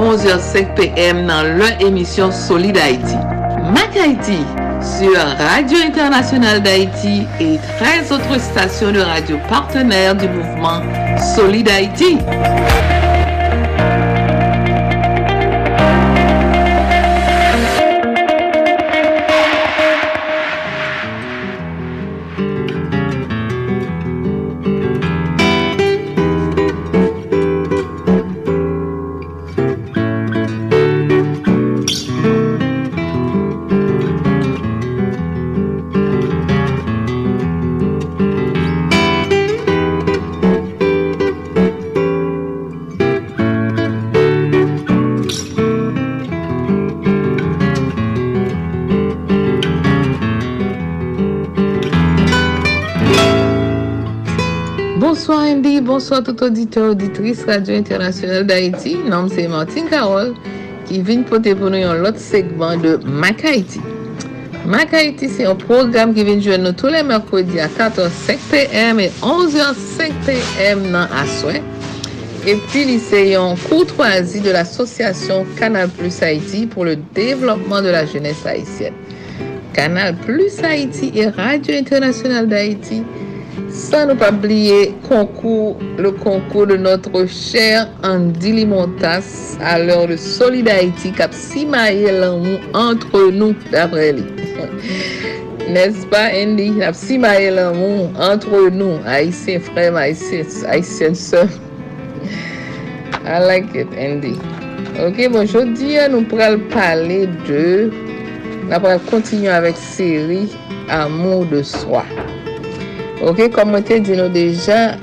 11h05 0.01 0.73
pm 0.79 1.21
nan 1.29 1.55
lè 1.61 1.75
emisyon 1.85 2.33
Solid 2.33 2.79
Haiti. 2.81 3.21
Mak 3.75 3.93
Haiti, 4.01 4.41
sur 4.85 5.17
Radio 5.37 5.77
Internationale 5.79 6.61
d'Haïti 6.61 7.25
et 7.39 7.57
13 7.79 8.11
autres 8.11 8.39
stations 8.39 8.91
de 8.91 8.99
radio 8.99 9.37
partenaires 9.49 10.15
du 10.15 10.27
mouvement 10.27 10.81
Solid 11.35 11.67
Haïti. 11.67 12.17
tout 56.25 56.43
auditeur 56.43 56.91
auditris 56.91 57.45
Radio 57.45 57.75
Internasyonel 57.75 58.47
d'Haïti, 58.47 58.95
nanm 59.05 59.29
se 59.29 59.45
Martine 59.47 59.87
Karol, 59.91 60.33
ki 60.89 61.03
vin 61.05 61.21
pote 61.29 61.53
pou 61.53 61.69
nou 61.69 61.77
yon 61.77 62.01
lot 62.01 62.17
segman 62.21 62.81
de 62.81 62.95
Mak 63.05 63.43
Haïti. 63.45 63.81
Mak 64.65 64.95
Haïti 64.97 65.29
se 65.29 65.45
yon 65.45 65.59
program 65.61 66.15
ki 66.15 66.25
vin 66.25 66.41
jwen 66.41 66.65
nou 66.65 66.73
tou 66.73 66.89
le 66.89 67.03
mèrkodi 67.05 67.61
a 67.61 67.69
14.05 67.77 68.47
pm 68.49 69.03
e 69.05 69.11
11.05 69.21 70.17
pm 70.25 70.87
nan 70.95 71.13
aswen. 71.21 71.61
E 72.45 72.57
pi 72.71 72.87
li 72.89 72.97
se 73.01 73.21
yon 73.31 73.53
kourtoazi 73.67 74.41
de 74.45 74.53
l'associasyon 74.53 75.45
Kanal 75.59 75.93
Plus 75.97 76.17
Haïti 76.25 76.65
pou 76.69 76.89
le 76.89 76.97
devlopman 77.17 77.85
de 77.85 77.93
la 77.93 78.05
jenès 78.09 78.41
haïtienne. 78.49 78.97
Kanal 79.77 80.17
Plus 80.25 80.57
Haïti 80.65 81.11
e 81.13 81.29
Radio 81.37 81.77
Internasyonel 81.77 82.49
d'Haïti 82.49 83.03
Sa 83.75 84.05
nou 84.07 84.15
pa 84.15 84.29
bliye 84.31 84.93
konkou, 85.03 85.73
le 85.99 86.13
konkou 86.21 86.63
de 86.69 86.77
notre 86.79 87.25
chèr 87.27 87.89
Andy 88.07 88.53
Limontas 88.55 89.57
a 89.59 89.73
lèr 89.81 90.05
de 90.07 90.15
Solid 90.15 90.69
Haiti 90.71 91.11
kap 91.17 91.35
si 91.35 91.65
maye 91.67 92.13
lan 92.15 92.39
mou 92.45 92.61
antre 92.79 93.25
nou 93.35 93.51
dapre 93.73 94.13
li. 94.15 94.23
Nes 95.75 96.05
pa 96.13 96.29
Andy, 96.31 96.69
kap 96.79 96.95
si 96.95 97.19
maye 97.19 97.51
lan 97.51 97.75
mou 97.75 98.07
antre 98.23 98.69
nou, 98.71 99.01
Haitien 99.03 99.59
frem, 99.67 99.99
Haitien 99.99 101.19
sèm. 101.19 101.51
I 103.27 103.43
like 103.43 103.75
it 103.75 103.91
Andy. 103.99 104.37
Ok, 105.03 105.19
bon, 105.35 105.43
jodi 105.51 105.99
nou 106.13 106.23
pral 106.31 106.61
pale 106.71 107.25
de, 107.43 107.91
nou 108.69 108.79
pral 108.87 109.03
kontinu 109.11 109.51
avèk 109.51 109.83
seri 109.91 110.45
Amour 110.87 111.43
de 111.51 111.65
Soi. 111.67 112.07
Ok, 113.23 113.37
kom 113.55 113.69
mwen 113.71 113.83
te 113.87 113.95
di 114.03 114.15
nou 114.19 114.27
deja, 114.27 114.97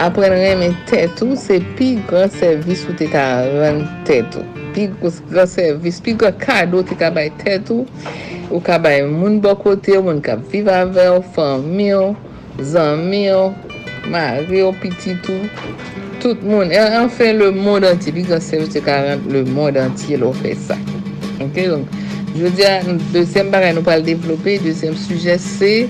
apren 0.00 0.32
reme 0.32 0.70
tetou, 0.88 1.36
se 1.36 1.58
pi 1.76 1.90
gran 2.08 2.30
servis 2.32 2.86
ou 2.88 2.96
te 2.96 3.04
ka 3.12 3.24
ren 3.60 3.82
tetou. 4.08 4.40
Pi 4.72 4.86
gran 5.02 5.50
servis, 5.50 5.98
pi 6.00 6.14
gran 6.16 6.32
kado 6.40 6.80
te 6.88 6.96
ka 6.96 7.10
bay 7.12 7.28
tetou, 7.42 7.84
ou 8.48 8.62
ka 8.64 8.78
bay 8.80 9.02
moun 9.04 9.36
bokote, 9.44 9.98
moun 10.00 10.22
ka 10.24 10.38
viva 10.48 10.78
ave 10.86 11.04
ou, 11.12 11.26
fami 11.36 11.90
ou, 11.98 12.16
zanmi 12.64 13.26
ou, 13.36 13.52
mari 14.08 14.64
ou, 14.64 14.72
pititou. 14.80 15.36
Tout 16.24 16.40
moun, 16.40 16.72
en 16.72 17.12
fè 17.12 17.34
le 17.36 17.50
moun 17.52 17.84
danti, 17.84 18.16
pi 18.16 18.24
gran 18.24 18.40
servis 18.40 18.72
te 18.78 18.80
ka 18.86 18.96
ren 19.10 19.28
le 19.28 19.44
moun 19.52 19.76
danti, 19.76 20.16
lò 20.16 20.32
fè 20.40 20.56
sa. 20.64 20.80
Ok, 21.44 21.60
donc, 21.68 21.84
je 22.32 22.48
veux 22.48 22.56
dire, 22.56 22.80
deuxième 23.12 23.52
barè 23.52 23.76
nou 23.76 23.84
pal 23.84 24.08
devlopè, 24.08 24.56
deuxième 24.64 24.96
sujet, 24.96 25.36
se... 25.36 25.84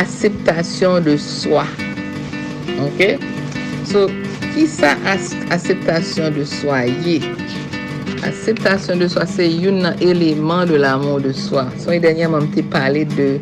Aseptasyon 0.00 1.04
de 1.04 1.18
swa. 1.20 1.66
Ok? 2.80 3.18
So, 3.84 4.06
ki 4.54 4.64
sa 4.70 4.94
aseptasyon 5.52 6.32
de 6.36 6.46
swa 6.48 6.82
ye? 7.04 7.18
Aseptasyon 8.24 9.02
de 9.02 9.08
se 9.10 9.44
yon 9.44 9.82
nan 9.84 9.98
eleman 10.00 10.68
de 10.70 10.78
l'amon 10.80 11.20
de 11.20 11.34
swa. 11.36 11.66
So, 11.76 11.92
yon 11.92 12.04
denye 12.04 12.28
man 12.30 12.48
te 12.54 12.64
pale 12.72 13.04
de 13.16 13.36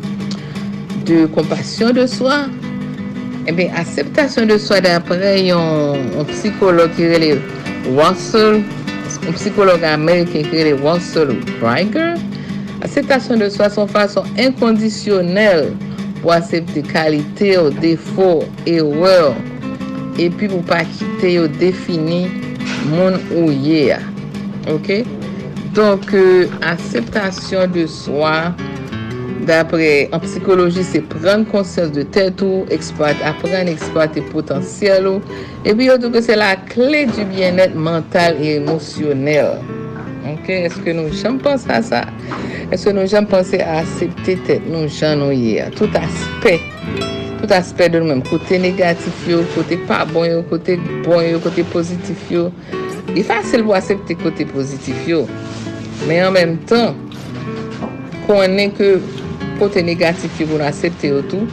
de 1.07 1.23
kompasyon 1.35 1.95
de. 1.95 2.07
Ebe, 3.47 3.65
eh 3.65 3.79
aseptasyon 3.79 4.51
de 4.51 4.57
swa 4.61 4.81
dapre 4.83 5.31
yon 5.41 6.27
psikolog 6.29 6.91
ki 6.97 7.07
rele 7.13 7.31
Wassel, 7.95 8.59
yon 9.23 9.37
psikolog 9.39 9.85
Amerike 9.87 10.43
ki 10.49 10.59
rele 10.59 10.75
Wassel 10.83 11.31
Riker. 11.63 12.19
Aseptasyon 12.83 13.39
de 13.39 13.47
swa 13.53 13.69
son 13.71 13.87
fason 13.87 14.27
inkondisyonel 14.41 15.71
pou 16.21 16.33
asepte 16.35 16.83
kalite 16.89 17.55
ou 17.59 17.73
defo 17.81 18.43
e 18.69 18.77
wèw 18.81 19.33
e 20.21 20.29
pi 20.29 20.49
pou 20.51 20.61
pa 20.69 20.83
kite 20.85 21.35
ou 21.41 21.49
defini 21.61 22.23
moun 22.91 23.17
ou 23.35 23.49
ye 23.51 23.89
a. 23.95 24.01
Ok? 24.71 25.01
Donk, 25.75 26.13
aseptasyon 26.67 27.71
de 27.73 27.87
swa 27.89 28.51
dapre 29.47 29.91
an 30.13 30.21
psikoloji 30.21 30.83
se 30.85 31.01
pren 31.13 31.45
konsyans 31.49 31.93
de 31.95 32.05
tèt 32.13 32.43
ou 32.45 32.65
apren 33.25 33.71
eksploate 33.71 34.21
potansyel 34.29 35.07
ou 35.15 35.39
e 35.65 35.73
pi 35.73 35.89
yo 35.89 35.97
douke 36.01 36.21
se 36.21 36.37
la 36.37 36.53
kle 36.69 37.07
du 37.15 37.25
bienet 37.33 37.73
mental 37.73 38.37
e 38.37 38.57
emosyonel. 38.59 39.80
Ok, 40.21 40.49
eske 40.53 40.93
nou 40.93 41.09
jan 41.17 41.39
pense 41.41 41.65
a 41.73 41.79
sa? 41.81 42.03
Eske 42.69 42.91
nou 42.93 43.09
jen 43.09 43.25
pense 43.29 43.57
a 43.57 43.79
asepte 43.79 44.35
tet 44.45 44.67
nou 44.69 44.85
jen 44.85 45.17
nou 45.17 45.33
ye? 45.33 45.63
Tout 45.73 45.95
aspe, 45.97 46.53
tout 47.39 47.53
aspe 47.57 47.87
de 47.89 48.01
nou 48.03 48.11
men. 48.11 48.21
Kote 48.29 48.59
negatif 48.61 49.25
yo, 49.29 49.39
kote 49.55 49.79
pa 49.89 50.03
bon 50.11 50.27
yo, 50.29 50.43
kote 50.51 50.77
bon 51.07 51.25
yo, 51.25 51.41
kote 51.41 51.65
pozitif 51.73 52.29
yo. 52.29 52.51
Di 53.09 53.25
fasil 53.25 53.65
pou 53.65 53.73
asepte 53.73 54.13
kote 54.21 54.45
pozitif 54.53 55.09
yo. 55.09 55.23
Men 56.05 56.27
an 56.27 56.37
menm 56.37 56.55
tan, 56.69 56.93
konen 58.29 58.77
ke 58.77 58.93
kote 59.57 59.81
negatif 59.89 60.37
yo 60.37 60.51
pou 60.51 60.61
nou 60.61 60.69
asepte 60.69 61.09
yo 61.09 61.25
tou, 61.33 61.49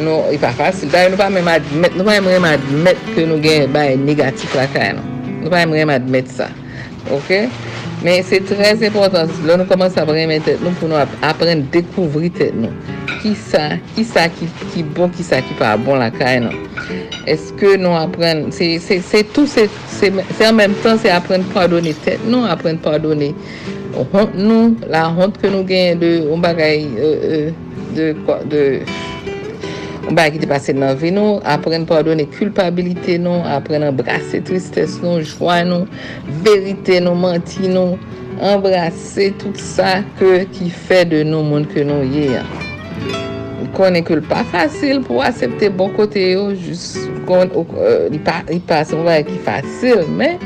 non, 0.00 0.02
nou, 0.08 0.20
di 0.34 0.42
pa 0.42 0.50
fasil. 0.58 0.90
Da 0.90 1.06
nou 1.06 1.20
pa 1.20 1.30
menm 1.30 1.54
admet, 1.54 1.94
nou 1.94 2.10
pa 2.10 2.18
menm 2.26 2.50
admet 2.56 2.98
ke 3.14 3.22
nou 3.22 3.38
gen 3.46 3.70
bay 3.70 3.94
negatif 4.02 4.58
la 4.58 4.66
kaya 4.74 4.98
nou. 4.98 5.18
Nou 5.44 5.54
pa 5.54 5.62
menm 5.62 5.94
admet 5.94 6.26
sa. 6.34 6.50
Ok? 7.14 7.46
Men 8.04 8.22
se 8.24 8.38
trez 8.48 8.80
important, 8.86 9.28
lò 9.44 9.58
nou 9.60 9.68
komanse 9.68 10.00
apren 10.00 10.28
men 10.30 10.40
tèt 10.44 10.62
nou 10.64 10.72
pou 10.80 10.88
nou 10.88 11.00
apren 11.26 11.66
dekouvri 11.74 12.30
tèt 12.32 12.56
nou. 12.56 12.72
Ki 13.20 13.34
sa, 13.36 13.66
ki 13.92 14.84
bon, 14.96 15.12
ki 15.12 15.26
sa 15.26 15.42
ki 15.44 15.56
pa 15.58 15.74
bon 15.80 16.00
la 16.00 16.08
kay 16.14 16.40
nou. 16.40 16.56
Eske 17.28 17.74
nou 17.80 17.98
apren, 17.98 18.46
se 18.56 19.20
tout 19.34 19.44
se, 19.50 19.66
se 19.98 20.48
en 20.48 20.56
menm 20.56 20.78
tan 20.84 20.96
se 21.02 21.12
apren 21.12 21.44
pardonne 21.52 21.92
tèt 22.06 22.24
nou, 22.24 22.48
apren 22.48 22.80
pardonne 22.80 23.34
hont 23.98 24.86
la 24.88 25.04
hont 25.10 25.36
ke 25.40 25.50
nou 25.52 25.66
gen 25.68 26.00
de, 26.00 26.14
ou 26.30 26.40
bagay, 26.40 26.86
de, 27.96 28.64
ba 30.08 30.26
ki 30.32 30.40
te 30.42 30.48
pase 30.48 30.72
nan 30.74 30.96
ve 30.98 31.10
nou, 31.14 31.38
apren 31.48 31.84
pardonne 31.88 32.24
kulpabilite 32.32 33.18
nou, 33.20 33.42
apren 33.46 33.84
embrase 33.86 34.40
tristesse 34.48 35.02
nou, 35.04 35.20
jwa 35.20 35.60
nou, 35.68 35.86
verite 36.46 36.98
nou, 37.04 37.18
manti 37.18 37.68
nou, 37.70 37.98
embrase 38.40 39.30
tout 39.40 39.60
sa 39.60 40.00
ke 40.18 40.46
ki 40.56 40.70
fe 40.88 41.02
de 41.10 41.22
nou 41.28 41.44
moun 41.46 41.68
ke 41.68 41.84
nou 41.86 42.06
ye. 42.08 42.40
Konen 43.76 44.02
ke 44.06 44.16
l 44.18 44.24
pa 44.26 44.42
fasil 44.50 45.02
pou 45.06 45.22
asepte 45.22 45.68
bon 45.76 45.92
kote 45.94 46.24
yo, 46.32 46.48
jis 46.56 46.96
kon 47.28 47.52
euh, 47.52 48.08
li 48.10 48.18
pa, 48.24 48.40
pase 48.68 48.96
mou 48.96 49.06
ba 49.06 49.20
ki 49.26 49.36
fasil, 49.46 50.06
men 50.16 50.40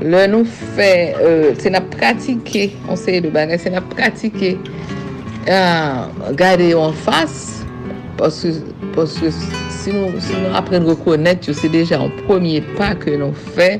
le 0.00 0.24
nou 0.32 0.46
fe, 0.48 0.92
euh, 1.20 1.50
se 1.60 1.72
na 1.72 1.82
pratike, 1.92 2.70
on 2.88 2.96
se 2.96 3.18
de 3.20 3.32
bagay, 3.34 3.60
se 3.60 3.72
na 3.74 3.82
pratike, 3.92 4.54
uh, 5.44 6.30
gade 6.38 6.70
yo 6.70 6.86
an 6.86 6.96
fas, 7.04 7.42
paske 8.16 8.54
poske 8.94 9.32
si 9.80 9.94
nou 9.94 10.54
apren 10.58 10.86
rekonet 10.88 11.48
yo, 11.48 11.54
se 11.56 11.70
deja 11.72 12.00
an 12.00 12.12
premier 12.26 12.64
pa 12.76 12.92
ke 12.98 13.16
nou 13.20 13.36
fe 13.54 13.76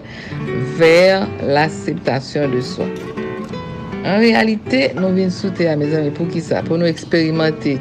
ver 0.78 1.26
l'akseptasyon 1.44 2.54
de 2.54 2.62
soi. 2.64 2.88
En 4.00 4.16
realite, 4.22 4.86
nou 4.96 5.12
vin 5.12 5.32
soute 5.34 5.66
a 5.68 5.76
me 5.76 5.90
zami 5.90 6.12
pou 6.16 6.28
ki 6.32 6.40
sa, 6.44 6.62
pou 6.64 6.80
nou 6.80 6.88
eksperimente 6.88 7.76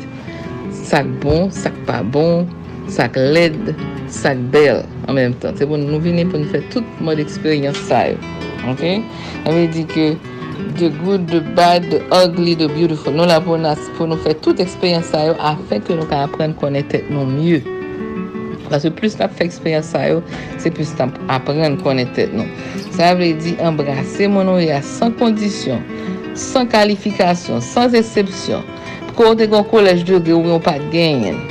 sak 0.76 1.08
bon, 1.24 1.48
sak 1.56 1.76
pa 1.88 2.02
bon, 2.04 2.44
sak 2.92 3.16
led, 3.16 3.56
sak 4.12 4.42
bel, 4.54 4.84
an 5.08 5.16
menm 5.16 5.38
tan. 5.40 5.56
Se 5.56 5.68
bon 5.70 5.86
nou 5.88 6.02
vin 6.04 6.20
pou 6.28 6.42
nou 6.42 6.52
fe 6.52 6.62
tout 6.74 7.00
mod 7.06 7.22
eksperyans 7.24 7.80
sa 7.88 8.08
yo. 8.10 8.20
Ok? 8.68 8.84
An 9.46 9.56
me 9.56 9.70
di 9.72 9.86
ke 9.88 10.12
the 10.78 10.90
good, 11.04 11.28
the 11.28 11.42
bad, 11.42 11.84
the 11.90 12.00
ugly, 12.14 12.56
the 12.56 12.68
beautiful. 12.68 13.14
Nou 13.14 13.28
la 13.30 13.40
pou 13.44 13.58
nou 13.60 14.20
fè 14.24 14.36
tout 14.44 14.60
eksperyans 14.64 15.12
sa 15.12 15.26
yo 15.28 15.36
afen 15.52 15.84
ke 15.86 15.98
nou 15.98 16.08
ka 16.10 16.24
apren 16.28 16.56
konen 16.60 16.88
tèt 16.92 17.10
nou 17.12 17.28
myè. 17.28 17.60
Pase 18.70 18.92
plus 18.94 19.18
tap 19.20 19.34
fè 19.38 19.48
eksperyans 19.50 19.92
sa 19.96 20.06
yo, 20.08 20.24
se 20.62 20.72
plus 20.74 20.92
tap 21.00 21.16
apren 21.32 21.78
konen 21.84 22.10
tèt 22.18 22.34
nou. 22.38 22.48
Sa 22.96 23.14
vle 23.18 23.34
di 23.42 23.56
embrase 23.66 24.30
moun 24.32 24.52
ou 24.52 24.64
ya 24.64 24.82
san 24.86 25.16
kondisyon, 25.20 25.84
san 26.38 26.70
kalifikasyon, 26.72 27.64
san 27.66 27.96
esepsyon. 28.00 28.66
Kote 29.20 29.50
kon 29.52 29.66
kolej 29.68 30.06
de 30.08 30.20
ge 30.24 30.36
ou 30.36 30.48
yon 30.48 30.64
pa 30.64 30.78
genyen. 30.94 31.42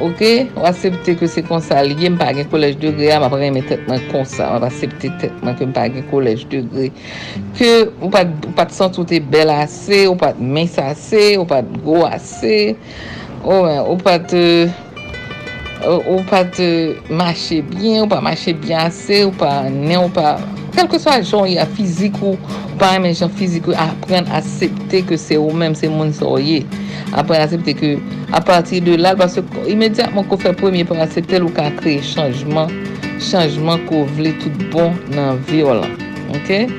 Ok, 0.00 0.20
w 0.56 0.64
asepte 0.66 1.14
ke 1.20 1.28
se 1.28 1.42
konsa 1.44 1.82
liye, 1.84 2.08
m 2.10 2.16
pa 2.18 2.30
gen 2.34 2.48
kolej 2.50 2.78
degrè, 2.80 3.10
m 3.20 3.26
ap 3.26 3.34
reme 3.36 3.60
tetman 3.68 4.00
konsa, 4.08 4.48
m 4.48 4.56
ap 4.56 4.64
asepte 4.70 5.10
tetman 5.20 5.58
ke 5.58 5.68
m 5.68 5.74
pa 5.76 5.84
gen 5.92 6.06
kolej 6.10 6.46
degrè. 6.52 6.88
Ke 7.58 7.68
ou 8.00 8.08
pat, 8.12 8.30
pat 8.56 8.72
san 8.74 8.94
toute 8.94 9.20
bel 9.32 9.52
ase, 9.52 10.06
ou 10.08 10.16
pat 10.18 10.40
mens 10.40 10.78
ase, 10.80 11.34
ou 11.36 11.44
pat 11.48 11.68
go 11.84 12.00
ase, 12.08 12.72
ou, 13.44 13.68
ou 13.92 13.98
pat... 14.00 14.32
Euh, 14.38 14.72
pa 16.30 16.44
te 16.44 16.96
mache 17.10 17.62
bien, 17.74 18.02
ou 18.02 18.10
pa 18.10 18.20
mache 18.24 18.54
bien 18.54 18.88
ase, 18.88 19.24
ou 19.26 19.36
pa 19.36 19.62
ne, 19.70 19.96
ou 20.00 20.10
pa... 20.12 20.36
Kelke 20.72 20.98
so 20.98 21.10
a 21.10 21.20
jon 21.20 21.44
ya 21.52 21.66
fizik 21.76 22.16
ou 22.24 22.38
pa 22.80 22.94
men 23.02 23.12
jen 23.12 23.28
fizik 23.36 23.66
ou 23.68 23.76
apren 23.76 24.24
asepte 24.32 25.02
ke 25.04 25.18
se 25.20 25.36
ou 25.36 25.52
men 25.52 25.76
se 25.76 25.90
moun 25.92 26.14
soye. 26.16 26.62
Apren 27.12 27.44
asepte 27.44 27.74
ke 27.76 27.90
a 28.32 28.40
pati 28.40 28.80
de 28.80 28.96
la, 28.96 29.12
imediatman 29.68 30.24
ko 30.30 30.38
fe 30.40 30.54
premye 30.56 30.86
pou 30.88 30.96
asepte 31.04 31.42
lou 31.42 31.52
ka 31.52 31.68
kreye 31.76 32.00
chanjman, 32.14 32.72
chanjman 33.20 33.84
ko 33.90 34.06
vle 34.16 34.32
tout 34.40 34.64
bon 34.72 34.96
nan 35.12 35.42
violan. 35.50 35.92
Ok? 36.32 36.72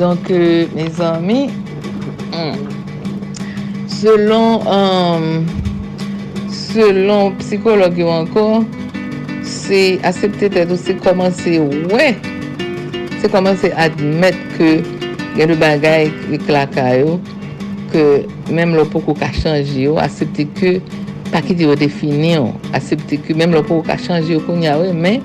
Donk, 0.00 0.30
me 0.72 0.88
zami, 0.96 1.50
selon 3.98 4.64
selon 6.68 7.34
psikolog 7.40 7.96
yo 7.98 8.10
ankon, 8.12 8.66
se 9.48 9.98
asepte 10.06 10.50
tèt 10.52 10.70
ou 10.70 10.80
se 10.80 10.96
komanse 11.00 11.56
wè, 11.90 12.12
se 13.18 13.30
komanse 13.32 13.72
admèt 13.80 14.38
ke 14.56 14.70
gen 15.36 15.52
de 15.52 15.58
bagay 15.58 16.08
wik 16.30 16.46
klaka 16.48 16.90
yo, 17.00 17.18
ke 17.92 18.04
mèm 18.52 18.76
lò 18.76 18.86
pou 18.88 19.04
kou 19.04 19.18
ka 19.18 19.32
chanji 19.34 19.88
yo, 19.88 19.98
asepte 20.02 20.48
ke 20.58 20.78
pa 21.32 21.42
ki 21.44 21.56
di 21.56 21.68
yo 21.68 21.76
defini 21.78 22.34
yo, 22.36 22.50
asepte 22.76 23.20
ke 23.24 23.36
mèm 23.36 23.56
lò 23.56 23.64
pou 23.64 23.80
kou 23.80 23.90
ka 23.90 23.98
chanji 24.00 24.36
yo 24.36 24.44
koun 24.44 24.64
ya 24.66 24.76
wè, 24.80 24.92
men, 24.92 25.24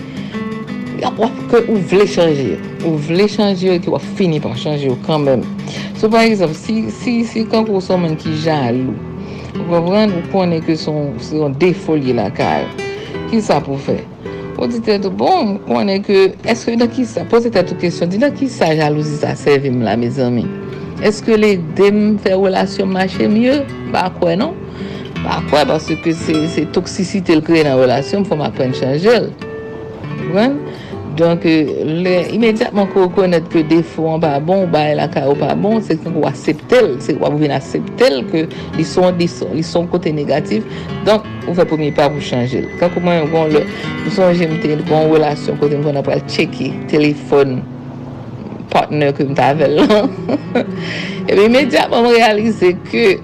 wap 1.19 1.41
ke 1.51 1.65
ou 1.67 1.81
vle 1.91 2.07
chanji 2.07 2.53
yo. 2.55 2.61
ou 2.83 2.97
vle 2.97 3.27
chanji 3.31 3.67
yo, 3.67 3.77
ki 3.81 3.91
wap 3.93 4.03
fini 4.17 4.39
pan 4.43 4.55
chanji 4.59 4.89
yo 4.89 4.97
kanmem. 5.07 5.43
So, 5.97 6.09
par 6.09 6.21
exemple, 6.21 6.55
si, 6.55 6.91
si, 6.91 7.23
si 7.25 7.45
kankou 7.49 7.81
son 7.81 8.03
men 8.03 8.15
ki 8.19 8.35
jalou, 8.43 8.95
Wapren 9.53 10.15
ou 10.17 10.25
konen 10.34 10.63
ke 10.65 10.73
son, 10.80 11.13
son 11.21 11.53
defolye 11.61 12.15
la 12.17 12.30
kare. 12.34 12.65
Ki 13.30 13.41
sa 13.43 13.59
pou 13.63 13.77
fe? 13.77 13.99
Ou 14.57 14.69
di 14.69 14.80
tèt 14.84 15.05
ou 15.05 15.13
bon, 15.13 15.57
konen 15.67 16.01
ke, 16.05 16.31
eske 16.49 16.73
la 16.80 16.88
ki 16.89 17.05
sa, 17.09 17.25
pose 17.30 17.51
tèt 17.53 17.69
ou 17.73 17.81
kesyon, 17.81 18.09
di 18.09 18.21
nan 18.21 18.34
ki 18.38 18.49
sa 18.51 18.71
jalousi 18.77 19.19
sa 19.21 19.35
sevim 19.38 19.81
la, 19.85 19.95
me 19.99 20.09
zami? 20.13 20.45
Eske 21.05 21.38
le 21.38 21.55
dem 21.77 22.17
fè 22.23 22.34
relasyon 22.34 22.93
mache 22.95 23.27
mye? 23.30 23.59
Ba 23.93 24.07
kwen 24.17 24.41
non? 24.41 24.57
Ba 25.21 25.41
kwen, 25.51 25.69
baske 25.69 26.15
se 26.17 26.65
toksisite 26.73 27.38
l 27.38 27.45
kre 27.45 27.65
nan 27.67 27.77
relasyon, 27.81 28.25
pou 28.25 28.39
ma 28.39 28.49
pren 28.55 28.73
chanjel. 28.77 29.30
Wapren? 30.31 30.57
Donk, 31.14 31.44
imediatman 31.45 32.88
kou 32.90 33.06
konet 33.14 33.45
ke 33.53 33.61
defo 33.69 34.07
an 34.10 34.22
pa 34.23 34.40
bon, 34.41 34.64
ba 34.73 34.81
el 34.90 35.02
akay 35.03 35.27
ou 35.30 35.38
pa 35.38 35.52
bon, 35.53 35.77
se 35.85 35.94
kou 36.02 36.26
aseptel, 36.26 36.95
se 37.06 37.14
kou 37.14 37.27
avou 37.27 37.41
vin 37.44 37.52
aseptel, 37.53 38.23
ke 38.31 38.48
li 38.73 38.85
son 38.88 39.90
kote 39.91 40.10
negatif, 40.15 40.65
donk, 41.06 41.27
ou 41.45 41.53
fe 41.53 41.68
pomi 41.69 41.91
pa 41.94 42.07
pou 42.10 42.23
chanje. 42.23 42.64
Kakou 42.80 43.03
mwen 43.06 43.19
yon 43.19 43.30
kon, 43.30 43.53
yon 43.53 44.15
son 44.15 44.34
jemte 44.40 44.72
yon 44.72 44.81
kon 44.88 45.11
relasyon 45.11 45.60
kote 45.61 45.77
mwen 45.84 45.99
apal 46.02 46.23
cheki, 46.26 46.72
telefon, 46.90 47.60
partner 48.73 49.14
ke 49.14 49.27
mta 49.30 49.52
avel. 49.53 49.84
Ebe 51.30 51.45
imediatman 51.45 52.07
mwen 52.07 52.18
realize 52.18 52.72
ke, 52.88 53.19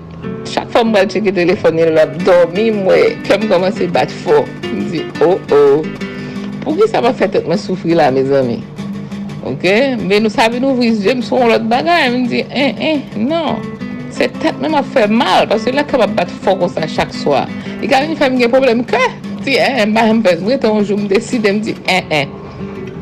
chak 0.45 0.69
fwa 0.75 0.85
mwen 0.91 1.09
cheki 1.09 1.33
telefon, 1.39 1.81
yon 1.81 1.97
ap 2.05 2.13
dormi 2.21 2.69
mwen, 2.83 3.17
kem 3.25 3.49
koman 3.49 3.73
se 3.73 3.89
bat 3.97 4.13
fo, 4.21 4.43
mwen 4.67 4.85
di, 4.93 5.03
oh 5.25 5.41
oh, 5.57 6.08
Pou 6.63 6.75
ki 6.77 6.87
sa 6.91 7.01
pa 7.03 7.13
fè 7.15 7.29
tèt 7.31 7.47
mwen 7.47 7.59
soufri 7.61 7.95
la, 7.97 8.09
mè 8.13 8.23
zami? 8.27 8.59
Ok? 9.47 9.65
Mè 10.03 10.19
nou 10.19 10.31
sabi 10.33 10.59
nou 10.61 10.77
vris 10.77 10.99
jèm 11.03 11.23
sou 11.25 11.39
an 11.43 11.53
lot 11.53 11.67
bagay, 11.71 12.09
mè 12.13 12.23
di, 12.31 12.43
eh, 12.49 12.83
eh, 12.91 13.17
nan. 13.19 13.63
Se 14.15 14.27
tèt 14.41 14.59
mè 14.61 14.71
mè 14.71 14.83
fè 14.93 15.07
mal, 15.11 15.47
pasè 15.51 15.73
lè 15.75 15.85
kè 15.87 15.99
mè 16.01 16.09
bat 16.17 16.31
fò 16.43 16.57
kon 16.59 16.71
sa 16.73 16.87
chak 16.87 17.15
swa. 17.15 17.45
E 17.79 17.87
kè 17.87 18.03
mè 18.07 18.19
fè 18.19 18.29
mè 18.29 18.43
gen 18.43 18.53
problem 18.53 18.83
kè? 18.89 19.03
Ti, 19.45 19.55
eh, 19.55 19.85
mè 19.85 20.05
mè 20.11 20.21
fè 20.27 20.37
mwen 20.43 20.61
ton 20.61 20.83
jou 20.83 20.99
mè 20.99 21.09
deside, 21.15 21.55
mè 21.55 21.65
di, 21.65 21.75
eh, 21.87 22.03
eh. 22.21 22.27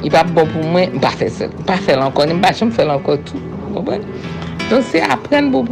I 0.05 0.13
pa 0.13 0.23
bo 0.23 0.45
pou 0.45 0.63
mwen, 0.63 0.93
mè 0.95 1.03
pa 1.03 1.15
fè 1.17 1.29
sel. 1.33 1.53
Mè 1.57 1.69
pa 1.71 1.79
fè 1.81 1.97
lankon, 1.97 2.35
mè 2.37 2.43
pa 2.45 2.53
chè 2.53 2.69
mè 2.69 2.77
fè 2.77 2.85
lankon 2.85 3.23
tout. 3.25 3.55
Mè 3.71 3.79
bon? 3.81 3.89
bon. 3.91 4.36
Don 4.67 4.81
se 4.83 4.99
apren 4.99 5.47
pou 5.53 5.63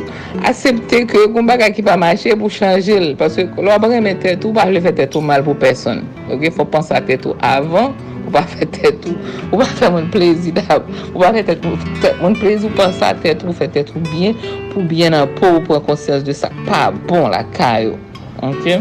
asepte 0.47 1.01
ke 1.11 1.25
kon 1.33 1.47
baga 1.47 1.67
ki 1.75 1.83
pa 1.83 1.97
mache 1.99 2.31
pou 2.39 2.47
chanje 2.53 2.95
l. 2.95 3.09
Paske 3.19 3.43
lo 3.59 3.73
apren 3.73 4.03
men 4.05 4.21
tetou, 4.23 4.55
pa 4.55 4.63
le 4.71 4.79
fè 4.83 4.93
tetou 4.95 5.23
mal 5.25 5.43
pou 5.43 5.57
person. 5.59 5.99
Ok, 6.31 6.47
fò 6.55 6.63
pansa 6.71 7.01
tè 7.03 7.17
tou 7.19 7.35
avan, 7.43 7.91
ou 8.21 8.31
pa 8.31 8.45
fè 8.47 8.63
tetou, 8.77 9.17
ou 9.49 9.59
pa 9.59 9.67
fè 9.67 9.89
moun 9.91 10.07
plezi 10.13 10.53
dab. 10.55 10.87
Ou 11.11 11.25
pa 11.25 11.33
fè 11.35 11.43
tetou, 11.51 11.75
moun 12.21 12.37
plezi 12.39 12.69
ou 12.69 12.77
pansa 12.79 13.11
tetou, 13.19 13.51
ou 13.51 13.57
fè 13.57 13.67
tetou 13.75 13.99
bien, 14.13 14.39
pou 14.71 14.85
bien 14.87 15.17
an 15.17 15.27
pou, 15.41 15.59
pou 15.67 15.75
an 15.75 15.83
konsyans 15.83 16.23
de 16.23 16.35
sa. 16.37 16.53
Pa 16.63 16.87
bon 17.09 17.27
la 17.33 17.43
kayo. 17.57 17.99
Ok? 18.47 18.71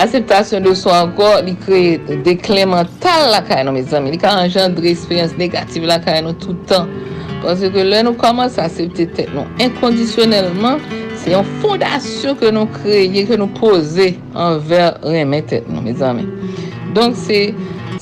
Aseptasyon 0.00 0.64
de 0.64 0.72
sou 0.78 0.94
ankor 0.94 1.42
li 1.44 1.52
kreye 1.60 2.18
deklemental 2.24 3.28
la 3.34 3.44
kaya 3.44 3.68
nou, 3.68 3.76
me 3.76 3.84
zami. 3.84 4.16
Li 4.16 4.20
ka 4.22 4.32
anjandre 4.46 4.88
eksperyans 4.94 5.36
negatif 5.36 5.84
la 5.84 6.00
kaya 6.00 6.24
nou 6.24 6.40
toutan. 6.40 6.88
Pwase 7.42 7.70
ke 7.74 7.84
lè 7.86 8.02
nou 8.06 8.18
komanse 8.18 8.60
asepte 8.62 9.06
tet 9.16 9.32
nou 9.34 9.46
inkondisyonelman, 9.62 10.82
se 11.20 11.32
yon 11.34 11.46
fondasyon 11.62 12.38
ke 12.40 12.52
nou 12.54 12.70
kreye, 12.80 13.24
ke 13.28 13.38
nou 13.38 13.50
pose 13.58 14.10
anver 14.38 14.98
reme 15.06 15.42
tet 15.50 15.68
nou, 15.70 15.84
mes 15.84 16.02
amen. 16.04 16.28
Donk 16.96 17.18
se, 17.20 17.48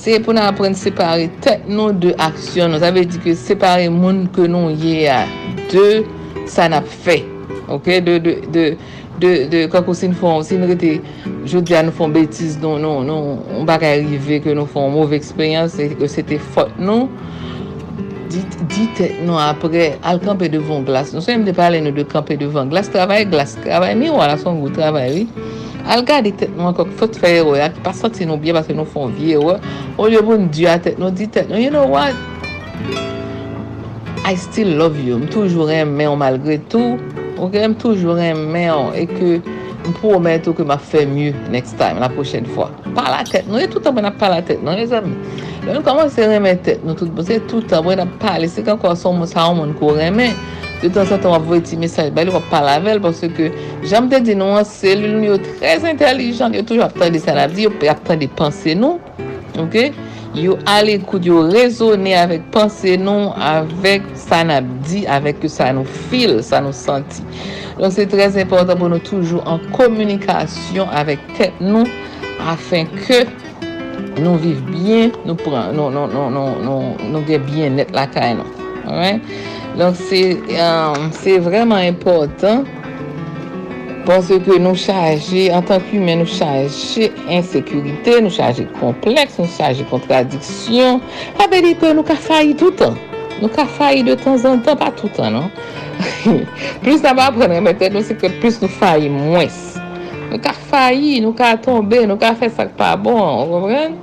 se 0.01 0.17
pou 0.25 0.35
nan 0.35 0.49
apren 0.49 0.77
separe 0.77 1.29
tet 1.45 1.67
nou 1.69 1.93
de 1.93 2.15
aksyon 2.23 2.73
nou. 2.73 2.81
Sa 2.81 2.93
ve 2.95 3.05
di 3.07 3.21
ke 3.23 3.37
separe 3.37 3.89
moun 3.93 4.25
ke 4.35 4.49
nou 4.49 4.73
ye 4.73 5.07
a 5.11 5.23
de 5.71 5.87
sa 6.49 6.69
nap 6.71 6.87
fe. 7.05 7.21
Ok, 7.67 7.91
de, 8.05 8.19
de, 8.23 8.39
de, 8.53 8.69
De, 9.17 9.47
de 9.49 9.63
kakou 9.73 9.97
si 9.97 10.05
nou 10.11 10.17
fon, 10.19 10.43
si 10.45 10.59
nou 10.61 10.69
rete, 10.69 10.99
jodi 11.49 11.73
la 11.73 11.79
nou 11.87 11.95
fon 11.97 12.11
betis, 12.13 12.53
non, 12.61 12.77
nou, 12.77 13.01
nou, 13.01 13.31
nou, 13.33 13.45
nou 13.49 13.63
baka 13.65 13.89
arrive 13.95 14.37
ke 14.43 14.53
nou 14.53 14.69
fon 14.69 14.91
mouve 14.93 15.17
eksperyans, 15.17 15.73
se 15.73 16.23
te 16.29 16.37
fote 16.53 16.77
nou, 16.77 17.07
dit, 18.31 18.57
dit 18.73 19.01
nou 19.25 19.39
apre 19.41 19.89
al 20.07 20.21
kampe 20.23 20.49
devon 20.51 20.85
glas. 20.87 21.13
Nou 21.15 21.23
se 21.25 21.35
m 21.35 21.45
de 21.47 21.53
pale 21.55 21.81
nou 21.83 21.95
de 21.95 22.05
kampe 22.07 22.37
devon 22.39 22.71
glas. 22.71 22.91
Travay 22.93 23.25
glas, 23.31 23.55
travay 23.63 23.95
mi 23.97 24.11
wala 24.13 24.37
son 24.41 24.61
gout 24.61 24.77
travay, 24.77 25.11
oui. 25.15 25.49
Al 25.87 26.03
gade 26.07 26.33
tet 26.39 26.51
nou 26.57 26.71
an 26.71 26.95
fote 26.99 27.19
feye 27.21 27.43
wè, 27.47 27.61
an 27.65 27.75
ki 27.75 27.83
pa 27.85 27.93
soti 27.95 28.27
nou 28.27 28.39
bie 28.41 28.55
basè 28.55 28.75
nou 28.75 28.87
fon 28.87 29.13
vie 29.17 29.39
wè. 29.39 29.57
Ou 29.97 30.09
liyo 30.11 30.23
bon 30.27 30.49
diya 30.53 30.77
tet 30.83 30.99
nou, 31.01 31.13
di 31.13 31.29
tet 31.31 31.51
nou, 31.51 31.61
you 31.61 31.71
know 31.71 31.87
what? 31.87 32.15
I 34.27 34.35
still 34.35 34.73
love 34.75 34.99
you. 34.99 35.21
M 35.21 35.29
toujou 35.31 35.69
remè 35.69 36.09
ou 36.11 36.19
malgre 36.19 36.59
tou. 36.71 36.97
Ou 37.37 37.47
okay? 37.47 37.63
m 37.67 37.77
toujou 37.79 38.17
remè 38.19 38.67
ou. 38.75 38.91
E 38.97 39.07
ke... 39.11 39.37
m 39.87 39.95
pou 40.01 40.17
omen 40.17 40.41
ke 40.43 40.65
m 40.65 40.73
a 40.73 40.77
fe 40.77 41.05
mye 41.07 41.33
next 41.53 41.77
time, 41.79 42.01
la 42.03 42.09
pochen 42.11 42.47
fwa. 42.53 42.67
Pa 42.95 43.07
la 43.13 43.23
tet 43.27 43.47
nou, 43.47 43.59
e 43.61 43.69
toutan 43.71 43.95
men 43.95 44.09
a 44.09 44.11
pa 44.11 44.29
la 44.33 44.41
tet 44.43 44.63
nou, 44.63 44.75
e 44.75 44.87
zami. 44.89 45.15
Lè 45.67 45.81
koman 45.83 46.07
se 46.13 46.23
reme 46.23 46.53
tet 46.63 46.83
nou 46.87 46.95
tout 46.95 47.09
bo, 47.11 47.23
se 47.27 47.41
tout 47.51 47.73
an 47.75 47.83
wè 47.83 47.97
nan 47.99 48.11
pale, 48.21 48.47
se 48.47 48.63
kan 48.63 48.77
kwa 48.79 48.93
son 48.95 49.17
moun 49.19 49.27
sa 49.27 49.49
an 49.49 49.57
moun 49.57 49.73
kou 49.75 49.97
reme, 49.97 50.29
de 50.79 50.87
tan 50.93 51.07
sa 51.09 51.17
tan 51.19 51.33
wap 51.33 51.43
vwe 51.49 51.59
ti 51.65 51.75
mesaj 51.79 52.13
bali 52.15 52.31
wap 52.31 52.45
palavel, 52.47 53.01
pwase 53.03 53.27
ke 53.35 53.49
jam 53.83 54.07
te 54.07 54.21
di 54.23 54.35
nou 54.37 54.55
an 54.55 54.63
selul 54.67 55.17
nou 55.17 55.33
yo 55.33 55.39
trez 55.43 55.83
intelijan, 55.89 56.55
yo 56.55 56.63
toujou 56.63 56.85
ap 56.85 56.95
tan 56.95 57.11
de 57.11 57.19
sanabdi, 57.19 57.65
yo 57.67 57.73
ap 57.91 57.99
tan 58.07 58.21
di 58.21 58.29
panse 58.39 58.77
nou, 58.79 59.01
ok? 59.59 59.75
Yo 60.37 60.55
ale 60.69 60.99
kou 61.03 61.19
yo 61.23 61.41
rezone 61.49 62.13
avèk 62.15 62.47
panse 62.55 62.95
nou, 63.01 63.33
avèk 63.35 64.07
sanabdi, 64.23 65.03
avèk 65.11 65.43
yo 65.43 65.51
sa 65.51 65.73
nou 65.75 65.97
fil, 66.07 66.37
sa 66.47 66.61
nou 66.63 66.75
santi. 66.75 67.25
Don 67.75 67.91
se 67.91 68.07
trez 68.07 68.39
important 68.39 68.79
pou 68.79 68.87
nou 68.91 69.03
toujou 69.03 69.43
an 69.49 69.59
komunikasyon 69.75 70.95
avèk 70.95 71.27
tet 71.35 71.59
nou, 71.59 71.83
afin 72.47 72.87
ke 73.01 73.25
nou 74.21 74.37
viv 74.41 74.61
byen, 74.71 75.13
nou 75.27 75.37
pran, 75.39 75.73
nou, 75.77 75.91
nou, 75.93 76.07
nou, 76.11 76.29
nou, 76.33 76.55
nou, 76.63 76.95
nou 77.11 77.21
gen 77.27 77.45
byen 77.49 77.77
net 77.81 77.93
lakay 77.95 78.35
nou. 78.39 78.47
Alright? 78.87 79.37
Donk 79.77 79.99
se, 79.99 80.21
euh, 80.49 80.93
um, 80.95 81.11
se 81.13 81.37
vreman 81.43 81.85
important 81.91 82.65
panse 84.07 84.37
ke 84.45 84.55
nou 84.63 84.77
chaje, 84.79 85.49
an 85.51 85.65
tanki 85.67 85.99
men 85.99 86.21
nou 86.21 86.29
chaje 86.31 87.09
insekurite, 87.33 88.15
nou 88.23 88.31
chaje 88.31 88.63
kompleks, 88.79 89.35
nou 89.41 89.51
chaje 89.57 89.85
kontradiksyon, 89.91 91.01
abe 91.35 91.59
ah, 91.59 91.65
li 91.65 91.73
ke 91.77 91.91
nou 91.95 92.07
ka 92.07 92.15
fayi 92.27 92.55
toutan. 92.57 92.95
Nou 93.41 93.51
ka 93.53 93.67
fayi 93.77 94.05
de 94.07 94.15
tan 94.17 94.39
zan 94.41 94.63
tan, 94.65 94.79
pa 94.79 94.89
toutan, 94.97 95.35
non? 95.35 95.51
plus 96.83 97.03
nan 97.03 97.19
ba 97.19 97.27
prenen, 97.35 97.65
meten 97.67 97.93
nou 97.97 98.05
se 98.05 98.15
ke 98.17 98.31
plus 98.39 98.61
nou 98.63 98.71
fayi 98.79 99.11
mwes. 99.11 99.59
nou 100.31 100.39
ka 100.43 100.55
fayi, 100.69 101.19
nou 101.23 101.35
ka 101.37 101.55
tombe, 101.61 102.03
nou 102.09 102.19
ka 102.21 102.33
fe 102.37 102.49
sak 102.53 102.75
pa 102.79 102.95
bon, 102.99 103.21
an 103.21 103.53
kompren? 103.53 104.01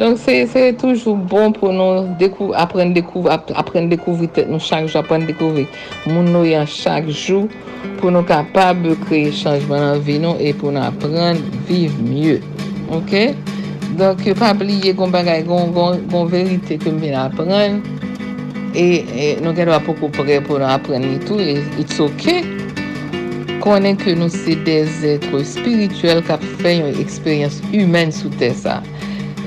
Donk 0.00 0.18
se, 0.18 0.46
se 0.46 0.72
toujou 0.80 1.16
bon 1.28 1.52
pou 1.52 1.74
nou 1.74 2.06
dekou, 2.20 2.54
apren 2.56 2.94
dekouvri, 2.96 3.34
apren 3.58 3.90
dekouvri 3.90 4.30
tet 4.32 4.48
nou 4.48 4.62
chak 4.62 4.86
jou, 4.86 5.00
apren 5.02 5.26
dekouvri 5.28 5.66
moun 6.06 6.30
nou 6.32 6.46
yan 6.46 6.64
chak 6.70 7.10
jou 7.10 7.50
pou 7.98 8.12
nou 8.14 8.24
kapab 8.24 8.80
kreye 9.02 9.32
chanjman 9.34 9.82
nan 9.82 10.04
vi 10.06 10.16
nou 10.22 10.38
e 10.40 10.54
pou 10.56 10.72
nou 10.72 10.86
apren 10.86 11.42
viv 11.68 11.98
mye. 12.06 12.38
Ok? 12.96 13.34
Donk 13.98 14.24
yo 14.24 14.36
pa 14.38 14.54
bliye 14.56 14.94
kon 14.96 15.12
bagay, 15.12 15.42
kon, 15.48 15.74
kon, 15.76 16.00
kon 16.12 16.30
verite 16.32 16.78
ke 16.80 16.94
mwen 16.94 17.18
apren 17.20 17.82
e, 18.72 18.86
e 19.02 19.28
nou 19.42 19.52
gen 19.58 19.74
wapou 19.74 19.98
kou 19.98 20.14
pre 20.14 20.38
pou 20.46 20.62
nou 20.62 20.70
apren 20.70 21.04
li 21.04 21.20
tou, 21.26 21.42
e 21.42 21.58
it's 21.82 22.00
ok. 22.00 22.59
konen 23.62 23.98
ke 24.00 24.14
nou 24.18 24.32
se 24.32 24.56
des 24.66 25.02
etre 25.06 25.42
spirituel 25.46 26.22
kap 26.26 26.42
fè 26.60 26.78
yon 26.78 26.96
eksperyans 27.02 27.60
humen 27.70 28.12
sou 28.14 28.32
tè 28.40 28.50
sa. 28.56 28.80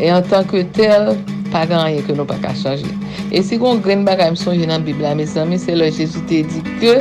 E 0.01 0.09
an 0.13 0.25
tanke 0.29 0.63
tel, 0.77 1.13
pa 1.53 1.65
gan 1.69 1.89
yon 1.93 2.05
ke 2.07 2.15
nou 2.17 2.29
pa 2.29 2.37
ka 2.43 2.53
chanje. 2.57 2.89
E 3.33 3.41
si 3.45 3.59
kon 3.61 3.81
gren 3.83 4.05
bagay 4.07 4.33
mson 4.33 4.57
jenan 4.59 4.85
Bibla, 4.85 5.13
me 5.17 5.27
zanmi 5.29 5.59
se 5.61 5.75
lò 5.77 5.89
Jezou 5.89 6.23
te 6.29 6.43
di 6.47 6.63
ke 6.81 6.95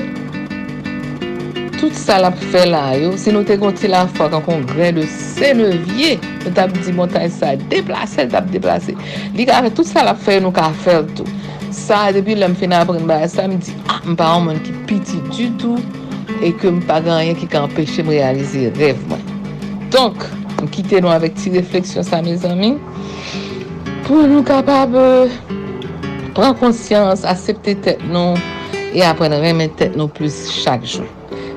tout 1.82 1.96
sa 1.98 2.20
la 2.22 2.30
pou 2.30 2.50
fè 2.52 2.62
la 2.68 2.82
yo, 2.94 3.14
se 3.18 3.32
nou 3.34 3.42
te 3.46 3.56
konti 3.58 3.88
la 3.90 4.04
fwa 4.14 4.28
kan 4.32 4.44
kon 4.46 4.62
gren 4.70 5.00
de 5.00 5.06
se 5.10 5.50
levye, 5.58 6.14
nou 6.44 6.52
tap 6.54 6.70
di 6.78 6.94
montagne 6.94 7.32
sa, 7.34 7.56
deplase, 7.72 8.28
tap 8.30 8.46
deplase. 8.54 8.94
Li 9.34 9.48
ka 9.48 9.64
fè 9.64 9.72
tout 9.74 9.88
sa 9.88 10.04
la 10.06 10.14
pou 10.14 10.30
fè, 10.30 10.38
nou 10.44 10.54
ka 10.54 10.68
fè 10.84 11.00
l'tou. 11.00 11.26
Sa, 11.72 12.04
depi 12.14 12.36
lèm 12.38 12.54
fè 12.58 12.68
nan 12.70 12.84
apren 12.84 13.08
ba, 13.08 13.22
sa 13.32 13.48
mi 13.50 13.58
di, 13.58 13.74
ah, 13.90 13.98
mpa 14.06 14.28
an 14.36 14.46
moun 14.46 14.62
ki 14.62 14.76
piti 14.86 15.18
du 15.32 15.48
tout, 15.58 16.01
et 16.42 16.52
que 16.52 16.68
me 16.68 16.80
pas 16.80 17.00
grand 17.00 17.18
rien 17.18 17.34
qui 17.34 17.46
empêcher 17.56 18.02
de 18.02 18.08
réaliser 18.08 18.72
rêve 18.76 18.98
moi. 19.08 19.18
Donc, 19.90 20.14
quittez-nous 20.70 21.08
avec 21.08 21.34
petite 21.34 21.54
réflexion 21.54 22.02
ça 22.02 22.22
mes 22.22 22.44
amis 22.44 22.76
pour 24.04 24.26
nous 24.26 24.42
capables 24.42 25.28
prendre 26.34 26.58
conscience, 26.58 27.24
accepter 27.24 27.74
tête 27.76 28.00
nous 28.08 28.34
et 28.94 29.02
apprendre 29.02 29.34
à 29.34 29.38
remettre 29.38 29.76
tête 29.76 29.96
nous 29.96 30.08
plus 30.08 30.50
chaque 30.50 30.84
jour. 30.84 31.04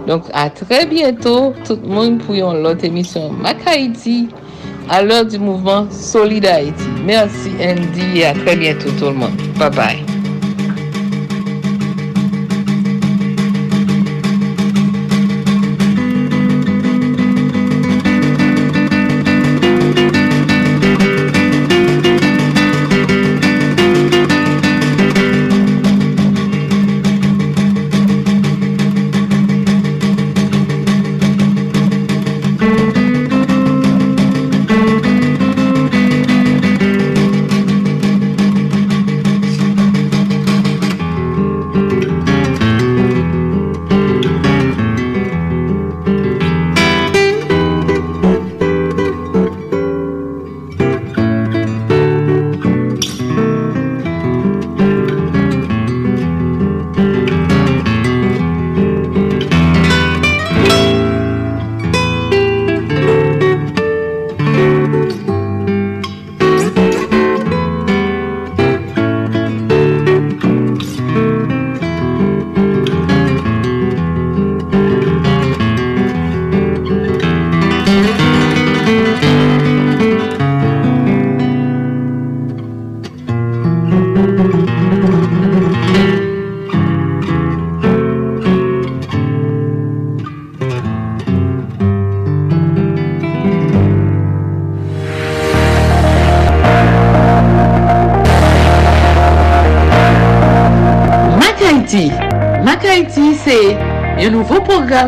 Donc 0.07 0.23
à 0.33 0.49
très 0.49 0.85
bientôt, 0.85 1.53
tout 1.65 1.79
le 1.81 1.89
monde 1.89 2.19
pour 2.19 2.35
une 2.35 2.65
autre 2.65 2.83
émission 2.83 3.31
Mac 3.31 3.57
Haïti 3.65 4.29
à 4.89 5.01
l'heure 5.01 5.25
du 5.25 5.39
mouvement 5.39 5.87
Solid 5.89 6.45
Haïti. 6.45 6.85
Merci 7.03 7.51
Andy 7.59 8.19
et 8.19 8.25
à 8.25 8.33
très 8.33 8.55
bientôt 8.55 8.89
tout 8.99 9.05
le 9.05 9.13
monde. 9.13 9.35
Bye 9.57 9.71
bye. 9.71 10.14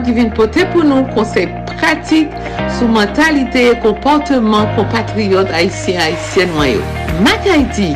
Qui 0.03 0.11
vient 0.11 0.30
porter 0.30 0.65
pour 0.65 0.84
nous 0.84 1.03
conseils 1.15 1.49
pratiques 1.77 2.30
sur 2.77 2.88
mentalité 2.88 3.72
et 3.72 3.80
comportement 3.80 4.68
compatriotes 4.76 5.49
haïtiens 5.52 5.99
haïtiennes 5.99 6.52
noyaux. 6.53 6.81
Mac 7.23 7.39
Haïti, 7.52 7.95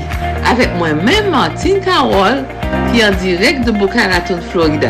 avec 0.49 0.73
moi-même 0.77 1.30
Martine 1.30 1.80
Carole, 1.80 2.43
qui 2.91 3.02
est 3.02 3.06
en 3.06 3.11
direct 3.11 3.65
de 3.65 3.72
Boca 3.72 4.07
Raton, 4.07 4.39
Florida. 4.49 4.89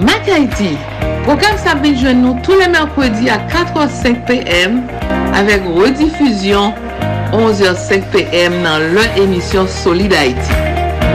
Mac 0.00 0.26
Haïti, 0.32 0.78
programme 1.24 1.58
s'abrite 1.58 2.02
nous 2.02 2.38
tous 2.42 2.58
les 2.58 2.68
mercredis 2.68 3.28
à 3.28 3.36
4h05 3.36 4.24
p.m. 4.24 4.82
avec 5.34 5.60
rediffusion 5.66 6.72
11h05 7.32 8.02
p.m. 8.12 8.52
dans 8.64 8.78
leur 8.94 9.16
émission 9.18 9.66
Solid 9.66 10.12
Haïti. 10.14 10.52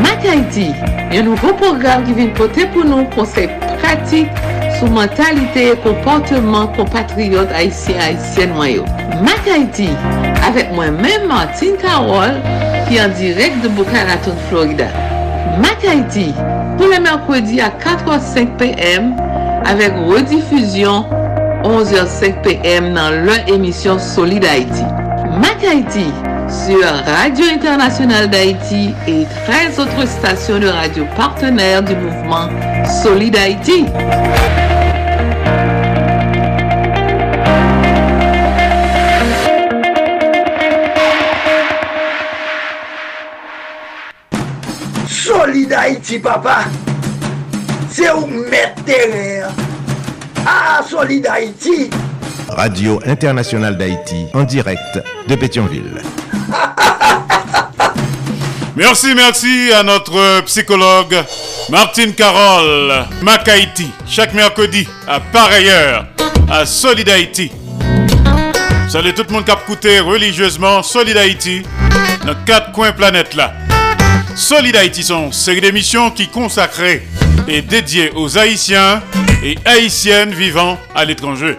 Mac 0.04 0.24
Haïti, 0.24 0.72
un 1.12 1.24
nouveau 1.24 1.54
programme 1.54 2.04
qui 2.04 2.14
vient 2.14 2.28
porter 2.28 2.68
pour 2.68 2.86
nous 2.86 3.06
conseils 3.06 3.50
pratiques 3.86 4.32
sou 4.80 4.90
mentalite 4.92 5.62
e 5.72 5.76
komportement 5.84 6.68
kompatriyot 6.76 7.52
Haitien-Haitien 7.54 8.54
noyo. 8.58 8.84
Mak 9.24 9.46
Haiti, 9.48 9.88
avek 10.48 10.74
mwen 10.76 10.98
men 11.04 11.28
Martin 11.30 11.78
Karol, 11.82 12.40
ki 12.90 13.00
an 13.00 13.14
direk 13.20 13.62
de 13.64 13.72
Boca 13.78 14.04
Raton, 14.10 14.36
Florida. 14.50 14.90
Mak 15.62 15.86
Haiti, 15.86 16.32
pou 16.80 16.90
le 16.92 17.00
Merkwedi 17.04 17.62
a 17.64 17.70
4h05 17.84 18.58
pm, 18.60 19.14
avek 19.70 19.96
redifuzyon 20.10 21.06
11h05 21.66 22.42
pm 22.46 22.92
nan 22.98 23.22
lè 23.30 23.40
emisyon 23.54 24.02
Solid 24.02 24.46
Haiti. 24.50 24.86
Mak 25.40 25.64
Haiti, 25.64 26.10
sur 26.50 26.84
Radio 27.08 27.46
Internationale 27.54 28.30
d'Haïti 28.30 28.94
et 29.08 29.26
13 29.48 29.80
autres 29.80 30.08
stations 30.08 30.60
de 30.60 30.68
radio 30.68 31.06
partenaires 31.16 31.82
du 31.82 31.96
mouvement 31.96 32.50
Solid 32.88 33.36
Haïti. 33.36 33.86
Solid 45.08 45.74
Haïti, 45.74 46.20
papa, 46.20 46.66
c'est 47.90 48.12
où 48.12 48.26
mettre 48.28 48.82
Ah, 50.46 50.82
Solid 50.88 51.26
Haïti. 51.28 51.90
Radio 52.50 53.00
Internationale 53.06 53.78
d'Haïti, 53.78 54.28
en 54.34 54.44
direct 54.44 55.00
de 55.28 55.36
Pétionville. 55.36 56.02
Merci, 58.78 59.14
merci 59.16 59.72
à 59.74 59.84
notre 59.84 60.42
psychologue 60.42 61.16
Martine 61.70 62.14
Carole, 62.14 62.94
Macaïti, 63.24 63.90
chaque 64.08 64.36
mercredi 64.36 64.88
à 65.08 65.20
pareille 65.20 65.70
heure 65.70 66.06
à 66.48 66.64
Solid 66.66 67.10
Haïti. 67.10 67.52
Salut 68.88 69.14
tout 69.16 69.24
le 69.28 69.34
monde 69.34 69.46
qui 69.46 69.52
a 69.52 69.56
écouté 69.56 70.00
religieusement 70.00 70.84
Solid 70.84 71.18
Haïti 71.18 71.64
dans 72.24 72.36
quatre 72.46 72.72
coins 72.72 72.92
planète 72.92 73.34
là. 73.34 73.54
Solid 74.36 74.76
Haïti 74.76 75.02
sont 75.02 75.32
série 75.32 75.62
d'émissions 75.62 76.12
qui 76.12 76.28
consacrées 76.28 77.08
et 77.48 77.64
dédiées 77.64 78.12
aux 78.16 78.38
Haïtiens 78.38 79.02
et 79.44 79.58
Haïtiennes 79.66 80.34
vivant 80.34 80.78
à 80.94 81.04
l'étranger. 81.04 81.58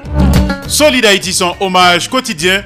Solid 0.69 1.05
sont 1.33 1.57
hommage 1.59 2.09
quotidien 2.09 2.63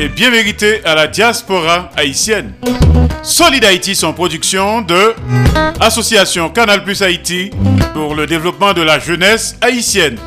et 0.00 0.08
bien 0.08 0.30
mérité 0.30 0.80
à 0.84 0.94
la 0.94 1.08
diaspora 1.08 1.90
haïtienne. 1.96 2.52
Solid 3.24 3.64
Haïti 3.64 3.94
sont 3.96 4.12
production 4.12 4.82
de 4.82 5.14
Association 5.80 6.50
Canal 6.50 6.84
Plus 6.84 7.00
Haïti 7.00 7.50
pour 7.94 8.14
le 8.14 8.26
développement 8.26 8.74
de 8.74 8.82
la 8.82 8.98
jeunesse 8.98 9.56
haïtienne 9.62 10.18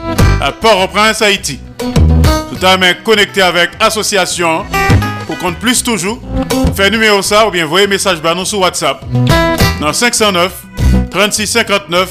à 0.42 0.52
Port-au-Prince, 0.52 1.22
Haïti. 1.22 1.60
Tout 1.78 2.66
à 2.66 2.76
main 2.78 2.96
connecté 2.96 3.44
avec 3.44 3.70
Association 3.80 4.66
pour 5.28 5.38
compte 5.38 5.58
plus 5.60 5.84
toujours. 5.84 6.20
Fait 6.76 6.90
numéro 6.90 7.22
ça 7.22 7.48
ou 7.48 7.52
bien 7.52 7.68
voyez 7.68 7.86
message 7.86 8.20
banon 8.20 8.46
sur 8.46 8.60
WhatsApp 8.60 9.04
dans 9.80 9.94
509 9.94 10.52
36 11.12 11.46
59 11.48 12.10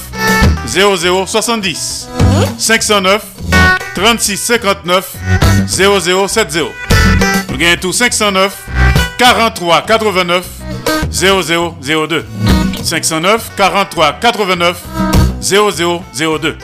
0070 0.69 2.09
509 2.59 3.23
36 3.97 4.37
59 4.37 5.13
0070 5.67 6.61
Nous 7.51 7.57
gagnons 7.57 7.77
tout 7.81 7.93
509 7.93 8.55
43 9.19 9.83
89 9.83 10.45
0002 11.11 12.25
509 12.83 13.51
43 13.57 14.13
89 14.21 14.77
0002 15.41 16.59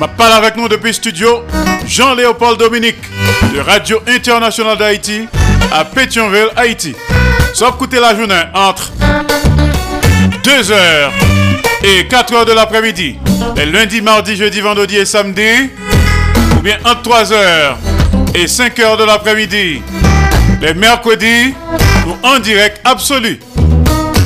Ma 0.00 0.08
parle 0.08 0.32
avec 0.32 0.56
nous 0.56 0.68
depuis 0.68 0.94
studio 0.94 1.42
Jean-Léopold 1.86 2.58
Dominique 2.58 3.02
de 3.54 3.60
Radio 3.60 4.00
Internationale 4.06 4.78
d'Haïti 4.78 5.28
à 5.72 5.84
Pétionville, 5.84 6.48
Haïti. 6.56 6.94
Sauf 7.54 7.76
coûter 7.76 8.00
la 8.00 8.14
journée 8.14 8.42
entre 8.54 8.90
2h 10.42 10.74
et 11.84 12.04
4h 12.04 12.46
de 12.46 12.52
l'après-midi. 12.52 13.18
Les 13.56 13.66
lundis, 13.66 14.00
mardi, 14.02 14.36
jeudi, 14.36 14.60
vendredi 14.60 14.96
et 14.96 15.04
samedi. 15.04 15.70
Ou 16.58 16.62
bien 16.62 16.78
entre 16.84 17.10
3h 17.10 17.74
et 18.34 18.46
5h 18.46 18.98
de 18.98 19.04
l'après-midi. 19.04 19.82
Les 20.62 20.74
mercredis, 20.74 21.54
nous 22.06 22.16
en 22.22 22.38
direct 22.38 22.80
absolu. 22.84 23.40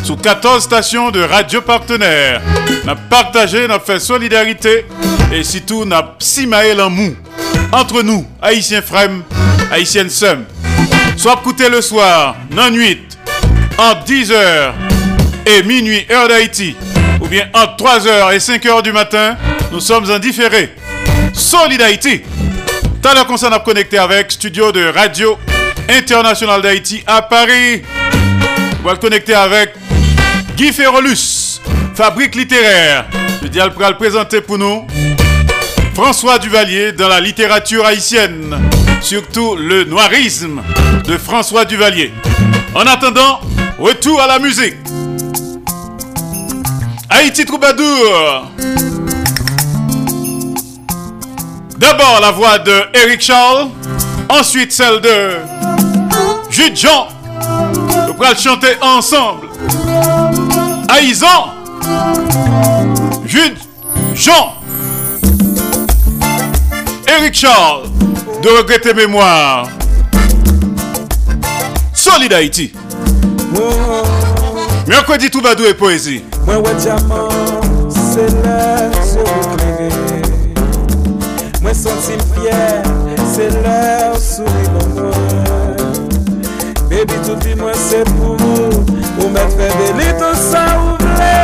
Sous 0.04 0.16
14 0.16 0.62
stations 0.62 1.10
de 1.10 1.22
radio 1.22 1.62
partenaires. 1.62 2.42
Nous 2.86 2.92
partagé, 3.08 3.66
nous 3.66 3.80
fait 3.80 3.98
solidarité 3.98 4.84
et 5.32 5.42
surtout 5.42 5.86
nous 5.86 5.96
simaé 6.18 6.78
en 6.78 6.90
mou. 6.90 7.16
Entre 7.72 8.02
nous, 8.02 8.26
Haïtiens 8.42 8.82
Frem, 8.82 9.22
Haïtiennes 9.72 10.10
Sem. 10.10 10.44
Soit 11.16 11.38
écouté 11.40 11.70
le 11.70 11.80
soir, 11.80 12.36
non 12.50 12.68
nuit, 12.68 13.00
entre 13.78 14.04
10h 14.04 14.72
et 15.46 15.62
minuit, 15.62 16.04
heure 16.10 16.28
d'Haïti, 16.28 16.76
ou 17.18 17.28
bien 17.28 17.48
entre 17.54 17.82
3h 17.82 18.34
et 18.34 18.38
5h 18.38 18.82
du 18.82 18.92
matin, 18.92 19.38
nous 19.72 19.80
sommes 19.80 20.10
en 20.10 20.18
différé. 20.18 20.74
Solid 21.32 21.80
Haïti. 21.80 22.20
Tout 23.00 23.08
à 23.08 23.14
l'heure 23.14 23.26
qu'on 23.26 23.38
s'en 23.38 23.52
a 23.52 23.60
connecté 23.60 23.96
avec 23.96 24.30
Studio 24.32 24.70
de 24.70 24.84
Radio 24.84 25.38
International 25.88 26.62
d'Haïti 26.62 27.02
à 27.06 27.22
Paris. 27.22 27.82
On 28.80 28.86
va 28.86 28.92
le 28.92 28.98
connecter 28.98 29.34
avec 29.34 29.74
Guy 30.56 30.72
Ferrolus, 30.72 31.60
Fabrique 31.94 32.34
littéraire. 32.34 33.06
Je 33.42 33.48
dis 33.48 33.60
à 33.60 33.66
le 33.66 33.96
présenter 33.96 34.40
pour 34.40 34.58
nous 34.58 34.86
François 35.94 36.38
Duvalier 36.38 36.92
dans 36.92 37.08
la 37.08 37.20
littérature 37.20 37.84
haïtienne, 37.86 38.56
surtout 39.00 39.56
le 39.56 39.84
noirisme 39.84 40.62
de 41.04 41.16
François 41.16 41.64
Duvalier. 41.64 42.12
En 42.74 42.86
attendant, 42.86 43.40
retour 43.78 44.20
à 44.20 44.26
la 44.26 44.38
musique. 44.38 44.76
Haïti 47.08 47.44
Troubadour. 47.44 48.50
D'abord 51.78 52.18
la 52.20 52.30
voix 52.30 52.58
de 52.58 52.82
Eric 52.94 53.20
Charles, 53.20 53.68
ensuite 54.28 54.72
celle 54.72 55.00
de 55.00 55.55
Jude 56.56 56.74
Jean. 56.74 57.08
Nous 58.06 58.14
pourrons 58.14 58.34
chanter 58.34 58.78
ensemble. 58.80 59.48
Haïzan, 60.88 61.52
Jude 63.26 63.58
Jean. 64.14 64.54
Eric 67.06 67.34
Charles, 67.34 67.90
de 68.42 68.48
regretter 68.48 68.94
mémoire. 68.94 69.68
Solid 71.92 72.32
Haïti. 72.32 72.72
Mercredi 74.86 75.30
tout 75.30 75.42
badou 75.42 75.64
et 75.66 75.74
poésie. 75.74 76.24
Moi 76.46 76.56
se 87.96 88.04
pou 88.12 88.36
Ou 89.22 89.30
met 89.30 89.48
fe 89.56 89.68
belito 89.78 90.34
sa 90.34 90.64
ou 90.80 90.96
vle 91.00 91.38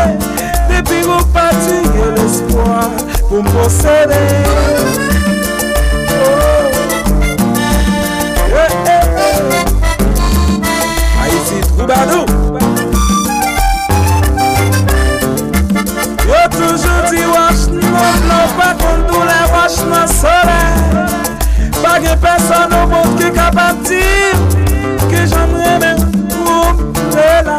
Depi 0.69 1.01
ou 1.07 1.25
pati 1.33 1.79
gen 1.95 2.13
l'espoi 2.17 2.83
Pou 3.29 3.43
m'posede 3.43 4.21
oh. 6.19 6.69
Haiti 11.21 11.59
Troubadou 11.71 12.27
Yo 16.29 16.43
toujou 16.57 17.01
di 17.11 17.25
wach 17.33 17.67
nan 17.79 18.23
nan 18.29 18.57
Pa 18.59 18.71
kondou 18.83 19.25
la 19.31 19.43
wach 19.55 19.81
nan 19.89 20.09
sole 20.19 20.61
Pa 21.81 21.99
gen 22.05 22.17
peson 22.25 22.79
ou 22.81 22.95
moun 22.95 23.19
ki 23.21 23.33
kapati 23.39 24.07
Ki 25.09 25.29
jom 25.29 25.61
remen 25.65 26.02
la. 27.47 27.59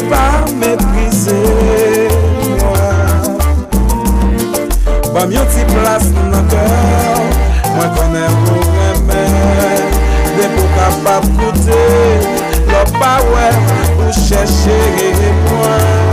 Pa 0.10 0.26
meprize 0.62 1.42
Ba 5.14 5.22
myon 5.28 5.46
ti 5.54 5.64
plas 5.74 6.06
nan 6.32 6.46
kèr 6.54 7.22
Mwen 7.76 7.90
konen 8.00 8.34
pou 8.48 8.62
remen. 8.80 9.86
De 10.40 10.46
pou 10.56 10.66
kapap 10.80 11.24
koute. 11.36 11.84
Lop 12.72 12.90
pa 13.00 13.14
wè 13.34 13.48
Ou 14.00 14.12
chè 14.24 14.42
chè 14.58 14.80
repouan 15.22 16.05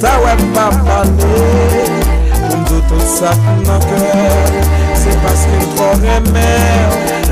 ta 0.00 0.12
wè 0.22 0.34
pa 0.54 0.66
pale 0.86 1.32
Mwen 2.48 2.64
do 2.68 2.78
tout 2.88 3.06
sa 3.06 3.32
nan 3.66 3.80
kèl. 3.88 4.60
Se 5.00 5.16
paske 5.24 5.56
mwen 5.56 5.74
tro 5.74 5.90
remè 6.04 6.52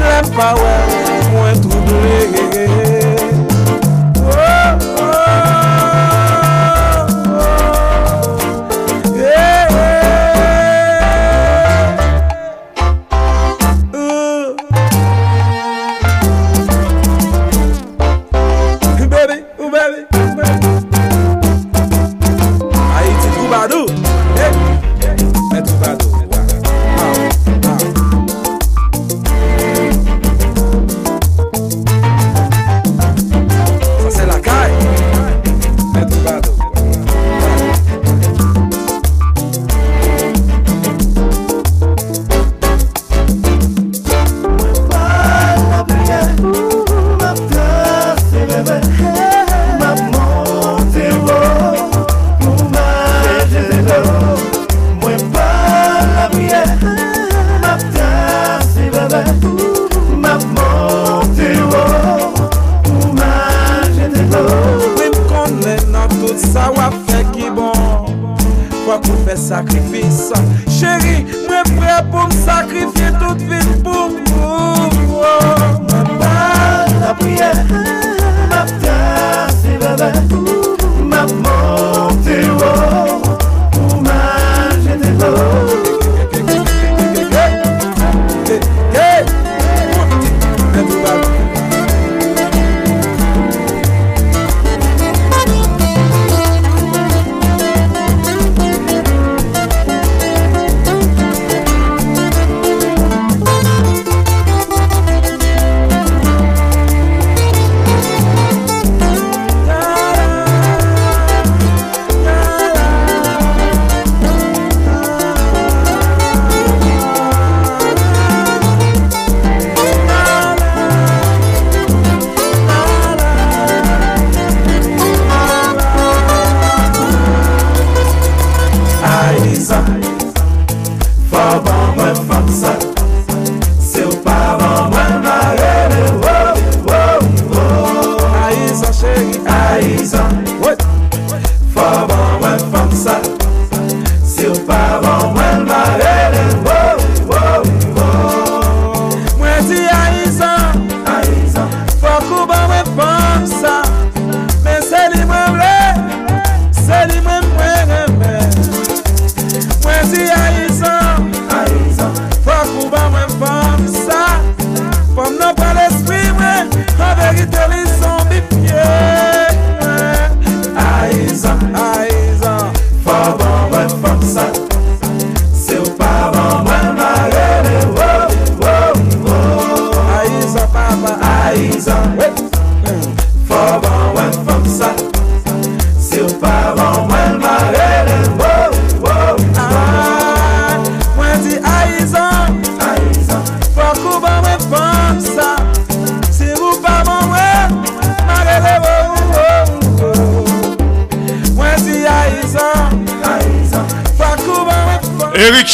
Lè 0.00 0.18
pa 0.34 0.52
wè 0.60 0.74
mwen 1.32 1.62
trouble. 1.62 2.85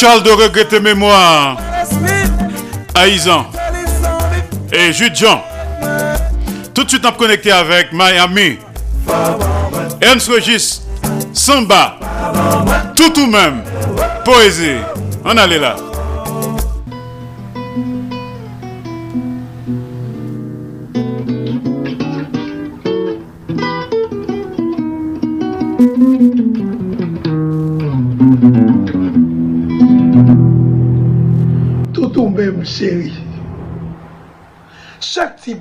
Charles 0.03 0.23
de 0.23 0.31
Regrette 0.31 0.73
Mémoire, 0.81 1.55
Aïzan 2.93 3.45
et 4.73 4.91
Jude 4.91 5.15
Jean. 5.15 5.41
Tout 6.73 6.83
de 6.83 6.89
suite, 6.89 7.05
on 7.05 7.13
connecté 7.13 7.53
avec 7.53 7.93
Miami. 7.93 8.57
Ernst 10.01 10.27
Regis, 10.27 10.81
Samba, 11.31 11.95
tout 12.97 13.17
ou 13.17 13.27
même, 13.27 13.63
Poésie. 14.25 14.75
On 15.23 15.37
allait 15.37 15.59
là. 15.59 15.77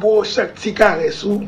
bo 0.03 0.21
chak 0.27 0.57
ti 0.59 0.75
kare 0.75 1.13
sou, 1.15 1.45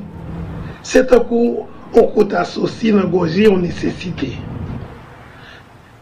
se 0.87 1.03
te 1.03 1.19
kou 1.27 1.67
ou 1.95 2.11
kouta 2.15 2.45
sosi 2.47 2.93
nan 2.95 3.11
goji 3.11 3.49
ou 3.51 3.59
nesesite. 3.59 4.31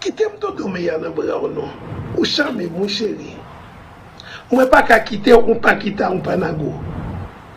Kitem 0.02 0.36
do 0.42 0.52
do 0.58 0.68
me 0.68 0.84
ya 0.84 0.98
nan 1.00 1.14
bra 1.16 1.38
ou 1.38 1.48
nou, 1.48 1.70
ou 2.18 2.28
chame 2.28 2.68
moun 2.68 2.90
cheri. 2.92 3.32
Mwen 4.52 4.68
pa 4.68 4.82
ka 4.84 4.98
kite 5.00 5.32
ou 5.32 5.56
pa 5.64 5.78
kita 5.80 6.10
ou 6.12 6.20
pa 6.20 6.36
nago. 6.36 6.74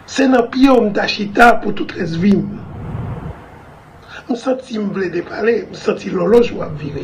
Se 0.08 0.30
nan 0.32 0.46
piye 0.54 0.70
ou 0.72 0.86
mda 0.86 1.10
chita 1.12 1.50
pou 1.60 1.76
tout 1.76 1.92
resvim. 1.98 2.46
Mwen 4.30 4.40
senti 4.40 4.80
vle 4.80 5.10
de 5.12 5.24
pale, 5.28 5.58
mwen 5.66 5.82
senti 5.82 6.14
loloj 6.14 6.54
wap 6.56 6.78
vire. 6.80 7.04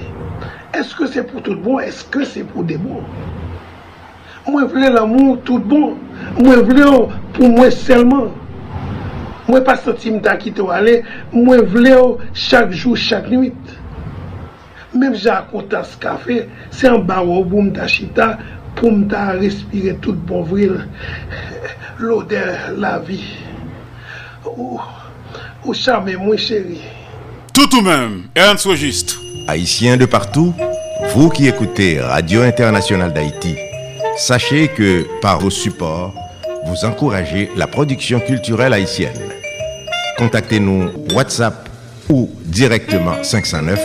Eske 0.79 1.09
se 1.11 1.25
pou 1.27 1.43
tout 1.43 1.59
bon, 1.59 1.81
eske 1.83 2.23
se 2.23 2.45
pou 2.53 2.63
de 2.63 2.77
bon. 2.79 3.03
Mwen 4.47 4.69
vle 4.71 4.93
l'amou 4.93 5.35
tout 5.43 5.59
bon. 5.59 5.97
Mwen 6.39 6.63
vle 6.69 6.87
ou 6.87 7.09
pou 7.41 7.49
mwen 7.49 7.73
selman. 7.73 8.29
Mwen 9.47 9.63
pa 9.65 9.73
soti 9.81 10.13
mta 10.13 10.35
ki 10.39 10.53
te 10.53 10.61
wale, 10.61 10.99
mwen 11.33 11.65
vle 11.73 11.95
yo 11.95 12.03
chak 12.37 12.69
jou, 12.75 12.93
chak 12.93 13.31
nuit. 13.31 13.57
Mem 14.93 15.15
jakontan 15.17 15.85
se 15.87 15.97
kafe, 16.03 16.43
se 16.69 16.89
an 16.91 17.01
ba 17.07 17.23
ou 17.25 17.41
pou 17.47 17.65
mta 17.65 17.87
chita, 17.89 18.35
pou 18.77 18.93
mta 18.93 19.31
respire 19.39 19.95
tout 20.05 20.19
bon 20.29 20.45
vril. 20.45 20.77
Lode 21.97 22.43
la 22.77 22.99
vi. 23.01 23.23
Ou, 24.45 24.77
ou 25.65 25.73
chame 25.73 26.13
mwen 26.21 26.37
chéri. 26.37 26.77
Tout 27.53 27.73
ou 27.75 27.81
même, 27.81 28.27
Ernst 28.35 28.69
Registre. 28.69 29.17
Haïtiens 29.47 29.97
de 29.97 30.05
partout, 30.05 30.53
vous 31.15 31.29
qui 31.29 31.47
écoutez 31.47 31.99
Radio 31.99 32.43
Internationale 32.43 33.11
d'Haïti, 33.11 33.55
sachez 34.15 34.67
que 34.67 35.07
par 35.19 35.39
vos 35.39 35.49
supports, 35.49 36.13
vous 36.65 36.85
encouragez 36.85 37.49
la 37.55 37.67
production 37.67 38.19
culturelle 38.19 38.73
haïtienne. 38.73 39.19
Contactez-nous 40.17 40.89
WhatsApp 41.15 41.69
ou 42.09 42.29
directement 42.45 43.23
509 43.23 43.79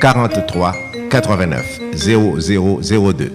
43 0.00 0.74
89 1.10 1.80
0002 1.94 3.32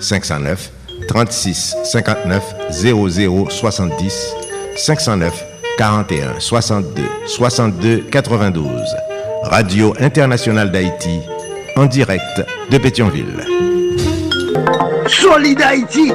509 0.00 0.70
36 1.08 1.76
59 1.84 2.42
00 2.70 3.50
70 3.50 4.34
509 4.76 5.44
41 5.78 6.40
62 6.40 7.02
62 7.26 8.04
92 8.10 8.68
Radio 9.44 9.94
Internationale 10.00 10.70
d'Haïti 10.70 11.20
en 11.76 11.86
direct 11.86 12.44
de 12.70 12.78
Pétionville. 12.78 13.71
Solide 15.20 15.62
Haïti 15.62 16.12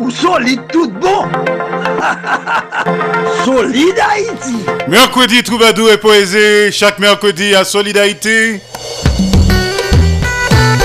ou 0.00 0.10
solide 0.10 0.60
tout 0.70 0.90
bon 0.90 1.24
Solide 3.44 3.98
Haïti 3.98 4.56
Mercredi 4.88 5.42
Troubadour 5.42 5.90
et 5.90 5.96
Poésie, 5.96 6.70
chaque 6.70 6.98
mercredi 6.98 7.54
à 7.54 7.64
Solidarité. 7.64 8.60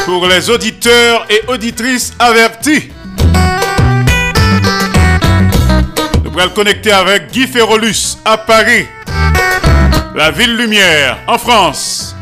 Pour 0.06 0.26
les 0.28 0.49
auditeurs 0.49 1.26
et 1.30 1.41
auditrices 1.48 2.14
avertis. 2.20 2.91
Nous 6.24 6.32
pourrons 6.32 6.45
le 6.45 6.49
connecter 6.49 6.91
avec 6.91 7.32
Guy 7.32 7.48
Ferrolus 7.48 8.18
à 8.24 8.38
Paris. 8.38 8.88
La 10.16 10.32
Ville 10.32 10.56
Lumière 10.56 11.18
en 11.28 11.38
France. 11.38 12.16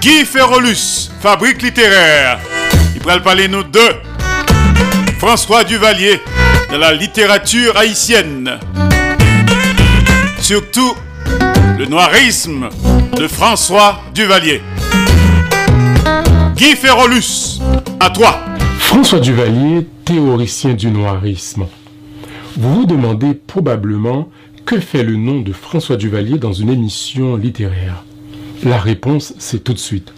Guy 0.00 0.24
Ferrolus, 0.24 1.10
fabrique 1.20 1.60
littéraire. 1.60 2.38
Pourra 3.06 3.20
parler 3.20 3.46
nous 3.46 3.62
de 3.62 3.78
François 5.18 5.62
Duvalier 5.62 6.20
de 6.72 6.76
la 6.76 6.92
littérature 6.92 7.76
haïtienne. 7.76 8.58
Surtout 10.40 10.92
le 11.78 11.86
noirisme 11.86 12.68
de 13.16 13.28
François 13.28 14.00
Duvalier. 14.12 14.60
Guy 16.56 16.74
Ferrolus, 16.74 17.60
à 18.00 18.10
toi. 18.10 18.40
François 18.80 19.20
Duvalier, 19.20 19.86
théoricien 20.04 20.74
du 20.74 20.90
noirisme. 20.90 21.68
Vous 22.56 22.74
vous 22.74 22.86
demandez 22.86 23.34
probablement 23.34 24.28
que 24.64 24.80
fait 24.80 25.04
le 25.04 25.14
nom 25.14 25.42
de 25.42 25.52
François 25.52 25.96
Duvalier 25.96 26.38
dans 26.38 26.52
une 26.52 26.70
émission 26.70 27.36
littéraire. 27.36 28.02
La 28.64 28.78
réponse, 28.78 29.32
c'est 29.38 29.62
tout 29.62 29.74
de 29.74 29.78
suite. 29.78 30.12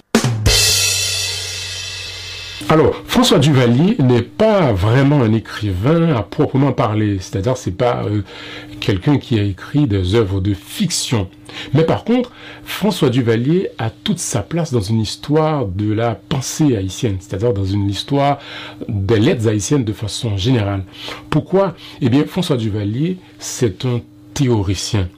Alors, 2.71 2.95
François 3.07 3.39
Duvalier 3.39 3.97
n'est 3.99 4.21
pas 4.21 4.75
vraiment 4.75 5.23
un 5.23 5.33
écrivain 5.33 6.15
à 6.15 6.23
proprement 6.23 6.73
parler, 6.73 7.17
c'est-à-dire 7.19 7.57
c'est 7.57 7.71
pas 7.71 8.05
euh, 8.05 8.21
quelqu'un 8.79 9.17
qui 9.17 9.39
a 9.39 9.43
écrit 9.43 9.87
des 9.87 10.15
œuvres 10.15 10.43
de 10.43 10.53
fiction. 10.53 11.31
Mais 11.73 11.85
par 11.85 12.05
contre, 12.05 12.31
François 12.65 13.09
Duvalier 13.09 13.71
a 13.79 13.89
toute 13.89 14.19
sa 14.19 14.43
place 14.43 14.71
dans 14.71 14.83
une 14.83 15.01
histoire 15.01 15.65
de 15.65 15.91
la 15.91 16.15
pensée 16.15 16.77
haïtienne, 16.77 17.17
c'est-à-dire 17.21 17.55
dans 17.55 17.65
une 17.65 17.89
histoire 17.89 18.39
des 18.87 19.19
lettres 19.19 19.49
haïtiennes 19.49 19.85
de 19.85 19.95
façon 19.95 20.37
générale. 20.37 20.85
Pourquoi? 21.31 21.75
Eh 22.03 22.11
bien, 22.11 22.27
François 22.27 22.59
Duvalier, 22.59 23.17
c'est 23.39 23.87
un 23.87 24.03
théoricien 24.35 25.09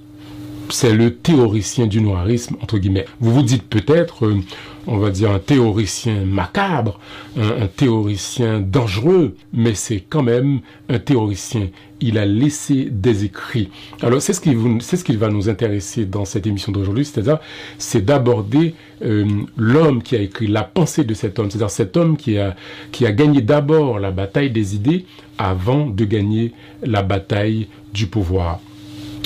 c'est 0.73 0.93
le 0.93 1.15
théoricien 1.15 1.87
du 1.87 2.01
noirisme, 2.01 2.57
entre 2.63 2.79
guillemets. 2.79 3.07
Vous 3.21 3.33
vous 3.33 3.43
dites 3.43 3.65
peut-être, 3.65 4.27
euh, 4.27 4.41
on 4.87 4.99
va 4.99 5.11
dire, 5.11 5.31
un 5.31 5.39
théoricien 5.39 6.25
macabre, 6.25 6.99
un, 7.37 7.67
théoricien 7.67 8.61
dangereux, 8.61 9.37
mais 9.53 9.75
c'est 9.75 10.01
quand 10.09 10.23
même 10.23 10.61
un 10.89 10.99
théoricien. 10.99 11.69
Il 12.01 12.17
a 12.17 12.25
laissé 12.25 12.89
des 12.91 13.25
écrits. 13.25 13.69
Alors 14.01 14.23
c'est 14.23 14.33
ce 14.33 14.41
qui 14.41 14.57
c'est 14.81 14.97
ce 14.97 15.05
qui 15.05 15.17
va 15.17 15.29
nous 15.29 15.51
intéresser 15.51 16.07
dans 16.07 16.25
cette 16.25 16.47
émission 16.47 16.73
d'aujourd'hui, 16.73 17.05
c'est-à-dire 17.05 17.39
c'est 17.77 18.05
d'aborder 18.05 18.75
euh, 19.03 19.27
l'homme 19.57 20.03
qui 20.03 20.17
a 20.17 20.21
écrit 20.21 20.47
la 20.47 20.65
pensée 20.65 21.05
de 21.05 21.13
cet 21.13 21.39
homme, 21.39 21.51
c'est-à-dire 21.51 21.71
cet 21.71 21.97
homme 21.99 22.17
qui 22.17 22.39
a 22.39 22.57
qui 22.91 23.05
a 23.05 23.13
gagné 23.13 23.43
d'abord 23.43 23.99
la 23.99 24.13
bataille 24.13 24.51
des 24.51 24.75
idées 24.75 25.05
avant 25.37 25.87
de 25.87 26.05
gagner 26.07 26.53
la 26.83 27.03
bataille 27.03 27.69
du 27.93 28.07
pouvoir. 28.07 28.61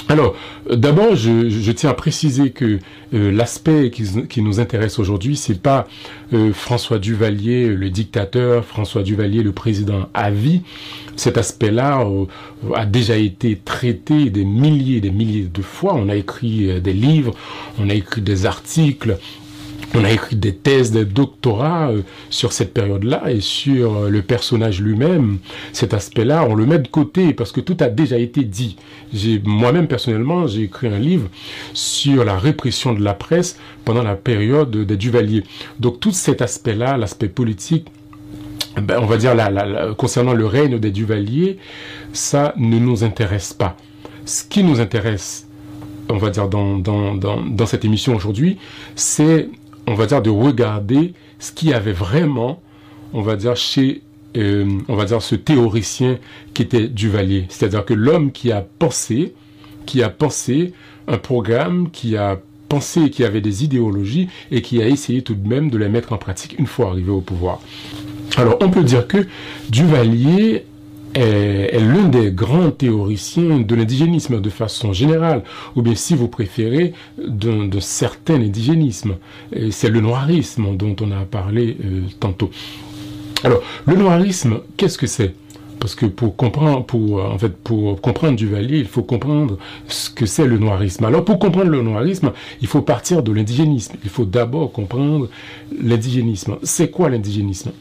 Alors, 0.08 0.34
euh, 0.70 0.76
d'abord, 0.76 1.16
je, 1.16 1.70
tiens 1.72 1.90
à 1.90 1.94
préciser 1.94 2.50
que 2.50 2.78
euh, 3.14 3.30
l'aspect 3.30 3.90
qui, 3.90 4.42
nous 4.42 4.60
intéresse 4.60 4.98
aujourd'hui, 4.98 5.36
c'est 5.36 5.60
pas 5.60 5.86
euh, 6.32 6.52
François 6.52 6.98
Duvalier, 6.98 7.68
le 7.68 7.90
dictateur, 7.90 8.64
François 8.64 9.02
Duvalier, 9.02 9.42
le 9.42 9.52
président 9.52 10.08
à 10.12 10.30
vie. 10.30 10.62
Cet 11.16 11.38
aspect-là 11.38 12.06
a 12.74 12.86
déjà 12.86 13.16
été 13.16 13.56
traité 13.56 14.30
des 14.30 14.44
milliers 14.44 14.96
et 14.96 15.00
des 15.00 15.12
milliers 15.12 15.48
de 15.52 15.62
fois. 15.62 15.94
On 15.94 16.08
a 16.08 16.16
écrit 16.16 16.80
des 16.80 16.92
livres, 16.92 17.34
on 17.78 17.88
a 17.88 17.94
écrit 17.94 18.20
des 18.20 18.46
articles, 18.46 19.18
on 19.94 20.04
a 20.04 20.10
écrit 20.10 20.36
des 20.36 20.54
thèses, 20.54 20.90
des 20.90 21.04
doctorats 21.04 21.90
euh, 21.90 22.02
sur 22.30 22.52
cette 22.52 22.74
période-là 22.74 23.30
et 23.30 23.40
sur 23.40 23.96
euh, 23.96 24.08
le 24.10 24.22
personnage 24.22 24.80
lui-même. 24.80 25.38
Cet 25.72 25.94
aspect-là, 25.94 26.44
on 26.48 26.54
le 26.54 26.66
met 26.66 26.78
de 26.78 26.88
côté 26.88 27.32
parce 27.32 27.52
que 27.52 27.60
tout 27.60 27.76
a 27.80 27.88
déjà 27.88 28.18
été 28.18 28.42
dit. 28.44 28.76
Moi-même, 29.44 29.86
personnellement, 29.86 30.46
j'ai 30.46 30.62
écrit 30.62 30.88
un 30.88 30.98
livre 30.98 31.28
sur 31.72 32.24
la 32.24 32.36
répression 32.36 32.92
de 32.92 33.02
la 33.02 33.14
presse 33.14 33.58
pendant 33.84 34.02
la 34.02 34.16
période 34.16 34.70
des 34.76 34.96
Duvaliers. 34.96 35.44
Donc 35.78 36.00
tout 36.00 36.12
cet 36.12 36.42
aspect-là, 36.42 36.96
l'aspect 36.96 37.28
politique, 37.28 37.86
ben, 38.82 38.98
on 39.00 39.06
va 39.06 39.16
dire 39.16 39.36
concernant 39.96 40.32
le 40.32 40.46
règne 40.46 40.78
des 40.80 40.90
Duvaliers, 40.90 41.58
ça 42.12 42.54
ne 42.56 42.78
nous 42.78 43.04
intéresse 43.04 43.52
pas. 43.52 43.76
Ce 44.24 44.42
qui 44.42 44.64
nous 44.64 44.80
intéresse, 44.80 45.46
on 46.08 46.16
va 46.16 46.30
dire 46.30 46.48
dans, 46.48 46.78
dans, 46.78 47.14
dans 47.14 47.66
cette 47.66 47.84
émission 47.84 48.16
aujourd'hui, 48.16 48.58
c'est 48.96 49.48
on 49.86 49.94
va 49.94 50.06
dire, 50.06 50.22
de 50.22 50.30
regarder 50.30 51.14
ce 51.38 51.52
qu'il 51.52 51.70
y 51.70 51.74
avait 51.74 51.92
vraiment, 51.92 52.62
on 53.12 53.22
va 53.22 53.36
dire, 53.36 53.56
chez, 53.56 54.02
euh, 54.36 54.78
on 54.88 54.96
va 54.96 55.04
dire, 55.04 55.22
ce 55.22 55.34
théoricien 55.34 56.18
qui 56.54 56.62
était 56.62 56.88
Duvalier. 56.88 57.46
C'est-à-dire 57.48 57.84
que 57.84 57.94
l'homme 57.94 58.32
qui 58.32 58.52
a 58.52 58.64
pensé, 58.78 59.34
qui 59.86 60.02
a 60.02 60.08
pensé 60.08 60.72
un 61.06 61.18
programme, 61.18 61.90
qui 61.90 62.16
a 62.16 62.40
pensé 62.68 63.10
qui 63.10 63.24
avait 63.24 63.40
des 63.40 63.62
idéologies 63.62 64.28
et 64.50 64.62
qui 64.62 64.82
a 64.82 64.88
essayé 64.88 65.22
tout 65.22 65.34
de 65.34 65.46
même 65.46 65.70
de 65.70 65.78
les 65.78 65.88
mettre 65.88 66.12
en 66.12 66.18
pratique 66.18 66.58
une 66.58 66.66
fois 66.66 66.88
arrivé 66.88 67.10
au 67.10 67.20
pouvoir. 67.20 67.60
Alors, 68.36 68.56
on 68.60 68.70
peut 68.70 68.82
dire 68.82 69.06
que 69.06 69.26
Duvalier 69.68 70.64
est, 71.14 71.78
l'un 71.80 72.08
des 72.08 72.30
grands 72.32 72.70
théoriciens 72.70 73.60
de 73.60 73.74
l'indigénisme 73.74 74.40
de 74.40 74.50
façon 74.50 74.92
générale, 74.92 75.42
ou 75.76 75.82
bien 75.82 75.94
si 75.94 76.14
vous 76.14 76.28
préférez, 76.28 76.92
d'un 77.18 77.68
certain 77.80 78.34
indigénisme. 78.34 79.16
C'est 79.70 79.90
le 79.90 80.00
noirisme 80.00 80.76
dont 80.76 80.96
on 81.00 81.12
a 81.12 81.24
parlé 81.24 81.76
euh, 81.84 82.02
tantôt. 82.20 82.50
Alors, 83.42 83.62
le 83.86 83.96
noirisme, 83.96 84.60
qu'est-ce 84.76 84.98
que 84.98 85.06
c'est? 85.06 85.34
Parce 85.78 85.94
que 85.94 86.06
pour 86.06 86.34
comprendre, 86.34 86.84
pour, 86.86 87.22
en 87.22 87.36
fait, 87.38 87.54
pour 87.54 88.00
comprendre 88.00 88.36
Duvalier, 88.36 88.78
il 88.78 88.86
faut 88.86 89.02
comprendre 89.02 89.58
ce 89.86 90.08
que 90.08 90.24
c'est 90.24 90.46
le 90.46 90.58
noirisme. 90.58 91.04
Alors, 91.04 91.24
pour 91.24 91.38
comprendre 91.38 91.70
le 91.70 91.82
noirisme, 91.82 92.32
il 92.62 92.68
faut 92.68 92.80
partir 92.80 93.22
de 93.22 93.30
l'indigénisme. 93.32 93.96
Il 94.02 94.08
faut 94.08 94.24
d'abord 94.24 94.72
comprendre 94.72 95.28
l'indigénisme. 95.82 96.56
C'est 96.62 96.90
quoi 96.90 97.10
l'indigénisme? 97.10 97.72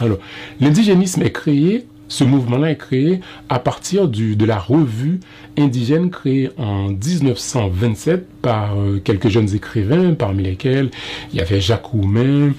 Alors, 0.00 0.18
l'indigénisme 0.60 1.22
est 1.22 1.32
créé 1.32 1.86
ce 2.14 2.22
mouvement-là 2.22 2.70
est 2.70 2.76
créé 2.76 3.20
à 3.48 3.58
partir 3.58 4.06
de 4.06 4.44
la 4.44 4.56
revue 4.56 5.18
indigène 5.58 6.10
créée 6.10 6.48
en 6.58 6.90
1927 6.90 8.28
par 8.40 8.78
euh, 8.78 9.00
quelques 9.02 9.28
jeunes 9.28 9.52
écrivains, 9.52 10.14
parmi 10.14 10.44
lesquels 10.44 10.90
il 11.32 11.40
y 11.40 11.42
avait 11.42 11.60
Jacques 11.60 11.86
Roumain, 11.86 12.52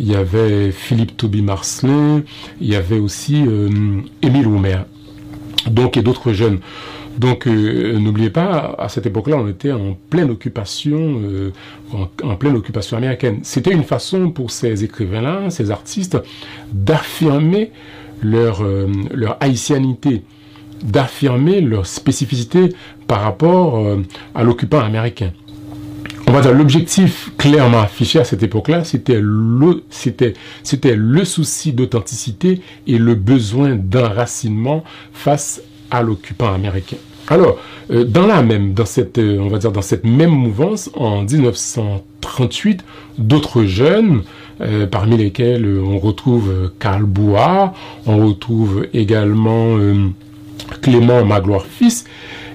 il 0.00 0.10
y 0.10 0.14
avait 0.14 0.70
Philippe 0.70 1.18
Toby 1.18 1.42
Marcelin, 1.42 2.22
il 2.62 2.68
y 2.68 2.76
avait 2.76 2.98
aussi 2.98 3.44
euh, 3.46 3.68
Émile 4.22 4.46
Roumer, 4.46 4.78
donc 5.70 5.98
et 5.98 6.02
d'autres 6.02 6.32
jeunes. 6.32 6.60
Donc 7.18 7.46
euh, 7.46 7.98
n'oubliez 7.98 8.30
pas, 8.30 8.74
à 8.78 8.88
cette 8.88 9.04
époque-là, 9.04 9.36
on 9.36 9.48
était 9.48 9.72
en 9.72 9.98
pleine 10.08 10.30
occupation, 10.30 11.20
en, 11.92 12.36
pleine 12.36 12.56
occupation 12.56 12.96
américaine. 12.96 13.40
C'était 13.42 13.72
une 13.72 13.84
façon 13.84 14.30
pour 14.30 14.50
ces 14.50 14.82
écrivains-là, 14.82 15.50
ces 15.50 15.70
artistes, 15.70 16.16
d'affirmer 16.72 17.70
leur, 18.22 18.62
euh, 18.62 18.86
haïtianité, 19.40 20.22
d'affirmer 20.82 21.60
leur 21.60 21.86
spécificité 21.86 22.70
par 23.06 23.22
rapport 23.22 23.78
euh, 23.78 24.02
à 24.34 24.42
l'occupant 24.42 24.80
américain. 24.80 25.32
On 26.26 26.32
va 26.32 26.40
dire 26.40 26.52
l'objectif 26.52 27.30
clairement 27.36 27.82
affiché 27.82 28.18
à 28.18 28.24
cette 28.24 28.42
époque-là, 28.42 28.82
c'était 28.84 29.20
le, 29.20 29.84
souci 31.24 31.72
d'authenticité 31.72 32.60
et 32.86 32.98
le 32.98 33.14
besoin 33.14 33.76
d'enracinement 33.76 34.84
face 35.12 35.60
à 35.90 36.02
l'occupant 36.02 36.52
américain. 36.52 36.96
Alors, 37.28 37.58
euh, 37.90 38.04
dans 38.04 38.26
la 38.26 38.42
même, 38.42 38.74
dans 38.74 38.86
cette, 38.86 39.18
on 39.18 39.48
va 39.48 39.58
dire 39.58 39.72
dans 39.72 39.82
cette 39.82 40.04
même 40.04 40.30
mouvance, 40.30 40.90
en 40.94 41.22
1938, 41.22 42.84
d'autres 43.18 43.64
jeunes 43.64 44.22
euh, 44.60 44.86
parmi 44.86 45.16
lesquels 45.16 45.64
euh, 45.64 45.82
on 45.82 45.98
retrouve 45.98 46.50
euh, 46.50 46.68
Karl 46.78 47.04
Bouard, 47.04 47.74
on 48.06 48.26
retrouve 48.26 48.86
également 48.94 49.76
Clément 50.80 51.24
Magloire-Fils, 51.24 52.04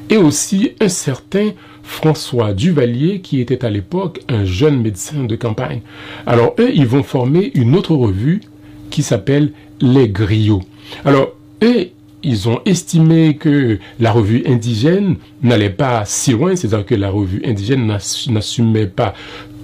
et 0.09 0.17
aussi 0.17 0.71
un 0.79 0.89
certain 0.89 1.51
François 1.83 2.53
Duvalier, 2.53 3.21
qui 3.21 3.41
était 3.41 3.65
à 3.65 3.69
l'époque 3.69 4.21
un 4.29 4.45
jeune 4.45 4.81
médecin 4.81 5.23
de 5.23 5.35
campagne. 5.35 5.81
Alors 6.25 6.53
eux, 6.59 6.71
ils 6.73 6.87
vont 6.87 7.03
former 7.03 7.51
une 7.55 7.75
autre 7.75 7.95
revue 7.95 8.41
qui 8.89 9.03
s'appelle 9.03 9.51
Les 9.81 10.07
Griots. 10.07 10.63
Alors 11.03 11.33
eux, 11.63 11.89
ils 12.23 12.49
ont 12.49 12.61
estimé 12.65 13.35
que 13.37 13.79
la 13.99 14.11
revue 14.11 14.43
indigène 14.45 15.15
n'allait 15.41 15.69
pas 15.69 16.03
si 16.05 16.31
loin, 16.31 16.55
c'est-à-dire 16.55 16.85
que 16.85 16.95
la 16.95 17.09
revue 17.09 17.41
indigène 17.45 17.87
n'assumait 17.87 18.87
pas 18.87 19.13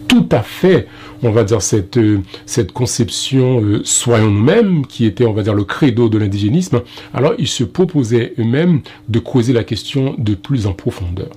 tout 0.07 0.27
à 0.31 0.41
fait, 0.41 0.87
on 1.23 1.31
va 1.31 1.43
dire, 1.43 1.61
cette, 1.61 1.97
euh, 1.97 2.19
cette 2.45 2.71
conception 2.71 3.61
euh, 3.61 3.81
soyons 3.83 4.29
nous-mêmes, 4.29 4.85
qui 4.85 5.05
était, 5.05 5.25
on 5.25 5.33
va 5.33 5.43
dire, 5.43 5.53
le 5.53 5.63
credo 5.63 6.09
de 6.09 6.17
l'indigénisme, 6.17 6.81
alors 7.13 7.33
ils 7.37 7.47
se 7.47 7.63
proposaient 7.63 8.33
eux-mêmes 8.39 8.81
de 9.09 9.19
creuser 9.19 9.53
la 9.53 9.63
question 9.63 10.15
de 10.17 10.35
plus 10.35 10.67
en 10.67 10.73
profondeur. 10.73 11.29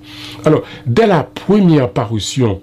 Alors, 0.45 0.63
dès 0.85 1.07
la 1.07 1.23
première 1.23 1.89
parution 1.91 2.61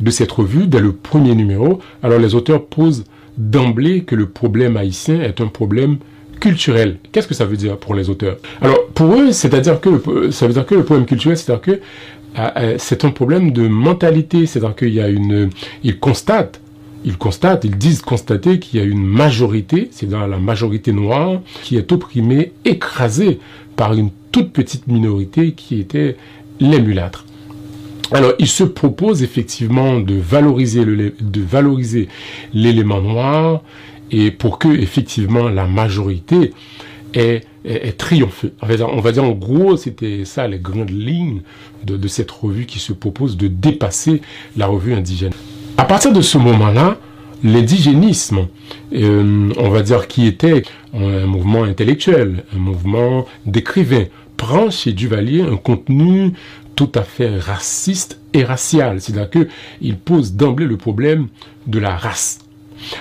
de 0.00 0.10
cette 0.10 0.32
revue, 0.32 0.66
dès 0.66 0.80
le 0.80 0.92
premier 0.92 1.34
numéro, 1.34 1.80
alors 2.02 2.18
les 2.18 2.34
auteurs 2.34 2.64
posent 2.66 3.04
d'emblée 3.36 4.04
que 4.04 4.14
le 4.14 4.26
problème 4.26 4.76
haïtien 4.76 5.20
est 5.20 5.40
un 5.40 5.48
problème 5.48 5.98
culturel. 6.40 6.98
Qu'est-ce 7.12 7.26
que 7.26 7.34
ça 7.34 7.46
veut 7.46 7.56
dire 7.56 7.76
pour 7.78 7.94
les 7.94 8.10
auteurs? 8.10 8.36
Alors 8.60 8.86
pour 8.94 9.14
eux, 9.14 9.32
c'est-à-dire 9.32 9.80
que 9.80 10.30
ça 10.30 10.46
veut 10.46 10.52
dire 10.52 10.66
que 10.66 10.74
le 10.74 10.84
problème 10.84 11.06
culturel, 11.06 11.36
c'est-à-dire 11.36 11.62
que 11.62 11.80
c'est 12.78 13.04
un 13.04 13.10
problème 13.10 13.52
de 13.52 13.66
mentalité, 13.66 14.46
c'est-à-dire 14.46 14.76
qu'il 14.76 14.94
y 14.94 15.00
a 15.00 15.08
une, 15.08 15.50
ils 15.82 15.98
constatent, 15.98 16.60
ils 17.04 17.16
constatent, 17.16 17.64
ils 17.64 17.76
disent 17.76 18.02
constater 18.02 18.58
qu'il 18.58 18.80
y 18.80 18.82
a 18.82 18.86
une 18.86 19.04
majorité, 19.04 19.88
c'est 19.92 20.08
dans 20.08 20.26
la 20.26 20.38
majorité 20.38 20.92
noire, 20.92 21.40
qui 21.62 21.76
est 21.76 21.92
opprimée, 21.92 22.52
écrasée 22.64 23.38
par 23.76 23.94
une 23.94 24.10
toute 24.32 24.52
petite 24.52 24.86
minorité 24.86 25.52
qui 25.52 25.80
était 25.80 26.16
les 26.60 26.80
mulâtres. 26.80 27.24
Alors, 28.12 28.32
il 28.38 28.46
se 28.46 28.64
propose 28.64 29.22
effectivement 29.22 29.98
de 29.98 30.14
valoriser 30.14 30.84
le, 30.84 31.14
de 31.20 31.40
valoriser 31.40 32.08
l'élément 32.54 33.00
noir 33.00 33.62
et 34.10 34.30
pour 34.30 34.58
que 34.58 34.68
effectivement 34.68 35.48
la 35.48 35.66
majorité 35.66 36.52
ait, 37.14 37.40
triomphé. 37.96 38.52
On 38.62 39.00
va, 39.00 39.12
dire, 39.12 39.24
en 39.24 39.32
gros, 39.32 39.76
c'était 39.76 40.24
ça 40.24 40.46
les 40.46 40.58
grandes 40.58 40.90
lignes 40.90 41.42
de, 41.84 42.08
cette 42.08 42.30
revue 42.30 42.66
qui 42.66 42.78
se 42.78 42.92
propose 42.92 43.36
de 43.36 43.48
dépasser 43.48 44.20
la 44.56 44.66
revue 44.66 44.94
indigène. 44.94 45.32
À 45.76 45.84
partir 45.84 46.12
de 46.12 46.20
ce 46.20 46.38
moment-là, 46.38 46.98
l'indigénisme, 47.42 48.48
euh, 48.92 49.52
on 49.56 49.68
va 49.68 49.82
dire 49.82 50.08
qui 50.08 50.26
était 50.26 50.62
un 50.94 51.26
mouvement 51.26 51.64
intellectuel, 51.64 52.44
un 52.54 52.58
mouvement 52.58 53.26
d'écrivains, 53.44 54.06
prend 54.36 54.70
chez 54.70 54.92
Duvalier 54.92 55.42
un 55.42 55.56
contenu 55.56 56.32
tout 56.76 56.92
à 56.94 57.02
fait 57.02 57.38
raciste 57.38 58.20
et 58.32 58.44
racial. 58.44 59.00
C'est-à-dire 59.00 59.30
qu'il 59.30 59.96
pose 59.96 60.34
d'emblée 60.34 60.66
le 60.66 60.76
problème 60.76 61.28
de 61.66 61.78
la 61.78 61.96
race. 61.96 62.38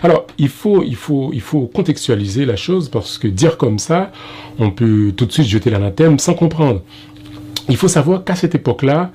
Alors, 0.03 0.27
il 0.37 0.49
faut, 0.49 0.83
il, 0.83 0.95
faut, 0.95 1.31
il 1.33 1.41
faut 1.41 1.67
contextualiser 1.67 2.45
la 2.45 2.55
chose 2.55 2.89
parce 2.89 3.17
que 3.17 3.27
dire 3.27 3.57
comme 3.57 3.79
ça, 3.79 4.11
on 4.59 4.71
peut 4.71 5.13
tout 5.15 5.25
de 5.25 5.31
suite 5.31 5.47
jeter 5.47 5.69
l'anathème 5.69 6.19
sans 6.19 6.33
comprendre. 6.33 6.81
Il 7.69 7.77
faut 7.77 7.87
savoir 7.87 8.23
qu'à 8.23 8.35
cette 8.35 8.55
époque-là, 8.55 9.11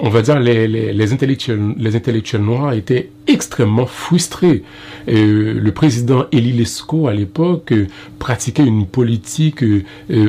on 0.00 0.08
va 0.08 0.22
dire, 0.22 0.38
les, 0.40 0.66
les, 0.68 1.12
intellectuels, 1.12 1.74
les 1.76 1.96
intellectuels 1.96 2.42
noirs 2.42 2.72
étaient 2.72 3.10
extrêmement 3.26 3.86
frustrés. 3.86 4.62
le 5.06 5.70
président 5.70 6.26
Elie 6.32 6.52
Lescaut, 6.52 7.08
à 7.08 7.14
l'époque, 7.14 7.72
euh, 7.72 7.86
pratiquait 8.18 8.64
une 8.64 8.86
politique 8.86 9.62
euh, 9.62 9.82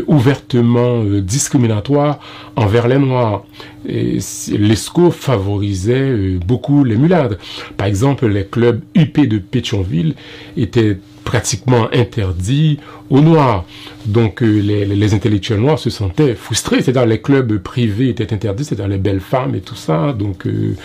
ouvertement 0.07 1.03
euh, 1.03 1.21
discriminatoire 1.21 2.19
envers 2.55 2.87
les 2.87 2.99
Noirs. 2.99 3.45
Lescaut 3.85 5.11
favorisait 5.11 6.37
beaucoup 6.45 6.83
les 6.83 6.95
mulâtres. 6.95 7.37
Par 7.75 7.87
exemple, 7.87 8.27
les 8.27 8.45
clubs 8.45 8.81
UP 8.95 9.19
de 9.27 9.37
Pétionville 9.39 10.15
étaient 10.55 10.97
pratiquement 11.23 11.87
interdits 11.93 12.79
aux 13.09 13.21
Noirs. 13.21 13.65
Donc 14.05 14.43
euh, 14.43 14.59
les, 14.59 15.13
intellectuels 15.13 15.59
noirs 15.59 15.79
se 15.79 15.89
sentaient 15.89 16.35
frustrés, 16.35 16.81
c'est-à-dire 16.81 17.05
les 17.05 17.21
clubs 17.21 17.57
privés 17.57 18.09
étaient 18.09 18.33
interdits, 18.33 18.65
c'est-à-dire 18.65 18.87
les 18.87 18.97
belles 18.97 19.21
femmes 19.21 19.55
et 19.55 19.61
tout 19.61 19.75
ça. 19.75 20.13
Donc 20.13 20.45
euh, 20.45 20.75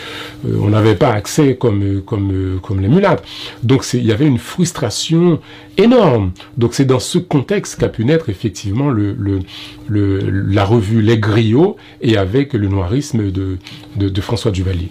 euh, 0.46 0.58
on 0.60 0.68
n'avait 0.68 0.94
pas 0.94 1.10
accès 1.10 1.56
comme, 1.56 2.02
comme, 2.02 2.60
comme 2.62 2.80
les 2.80 2.88
mulâtres. 2.88 3.22
Donc 3.62 3.84
il 3.94 4.04
y 4.04 4.12
avait 4.12 4.26
une 4.26 4.38
frustration 4.38 5.40
énorme. 5.76 6.32
Donc 6.56 6.74
c'est 6.74 6.84
dans 6.84 7.00
ce 7.00 7.18
contexte 7.18 7.80
qu'a 7.80 7.88
pu 7.88 8.04
naître 8.04 8.28
effectivement 8.28 8.90
le, 8.90 9.16
le, 9.88 10.20
la 10.20 10.64
revue 10.64 11.02
Les 11.02 11.18
Griots 11.18 11.76
et 12.02 12.16
avec 12.16 12.52
le 12.52 12.68
noirisme 12.68 13.30
de, 13.30 13.58
de, 13.96 14.08
de 14.08 14.20
François 14.20 14.50
Duvalier. 14.50 14.90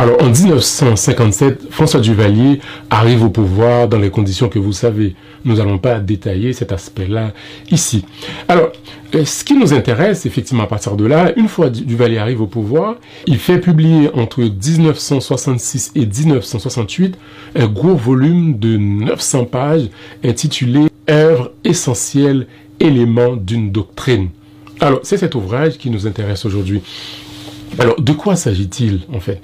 Alors 0.00 0.22
en 0.22 0.30
1957, 0.30 1.72
François 1.72 1.98
Duvalier 1.98 2.60
arrive 2.88 3.24
au 3.24 3.30
pouvoir 3.30 3.88
dans 3.88 3.98
les 3.98 4.10
conditions 4.10 4.48
que 4.48 4.60
vous 4.60 4.72
savez. 4.72 5.16
Nous 5.44 5.56
n'allons 5.56 5.78
pas 5.78 5.98
détailler 5.98 6.52
cet 6.52 6.70
aspect-là 6.70 7.32
ici. 7.72 8.04
Alors, 8.46 8.70
euh, 9.16 9.24
ce 9.24 9.42
qui 9.42 9.54
nous 9.54 9.74
intéresse, 9.74 10.24
effectivement, 10.24 10.62
à 10.62 10.66
partir 10.68 10.94
de 10.94 11.04
là, 11.04 11.32
une 11.36 11.48
fois 11.48 11.68
Duvalier 11.68 12.18
arrive 12.18 12.40
au 12.40 12.46
pouvoir, 12.46 12.94
il 13.26 13.38
fait 13.38 13.58
publier 13.58 14.08
entre 14.14 14.40
1966 14.40 15.90
et 15.96 16.06
1968 16.06 17.18
un 17.56 17.66
gros 17.66 17.96
volume 17.96 18.56
de 18.56 18.76
900 18.76 19.46
pages 19.46 19.88
intitulé 20.24 20.86
Œuvre 21.10 21.50
essentielle, 21.64 22.46
élément 22.78 23.34
d'une 23.34 23.72
doctrine. 23.72 24.28
Alors, 24.78 25.00
c'est 25.02 25.16
cet 25.16 25.34
ouvrage 25.34 25.76
qui 25.76 25.90
nous 25.90 26.06
intéresse 26.06 26.44
aujourd'hui. 26.44 26.82
Alors, 27.80 28.00
de 28.00 28.12
quoi 28.12 28.36
s'agit-il, 28.36 29.00
en 29.12 29.18
fait? 29.18 29.40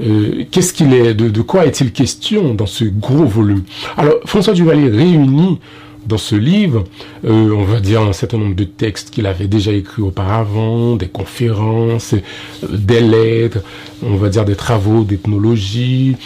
Euh, 0.00 0.44
qu'est-ce 0.50 0.72
qu'il 0.72 0.92
est, 0.92 1.14
de, 1.14 1.42
quoi 1.42 1.66
est-il 1.66 1.92
question 1.92 2.54
dans 2.54 2.66
ce 2.66 2.84
gros 2.84 3.24
volume? 3.24 3.62
Alors, 3.96 4.14
François 4.24 4.52
Duvalier 4.52 4.88
réunit 4.88 5.58
dans 6.06 6.18
ce 6.18 6.34
livre, 6.36 6.84
euh, 7.24 7.50
on 7.50 7.64
va 7.64 7.80
dire 7.80 8.02
un 8.02 8.12
certain 8.12 8.36
nombre 8.38 8.54
de 8.54 8.64
textes 8.64 9.10
qu'il 9.10 9.26
avait 9.26 9.46
déjà 9.46 9.72
écrits 9.72 10.02
auparavant, 10.02 10.96
des 10.96 11.08
conférences, 11.08 12.14
euh, 12.14 12.68
des 12.68 13.00
lettres, 13.00 13.60
on 14.02 14.16
va 14.16 14.28
dire 14.28 14.44
des 14.44 14.56
travaux 14.56 15.04
d'ethnologie, 15.04 16.16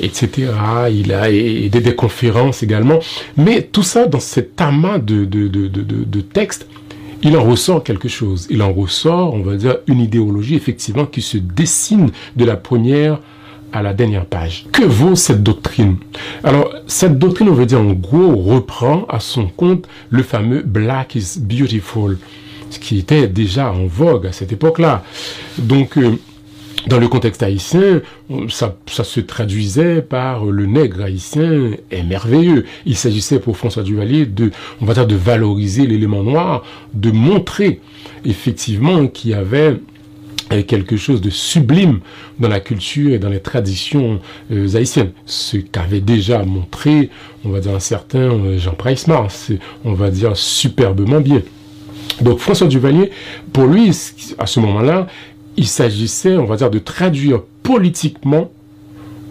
etc. 0.00 0.52
Il 0.90 1.12
a 1.12 1.30
et 1.30 1.68
des, 1.68 1.94
conférences 1.94 2.62
également. 2.62 2.98
Mais 3.36 3.62
tout 3.62 3.82
ça 3.82 4.06
dans 4.06 4.20
cet 4.20 4.60
amas 4.60 4.98
de, 4.98 5.24
de, 5.24 5.48
de, 5.48 5.68
de 5.68 6.20
textes 6.20 6.66
il 7.22 7.36
en 7.36 7.44
ressort 7.44 7.82
quelque 7.84 8.08
chose. 8.08 8.46
Il 8.50 8.62
en 8.62 8.72
ressort, 8.72 9.34
on 9.34 9.42
va 9.42 9.56
dire, 9.56 9.76
une 9.86 10.00
idéologie 10.00 10.54
effectivement 10.54 11.06
qui 11.06 11.22
se 11.22 11.38
dessine 11.38 12.10
de 12.36 12.44
la 12.44 12.56
première 12.56 13.20
à 13.72 13.82
la 13.82 13.94
dernière 13.94 14.26
page. 14.26 14.66
Que 14.72 14.84
vaut 14.84 15.14
cette 15.14 15.42
doctrine? 15.42 15.96
Alors, 16.44 16.72
cette 16.86 17.18
doctrine, 17.18 17.48
on 17.48 17.54
veut 17.54 17.66
dire, 17.66 17.80
en 17.80 17.92
gros, 17.92 18.36
reprend 18.36 19.06
à 19.08 19.20
son 19.20 19.46
compte 19.46 19.86
le 20.10 20.22
fameux 20.22 20.62
Black 20.62 21.14
is 21.14 21.38
Beautiful, 21.40 22.18
ce 22.70 22.78
qui 22.78 22.98
était 22.98 23.28
déjà 23.28 23.72
en 23.72 23.86
vogue 23.86 24.26
à 24.26 24.32
cette 24.32 24.52
époque-là. 24.52 25.02
Donc, 25.58 25.96
euh, 25.96 26.18
dans 26.86 26.98
le 26.98 27.08
contexte 27.08 27.42
haïtien, 27.42 28.00
ça, 28.48 28.76
se 28.86 29.20
traduisait 29.20 30.02
par 30.02 30.44
le 30.44 30.66
nègre 30.66 31.02
haïtien 31.02 31.72
est 31.90 32.02
merveilleux. 32.02 32.64
Il 32.86 32.96
s'agissait 32.96 33.38
pour 33.38 33.56
François 33.56 33.82
Duvalier 33.82 34.26
de, 34.26 34.50
on 34.80 34.86
va 34.86 34.94
dire, 34.94 35.06
de 35.06 35.14
valoriser 35.14 35.86
l'élément 35.86 36.22
noir, 36.22 36.64
de 36.94 37.10
montrer 37.10 37.80
effectivement 38.24 39.06
qu'il 39.06 39.30
y 39.30 39.34
avait 39.34 39.78
quelque 40.60 40.98
chose 40.98 41.22
de 41.22 41.30
sublime 41.30 42.00
dans 42.38 42.48
la 42.48 42.60
culture 42.60 43.14
et 43.14 43.18
dans 43.18 43.30
les 43.30 43.40
traditions 43.40 44.20
euh, 44.50 44.76
haïtiennes. 44.76 45.12
Ce 45.24 45.56
qu'avait 45.56 46.00
déjà 46.00 46.44
montré, 46.44 47.08
on 47.44 47.48
va 47.48 47.60
dire, 47.60 47.74
un 47.74 47.80
certain 47.80 48.18
euh, 48.18 48.58
Jean 48.58 48.76
c'est 49.30 49.58
on 49.84 49.94
va 49.94 50.10
dire, 50.10 50.36
superbement 50.36 51.20
bien. 51.20 51.40
Donc 52.20 52.38
François 52.38 52.66
Duvalier, 52.66 53.10
pour 53.52 53.64
lui, 53.64 53.90
à 54.38 54.46
ce 54.46 54.60
moment-là, 54.60 55.06
il 55.56 55.66
s'agissait, 55.66 56.36
on 56.36 56.44
va 56.44 56.56
dire, 56.56 56.70
de 56.70 56.78
traduire 56.78 57.42
politiquement, 57.62 58.50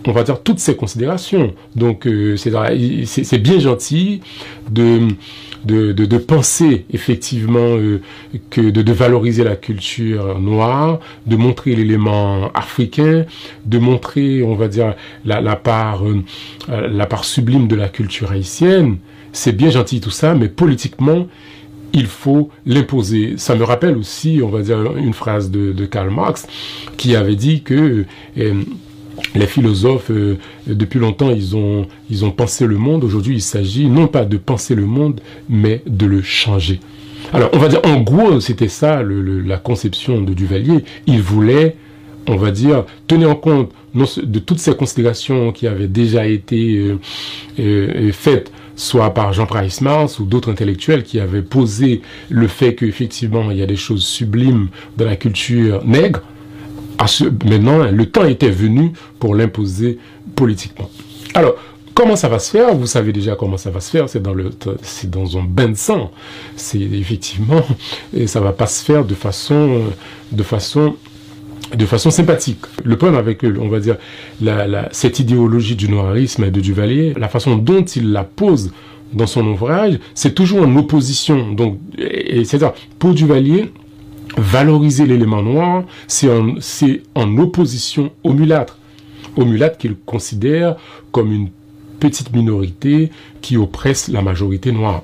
on 0.07 0.11
va 0.11 0.23
dire, 0.23 0.41
toutes 0.41 0.59
ces 0.59 0.75
considérations. 0.75 1.53
Donc, 1.75 2.07
euh, 2.07 2.35
c'est 2.37 3.37
bien 3.37 3.59
gentil 3.59 4.21
de, 4.69 5.07
de, 5.65 6.17
penser 6.17 6.85
effectivement 6.91 7.59
euh, 7.59 8.01
que 8.49 8.61
de, 8.61 8.91
valoriser 8.91 9.43
la 9.43 9.55
culture 9.55 10.39
noire, 10.39 10.99
de 11.27 11.35
montrer 11.35 11.75
l'élément 11.75 12.51
africain, 12.53 13.25
de 13.65 13.77
montrer, 13.77 14.43
on 14.43 14.55
va 14.55 14.67
dire, 14.67 14.95
la, 15.25 15.55
part, 15.55 16.03
euh, 16.05 16.23
la 16.67 17.05
part 17.05 17.25
sublime 17.25 17.67
de 17.67 17.75
la 17.75 17.89
culture 17.89 18.31
haïtienne. 18.31 18.97
C'est 19.33 19.55
bien 19.55 19.69
gentil 19.69 20.01
tout 20.01 20.11
ça, 20.11 20.33
mais 20.33 20.49
politiquement, 20.49 21.27
il 21.93 22.07
faut 22.07 22.49
l'imposer. 22.65 23.35
Ça 23.37 23.55
me 23.55 23.63
rappelle 23.63 23.97
aussi, 23.97 24.41
on 24.43 24.49
va 24.49 24.61
dire, 24.61 24.79
une 24.95 25.13
phrase 25.13 25.51
de, 25.51 25.85
Karl 25.85 26.09
Marx 26.09 26.47
qui 26.97 27.15
avait 27.15 27.35
dit 27.35 27.61
que 27.61 28.05
euh, 28.37 28.63
les 29.35 29.45
philosophes, 29.45 30.11
euh, 30.11 30.37
depuis 30.67 30.99
longtemps, 30.99 31.31
ils 31.31 31.55
ont, 31.55 31.87
ils 32.09 32.23
ont 32.25 32.31
pensé 32.31 32.65
le 32.65 32.77
monde. 32.77 33.03
Aujourd'hui, 33.03 33.35
il 33.35 33.41
s'agit 33.41 33.87
non 33.87 34.07
pas 34.07 34.25
de 34.25 34.37
penser 34.37 34.75
le 34.75 34.85
monde, 34.85 35.21
mais 35.49 35.81
de 35.85 36.05
le 36.05 36.21
changer. 36.21 36.79
Alors, 37.33 37.49
on 37.53 37.59
va 37.59 37.67
dire, 37.67 37.81
en 37.83 38.01
gros, 38.01 38.39
c'était 38.39 38.67
ça 38.67 39.03
la 39.03 39.57
conception 39.57 40.21
de 40.21 40.33
Duvalier. 40.33 40.83
Il 41.07 41.21
voulait, 41.21 41.75
on 42.27 42.35
va 42.35 42.51
dire, 42.51 42.85
tenir 43.07 43.29
en 43.29 43.35
compte 43.35 43.71
de 43.93 44.39
toutes 44.39 44.59
ces 44.59 44.75
considérations 44.75 45.51
qui 45.51 45.67
avaient 45.67 45.87
déjà 45.87 46.25
été 46.25 46.95
euh, 47.59 48.11
faites 48.11 48.51
soit 48.75 49.13
par 49.13 49.33
Jean 49.33 49.45
Price 49.45 49.81
Mars 49.81 50.19
ou 50.19 50.25
d'autres 50.25 50.51
intellectuels 50.51 51.03
qui 51.03 51.19
avaient 51.19 51.41
posé 51.41 52.01
le 52.29 52.47
fait 52.47 52.75
qu'effectivement 52.75 53.51
il 53.51 53.57
y 53.57 53.61
a 53.61 53.67
des 53.67 53.75
choses 53.75 54.05
sublimes 54.05 54.69
dans 54.97 55.05
la 55.05 55.15
culture 55.15 55.83
nègre. 55.85 56.21
Maintenant, 57.49 57.89
le 57.91 58.05
temps 58.05 58.25
était 58.25 58.51
venu 58.51 58.93
pour 59.17 59.33
l'imposer 59.33 59.97
politiquement. 60.35 60.87
Alors, 61.33 61.55
comment 61.95 62.15
ça 62.15 62.29
va 62.29 62.37
se 62.39 62.51
faire? 62.51 62.75
Vous 62.75 62.85
savez 62.85 63.11
déjà 63.11 63.35
comment 63.35 63.57
ça 63.57 63.71
va 63.71 63.79
se 63.79 63.89
faire. 63.89 64.07
C'est 64.07 64.21
dans 64.21 64.33
le, 64.33 64.51
c'est 64.83 65.09
dans 65.09 65.37
un 65.37 65.43
bain 65.43 65.69
de 65.69 65.75
sang. 65.75 66.11
C'est 66.55 66.79
effectivement, 66.79 67.63
et 68.13 68.27
ça 68.27 68.39
va 68.39 68.51
pas 68.51 68.67
se 68.67 68.83
faire 68.83 69.03
de 69.03 69.15
façon, 69.15 69.81
de 70.31 70.43
façon 70.43 70.95
de 71.75 71.85
façon 71.85 72.11
sympathique. 72.11 72.59
Le 72.83 72.97
problème 72.97 73.19
avec, 73.19 73.43
on 73.43 73.67
va 73.67 73.79
dire, 73.79 73.97
cette 74.91 75.19
idéologie 75.19 75.75
du 75.75 75.89
noirisme 75.89 76.43
et 76.43 76.51
de 76.51 76.59
Duvalier, 76.59 77.13
la 77.17 77.29
façon 77.29 77.55
dont 77.55 77.83
il 77.83 78.11
la 78.11 78.23
pose 78.23 78.71
dans 79.13 79.27
son 79.27 79.45
ouvrage, 79.47 79.99
c'est 80.13 80.33
toujours 80.33 80.61
en 80.61 80.75
opposition. 80.75 81.51
Donc, 81.51 81.79
c'est-à-dire, 81.97 82.73
pour 82.99 83.13
Duvalier, 83.13 83.71
valoriser 84.37 85.05
l'élément 85.05 85.41
noir, 85.41 85.83
c'est 86.07 86.29
en, 86.29 86.55
en, 87.15 87.37
opposition 87.37 88.11
au 88.23 88.33
mulâtre. 88.33 88.77
aux 89.35 89.45
mulattes 89.45 89.77
qu'il 89.77 89.95
considère 89.95 90.75
comme 91.11 91.31
une 91.31 91.49
petite 91.99 92.33
minorité 92.33 93.11
qui 93.41 93.57
oppresse 93.57 94.07
la 94.07 94.21
majorité 94.21 94.71
noire. 94.71 95.03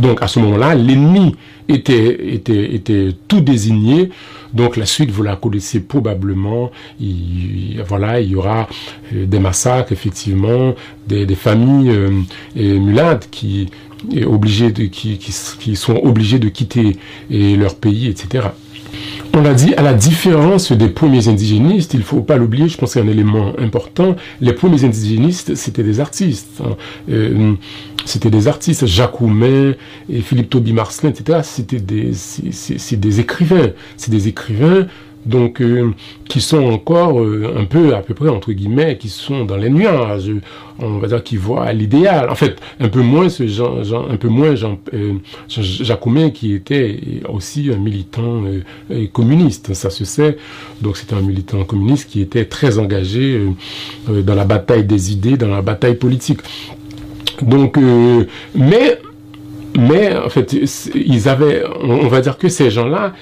Donc 0.00 0.22
à 0.22 0.28
ce 0.28 0.38
moment-là, 0.40 0.74
l'ennemi 0.74 1.34
était, 1.68 2.34
était, 2.34 2.74
était 2.74 3.10
tout 3.28 3.40
désigné. 3.40 4.10
Donc 4.54 4.76
la 4.76 4.86
suite, 4.86 5.10
vous 5.10 5.22
la 5.22 5.36
connaissez 5.36 5.80
probablement. 5.80 6.70
Il, 7.00 7.82
voilà, 7.86 8.20
il 8.20 8.30
y 8.30 8.36
aura 8.36 8.68
euh, 9.14 9.26
des 9.26 9.38
massacres, 9.38 9.92
effectivement, 9.92 10.74
des, 11.06 11.26
familles 11.34 11.90
euh, 11.90 13.16
qui, 13.30 13.70
sont 15.74 15.96
obligées 15.96 16.38
de 16.38 16.48
quitter 16.48 16.96
leur 17.30 17.74
pays, 17.76 18.08
etc. 18.08 18.48
On 19.34 19.40
l'a 19.40 19.54
dit, 19.54 19.74
à 19.74 19.82
la 19.82 19.94
différence 19.94 20.72
des 20.72 20.88
premiers 20.88 21.28
indigénistes, 21.28 21.94
il 21.94 22.00
ne 22.00 22.04
faut 22.04 22.20
pas 22.20 22.36
l'oublier, 22.36 22.68
je 22.68 22.76
pense 22.76 22.92
que 22.92 23.00
c'est 23.00 23.06
un 23.06 23.10
élément 23.10 23.54
important, 23.58 24.14
les 24.42 24.52
premiers 24.52 24.84
indigénistes, 24.84 25.54
c'était 25.54 25.82
des 25.82 26.00
artistes. 26.00 26.60
Hein. 26.62 26.76
Euh, 27.10 27.54
c'était 28.04 28.30
des 28.30 28.48
artistes, 28.48 28.86
Jacques 28.86 29.12
et 30.10 30.20
Philippe 30.20 30.50
Toby 30.50 30.72
Marcelin, 30.72 31.10
etc. 31.10 31.40
C'était 31.42 31.80
des, 31.80 32.12
c'est 32.14 33.00
des 33.00 33.20
écrivains. 33.20 33.70
C'est 33.96 34.10
des 34.10 34.28
écrivains 34.28 34.86
donc 35.26 35.60
euh, 35.60 35.92
qui 36.28 36.40
sont 36.40 36.64
encore 36.64 37.20
euh, 37.20 37.54
un 37.56 37.64
peu 37.64 37.94
à 37.94 38.00
peu 38.00 38.14
près 38.14 38.28
entre 38.28 38.52
guillemets 38.52 38.98
qui 38.98 39.08
sont 39.08 39.44
dans 39.44 39.56
les 39.56 39.70
nuages 39.70 40.30
on 40.78 40.98
va 40.98 41.06
dire 41.06 41.22
qui 41.22 41.36
voient 41.36 41.72
l'idéal 41.72 42.28
en 42.28 42.34
fait 42.34 42.60
un 42.80 42.88
peu 42.88 43.02
moins 43.02 43.28
ce 43.28 43.46
Jean, 43.46 43.84
Jean 43.84 44.08
un 44.08 44.16
peu 44.16 44.28
moins 44.28 44.54
Jean, 44.54 44.78
euh, 44.94 45.14
Jacoumet 45.48 46.32
qui 46.32 46.54
était 46.54 47.22
aussi 47.28 47.70
un 47.72 47.78
militant 47.78 48.42
euh, 48.90 49.06
communiste 49.12 49.74
ça 49.74 49.90
se 49.90 50.04
sait 50.04 50.38
donc 50.80 50.96
c'était 50.96 51.14
un 51.14 51.22
militant 51.22 51.62
communiste 51.64 52.10
qui 52.10 52.20
était 52.20 52.46
très 52.46 52.78
engagé 52.78 53.46
dans 54.08 54.34
la 54.34 54.44
bataille 54.44 54.84
des 54.84 55.12
idées 55.12 55.36
dans 55.36 55.48
la 55.48 55.62
bataille 55.62 55.94
politique 55.94 56.40
donc 57.42 57.78
mais 58.54 58.98
mais 59.78 60.14
en 60.14 60.28
fait, 60.28 60.52
ils 60.94 61.28
avaient, 61.28 61.62
on 61.82 62.08
va 62.08 62.20
dire 62.20 62.36
que 62.36 62.48
ces 62.48 62.70
gens-là 62.70 63.14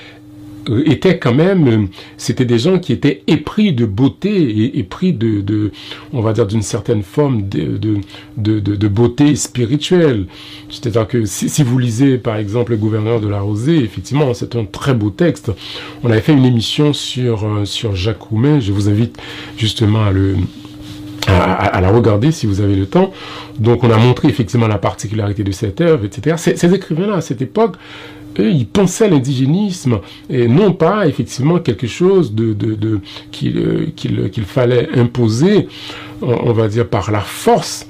euh, 0.69 0.83
étaient 0.85 1.19
quand 1.19 1.33
même, 1.35 1.69
euh, 1.69 1.87
c'était 2.17 2.45
des 2.45 2.59
gens 2.59 2.79
qui 2.79 2.93
étaient 2.93 3.23
épris 3.27 3.73
de 3.73 3.87
beauté 3.87 4.31
et 4.31 4.79
épris 4.79 5.13
de, 5.13 5.41
de 5.41 5.71
on 6.13 6.21
va 6.21 6.33
dire 6.33 6.47
d'une 6.47 6.63
certaine 6.63 7.03
forme 7.03 7.49
de, 7.49 7.79
de, 7.79 8.01
de, 8.37 8.89
beauté 8.89 9.37
spirituelle. 9.37 10.27
C'est-à-dire 10.69 11.07
que 11.07 11.25
si, 11.25 11.49
si, 11.49 11.63
vous 11.63 11.79
lisez 11.79 12.19
par 12.19 12.37
exemple 12.37 12.73
le 12.73 12.79
gouverneur 12.79 13.21
de 13.21 13.29
la 13.29 13.41
Rosée, 13.41 13.79
effectivement, 13.79 14.35
c'est 14.35 14.55
un 14.57 14.65
très 14.65 14.93
beau 14.93 15.11
texte. 15.11 15.53
On 16.03 16.11
avait 16.11 16.21
fait 16.21 16.33
une 16.33 16.45
émission 16.45 16.93
sur, 16.93 17.47
euh, 17.47 17.65
sur 17.65 17.95
Jacques 17.95 18.23
Roumain, 18.23 18.61
je 18.61 18.73
vous 18.73 18.89
invite 18.89 19.19
justement 19.57 20.05
à 20.05 20.11
le, 20.11 20.37
à, 21.27 21.81
la 21.81 21.91
regarder 21.91 22.33
si 22.33 22.47
vous 22.47 22.61
avez 22.61 22.77
le 22.77 22.87
temps. 22.87 23.13
Donc 23.59 23.85
on 23.85 23.91
a 23.91 23.97
montré 23.97 24.29
effectivement 24.29 24.69
la 24.69 24.79
particularité 24.79 25.45
de 25.45 25.53
cette 25.53 25.81
œuvre, 25.81 26.05
etc. 26.05 26.37
Ces, 26.39 26.57
ces 26.57 26.73
écrivains-là, 26.75 27.17
à 27.17 27.21
cette 27.21 27.43
époque, 27.43 27.77
eux, 28.39 28.51
ils 28.51 28.67
pensaient 28.67 29.09
l'indigénisme 29.09 30.01
et 30.29 30.47
non 30.47 30.73
pas 30.73 31.07
effectivement 31.07 31.59
quelque 31.59 31.87
chose 31.87 32.33
de, 32.35 32.53
de, 32.53 32.75
de 32.75 33.01
qu'il 33.33 33.93
qu'il 33.95 34.45
fallait 34.45 34.89
imposer, 34.95 35.69
on, 36.23 36.53
va 36.53 36.69
dire 36.69 36.89
par 36.89 37.11
la 37.11 37.21
force. 37.21 37.87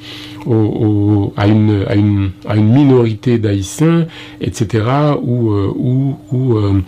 À, 1.37 1.47
une, 1.47 2.33
minorité 2.57 3.39
d'haïtiens, 3.39 4.07
etc., 4.41 4.85
ou, 5.23 5.51
euh, 5.51 6.15
euh, 6.33 6.81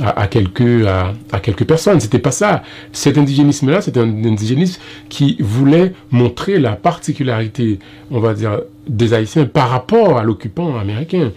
à, 0.00 0.26
quelques, 0.26 0.86
à, 0.86 1.12
à 1.32 1.40
quelques 1.40 1.64
personnes. 1.64 2.00
C'était 2.00 2.18
pas 2.18 2.30
ça. 2.30 2.62
Cet 2.92 3.18
indigénisme-là, 3.18 3.80
c'était 3.80 4.00
un 4.00 4.24
indigénisme 4.24 4.80
qui 5.08 5.36
voulait 5.40 5.92
montrer 6.10 6.58
la 6.58 6.72
particularité, 6.72 7.78
on 8.10 8.20
va 8.20 8.34
dire, 8.34 8.60
des 8.88 9.14
Haïtiens 9.14 9.46
par 9.46 9.70
rapport 9.70 10.18
à 10.18 10.24
l'occupant 10.24 10.78
américain 10.78 11.32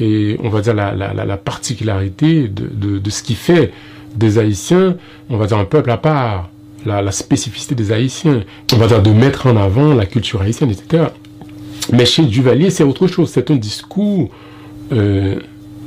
et 0.00 0.36
on 0.42 0.48
va 0.48 0.60
dire 0.60 0.74
la, 0.74 0.94
la, 0.94 1.12
la 1.12 1.36
particularité 1.36 2.48
de, 2.48 2.98
de, 2.98 3.10
ce 3.10 3.22
qui 3.22 3.34
fait 3.34 3.72
des 4.14 4.38
Haïtiens, 4.38 4.96
on 5.28 5.36
va 5.36 5.46
dire 5.46 5.58
un 5.58 5.64
peuple 5.64 5.90
à 5.90 5.96
part, 5.96 6.50
la, 6.86 7.12
spécificité 7.12 7.74
des 7.74 7.92
Haïtiens, 7.92 8.44
on 8.72 8.76
va 8.76 8.86
dire 8.86 9.02
de 9.02 9.10
mettre 9.10 9.46
en 9.46 9.56
avant 9.56 9.94
la 9.94 10.06
culture 10.06 10.42
haïtienne, 10.42 10.70
etc. 10.70 11.04
Mais 11.92 12.06
chez 12.06 12.24
Duvalier, 12.24 12.70
c'est 12.70 12.84
autre 12.84 13.06
chose, 13.06 13.30
c'est 13.30 13.50
un 13.50 13.56
discours 13.56 14.30
euh, 14.92 15.36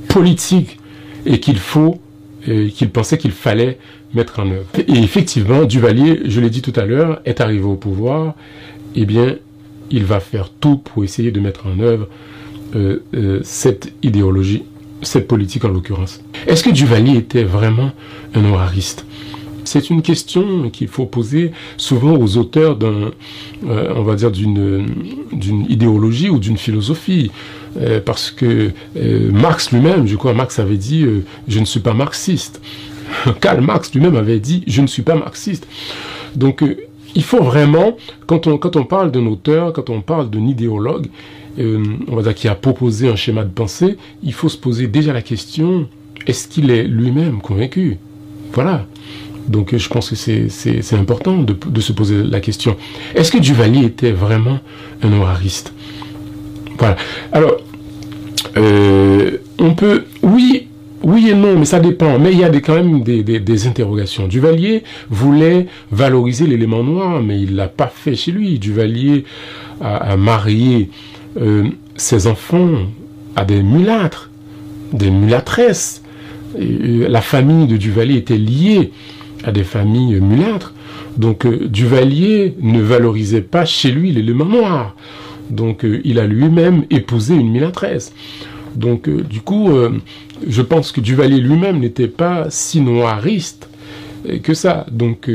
politique 0.07 0.79
et 1.25 1.39
qu'il 1.39 1.59
faut, 1.59 1.99
qu'il 2.43 2.89
pensait 2.89 3.17
qu'il 3.17 3.31
fallait 3.31 3.77
mettre 4.13 4.39
en 4.39 4.49
œuvre. 4.49 4.65
Et 4.77 4.97
effectivement, 4.97 5.63
Duvalier, 5.63 6.21
je 6.25 6.41
l'ai 6.41 6.49
dit 6.49 6.61
tout 6.61 6.73
à 6.75 6.85
l'heure, 6.85 7.21
est 7.25 7.41
arrivé 7.41 7.63
au 7.63 7.75
pouvoir, 7.75 8.33
eh 8.95 9.05
bien, 9.05 9.35
il 9.91 10.05
va 10.05 10.19
faire 10.19 10.49
tout 10.49 10.77
pour 10.77 11.03
essayer 11.03 11.31
de 11.31 11.39
mettre 11.39 11.67
en 11.67 11.79
œuvre 11.79 12.07
euh, 12.75 13.03
euh, 13.13 13.39
cette 13.43 13.93
idéologie, 14.01 14.63
cette 15.01 15.27
politique 15.27 15.65
en 15.65 15.69
l'occurrence. 15.69 16.21
Est-ce 16.47 16.63
que 16.63 16.69
Duvalier 16.69 17.17
était 17.17 17.43
vraiment 17.43 17.91
un 18.33 18.45
horariste 18.45 19.05
c'est 19.71 19.89
une 19.89 20.01
question 20.01 20.69
qu'il 20.69 20.87
faut 20.87 21.05
poser 21.05 21.51
souvent 21.77 22.17
aux 22.17 22.37
auteurs 22.37 22.75
d'un, 22.75 23.11
euh, 23.67 23.93
on 23.95 24.03
va 24.03 24.15
dire 24.15 24.31
d'une 24.31 24.85
idéologie 25.69 26.29
ou 26.29 26.39
d'une 26.39 26.57
philosophie, 26.57 27.31
parce 28.05 28.31
que 28.31 28.71
Marx 29.31 29.71
lui-même, 29.71 30.05
je 30.05 30.17
crois, 30.17 30.33
Marx 30.33 30.59
avait 30.59 30.75
dit, 30.75 31.05
je 31.47 31.59
ne 31.59 31.65
suis 31.65 31.79
pas 31.79 31.93
marxiste. 31.93 32.61
Karl 33.41 33.61
Marx 33.61 33.93
lui-même 33.93 34.17
avait 34.17 34.41
dit, 34.41 34.63
je 34.67 34.81
ne 34.81 34.87
suis 34.87 35.03
pas 35.03 35.15
marxiste. 35.15 35.65
Donc, 36.35 36.63
il 37.15 37.23
faut 37.23 37.41
vraiment, 37.41 37.95
quand 38.25 38.47
on 38.47 38.57
quand 38.57 38.75
on 38.75 38.83
parle 38.83 39.11
d'un 39.11 39.25
auteur, 39.25 39.73
quand 39.73 39.89
on 39.89 40.01
parle 40.01 40.29
d'un 40.29 40.45
idéologue, 40.47 41.07
euh, 41.59 41.83
on 42.07 42.15
va 42.15 42.21
dire, 42.21 42.35
qui 42.35 42.47
a 42.47 42.55
proposé 42.55 43.09
un 43.09 43.15
schéma 43.15 43.43
de 43.43 43.49
pensée, 43.49 43.97
il 44.23 44.33
faut 44.33 44.49
se 44.49 44.57
poser 44.57 44.87
déjà 44.87 45.11
la 45.11 45.21
question, 45.21 45.87
est-ce 46.27 46.47
qu'il 46.47 46.71
est, 46.71 46.83
lui-même 46.83 47.41
convaincu? 47.41 47.97
Voilà. 48.53 48.85
Donc 49.47 49.75
je 49.75 49.89
pense 49.89 50.09
que 50.09 50.15
c'est 50.15 50.93
important 50.93 51.37
de, 51.37 51.81
se 51.81 51.93
poser 51.93 52.23
la 52.23 52.39
question. 52.39 52.77
Est-ce 53.15 53.31
que 53.31 53.37
Duvalier 53.37 53.85
était 53.85 54.11
vraiment 54.11 54.59
un 55.03 55.13
horariste 55.13 55.73
Voilà. 56.77 56.95
Alors, 57.31 57.57
euh, 58.57 59.37
on 59.59 59.73
peut, 59.73 60.05
oui, 60.21 60.67
oui 61.03 61.29
et 61.29 61.35
non, 61.35 61.57
mais 61.57 61.65
ça 61.65 61.79
dépend. 61.79 62.19
Mais 62.19 62.31
il 62.31 62.39
y 62.39 62.43
a 62.43 62.49
des, 62.49 62.61
quand 62.61 62.75
même 62.75 63.03
des, 63.03 63.67
interrogations. 63.67 64.27
Duvalier 64.27 64.83
voulait 65.09 65.67
valoriser 65.91 66.47
l'élément 66.47 66.83
noir, 66.83 67.21
mais 67.21 67.41
il 67.41 67.55
l'a 67.55 67.67
pas 67.67 67.91
fait 67.93 68.15
chez 68.15 68.31
lui. 68.31 68.59
Duvalier 68.59 69.25
a 69.81 70.15
marié 70.15 70.89
euh, 71.39 71.69
ses 71.95 72.27
enfants 72.27 72.71
à 73.35 73.45
des 73.45 73.63
mulâtres, 73.63 74.29
des 74.93 75.09
mulâtresses. 75.09 76.03
Euh, 76.59 77.07
la 77.07 77.21
famille 77.21 77.67
de 77.67 77.77
Duvalier 77.77 78.17
était 78.17 78.37
liée 78.37 78.91
à 79.43 79.51
des 79.51 79.63
familles 79.63 80.19
mulâtres. 80.19 80.73
Donc 81.17 81.45
euh, 81.45 81.67
Duvalier 81.67 82.55
ne 82.61 82.81
valorisait 82.81 83.41
pas 83.41 83.65
chez 83.65 83.91
lui 83.91 84.11
l'élément 84.11 84.45
noir. 84.45 84.95
Donc 85.49 85.85
il 86.05 86.17
a 86.19 86.27
lui-même 86.27 86.85
épousé 86.89 87.35
une 87.35 87.51
mulâtresse. 87.51 88.13
Donc 88.75 89.09
du 89.09 89.41
coup, 89.41 89.69
je 90.47 90.61
pense 90.61 90.93
que 90.93 91.01
Duvalier 91.01 91.41
lui-même 91.41 91.79
n'était 91.79 92.07
pas 92.07 92.45
si 92.49 92.79
noiriste 92.79 93.69
que 94.43 94.53
ça. 94.53 94.85
Donc 94.89 95.27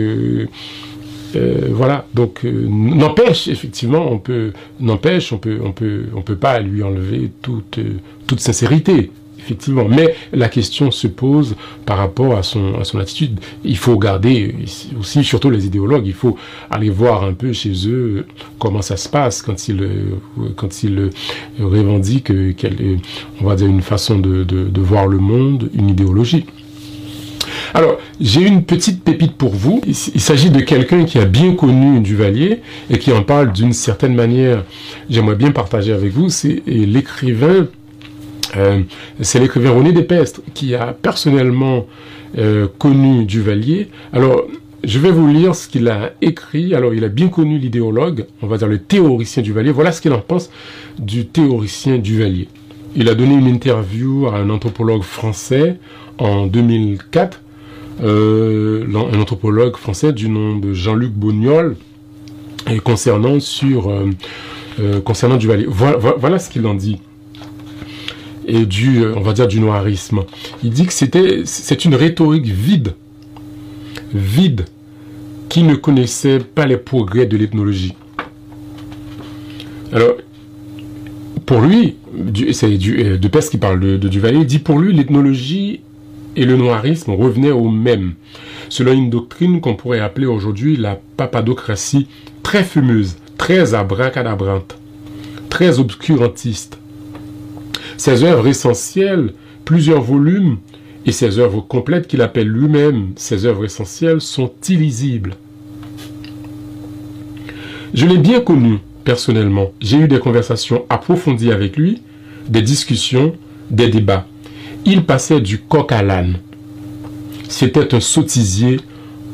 euh, 1.37 1.69
voilà, 1.71 2.07
donc 2.15 2.45
euh, 2.45 2.67
n'empêche 2.69 3.49
effectivement, 3.49 4.11
on 4.11 4.19
peut 4.19 4.53
n'empêche, 4.81 5.33
on 5.33 5.39
peut, 5.39 5.59
on 5.63 5.73
peut, 5.73 6.05
on 6.15 6.23
peut 6.23 6.37
pas 6.37 6.61
lui 6.61 6.83
enlever 6.83 7.31
toute 7.43 7.79
euh, 7.79 7.95
toute 8.27 8.41
sincérité, 8.41 9.11
effectivement. 9.47 9.87
Mais 9.89 10.15
la 10.33 10.49
question 10.49 10.91
se 10.91 11.07
pose 11.07 11.55
par 11.85 11.99
rapport 11.99 12.37
à 12.37 12.43
son 12.43 12.75
à 12.81 12.85
son 12.85 12.99
attitude. 12.99 13.39
Il 13.65 13.77
faut 13.77 13.99
garder 13.99 14.55
aussi, 14.99 15.25
surtout 15.25 15.51
les 15.51 15.67
idéologues, 15.67 16.07
il 16.07 16.15
faut 16.15 16.37
aller 16.71 16.91
voir 16.91 17.25
un 17.25 17.33
peu 17.33 17.53
chez 17.53 17.73
eux 17.89 18.27
comment 18.59 18.83
ça 18.83 18.97
se 18.97 19.09
passe 19.09 19.43
quand 19.43 19.69
ils 19.69 19.89
quand 20.57 20.69
revendiquent 21.61 22.33
on 23.41 23.47
va 23.47 23.57
dire 23.57 23.69
une 23.69 23.83
façon 23.83 24.19
de, 24.19 24.45
de, 24.45 24.65
de 24.65 24.81
voir 24.81 25.07
le 25.07 25.19
monde, 25.19 25.71
une 25.75 25.91
idéologie. 25.91 26.47
Alors, 27.75 27.99
j'ai 28.21 28.43
une 28.43 28.65
petite 28.65 29.03
pépite 29.03 29.35
pour 29.35 29.55
vous. 29.55 29.81
Il, 29.87 29.95
s'agit 29.95 30.51
de 30.51 30.61
quelqu'un 30.61 31.05
qui 31.05 31.19
a 31.19 31.25
bien 31.25 31.55
connu 31.55 32.01
Duvalier 32.01 32.61
et 32.91 32.99
qui 32.99 33.13
en 33.13 33.23
parle 33.23 33.53
d'une 33.53 33.73
certaine 33.73 34.15
manière. 34.15 34.65
J'aimerais 35.11 35.35
bien 35.35 35.51
partager 35.51 35.93
avec 35.93 36.13
vous. 36.13 36.29
C'est 36.29 36.63
l'écrivain, 36.67 37.67
euh, 38.57 38.81
c'est 39.21 39.39
l'écrivain 39.39 39.71
René 39.71 39.93
Despestre 39.93 40.41
qui 40.55 40.75
a 40.75 40.93
personnellement 40.93 41.87
euh, 42.39 42.67
connu 42.79 43.25
Duvalier. 43.25 43.89
Alors, 44.13 44.45
je 44.85 44.99
vais 44.99 45.11
vous 45.11 45.27
lire 45.29 45.55
ce 45.55 45.69
qu'il 45.69 45.89
a 45.89 46.13
écrit. 46.23 46.75
Alors, 46.75 46.95
il 46.95 47.05
a 47.05 47.09
bien 47.09 47.29
connu 47.29 47.59
l'idéologue, 47.59 48.27
on 48.43 48.47
va 48.47 48.59
dire 48.59 48.69
le 48.69 48.79
théoricien 48.79 49.43
Duvalier. 49.43 49.71
Voilà 49.73 49.93
ce 49.93 50.01
qu'il 50.01 50.13
en 50.13 50.21
pense 50.21 50.51
du 50.99 51.27
théoricien 51.27 51.99
Duvalier. 51.99 52.49
Il 52.95 53.09
a 53.09 53.15
donné 53.15 53.35
une 53.35 53.47
interview 53.47 54.27
à 54.29 54.37
un 54.37 54.49
anthropologue 54.49 55.03
français 55.03 55.77
en 56.19 56.47
2004 56.47 57.43
euh, 58.03 58.85
un 58.95 59.19
anthropologue 59.19 59.77
français 59.77 60.13
du 60.13 60.29
nom 60.29 60.57
de 60.57 60.75
Jean-Luc 60.75 61.13
Bognol, 61.13 61.77
et 62.71 62.79
concernant 62.81 63.39
Duvalier. 65.39 65.67
Voilà 65.67 66.39
ce 66.39 66.51
qu'il 66.51 66.67
en 66.67 66.75
dit 66.75 67.01
et 68.47 68.65
du, 68.65 69.05
on 69.05 69.21
va 69.21 69.33
dire, 69.33 69.49
du 69.49 69.61
noirisme. 69.61 70.21
Il 70.63 70.71
dit 70.71 70.87
que 70.87 70.93
c'était, 70.93 71.43
c'est 71.45 71.85
une 71.85 71.95
rhétorique 71.95 72.47
vide, 72.47 72.95
vide, 74.15 74.65
qui 75.49 75.63
ne 75.63 75.75
connaissait 75.75 76.39
pas 76.39 76.67
les 76.67 76.77
progrès 76.77 77.27
de 77.27 77.37
l'ethnologie. 77.37 77.95
Alors, 79.93 80.15
pour 81.45 81.61
lui, 81.61 81.97
c'est 82.53 82.77
de 82.77 83.29
Pest 83.29 83.51
qui 83.51 83.59
parle 83.59 83.81
de, 83.81 83.97
de 83.97 84.09
Duvalier, 84.09 84.39
il 84.41 84.47
dit 84.47 84.59
pour 84.59 84.79
lui, 84.79 84.93
l'ethnologie 84.93 85.81
et 86.35 86.45
le 86.45 86.57
noirisme 86.57 87.13
revenaient 87.13 87.53
au 87.53 87.69
même, 87.71 88.15
selon 88.69 88.93
une 88.93 89.11
doctrine 89.11 89.61
qu'on 89.61 89.75
pourrait 89.75 90.01
appeler 90.01 90.27
aujourd'hui 90.27 90.77
la 90.77 91.01
papadocratie 91.17 92.09
très 92.43 92.63
fumeuse, 92.63 93.17
très 93.39 93.75
abracadabrante, 93.75 94.77
très 95.49 95.79
obscurantiste. 95.79 96.79
Ses 97.97 98.25
œuvres 98.25 98.47
essentielles, 98.47 99.33
plusieurs 99.65 100.03
volumes, 100.03 100.59
et 101.07 101.13
ses 101.13 101.39
œuvres 101.39 101.61
complètes 101.61 102.09
qu'il 102.09 102.21
appelle 102.21 102.49
lui-même 102.49 103.13
ses 103.15 103.47
œuvres 103.47 103.65
essentielles 103.65 104.21
sont 104.21 104.51
illisibles. 104.69 105.35
Je 107.95 108.07
l'ai 108.07 108.19
bien 108.19 108.41
connu 108.41 108.81
personnellement. 109.05 109.71
J'ai 109.81 109.99
eu 109.99 110.09
des 110.09 110.19
conversations 110.19 110.85
approfondies 110.89 111.53
avec 111.53 111.77
lui, 111.77 112.03
des 112.49 112.63
discussions, 112.63 113.35
des 113.71 113.89
débats 113.89 114.27
il 114.87 115.05
passait 115.05 115.41
du 115.41 115.59
coq 115.59 115.93
à 115.93 116.03
l'âne. 116.03 116.39
C'était 117.49 117.95
un 117.95 118.01
sottisier 118.01 118.81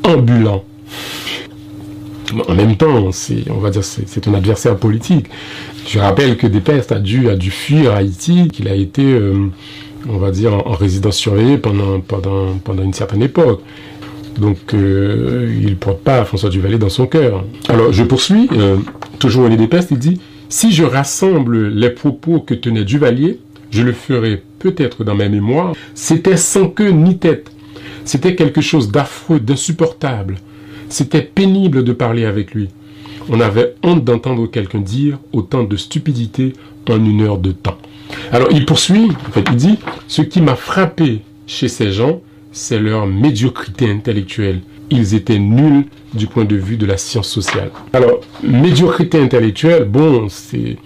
ambulant. 0.03 0.65
En 2.47 2.55
même 2.55 2.75
temps, 2.75 3.11
on 3.49 3.59
va 3.59 3.69
dire, 3.69 3.83
c'est 3.83 4.27
un 4.27 4.33
adversaire 4.33 4.75
politique. 4.75 5.27
Je 5.87 5.99
rappelle 5.99 6.37
que 6.37 6.47
Despestes 6.47 6.91
a 6.91 6.99
dû, 6.99 7.29
a 7.29 7.35
dû 7.35 7.51
fuir 7.51 7.93
Haïti, 7.93 8.47
qu'il 8.47 8.67
a 8.67 8.75
été, 8.75 9.03
euh, 9.03 9.47
on 10.09 10.17
va 10.17 10.31
dire, 10.31 10.53
en, 10.53 10.71
résidence 10.71 11.17
surveillée 11.17 11.57
pendant, 11.57 11.99
pendant, 11.99 12.53
pendant 12.63 12.83
une 12.83 12.93
certaine 12.93 13.21
époque. 13.21 13.61
Donc, 14.37 14.73
euh, 14.73 15.55
il 15.61 15.69
ne 15.69 15.75
porte 15.75 15.99
pas 15.99 16.25
François 16.25 16.49
Duvalier 16.49 16.77
dans 16.77 16.89
son 16.89 17.05
cœur. 17.05 17.43
Alors, 17.69 17.91
je 17.91 18.03
poursuis. 18.03 18.49
Euh, 18.53 18.77
toujours 19.19 19.43
René 19.43 19.57
Despestes, 19.57 19.91
il 19.91 19.99
dit 19.99 20.19
Si 20.49 20.71
je 20.71 20.83
rassemble 20.83 21.67
les 21.67 21.89
propos 21.89 22.39
que 22.39 22.53
tenait 22.53 22.85
Duvalier, 22.85 23.39
je 23.69 23.83
le 23.83 23.93
ferai 23.93 24.41
peut-être 24.59 25.03
dans 25.03 25.15
ma 25.15 25.29
mémoire, 25.29 25.73
c'était 25.93 26.37
sans 26.37 26.69
queue 26.69 26.89
ni 26.89 27.17
tête. 27.17 27.51
C'était 28.05 28.35
quelque 28.35 28.61
chose 28.61 28.91
d'affreux, 28.91 29.39
d'insupportable. 29.39 30.37
C'était 30.89 31.21
pénible 31.21 31.83
de 31.83 31.93
parler 31.93 32.25
avec 32.25 32.53
lui. 32.53 32.69
On 33.29 33.39
avait 33.39 33.75
honte 33.83 34.03
d'entendre 34.03 34.47
quelqu'un 34.47 34.79
dire 34.79 35.19
autant 35.31 35.63
de 35.63 35.75
stupidité 35.77 36.53
en 36.89 37.03
une 37.03 37.21
heure 37.21 37.37
de 37.37 37.51
temps. 37.51 37.77
Alors 38.31 38.49
il 38.51 38.65
poursuit, 38.65 39.09
en 39.27 39.31
fait, 39.31 39.45
il 39.51 39.55
dit, 39.55 39.77
ce 40.07 40.21
qui 40.21 40.41
m'a 40.41 40.55
frappé 40.55 41.21
chez 41.47 41.67
ces 41.67 41.91
gens, 41.91 42.21
c'est 42.51 42.79
leur 42.79 43.07
médiocrité 43.07 43.89
intellectuelle. 43.89 44.61
Ils 44.89 45.15
étaient 45.15 45.39
nuls 45.39 45.85
du 46.13 46.27
point 46.27 46.45
de 46.45 46.55
vue 46.55 46.77
de 46.77 46.85
la 46.85 46.97
science 46.97 47.27
sociale. 47.27 47.71
Alors, 47.93 48.19
médiocrité 48.43 49.19
intellectuelle, 49.19 49.85
bon, 49.85 50.27
c'est 50.29 50.77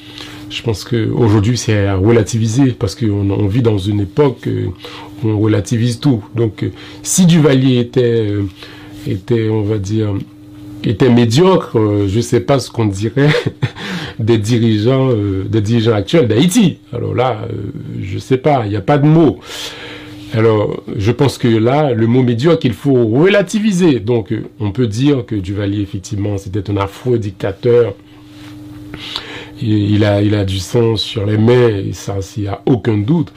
je 0.50 0.62
pense 0.62 0.86
qu'aujourd'hui, 0.86 1.58
c'est 1.58 1.88
à 1.88 1.96
relativiser 1.96 2.72
parce 2.72 2.96
qu'on 2.96 3.30
on 3.30 3.48
vit 3.48 3.62
dans 3.62 3.78
une 3.78 4.00
époque 4.00 4.48
où 4.48 5.28
on 5.28 5.40
relativise 5.40 6.00
tout. 6.00 6.24
Donc, 6.36 6.66
si 7.04 7.26
Duvalier 7.26 7.80
était, 7.80 8.30
euh, 8.32 8.44
était 9.06 9.50
on 9.50 9.64
va 9.64 9.78
dire, 9.78 10.14
était 10.90 11.10
médiocre, 11.10 11.78
euh, 11.78 12.08
je 12.08 12.18
ne 12.18 12.22
sais 12.22 12.40
pas 12.40 12.60
ce 12.60 12.72
qu'on 12.72 12.86
dirait 12.86 13.30
des 14.20 14.38
dirigeants, 14.38 15.10
euh, 15.12 15.44
des 15.44 15.62
dirigeants 15.62 15.94
actuels 15.94 16.28
d'Haïti. 16.28 16.78
Alors 16.94 17.14
là, 17.14 17.48
je 18.02 18.16
ne 18.16 18.20
sais 18.20 18.38
pas, 18.38 18.64
il 18.66 18.70
n'y 18.70 18.76
a 18.76 18.82
pas 18.82 18.98
de 18.98 19.08
mot. 19.08 19.40
Alors, 20.34 20.84
je 20.96 21.12
pense 21.12 21.38
que 21.38 21.48
là, 21.48 21.94
le 21.94 22.06
mot 22.06 22.22
médiocre, 22.22 22.66
il 22.66 22.74
faut 22.74 23.08
relativiser. 23.08 24.00
Donc, 24.00 24.34
on 24.60 24.72
peut 24.72 24.88
dire 24.88 25.26
que 25.26 25.36
Duvalier, 25.36 25.82
effectivement, 25.82 26.38
c'était 26.38 26.70
un 26.70 26.78
affreux 26.78 27.18
dictateur 27.18 27.94
il, 29.62 30.04
a, 30.04 30.22
il 30.22 30.36
a 30.36 30.46
du 30.46 30.60
sang 30.60 30.96
sur 30.96 31.26
les 31.26 31.38
mains, 31.38 31.84
ça, 31.94 32.22
s'il 32.22 32.44
n'y 32.44 32.50
a 32.50 32.62
aucun 32.66 32.98
doute. 32.98 33.32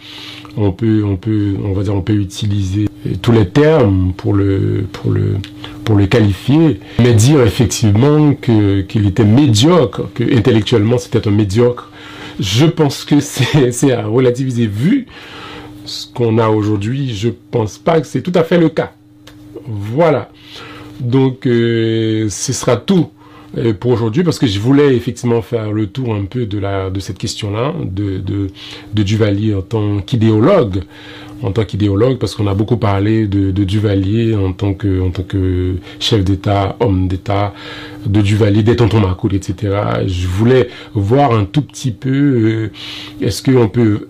On 0.56 0.72
peut, 0.72 1.04
on 1.04 1.16
peut, 1.16 1.54
on 1.64 1.72
va 1.72 1.82
dire, 1.82 1.94
on 1.94 2.02
peut 2.02 2.14
utiliser 2.14 2.88
tous 3.22 3.32
les 3.32 3.48
termes 3.48 4.12
pour 4.16 4.34
le, 4.34 4.84
pour 4.92 5.12
le, 5.12 5.36
pour 5.84 5.94
le 5.96 6.06
qualifier, 6.06 6.80
mais 6.98 7.14
dire 7.14 7.40
effectivement 7.42 8.34
qu'il 8.34 9.06
était 9.06 9.24
médiocre, 9.24 10.02
que 10.14 10.24
intellectuellement 10.36 10.98
c'était 10.98 11.26
un 11.26 11.30
médiocre, 11.30 11.90
je 12.40 12.66
pense 12.66 13.04
que 13.04 13.20
c'est, 13.20 13.70
c'est 13.72 13.92
à 13.92 14.06
relativiser. 14.06 14.66
Vu 14.66 15.06
ce 15.84 16.06
qu'on 16.12 16.38
a 16.38 16.48
aujourd'hui, 16.48 17.14
je 17.14 17.28
pense 17.28 17.78
pas 17.78 18.00
que 18.00 18.06
c'est 18.06 18.22
tout 18.22 18.32
à 18.34 18.44
fait 18.44 18.58
le 18.58 18.68
cas. 18.68 18.92
Voilà. 19.66 20.30
Donc, 21.00 21.46
euh, 21.46 22.28
ce 22.28 22.52
sera 22.52 22.76
tout 22.76 23.10
pour 23.80 23.90
aujourd'hui 23.90 24.22
parce 24.22 24.38
que 24.38 24.46
je 24.46 24.60
voulais 24.60 24.94
effectivement 24.94 25.42
faire 25.42 25.72
le 25.72 25.86
tour 25.86 26.14
un 26.14 26.24
peu 26.24 26.46
de, 26.46 26.58
la, 26.58 26.90
de 26.90 27.00
cette 27.00 27.18
question-là, 27.18 27.74
de, 27.84 28.18
de, 28.18 28.48
de, 28.94 29.02
Duvalier 29.02 29.54
en 29.54 29.62
tant 29.62 30.00
qu'idéologue, 30.00 30.82
en 31.42 31.52
tant 31.52 31.64
qu'idéologue, 31.64 32.18
parce 32.18 32.34
qu'on 32.34 32.46
a 32.46 32.54
beaucoup 32.54 32.76
parlé 32.76 33.26
de, 33.26 33.50
de, 33.50 33.64
Duvalier 33.64 34.34
en 34.34 34.52
tant 34.52 34.74
que, 34.74 35.00
en 35.00 35.10
tant 35.10 35.22
que 35.22 35.76
chef 35.98 36.24
d'État, 36.24 36.76
homme 36.80 37.08
d'État, 37.08 37.54
de 38.06 38.20
Duvalier, 38.20 38.62
des 38.62 38.76
tontons 38.76 39.00
Macoul, 39.00 39.34
etc. 39.34 39.74
Je 40.06 40.26
voulais 40.26 40.68
voir 40.94 41.32
un 41.32 41.44
tout 41.44 41.62
petit 41.62 41.90
peu, 41.92 42.10
euh, 42.10 42.70
est-ce 43.20 43.42
qu'on 43.42 43.68
peut 43.68 44.08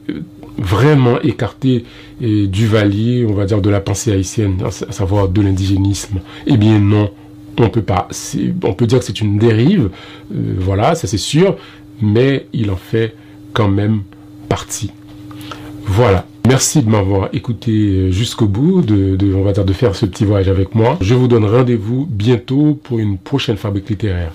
vraiment 0.59 1.21
écarter 1.23 1.85
euh, 2.23 2.47
Duvalier, 2.47 3.25
on 3.29 3.35
va 3.35 3.47
dire, 3.47 3.61
de 3.61 3.71
la 3.71 3.81
pensée 3.81 4.12
haïtienne, 4.12 4.59
à 4.65 4.71
savoir 4.71 5.29
de 5.29 5.41
l'indigénisme? 5.41 6.21
Eh 6.47 6.57
bien 6.57 6.79
non, 6.79 7.11
on 7.62 7.70
peut 7.70 7.82
pas. 7.82 8.09
On 8.65 8.73
peut 8.73 8.87
dire 8.87 8.99
que 8.99 9.05
c'est 9.05 9.20
une 9.20 9.39
dérive, 9.39 9.91
euh, 10.35 10.55
voilà, 10.59 10.95
ça 10.95 11.07
c'est 11.07 11.19
sûr, 11.19 11.57
mais 12.01 12.47
il 12.53 12.70
en 12.70 12.77
fait 12.77 13.15
quand 13.53 13.69
même 13.69 14.03
partie. 14.49 14.93
Voilà. 15.85 16.24
Merci 16.47 16.82
de 16.82 16.89
m'avoir 16.89 17.28
écouté 17.32 17.70
euh, 17.70 18.11
jusqu'au 18.11 18.47
bout, 18.47 18.82
de, 18.82 19.35
on 19.35 19.43
va 19.43 19.53
dire 19.53 19.65
de 19.65 19.73
faire 19.73 19.95
ce 19.95 20.07
petit 20.07 20.24
voyage 20.24 20.49
avec 20.49 20.74
moi. 20.74 20.97
Je 21.01 21.15
vous 21.15 21.28
donne 21.28 21.45
rendez-vous 21.45 22.07
bientôt 22.11 22.78
pour 22.82 22.99
une 22.99 23.19
prochaine 23.19 23.57
fabrique 23.57 23.89
littéraire. 23.89 24.32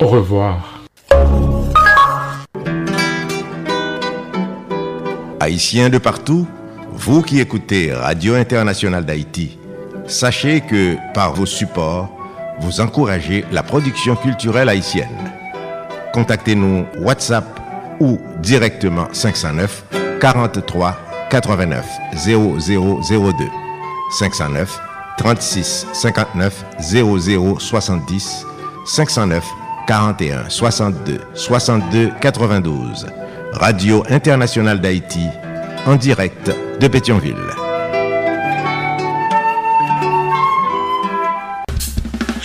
Au 0.00 0.06
revoir. 0.06 0.84
Haïtiens 5.40 5.90
de 5.90 5.98
partout, 5.98 6.46
vous 6.92 7.22
qui 7.22 7.40
écoutez 7.40 7.92
Radio 7.92 8.34
Internationale 8.34 9.04
d'Haïti, 9.04 9.56
sachez 10.06 10.60
que 10.60 10.96
par 11.14 11.34
vos 11.34 11.46
supports, 11.46 12.15
vous 12.60 12.80
encouragez 12.80 13.44
la 13.52 13.62
production 13.62 14.16
culturelle 14.16 14.68
haïtienne. 14.68 15.32
Contactez-nous 16.12 16.86
WhatsApp 17.00 17.44
ou 18.00 18.18
directement 18.40 19.08
509 19.12 19.84
43 20.20 20.96
89 21.30 21.84
0002 22.14 23.44
509 24.18 24.80
36 25.18 25.86
59 25.92 26.64
00 26.80 27.58
70 27.58 28.46
509 28.86 29.44
41 29.86 30.48
62 30.48 31.20
62 31.34 32.12
92 32.20 33.06
Radio 33.52 34.02
Internationale 34.10 34.80
d'Haïti 34.80 35.26
en 35.86 35.96
direct 35.96 36.50
de 36.80 36.88
Pétionville. 36.88 37.65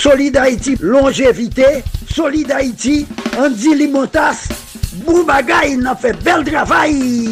Solid 0.02 0.36
Haïti, 0.36 0.76
longévité. 0.82 1.84
Solid 2.12 2.52
Haïti, 2.52 3.06
Andy 3.38 3.76
Limotas. 3.76 4.48
Boubagaï, 5.06 5.74
il 5.78 5.86
a 5.86 5.96
fait 5.96 6.14
bel 6.24 6.44
travail. 6.44 7.30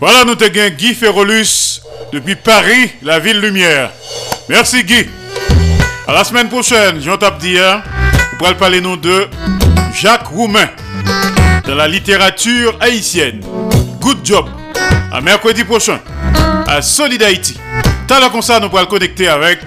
Voilà, 0.00 0.24
nous 0.24 0.34
te 0.34 0.46
Guy 0.46 0.94
Ferrolus 0.94 1.80
depuis 2.12 2.34
Paris, 2.34 2.90
la 3.02 3.20
ville 3.20 3.38
lumière. 3.38 3.92
Merci 4.48 4.82
Guy. 4.82 5.06
À 6.08 6.12
la 6.12 6.24
semaine 6.24 6.48
prochaine, 6.48 7.00
j'en 7.00 7.18
tape 7.18 7.38
dire, 7.38 7.84
vous 8.32 8.38
pourrez 8.38 8.56
parler 8.56 8.80
nous 8.80 8.96
de 8.96 9.28
Jacques 9.94 10.26
Roumain 10.26 10.68
de 11.64 11.72
la 11.72 11.86
littérature 11.86 12.76
haïtienne. 12.80 13.42
Good 14.00 14.18
job. 14.24 14.46
À 15.12 15.20
mercredi 15.20 15.62
prochain, 15.62 16.00
à 16.66 16.82
Solid 16.82 17.22
Haïti. 17.22 17.56
T'as 18.08 18.28
comme 18.28 18.42
ça, 18.42 18.58
nous 18.58 18.68
pourrons 18.68 18.82
le 18.82 18.88
connecter 18.88 19.28
avec 19.28 19.60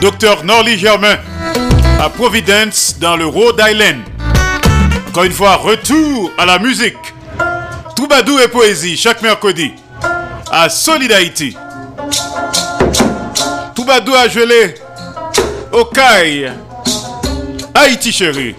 Dr 0.00 0.42
Norly 0.44 0.78
Germain 0.78 1.18
à 2.00 2.08
Providence 2.08 2.96
dans 2.98 3.16
le 3.16 3.26
Rhode 3.26 3.60
Island. 3.60 4.00
Encore 5.08 5.24
une 5.24 5.32
fois, 5.32 5.56
retour 5.56 6.30
à 6.38 6.46
la 6.46 6.58
musique. 6.58 6.96
Troubadou 7.94 8.38
et 8.38 8.48
poésie 8.48 8.96
chaque 8.96 9.20
mercredi 9.22 9.72
à 10.50 10.68
Solid 10.68 11.12
Haïti. 11.12 11.56
Badou 13.90 14.14
a 14.14 14.28
gelé. 14.28 14.76
Okaï. 15.72 16.52
Haïti 17.74 18.12
chérie. 18.12 18.54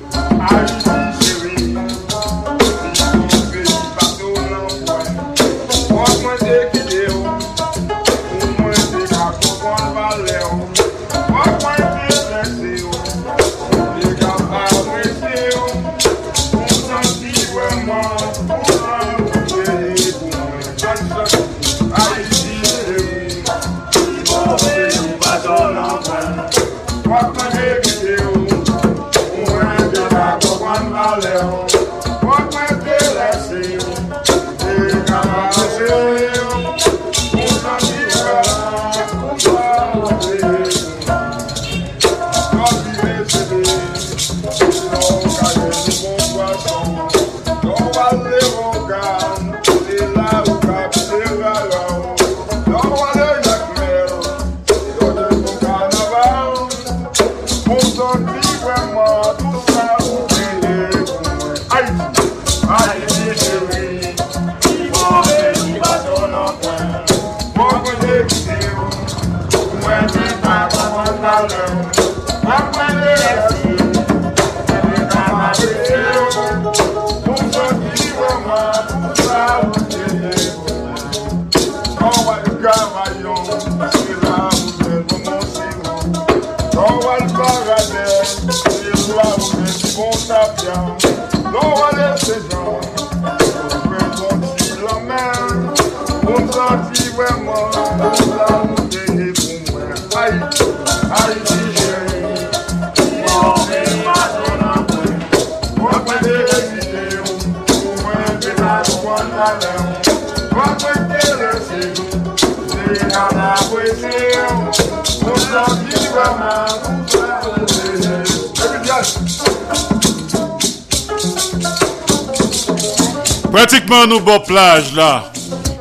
Pratiquement 123.51 124.07
nous 124.07 124.19
bon 124.21 124.39
plage 124.39 124.93
là, 124.95 125.25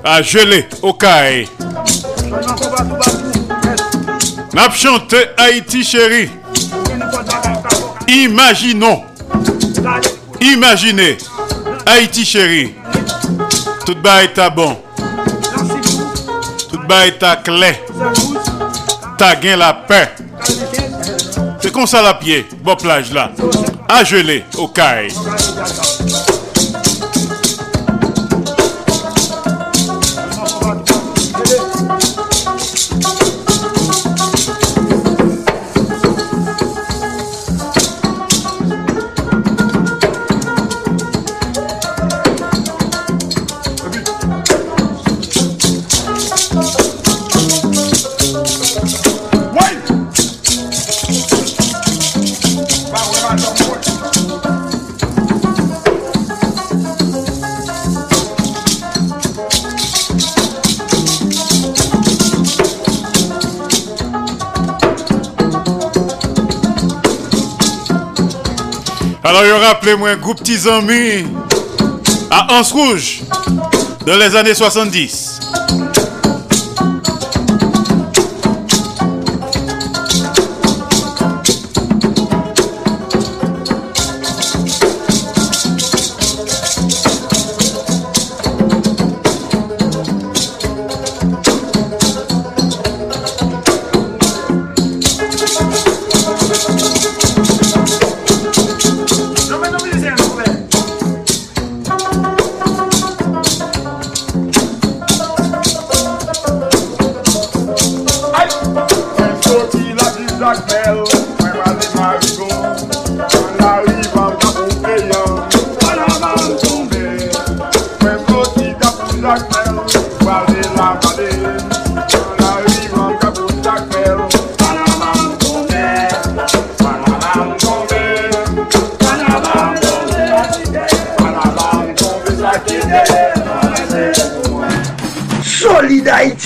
à 0.05 0.21
geler 0.23 0.69
au 0.83 0.93
caille. 0.93 1.49
N'a 4.53 4.71
chanté 4.71 5.17
Haïti 5.37 5.85
chérie. 5.85 6.31
Imaginons. 8.09 9.05
Imaginez. 10.41 11.19
Haïti 11.87 12.25
chérie. 12.25 12.75
Tout 13.87 13.95
bas 14.03 14.25
est 14.25 14.51
bon. 14.55 14.77
Tout 16.69 16.81
bas 16.89 17.07
est 17.07 17.23
à 17.23 17.37
clé. 17.37 17.75
T'as 19.17 19.37
gain 19.37 19.57
la 19.57 19.75
paix. 19.75 20.11
C'est 21.71 21.75
comme 21.75 21.87
ça 21.87 22.03
la 22.03 22.15
pied, 22.15 22.49
bon 22.65 22.75
plage 22.75 23.13
là. 23.13 23.31
À 23.89 24.03
geler 24.03 24.43
au 24.59 24.67
caille. 24.67 25.13
Alors, 69.31 69.45
il 69.45 69.53
rappelez-moi 69.53 70.11
un 70.11 70.17
groupe 70.17 70.39
petits 70.39 70.69
amis 70.69 71.25
à 72.33 72.59
Anse 72.59 72.73
Rouge 72.73 73.21
dans 74.05 74.17
les 74.17 74.35
années 74.35 74.57
70. 74.57 75.30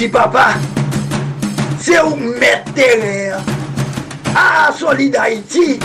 Papa. 0.09 0.55
C'est 1.79 2.01
où 2.01 2.17
mettre 2.17 2.73
terrain. 2.75 3.41
Ah, 4.35 4.71
Solid 4.77 5.17
Haïti. 5.17 5.79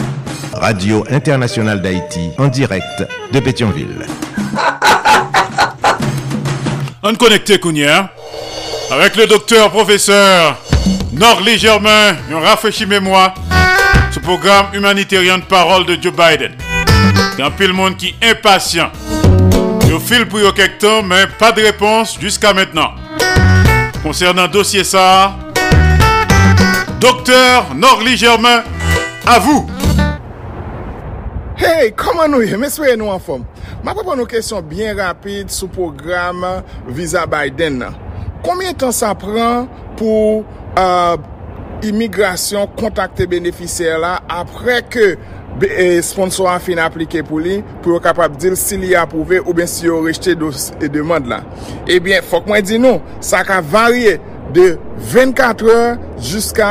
Radio 0.53 1.05
Internationale 1.09 1.81
d'Haïti, 1.81 2.31
en 2.37 2.47
direct 2.47 3.03
de 3.31 3.39
Pétionville. 3.39 4.05
On 7.03 7.13
connecté, 7.15 7.59
Kounia, 7.59 8.11
avec 8.91 9.15
le 9.15 9.27
docteur 9.27 9.69
professeur 9.71 10.57
Norley 11.13 11.57
Germain, 11.57 12.15
un 12.31 12.39
rafraîchi 12.39 12.85
mémoire, 12.85 13.33
ce 14.11 14.19
programme 14.19 14.67
humanitaire 14.73 15.21
de 15.21 15.41
parole 15.43 15.85
de 15.85 15.97
Joe 16.01 16.13
Biden. 16.13 16.53
Il 17.37 17.39
y 17.39 17.43
a 17.43 17.51
le 17.59 17.73
monde 17.73 17.95
qui 17.95 18.15
est 18.21 18.31
impatient. 18.31 18.91
Il 19.87 19.99
fil 19.99 20.27
pour 20.27 20.53
quelques 20.53 20.79
temps, 20.79 21.03
mais 21.03 21.27
pas 21.37 21.51
de 21.51 21.61
réponse 21.61 22.17
jusqu'à 22.19 22.53
maintenant. 22.53 22.93
Concernant 24.01 24.47
dossier 24.47 24.85
ça, 24.85 25.35
Docteur 27.01 27.76
Norly 27.76 28.15
Germain, 28.15 28.63
à 29.27 29.39
vous. 29.39 29.67
Hey, 31.57 31.91
comment 31.93 32.27
nous 32.27 32.41
y? 32.41 32.55
Messieurs 32.55 32.95
nous 32.95 33.07
en 33.07 33.19
forme. 33.19 33.43
Ma 33.84 33.93
propre 33.93 34.17
une 34.17 34.26
question 34.26 34.61
bien 34.61 34.95
rapide 34.95 35.49
sur 35.51 35.67
le 35.67 35.73
programme 35.73 36.45
Visa 36.88 37.26
Biden. 37.26 37.85
Combien 38.41 38.71
de 38.71 38.77
temps 38.77 38.91
ça 38.93 39.13
prend 39.15 39.67
pour 39.97 40.45
euh, 40.77 41.17
immigration 41.84 42.67
contacter 42.67 43.27
bénéficiaires 43.27 43.99
là 43.99 44.21
après 44.30 44.81
que 44.84 45.17
E, 45.65 45.99
sponsor 46.06 46.48
an 46.48 46.61
fin 46.64 46.80
aplike 46.80 47.19
pou 47.27 47.41
li 47.44 47.57
pou 47.84 47.91
yo 47.95 47.99
kapap 48.03 48.38
dil 48.40 48.56
si 48.60 48.77
li 48.80 48.94
apouve 48.95 49.41
ou 49.44 49.56
ben 49.57 49.68
si 49.68 49.88
yo 49.90 49.98
rejte 50.06 50.36
dos 50.40 50.69
e 50.80 50.88
demande 50.91 51.31
la. 51.31 51.41
Ebyen, 51.90 52.23
fok 52.23 52.48
mwen 52.48 52.64
di 52.64 52.80
nou, 52.80 53.02
sa 53.23 53.41
ka 53.48 53.60
varye 53.60 54.18
de 54.56 54.72
24 55.11 55.68
or 55.73 55.98
jiska 56.23 56.69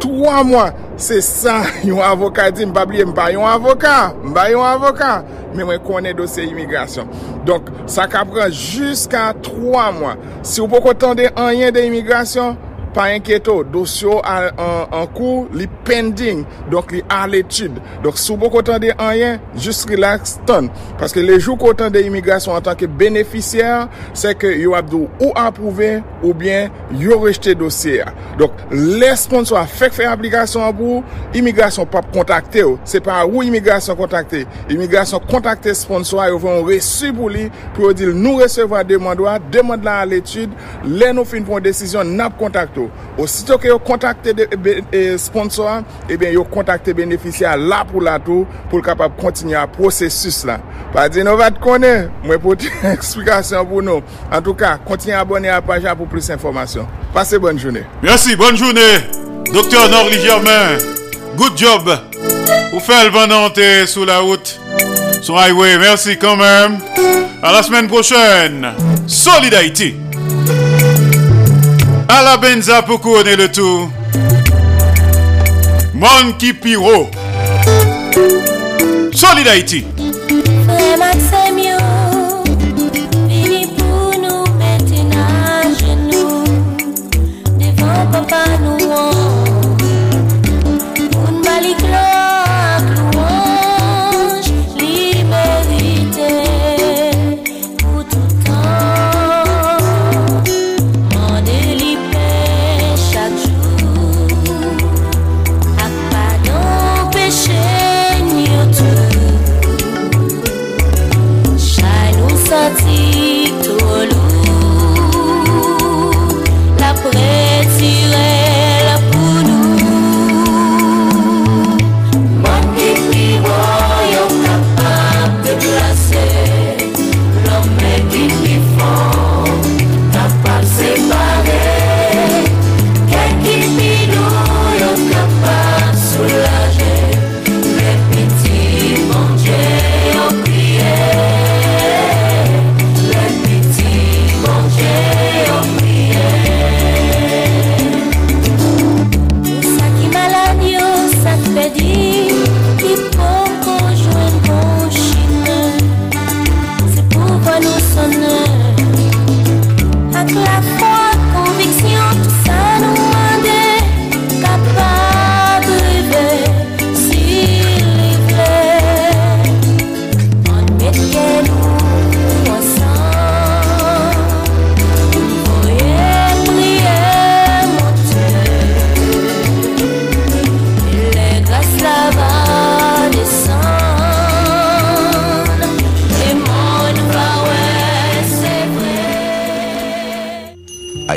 3 0.00 0.44
mwa. 0.48 0.70
Se 1.00 1.20
sa 1.24 1.58
yon 1.88 2.00
avoka 2.04 2.48
di 2.52 2.64
mpa 2.68 2.86
bli 2.88 3.04
mpa 3.08 3.30
yon 3.34 3.44
avoka, 3.48 4.14
mpa 4.24 4.46
yon 4.52 4.64
avoka, 4.68 5.12
men 5.52 5.66
mwen 5.68 5.84
konen 5.84 6.16
dosye 6.16 6.46
imigrasyon. 6.48 7.12
Donk, 7.48 7.68
sa 7.90 8.08
ka 8.08 8.24
pran 8.28 8.52
jiska 8.52 9.30
3 9.44 9.86
mwa. 9.98 10.16
Si 10.40 10.64
ou 10.64 10.68
pou 10.70 10.84
kontande 10.84 11.28
anyen 11.34 11.74
de 11.76 11.84
imigrasyon, 11.88 12.56
pa 12.94 13.10
enketo, 13.14 13.60
dosyo 13.72 14.18
an, 14.26 14.50
an, 14.58 15.06
kou 15.14 15.44
li 15.56 15.66
pending, 15.86 16.42
donk 16.72 16.94
li 16.94 17.02
al 17.12 17.36
etude. 17.38 17.82
Donk 18.04 18.18
sou 18.20 18.38
bo 18.40 18.50
kontan 18.52 18.80
de 18.82 18.90
anyen, 18.96 19.38
just 19.58 19.88
relax 19.90 20.36
ton. 20.48 20.70
Paske 21.00 21.22
le 21.24 21.38
jou 21.38 21.56
kontan 21.60 21.92
de 21.94 22.02
imigrasyon 22.06 22.58
an 22.58 22.66
tanke 22.66 22.88
beneficyer, 23.00 23.86
se 24.16 24.34
ke 24.38 24.50
yo 24.58 24.74
abdou 24.78 25.08
ou 25.20 25.30
apouve 25.38 26.00
ou 26.22 26.34
bien 26.36 26.72
yo 26.98 27.20
rejte 27.22 27.54
dosye. 27.58 28.06
Donk 28.40 28.58
lesponso 28.72 29.58
a 29.58 29.66
fek 29.70 29.94
fe 29.96 30.08
aplikasyon 30.10 30.66
an 30.66 30.76
bou, 30.76 31.04
imigrasyon 31.36 31.88
pap 31.92 32.10
kontakte 32.14 32.64
ou. 32.66 32.80
Se 32.88 33.02
pa 33.04 33.20
ou 33.28 33.44
imigrasyon 33.46 33.98
kontakte. 34.00 34.44
Imigrasyon 34.72 35.24
kontakte 35.30 35.74
sponso 35.78 36.20
a 36.22 36.30
yo 36.32 36.40
von 36.42 36.64
resu 36.68 37.14
pou 37.14 37.30
li, 37.32 37.46
pou 37.76 37.88
yo 37.88 37.94
dil 37.96 38.14
nou 38.16 38.42
resevo 38.42 38.78
a 38.78 38.84
demandwa, 38.86 39.38
demandla 39.52 40.00
al 40.04 40.18
etude, 40.18 40.56
le 40.86 41.14
nou 41.14 41.28
fin 41.28 41.46
pou 41.46 41.58
an 41.58 41.64
desisyon 41.64 42.16
nap 42.18 42.38
kontakte 42.40 42.79
tou. 42.80 42.88
Osito 43.20 43.60
ke 43.60 43.70
yo 43.70 43.78
kontakte 43.84 44.34
de, 44.36 44.48
be, 44.56 44.78
e, 44.80 45.04
eh, 45.12 45.14
sponsor, 45.20 45.84
eh 46.08 46.16
ebyen 46.16 46.34
yo 46.34 46.44
kontakte 46.48 46.94
benefisya 46.96 47.54
la 47.60 47.84
pou 47.88 48.02
la 48.08 48.18
tou 48.24 48.48
pou 48.72 48.82
kapap 48.84 49.14
kontinye 49.20 49.58
a 49.60 49.66
prosesus 49.70 50.42
la. 50.48 50.58
Pa 50.94 51.06
di 51.12 51.22
nou 51.26 51.38
vat 51.38 51.60
konen, 51.62 52.08
mwen 52.24 52.42
pou 52.42 52.58
ti 52.58 52.72
eksplikasyon 52.90 53.68
pou 53.70 53.84
nou. 53.84 54.02
En 54.32 54.42
tou 54.42 54.56
ka, 54.58 54.78
kontinye 54.88 55.18
abone 55.20 55.52
a 55.52 55.60
paja 55.64 55.94
pou 55.98 56.10
plis 56.10 56.32
informasyon. 56.34 56.88
Pase 57.14 57.38
bonne 57.42 57.60
jounen. 57.60 57.86
Mersi, 58.02 58.36
bonne 58.38 58.58
jounen. 58.58 59.28
Dokter 59.50 59.88
Norli 59.90 60.18
Germain, 60.22 60.78
good 61.36 61.56
job. 61.58 61.88
Ou 62.72 62.78
fel 62.80 63.10
vanante 63.10 63.86
sou 63.90 64.06
la 64.06 64.20
route. 64.22 64.60
Sou 65.22 65.34
highway, 65.36 65.76
mersi 65.78 66.14
kanmen. 66.18 66.78
A 67.42 67.50
la 67.52 67.62
semen 67.62 67.88
prochen, 67.88 68.62
Solid 69.06 69.54
Haiti. 69.54 70.09
À 72.12 72.24
la 72.24 72.36
benza 72.36 72.82
pour 72.82 73.00
couronner 73.00 73.36
le 73.36 73.52
tout. 73.52 73.88
Monkey 75.94 76.52
Piro. 76.54 77.08
Solid 79.12 79.46
Haïti. 79.46 79.86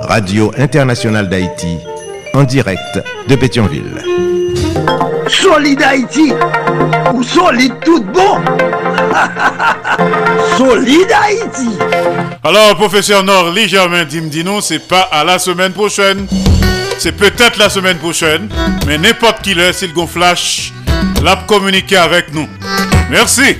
Radio 0.00 0.52
Internationale 0.56 1.28
d'Haïti 1.28 1.78
en 2.32 2.44
direct 2.44 3.02
de 3.28 3.34
Pétionville. 3.34 4.04
Solid 5.26 5.82
Haïti 5.82 6.32
ou 7.12 7.22
solide 7.22 7.74
tout 7.84 8.02
bon 8.02 8.38
Solid 10.56 11.08
Haïti 11.12 11.70
Alors, 12.44 12.76
professeur 12.76 13.24
Nord, 13.24 13.50
légèrement 13.50 14.04
dit 14.04 14.44
non, 14.44 14.60
c'est 14.60 14.86
pas 14.86 15.08
à 15.12 15.24
la 15.24 15.38
semaine 15.38 15.72
prochaine. 15.72 16.26
C'est 16.98 17.12
peut-être 17.12 17.58
la 17.58 17.68
semaine 17.68 17.98
prochaine, 17.98 18.48
mais 18.86 18.98
n'importe 18.98 19.42
qui 19.42 19.54
l'heure, 19.54 19.74
s'il 19.74 19.92
flash, 20.06 20.72
l'a 21.22 21.36
communiqué 21.46 21.96
avec 21.96 22.32
nous. 22.32 22.48
Merci. 23.10 23.56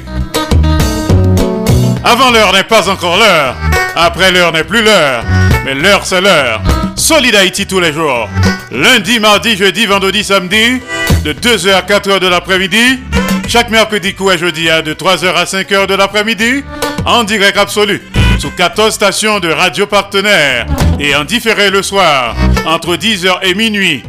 Avant 2.05 2.31
l'heure 2.31 2.52
n'est 2.52 2.65
pas 2.65 2.89
encore 2.89 3.19
l'heure. 3.19 3.55
Après 3.97 4.31
l'heure 4.31 4.52
n'est 4.52 4.65
plus 4.65 4.82
l'heure. 4.82 5.24
Mais 5.68 5.74
l'heure, 5.74 6.06
c'est 6.06 6.22
l'heure. 6.22 6.62
Solid 6.96 7.34
Haïti 7.34 7.66
tous 7.66 7.78
les 7.78 7.92
jours. 7.92 8.26
Lundi, 8.72 9.20
mardi, 9.20 9.54
jeudi, 9.54 9.84
vendredi, 9.84 10.24
samedi, 10.24 10.80
de 11.26 11.34
2h 11.34 11.74
à 11.74 11.82
4h 11.82 12.20
de 12.20 12.26
l'après-midi. 12.26 13.00
Chaque 13.46 13.68
mercredi, 13.68 14.14
coup 14.14 14.30
et 14.30 14.38
jeudi, 14.38 14.70
hein, 14.70 14.80
de 14.80 14.94
3h 14.94 15.34
à 15.34 15.44
5h 15.44 15.86
de 15.86 15.94
l'après-midi, 15.94 16.64
en 17.04 17.22
direct 17.22 17.58
absolu, 17.58 18.00
sous 18.38 18.50
14 18.50 18.94
stations 18.94 19.40
de 19.40 19.50
radio 19.50 19.86
partenaires 19.86 20.64
et 20.98 21.14
en 21.14 21.24
différé 21.24 21.68
le 21.68 21.82
soir, 21.82 22.34
entre 22.66 22.96
10h 22.96 23.40
et 23.42 23.54
minuit, 23.54 24.02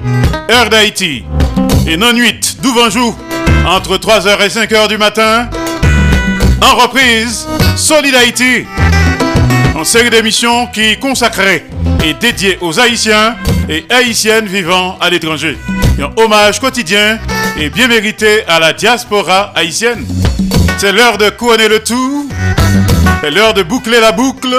heure 0.49 0.69
d'Haïti. 0.69 1.26
et 1.86 1.98
non 1.98 2.14
nuit 2.14 2.40
d'Ouvanjou 2.61 3.18
entre 3.68 3.98
3h 3.98 4.45
et 4.45 4.48
5h 4.48 4.88
du 4.88 4.98
matin. 4.98 5.49
En 6.61 6.76
reprise, 6.76 7.45
Solid 7.76 8.15
Haïti, 8.15 8.65
en 9.80 9.86
série 9.86 10.10
d'émissions 10.10 10.68
qui 10.68 11.00
consacrée 11.00 11.66
et 12.04 12.14
dédiée 12.14 12.58
aux 12.60 12.82
Haïtiens 12.82 13.38
et 13.70 13.86
Haïtiennes 13.90 14.46
vivant 14.46 14.98
à 15.00 15.10
l'étranger. 15.10 15.58
Un 15.98 16.22
hommage 16.22 16.60
quotidien 16.60 17.18
et 17.58 17.70
bien 17.70 17.88
mérité 17.88 18.46
à 18.50 18.60
la 18.60 18.74
diaspora 18.74 19.54
haïtienne. 19.56 20.06
C'est 20.78 20.92
l'heure 20.92 21.18
de 21.18 21.30
couronner 21.30 21.70
le 21.70 21.80
tout, 21.80 22.30
c'est 23.22 23.32
l'heure 23.32 23.54
de 23.54 23.64
boucler 23.64 24.02
la 24.02 24.12
boucle 24.12 24.54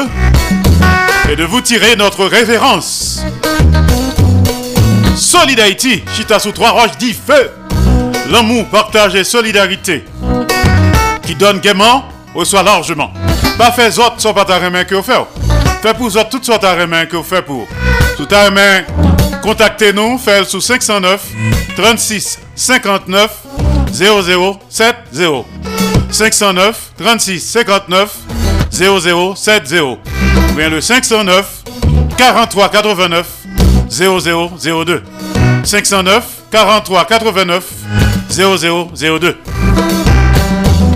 et 1.30 1.36
de 1.36 1.44
vous 1.44 1.60
tirer 1.60 1.96
notre 1.96 2.24
référence. 2.24 3.22
Solid 5.16 5.60
Haïti, 5.60 6.02
Chita 6.16 6.38
sous 6.38 6.52
trois 6.52 6.70
roches 6.70 6.96
dit 6.98 7.12
feu. 7.12 7.50
L'amour, 8.30 8.64
partage 8.68 9.14
et 9.16 9.24
solidarité. 9.24 10.02
Qui 11.26 11.34
donne 11.34 11.60
gaiement, 11.60 12.04
reçoit 12.34 12.62
largement. 12.62 13.12
Pas 13.60 13.72
fait 13.72 13.98
autres 13.98 14.14
sans 14.16 14.32
pas 14.32 14.46
ta 14.46 14.70
main 14.70 14.84
que 14.84 14.94
vous 14.94 15.02
faites. 15.02 15.26
Fait 15.82 15.92
pour 15.92 16.06
autres 16.06 16.30
toutes 16.30 16.46
sortes 16.46 16.62
de 16.62 16.84
main 16.86 17.04
que 17.04 17.16
vous 17.16 17.22
faites 17.22 17.44
pour. 17.44 17.68
Sous 18.16 18.24
ta 18.24 18.48
main, 18.48 18.84
contactez-nous, 19.42 20.16
faites 20.16 20.46
sous 20.46 20.62
509 20.62 21.22
36 21.76 22.38
59 22.54 23.30
0070. 23.92 25.44
509 26.10 26.92
36 26.96 27.40
59 27.40 28.10
0070. 28.70 29.80
Ou 29.82 29.98
bien 30.56 30.70
le 30.70 30.80
509 30.80 31.46
43 32.16 32.70
89 32.70 33.26
0002. 33.90 35.02
509 35.64 36.24
43 36.50 37.04
89 37.04 37.64
0002. 38.30 39.36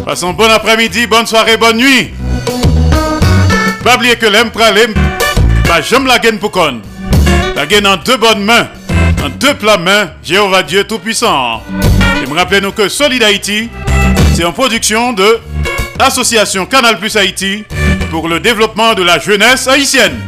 Passons 0.07 0.32
bon 0.32 0.51
après-midi, 0.51 1.07
bonne 1.07 1.27
soirée, 1.27 1.59
bonne 1.59 1.77
nuit. 1.77 2.15
Pas 3.85 3.97
oublier 3.97 4.16
que 4.16 4.24
l'aime 4.24 4.51
pralé, 4.51 4.86
bah 5.69 5.82
j'aime 5.82 6.06
la 6.06 6.19
gaine 6.19 6.39
pour 6.39 6.51
con. 6.51 6.81
La 7.55 7.66
gaine 7.66 7.86
en 7.86 7.98
deux 7.98 8.16
bonnes 8.16 8.43
mains, 8.43 8.69
en 9.23 9.28
deux 9.28 9.52
plats 9.52 9.77
mains, 9.77 10.11
Jéhovah 10.23 10.62
Dieu 10.62 10.85
Tout-Puissant. 10.85 11.62
Et 12.23 12.27
me 12.27 12.35
rappelez 12.35 12.62
nous 12.62 12.73
que 12.73 12.89
Solid 12.89 13.23
Haïti, 13.23 13.69
c'est 14.35 14.44
en 14.44 14.52
production 14.52 15.12
de 15.12 15.39
Association 15.98 16.65
Canal 16.65 16.98
Plus 16.98 17.15
Haïti 17.15 17.65
pour 18.11 18.27
le 18.27 18.40
développement 18.40 18.94
de 18.94 19.02
la 19.02 19.19
jeunesse 19.19 19.69
haïtienne. 19.69 20.19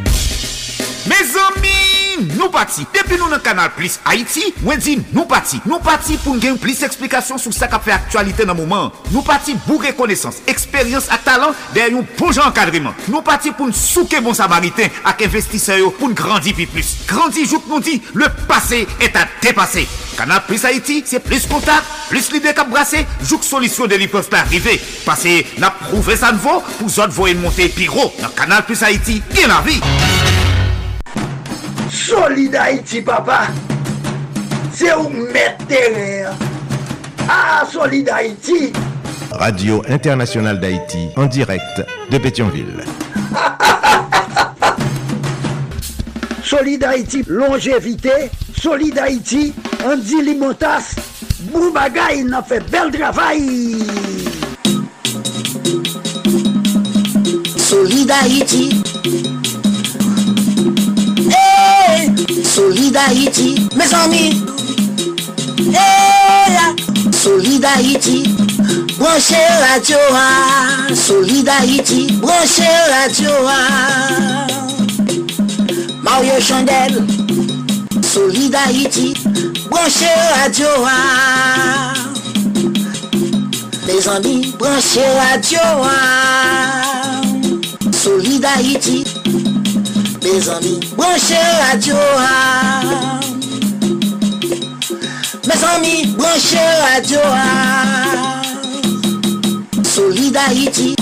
pati. 2.57 2.87
Depi 2.97 3.21
nou 3.21 3.29
nan 3.33 3.43
kanal 3.45 3.71
Plus 3.77 3.99
Haiti, 4.07 4.55
mwen 4.65 4.81
di 4.81 4.97
nou 5.13 5.29
pati. 5.29 5.61
Nou 5.69 5.85
pati 5.85 6.17
pou 6.25 6.41
gen 6.41 6.57
plis 6.61 6.83
eksplikasyon 6.87 7.41
sou 7.43 7.55
sa 7.55 7.69
ka 7.71 7.81
fe 7.83 7.95
aktualite 7.95 8.49
nan 8.49 8.59
mouman. 8.59 8.91
Nou 9.13 9.25
pati 9.27 9.57
bou 9.67 9.83
rekonesans, 9.85 10.41
eksperyans 10.51 11.11
ak 11.13 11.27
talant 11.29 11.67
der 11.77 11.93
yon 11.93 12.07
bon 12.07 12.27
poujan 12.27 12.47
ankadriman. 12.49 12.97
Nou 13.11 13.25
pati 13.27 13.53
pou 13.57 13.69
n 13.69 13.75
souke 13.77 14.21
bon 14.25 14.37
samariten 14.37 14.93
ak 15.07 15.27
investiseyo 15.27 15.93
pou 15.99 16.11
n 16.11 16.17
grandi 16.17 16.55
pi 16.57 16.69
plus. 16.71 16.97
Grandi 17.09 17.47
jouk 17.47 17.69
nou 17.71 17.83
di, 17.85 17.99
le 18.15 18.29
pase 18.49 18.85
et 19.01 19.17
a 19.17 19.27
depase. 19.43 19.87
Kanal 20.17 20.43
Plus 20.47 20.65
Haiti, 20.65 21.03
se 21.05 21.21
plis 21.21 21.45
kontak, 21.51 21.85
plis 22.09 22.31
lide 22.33 22.55
kap 22.57 22.71
brase, 22.73 23.03
jouk 23.27 23.45
solisyon 23.45 23.91
de 23.93 24.01
li 24.01 24.09
pev 24.11 24.31
pa 24.33 24.45
arrive. 24.47 24.79
Pase 25.05 25.43
na 25.61 25.73
prouve 25.83 26.17
sanvo 26.19 26.63
pou 26.79 26.89
zot 26.93 27.13
voyen 27.17 27.43
monte 27.45 27.69
pi 27.77 27.91
ro. 27.93 28.11
Nan 28.23 28.33
kanal 28.39 28.65
Plus 28.69 28.85
Haiti, 28.87 29.21
gen 29.35 29.53
la 29.53 29.61
vi. 29.67 29.81
Solid 31.91 32.55
Haïti, 32.55 33.01
papa. 33.03 33.49
C'est 34.73 34.95
où 34.95 35.09
mettre 35.09 35.67
terrain. 35.67 36.33
Ah, 37.29 37.65
Solid 37.71 38.09
Haïti. 38.09 38.73
Radio 39.33 39.83
Internationale 39.89 40.61
d'Haïti, 40.61 41.09
en 41.17 41.27
direct 41.27 41.85
de 42.11 42.19
Pétionville. 42.19 42.85
Solid 46.43 46.85
Haïti, 46.85 47.25
longévité. 47.27 48.31
Solid 48.57 48.99
Haïti, 48.99 49.53
Andy 49.85 50.23
Limotas. 50.23 50.95
Boubagaï, 51.53 52.25
n'a 52.25 52.43
fait 52.43 52.61
bel 52.71 52.91
travail. 52.91 53.77
Solid 57.57 58.11
Haïti. 58.11 58.83
Hey, 62.29 62.45
Solid 62.45 62.97
Haïti, 62.97 63.69
mes 63.77 63.95
amis. 63.95 64.43
Hey, 65.59 66.57
Solid 67.13 67.65
Haïti, 67.65 68.25
branchez 68.99 69.37
radio, 69.73 69.97
ah. 70.13 70.95
Solid 70.95 71.49
Haïti, 71.49 72.13
branchez 72.21 72.65
radio. 72.91 73.31
ah. 73.49 74.47
Mario 76.03 76.41
Chandel, 76.41 77.05
Solid 78.03 78.55
Haïti, 78.55 79.15
branchez 79.71 80.15
radio. 80.43 80.67
ah. 80.85 81.95
Mes 83.87 84.09
amis, 84.09 84.55
branchez 84.59 85.07
radio. 85.31 85.59
ah. 85.83 87.23
Solid 87.93 88.45
Haïti, 88.45 89.05
mes 90.27 90.49
amis, 90.49 90.81
branchez 90.97 91.35
radio. 91.71 91.95
Mes 95.47 95.65
amis, 95.65 96.15
branchez 96.17 96.59
radio. 96.83 97.19
Solid 99.85 100.37
Haïti. 100.37 100.97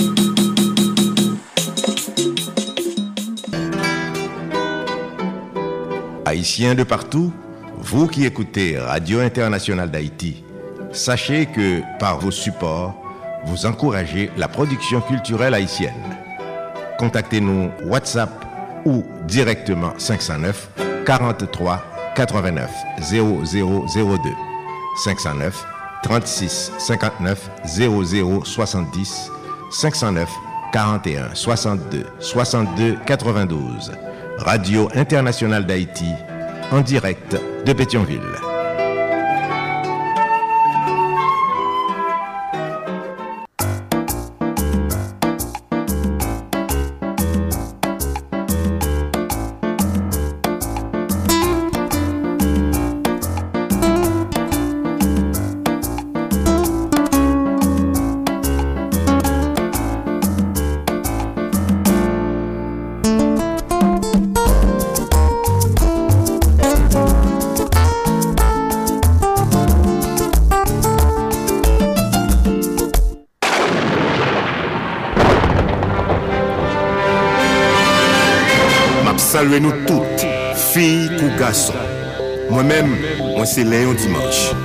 Haïtiens 6.25 6.75
de 6.75 6.83
partout, 6.83 7.31
vous 7.77 8.07
qui 8.07 8.25
écoutez 8.25 8.77
Radio 8.77 9.19
Internationale 9.21 9.89
d'Haïti, 9.89 10.43
sachez 10.91 11.47
que 11.47 11.81
par 11.99 12.19
vos 12.19 12.31
supports, 12.31 12.95
vous 13.45 13.65
encouragez 13.65 14.29
la 14.37 14.47
production 14.47 15.01
culturelle 15.01 15.53
haïtienne. 15.53 15.93
Contactez-nous 16.97 17.71
WhatsApp 17.85 18.44
ou 18.85 19.03
directement 19.27 19.93
509 19.97 20.69
43 21.05 21.83
89 22.15 22.69
0002 23.01 24.19
509 25.03 25.65
36 26.03 26.71
59 26.77 27.49
00 27.65 28.45
70 28.45 29.31
509 29.71 30.29
41 30.71 31.33
62 31.33 32.05
62 32.19 32.97
92 33.05 33.91
Radio 34.37 34.89
Internationale 34.93 35.65
d'Haïti 35.65 36.11
en 36.71 36.81
direct 36.81 37.37
de 37.65 37.73
Pétionville. 37.73 38.44
Mwen 83.45 83.53
se 83.53 83.63
Léon 83.63 83.93
Dimanche. 83.93 84.55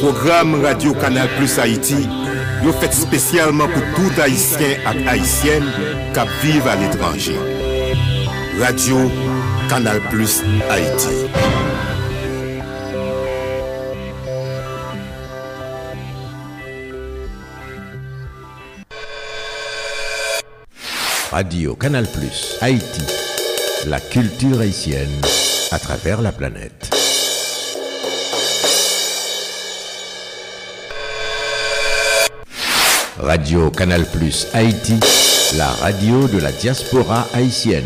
Program 0.00 0.60
Radio 0.62 0.92
Kanal 0.94 1.28
Plus 1.36 1.58
Haïti, 1.58 2.06
yo 2.64 2.72
fèt 2.80 2.94
spesyalman 2.96 3.70
pou 3.70 3.82
tout 3.94 4.18
Haïtien 4.20 4.82
ak 4.90 4.98
Haïtien 5.06 5.66
kap 6.16 6.28
vive 6.42 6.66
al 6.68 6.82
etranje. 6.88 7.36
Radio 8.58 9.06
Kanal 9.70 10.00
Plus 10.10 10.42
Haïti. 10.68 11.14
Radio 21.30 21.76
Canal 21.76 22.06
Plus 22.10 22.56
Haïti, 22.60 23.06
la 23.86 24.00
culture 24.00 24.60
haïtienne 24.60 25.20
à 25.70 25.78
travers 25.78 26.22
la 26.22 26.32
planète. 26.32 26.85
Radio 33.26 33.70
Canal 33.70 34.06
Plus 34.06 34.46
Haïti, 34.54 35.00
la 35.58 35.66
radio 35.82 36.28
de 36.28 36.38
la 36.38 36.52
diaspora 36.52 37.26
haïtienne. 37.34 37.82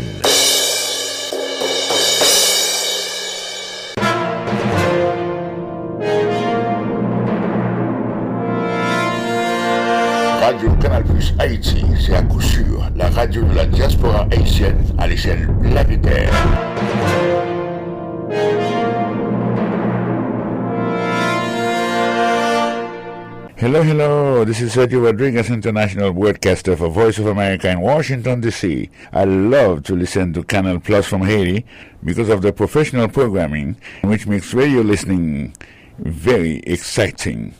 Radio 10.41 10.69
Canal 10.79 11.03
Plus 11.05 11.33
Haïti, 11.39 11.85
c'est 11.99 12.13
à 12.13 12.21
coup 12.21 12.39
sûr 12.39 12.87
la 12.95 13.09
radio 13.09 13.41
de 13.41 13.55
la 13.55 13.65
diaspora 13.65 14.27
haïtienne 14.31 14.85
à 14.99 15.07
l'échelle 15.07 15.49
planétaire. 15.63 16.30
Hello, 23.71 23.83
hello. 23.83 24.43
This 24.43 24.59
is 24.59 24.75
Sergio 24.75 25.01
Rodriguez, 25.01 25.49
international 25.49 26.11
broadcaster 26.11 26.75
for 26.75 26.89
Voice 26.89 27.17
of 27.19 27.27
America 27.27 27.69
in 27.69 27.79
Washington, 27.79 28.41
D.C. 28.41 28.89
I 29.13 29.23
love 29.23 29.83
to 29.83 29.95
listen 29.95 30.33
to 30.33 30.43
Canal 30.43 30.81
Plus 30.81 31.07
from 31.07 31.21
Haiti 31.21 31.65
because 32.03 32.27
of 32.27 32.41
the 32.41 32.51
professional 32.51 33.07
programming, 33.07 33.77
which 34.03 34.27
makes 34.27 34.53
radio 34.53 34.81
listening 34.81 35.55
very 35.99 36.57
exciting. 36.67 37.55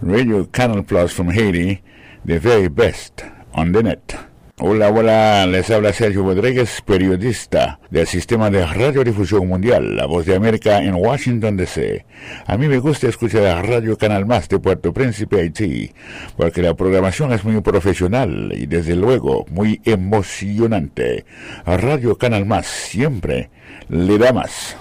Radio 0.00 0.44
Canal 0.44 0.84
Plus 0.84 1.12
from 1.12 1.30
Haiti, 1.30 1.82
the 2.24 2.38
very 2.38 2.68
best 2.68 3.24
on 3.52 3.72
the 3.72 3.82
net. 3.82 4.16
Hola, 4.58 4.88
hola, 4.88 5.46
les 5.46 5.68
habla 5.68 5.92
Sergio 5.92 6.22
Rodríguez, 6.22 6.80
periodista 6.80 7.78
del 7.90 8.06
Sistema 8.06 8.48
de 8.48 8.64
Radiodifusión 8.64 9.46
Mundial, 9.46 9.96
La 9.96 10.06
Voz 10.06 10.24
de 10.24 10.34
América 10.34 10.82
en 10.82 10.94
Washington, 10.94 11.58
D.C. 11.58 12.06
A 12.46 12.56
mí 12.56 12.66
me 12.66 12.78
gusta 12.78 13.06
escuchar 13.06 13.44
a 13.44 13.60
Radio 13.60 13.98
Canal 13.98 14.24
Más 14.24 14.48
de 14.48 14.58
Puerto 14.58 14.94
Príncipe, 14.94 15.42
Haití, 15.42 15.92
porque 16.38 16.62
la 16.62 16.72
programación 16.72 17.32
es 17.32 17.44
muy 17.44 17.60
profesional 17.60 18.50
y 18.56 18.64
desde 18.64 18.96
luego 18.96 19.44
muy 19.50 19.82
emocionante. 19.84 21.26
Radio 21.66 22.16
Canal 22.16 22.46
Más 22.46 22.66
siempre 22.66 23.50
le 23.90 24.16
da 24.16 24.32
más. 24.32 24.74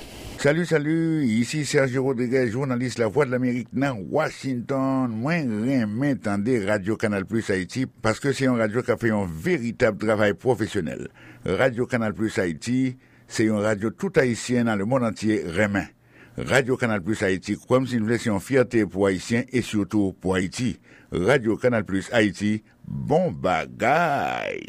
Salut, 0.46 0.66
salut, 0.66 1.26
ici 1.26 1.66
Serge 1.66 1.98
Rodriguez, 1.98 2.52
journaliste 2.52 3.00
La 3.00 3.08
Voix 3.08 3.26
de 3.26 3.32
l'Amérique 3.32 3.74
nan 3.74 4.04
Washington. 4.12 5.10
Mwen 5.10 5.48
remen 5.66 6.20
tende 6.22 6.60
Radio 6.68 6.94
Kanal 7.02 7.24
Plus 7.26 7.48
Haiti 7.50 7.88
paske 7.90 8.30
se 8.30 8.46
yon 8.46 8.60
radio 8.62 8.84
ka 8.86 8.94
fe 9.02 9.10
yon 9.10 9.26
veritab 9.26 9.98
travay 9.98 10.36
profesyonel. 10.38 11.08
Radio 11.50 11.88
Kanal 11.90 12.14
Plus 12.14 12.38
Haiti 12.38 12.94
se 13.26 13.48
yon 13.48 13.64
radio 13.66 13.90
tout 13.90 14.20
haitien 14.22 14.70
nan 14.70 14.78
le 14.78 14.86
monde 14.86 15.08
entier 15.10 15.48
remen. 15.56 15.88
Radio 16.38 16.78
Kanal 16.78 17.02
Plus 17.02 17.24
Haiti 17.26 17.56
kouem 17.64 17.88
si 17.90 17.98
nou 17.98 18.14
lese 18.14 18.30
yon 18.30 18.38
fierté 18.38 18.84
pou 18.86 19.08
haitien 19.10 19.50
et 19.50 19.66
surtout 19.66 20.14
pou 20.22 20.36
Haiti. 20.38 20.76
Radio 21.10 21.58
Kanal 21.58 21.88
Plus 21.90 22.12
Haiti, 22.14 22.60
bon 22.86 23.32
bagay! 23.34 24.62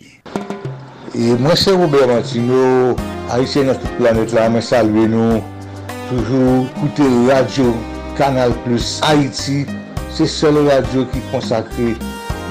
Mwen 1.12 1.60
se 1.60 1.76
Robert 1.76 2.16
Antino, 2.16 2.96
haitien 3.28 3.68
nan 3.68 3.76
tout 3.84 4.00
planet 4.00 4.32
la, 4.32 4.48
mwen 4.56 4.64
salve 4.64 5.04
nou. 5.12 5.44
Toujou 6.08 6.68
koute 6.78 7.02
radio 7.26 7.74
Kanal 8.16 8.52
Plus 8.64 9.00
Haiti 9.02 9.66
Se 10.14 10.26
sol 10.30 10.60
radio 10.68 11.02
ki 11.10 11.22
konsakre 11.32 11.94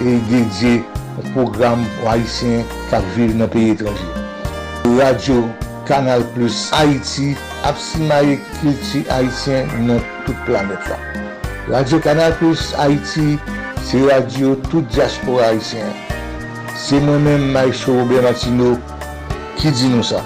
E 0.04 0.16
dedye 0.28 0.82
Program 1.32 1.86
Haitien 2.04 2.66
Kak 2.90 3.06
vive 3.16 3.38
nan 3.40 3.48
peyi 3.54 3.72
etranje 3.78 4.04
Radio 4.98 5.38
Kanal 5.88 6.26
Plus 6.34 6.66
Haiti 6.76 7.32
Apsimaye 7.64 8.36
kilti 8.58 9.06
Haitien 9.08 9.72
Nan 9.88 10.04
tout 10.26 10.36
planet 10.50 10.92
la 10.92 11.00
Radio 11.78 12.02
Kanal 12.04 12.36
Plus 12.42 12.74
Haiti 12.76 13.38
Se 13.88 14.04
radio 14.10 14.58
tout 14.68 14.84
diaspora 14.92 15.54
Haitien 15.54 15.96
Se 16.76 17.00
mwen 17.08 17.24
men 17.24 17.48
Maïcho 17.56 17.96
Robert 18.02 18.28
Martino 18.28 18.76
Ki 19.56 19.72
di 19.72 19.96
nou 19.96 20.04
sa 20.04 20.20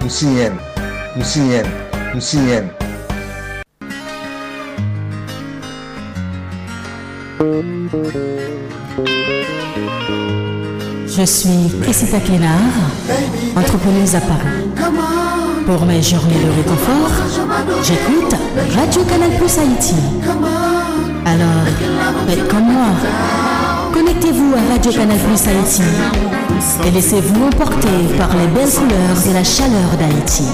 Msi 0.00 0.32
yen 0.40 0.56
Msi 1.20 1.44
yen 1.52 1.89
Je 2.12 2.20
suis 11.24 11.70
Cressita 11.82 12.18
Kénard, 12.18 12.50
entrepreneuse 13.56 14.16
à 14.16 14.20
Paris. 14.20 14.40
Pour 15.66 15.86
mes 15.86 16.02
journées 16.02 16.34
de 16.34 16.50
réconfort, 16.50 17.10
j'écoute 17.84 18.34
Radio 18.74 19.04
Canal 19.04 19.30
Plus 19.38 19.58
Haïti. 19.58 19.94
Alors, 21.24 21.64
faites 22.26 22.48
comme 22.48 22.72
moi. 22.72 22.88
Connectez-vous 23.92 24.54
à 24.56 24.72
Radio 24.72 24.90
Canal 24.90 25.18
Plus 25.18 25.46
Haïti 25.46 25.82
et 26.86 26.90
laissez-vous 26.90 27.44
emporter 27.46 27.88
par 28.18 28.30
les 28.36 28.48
belles 28.48 28.68
couleurs 28.68 29.28
et 29.28 29.32
la 29.32 29.44
chaleur 29.44 29.96
d'Haïti. 29.96 30.44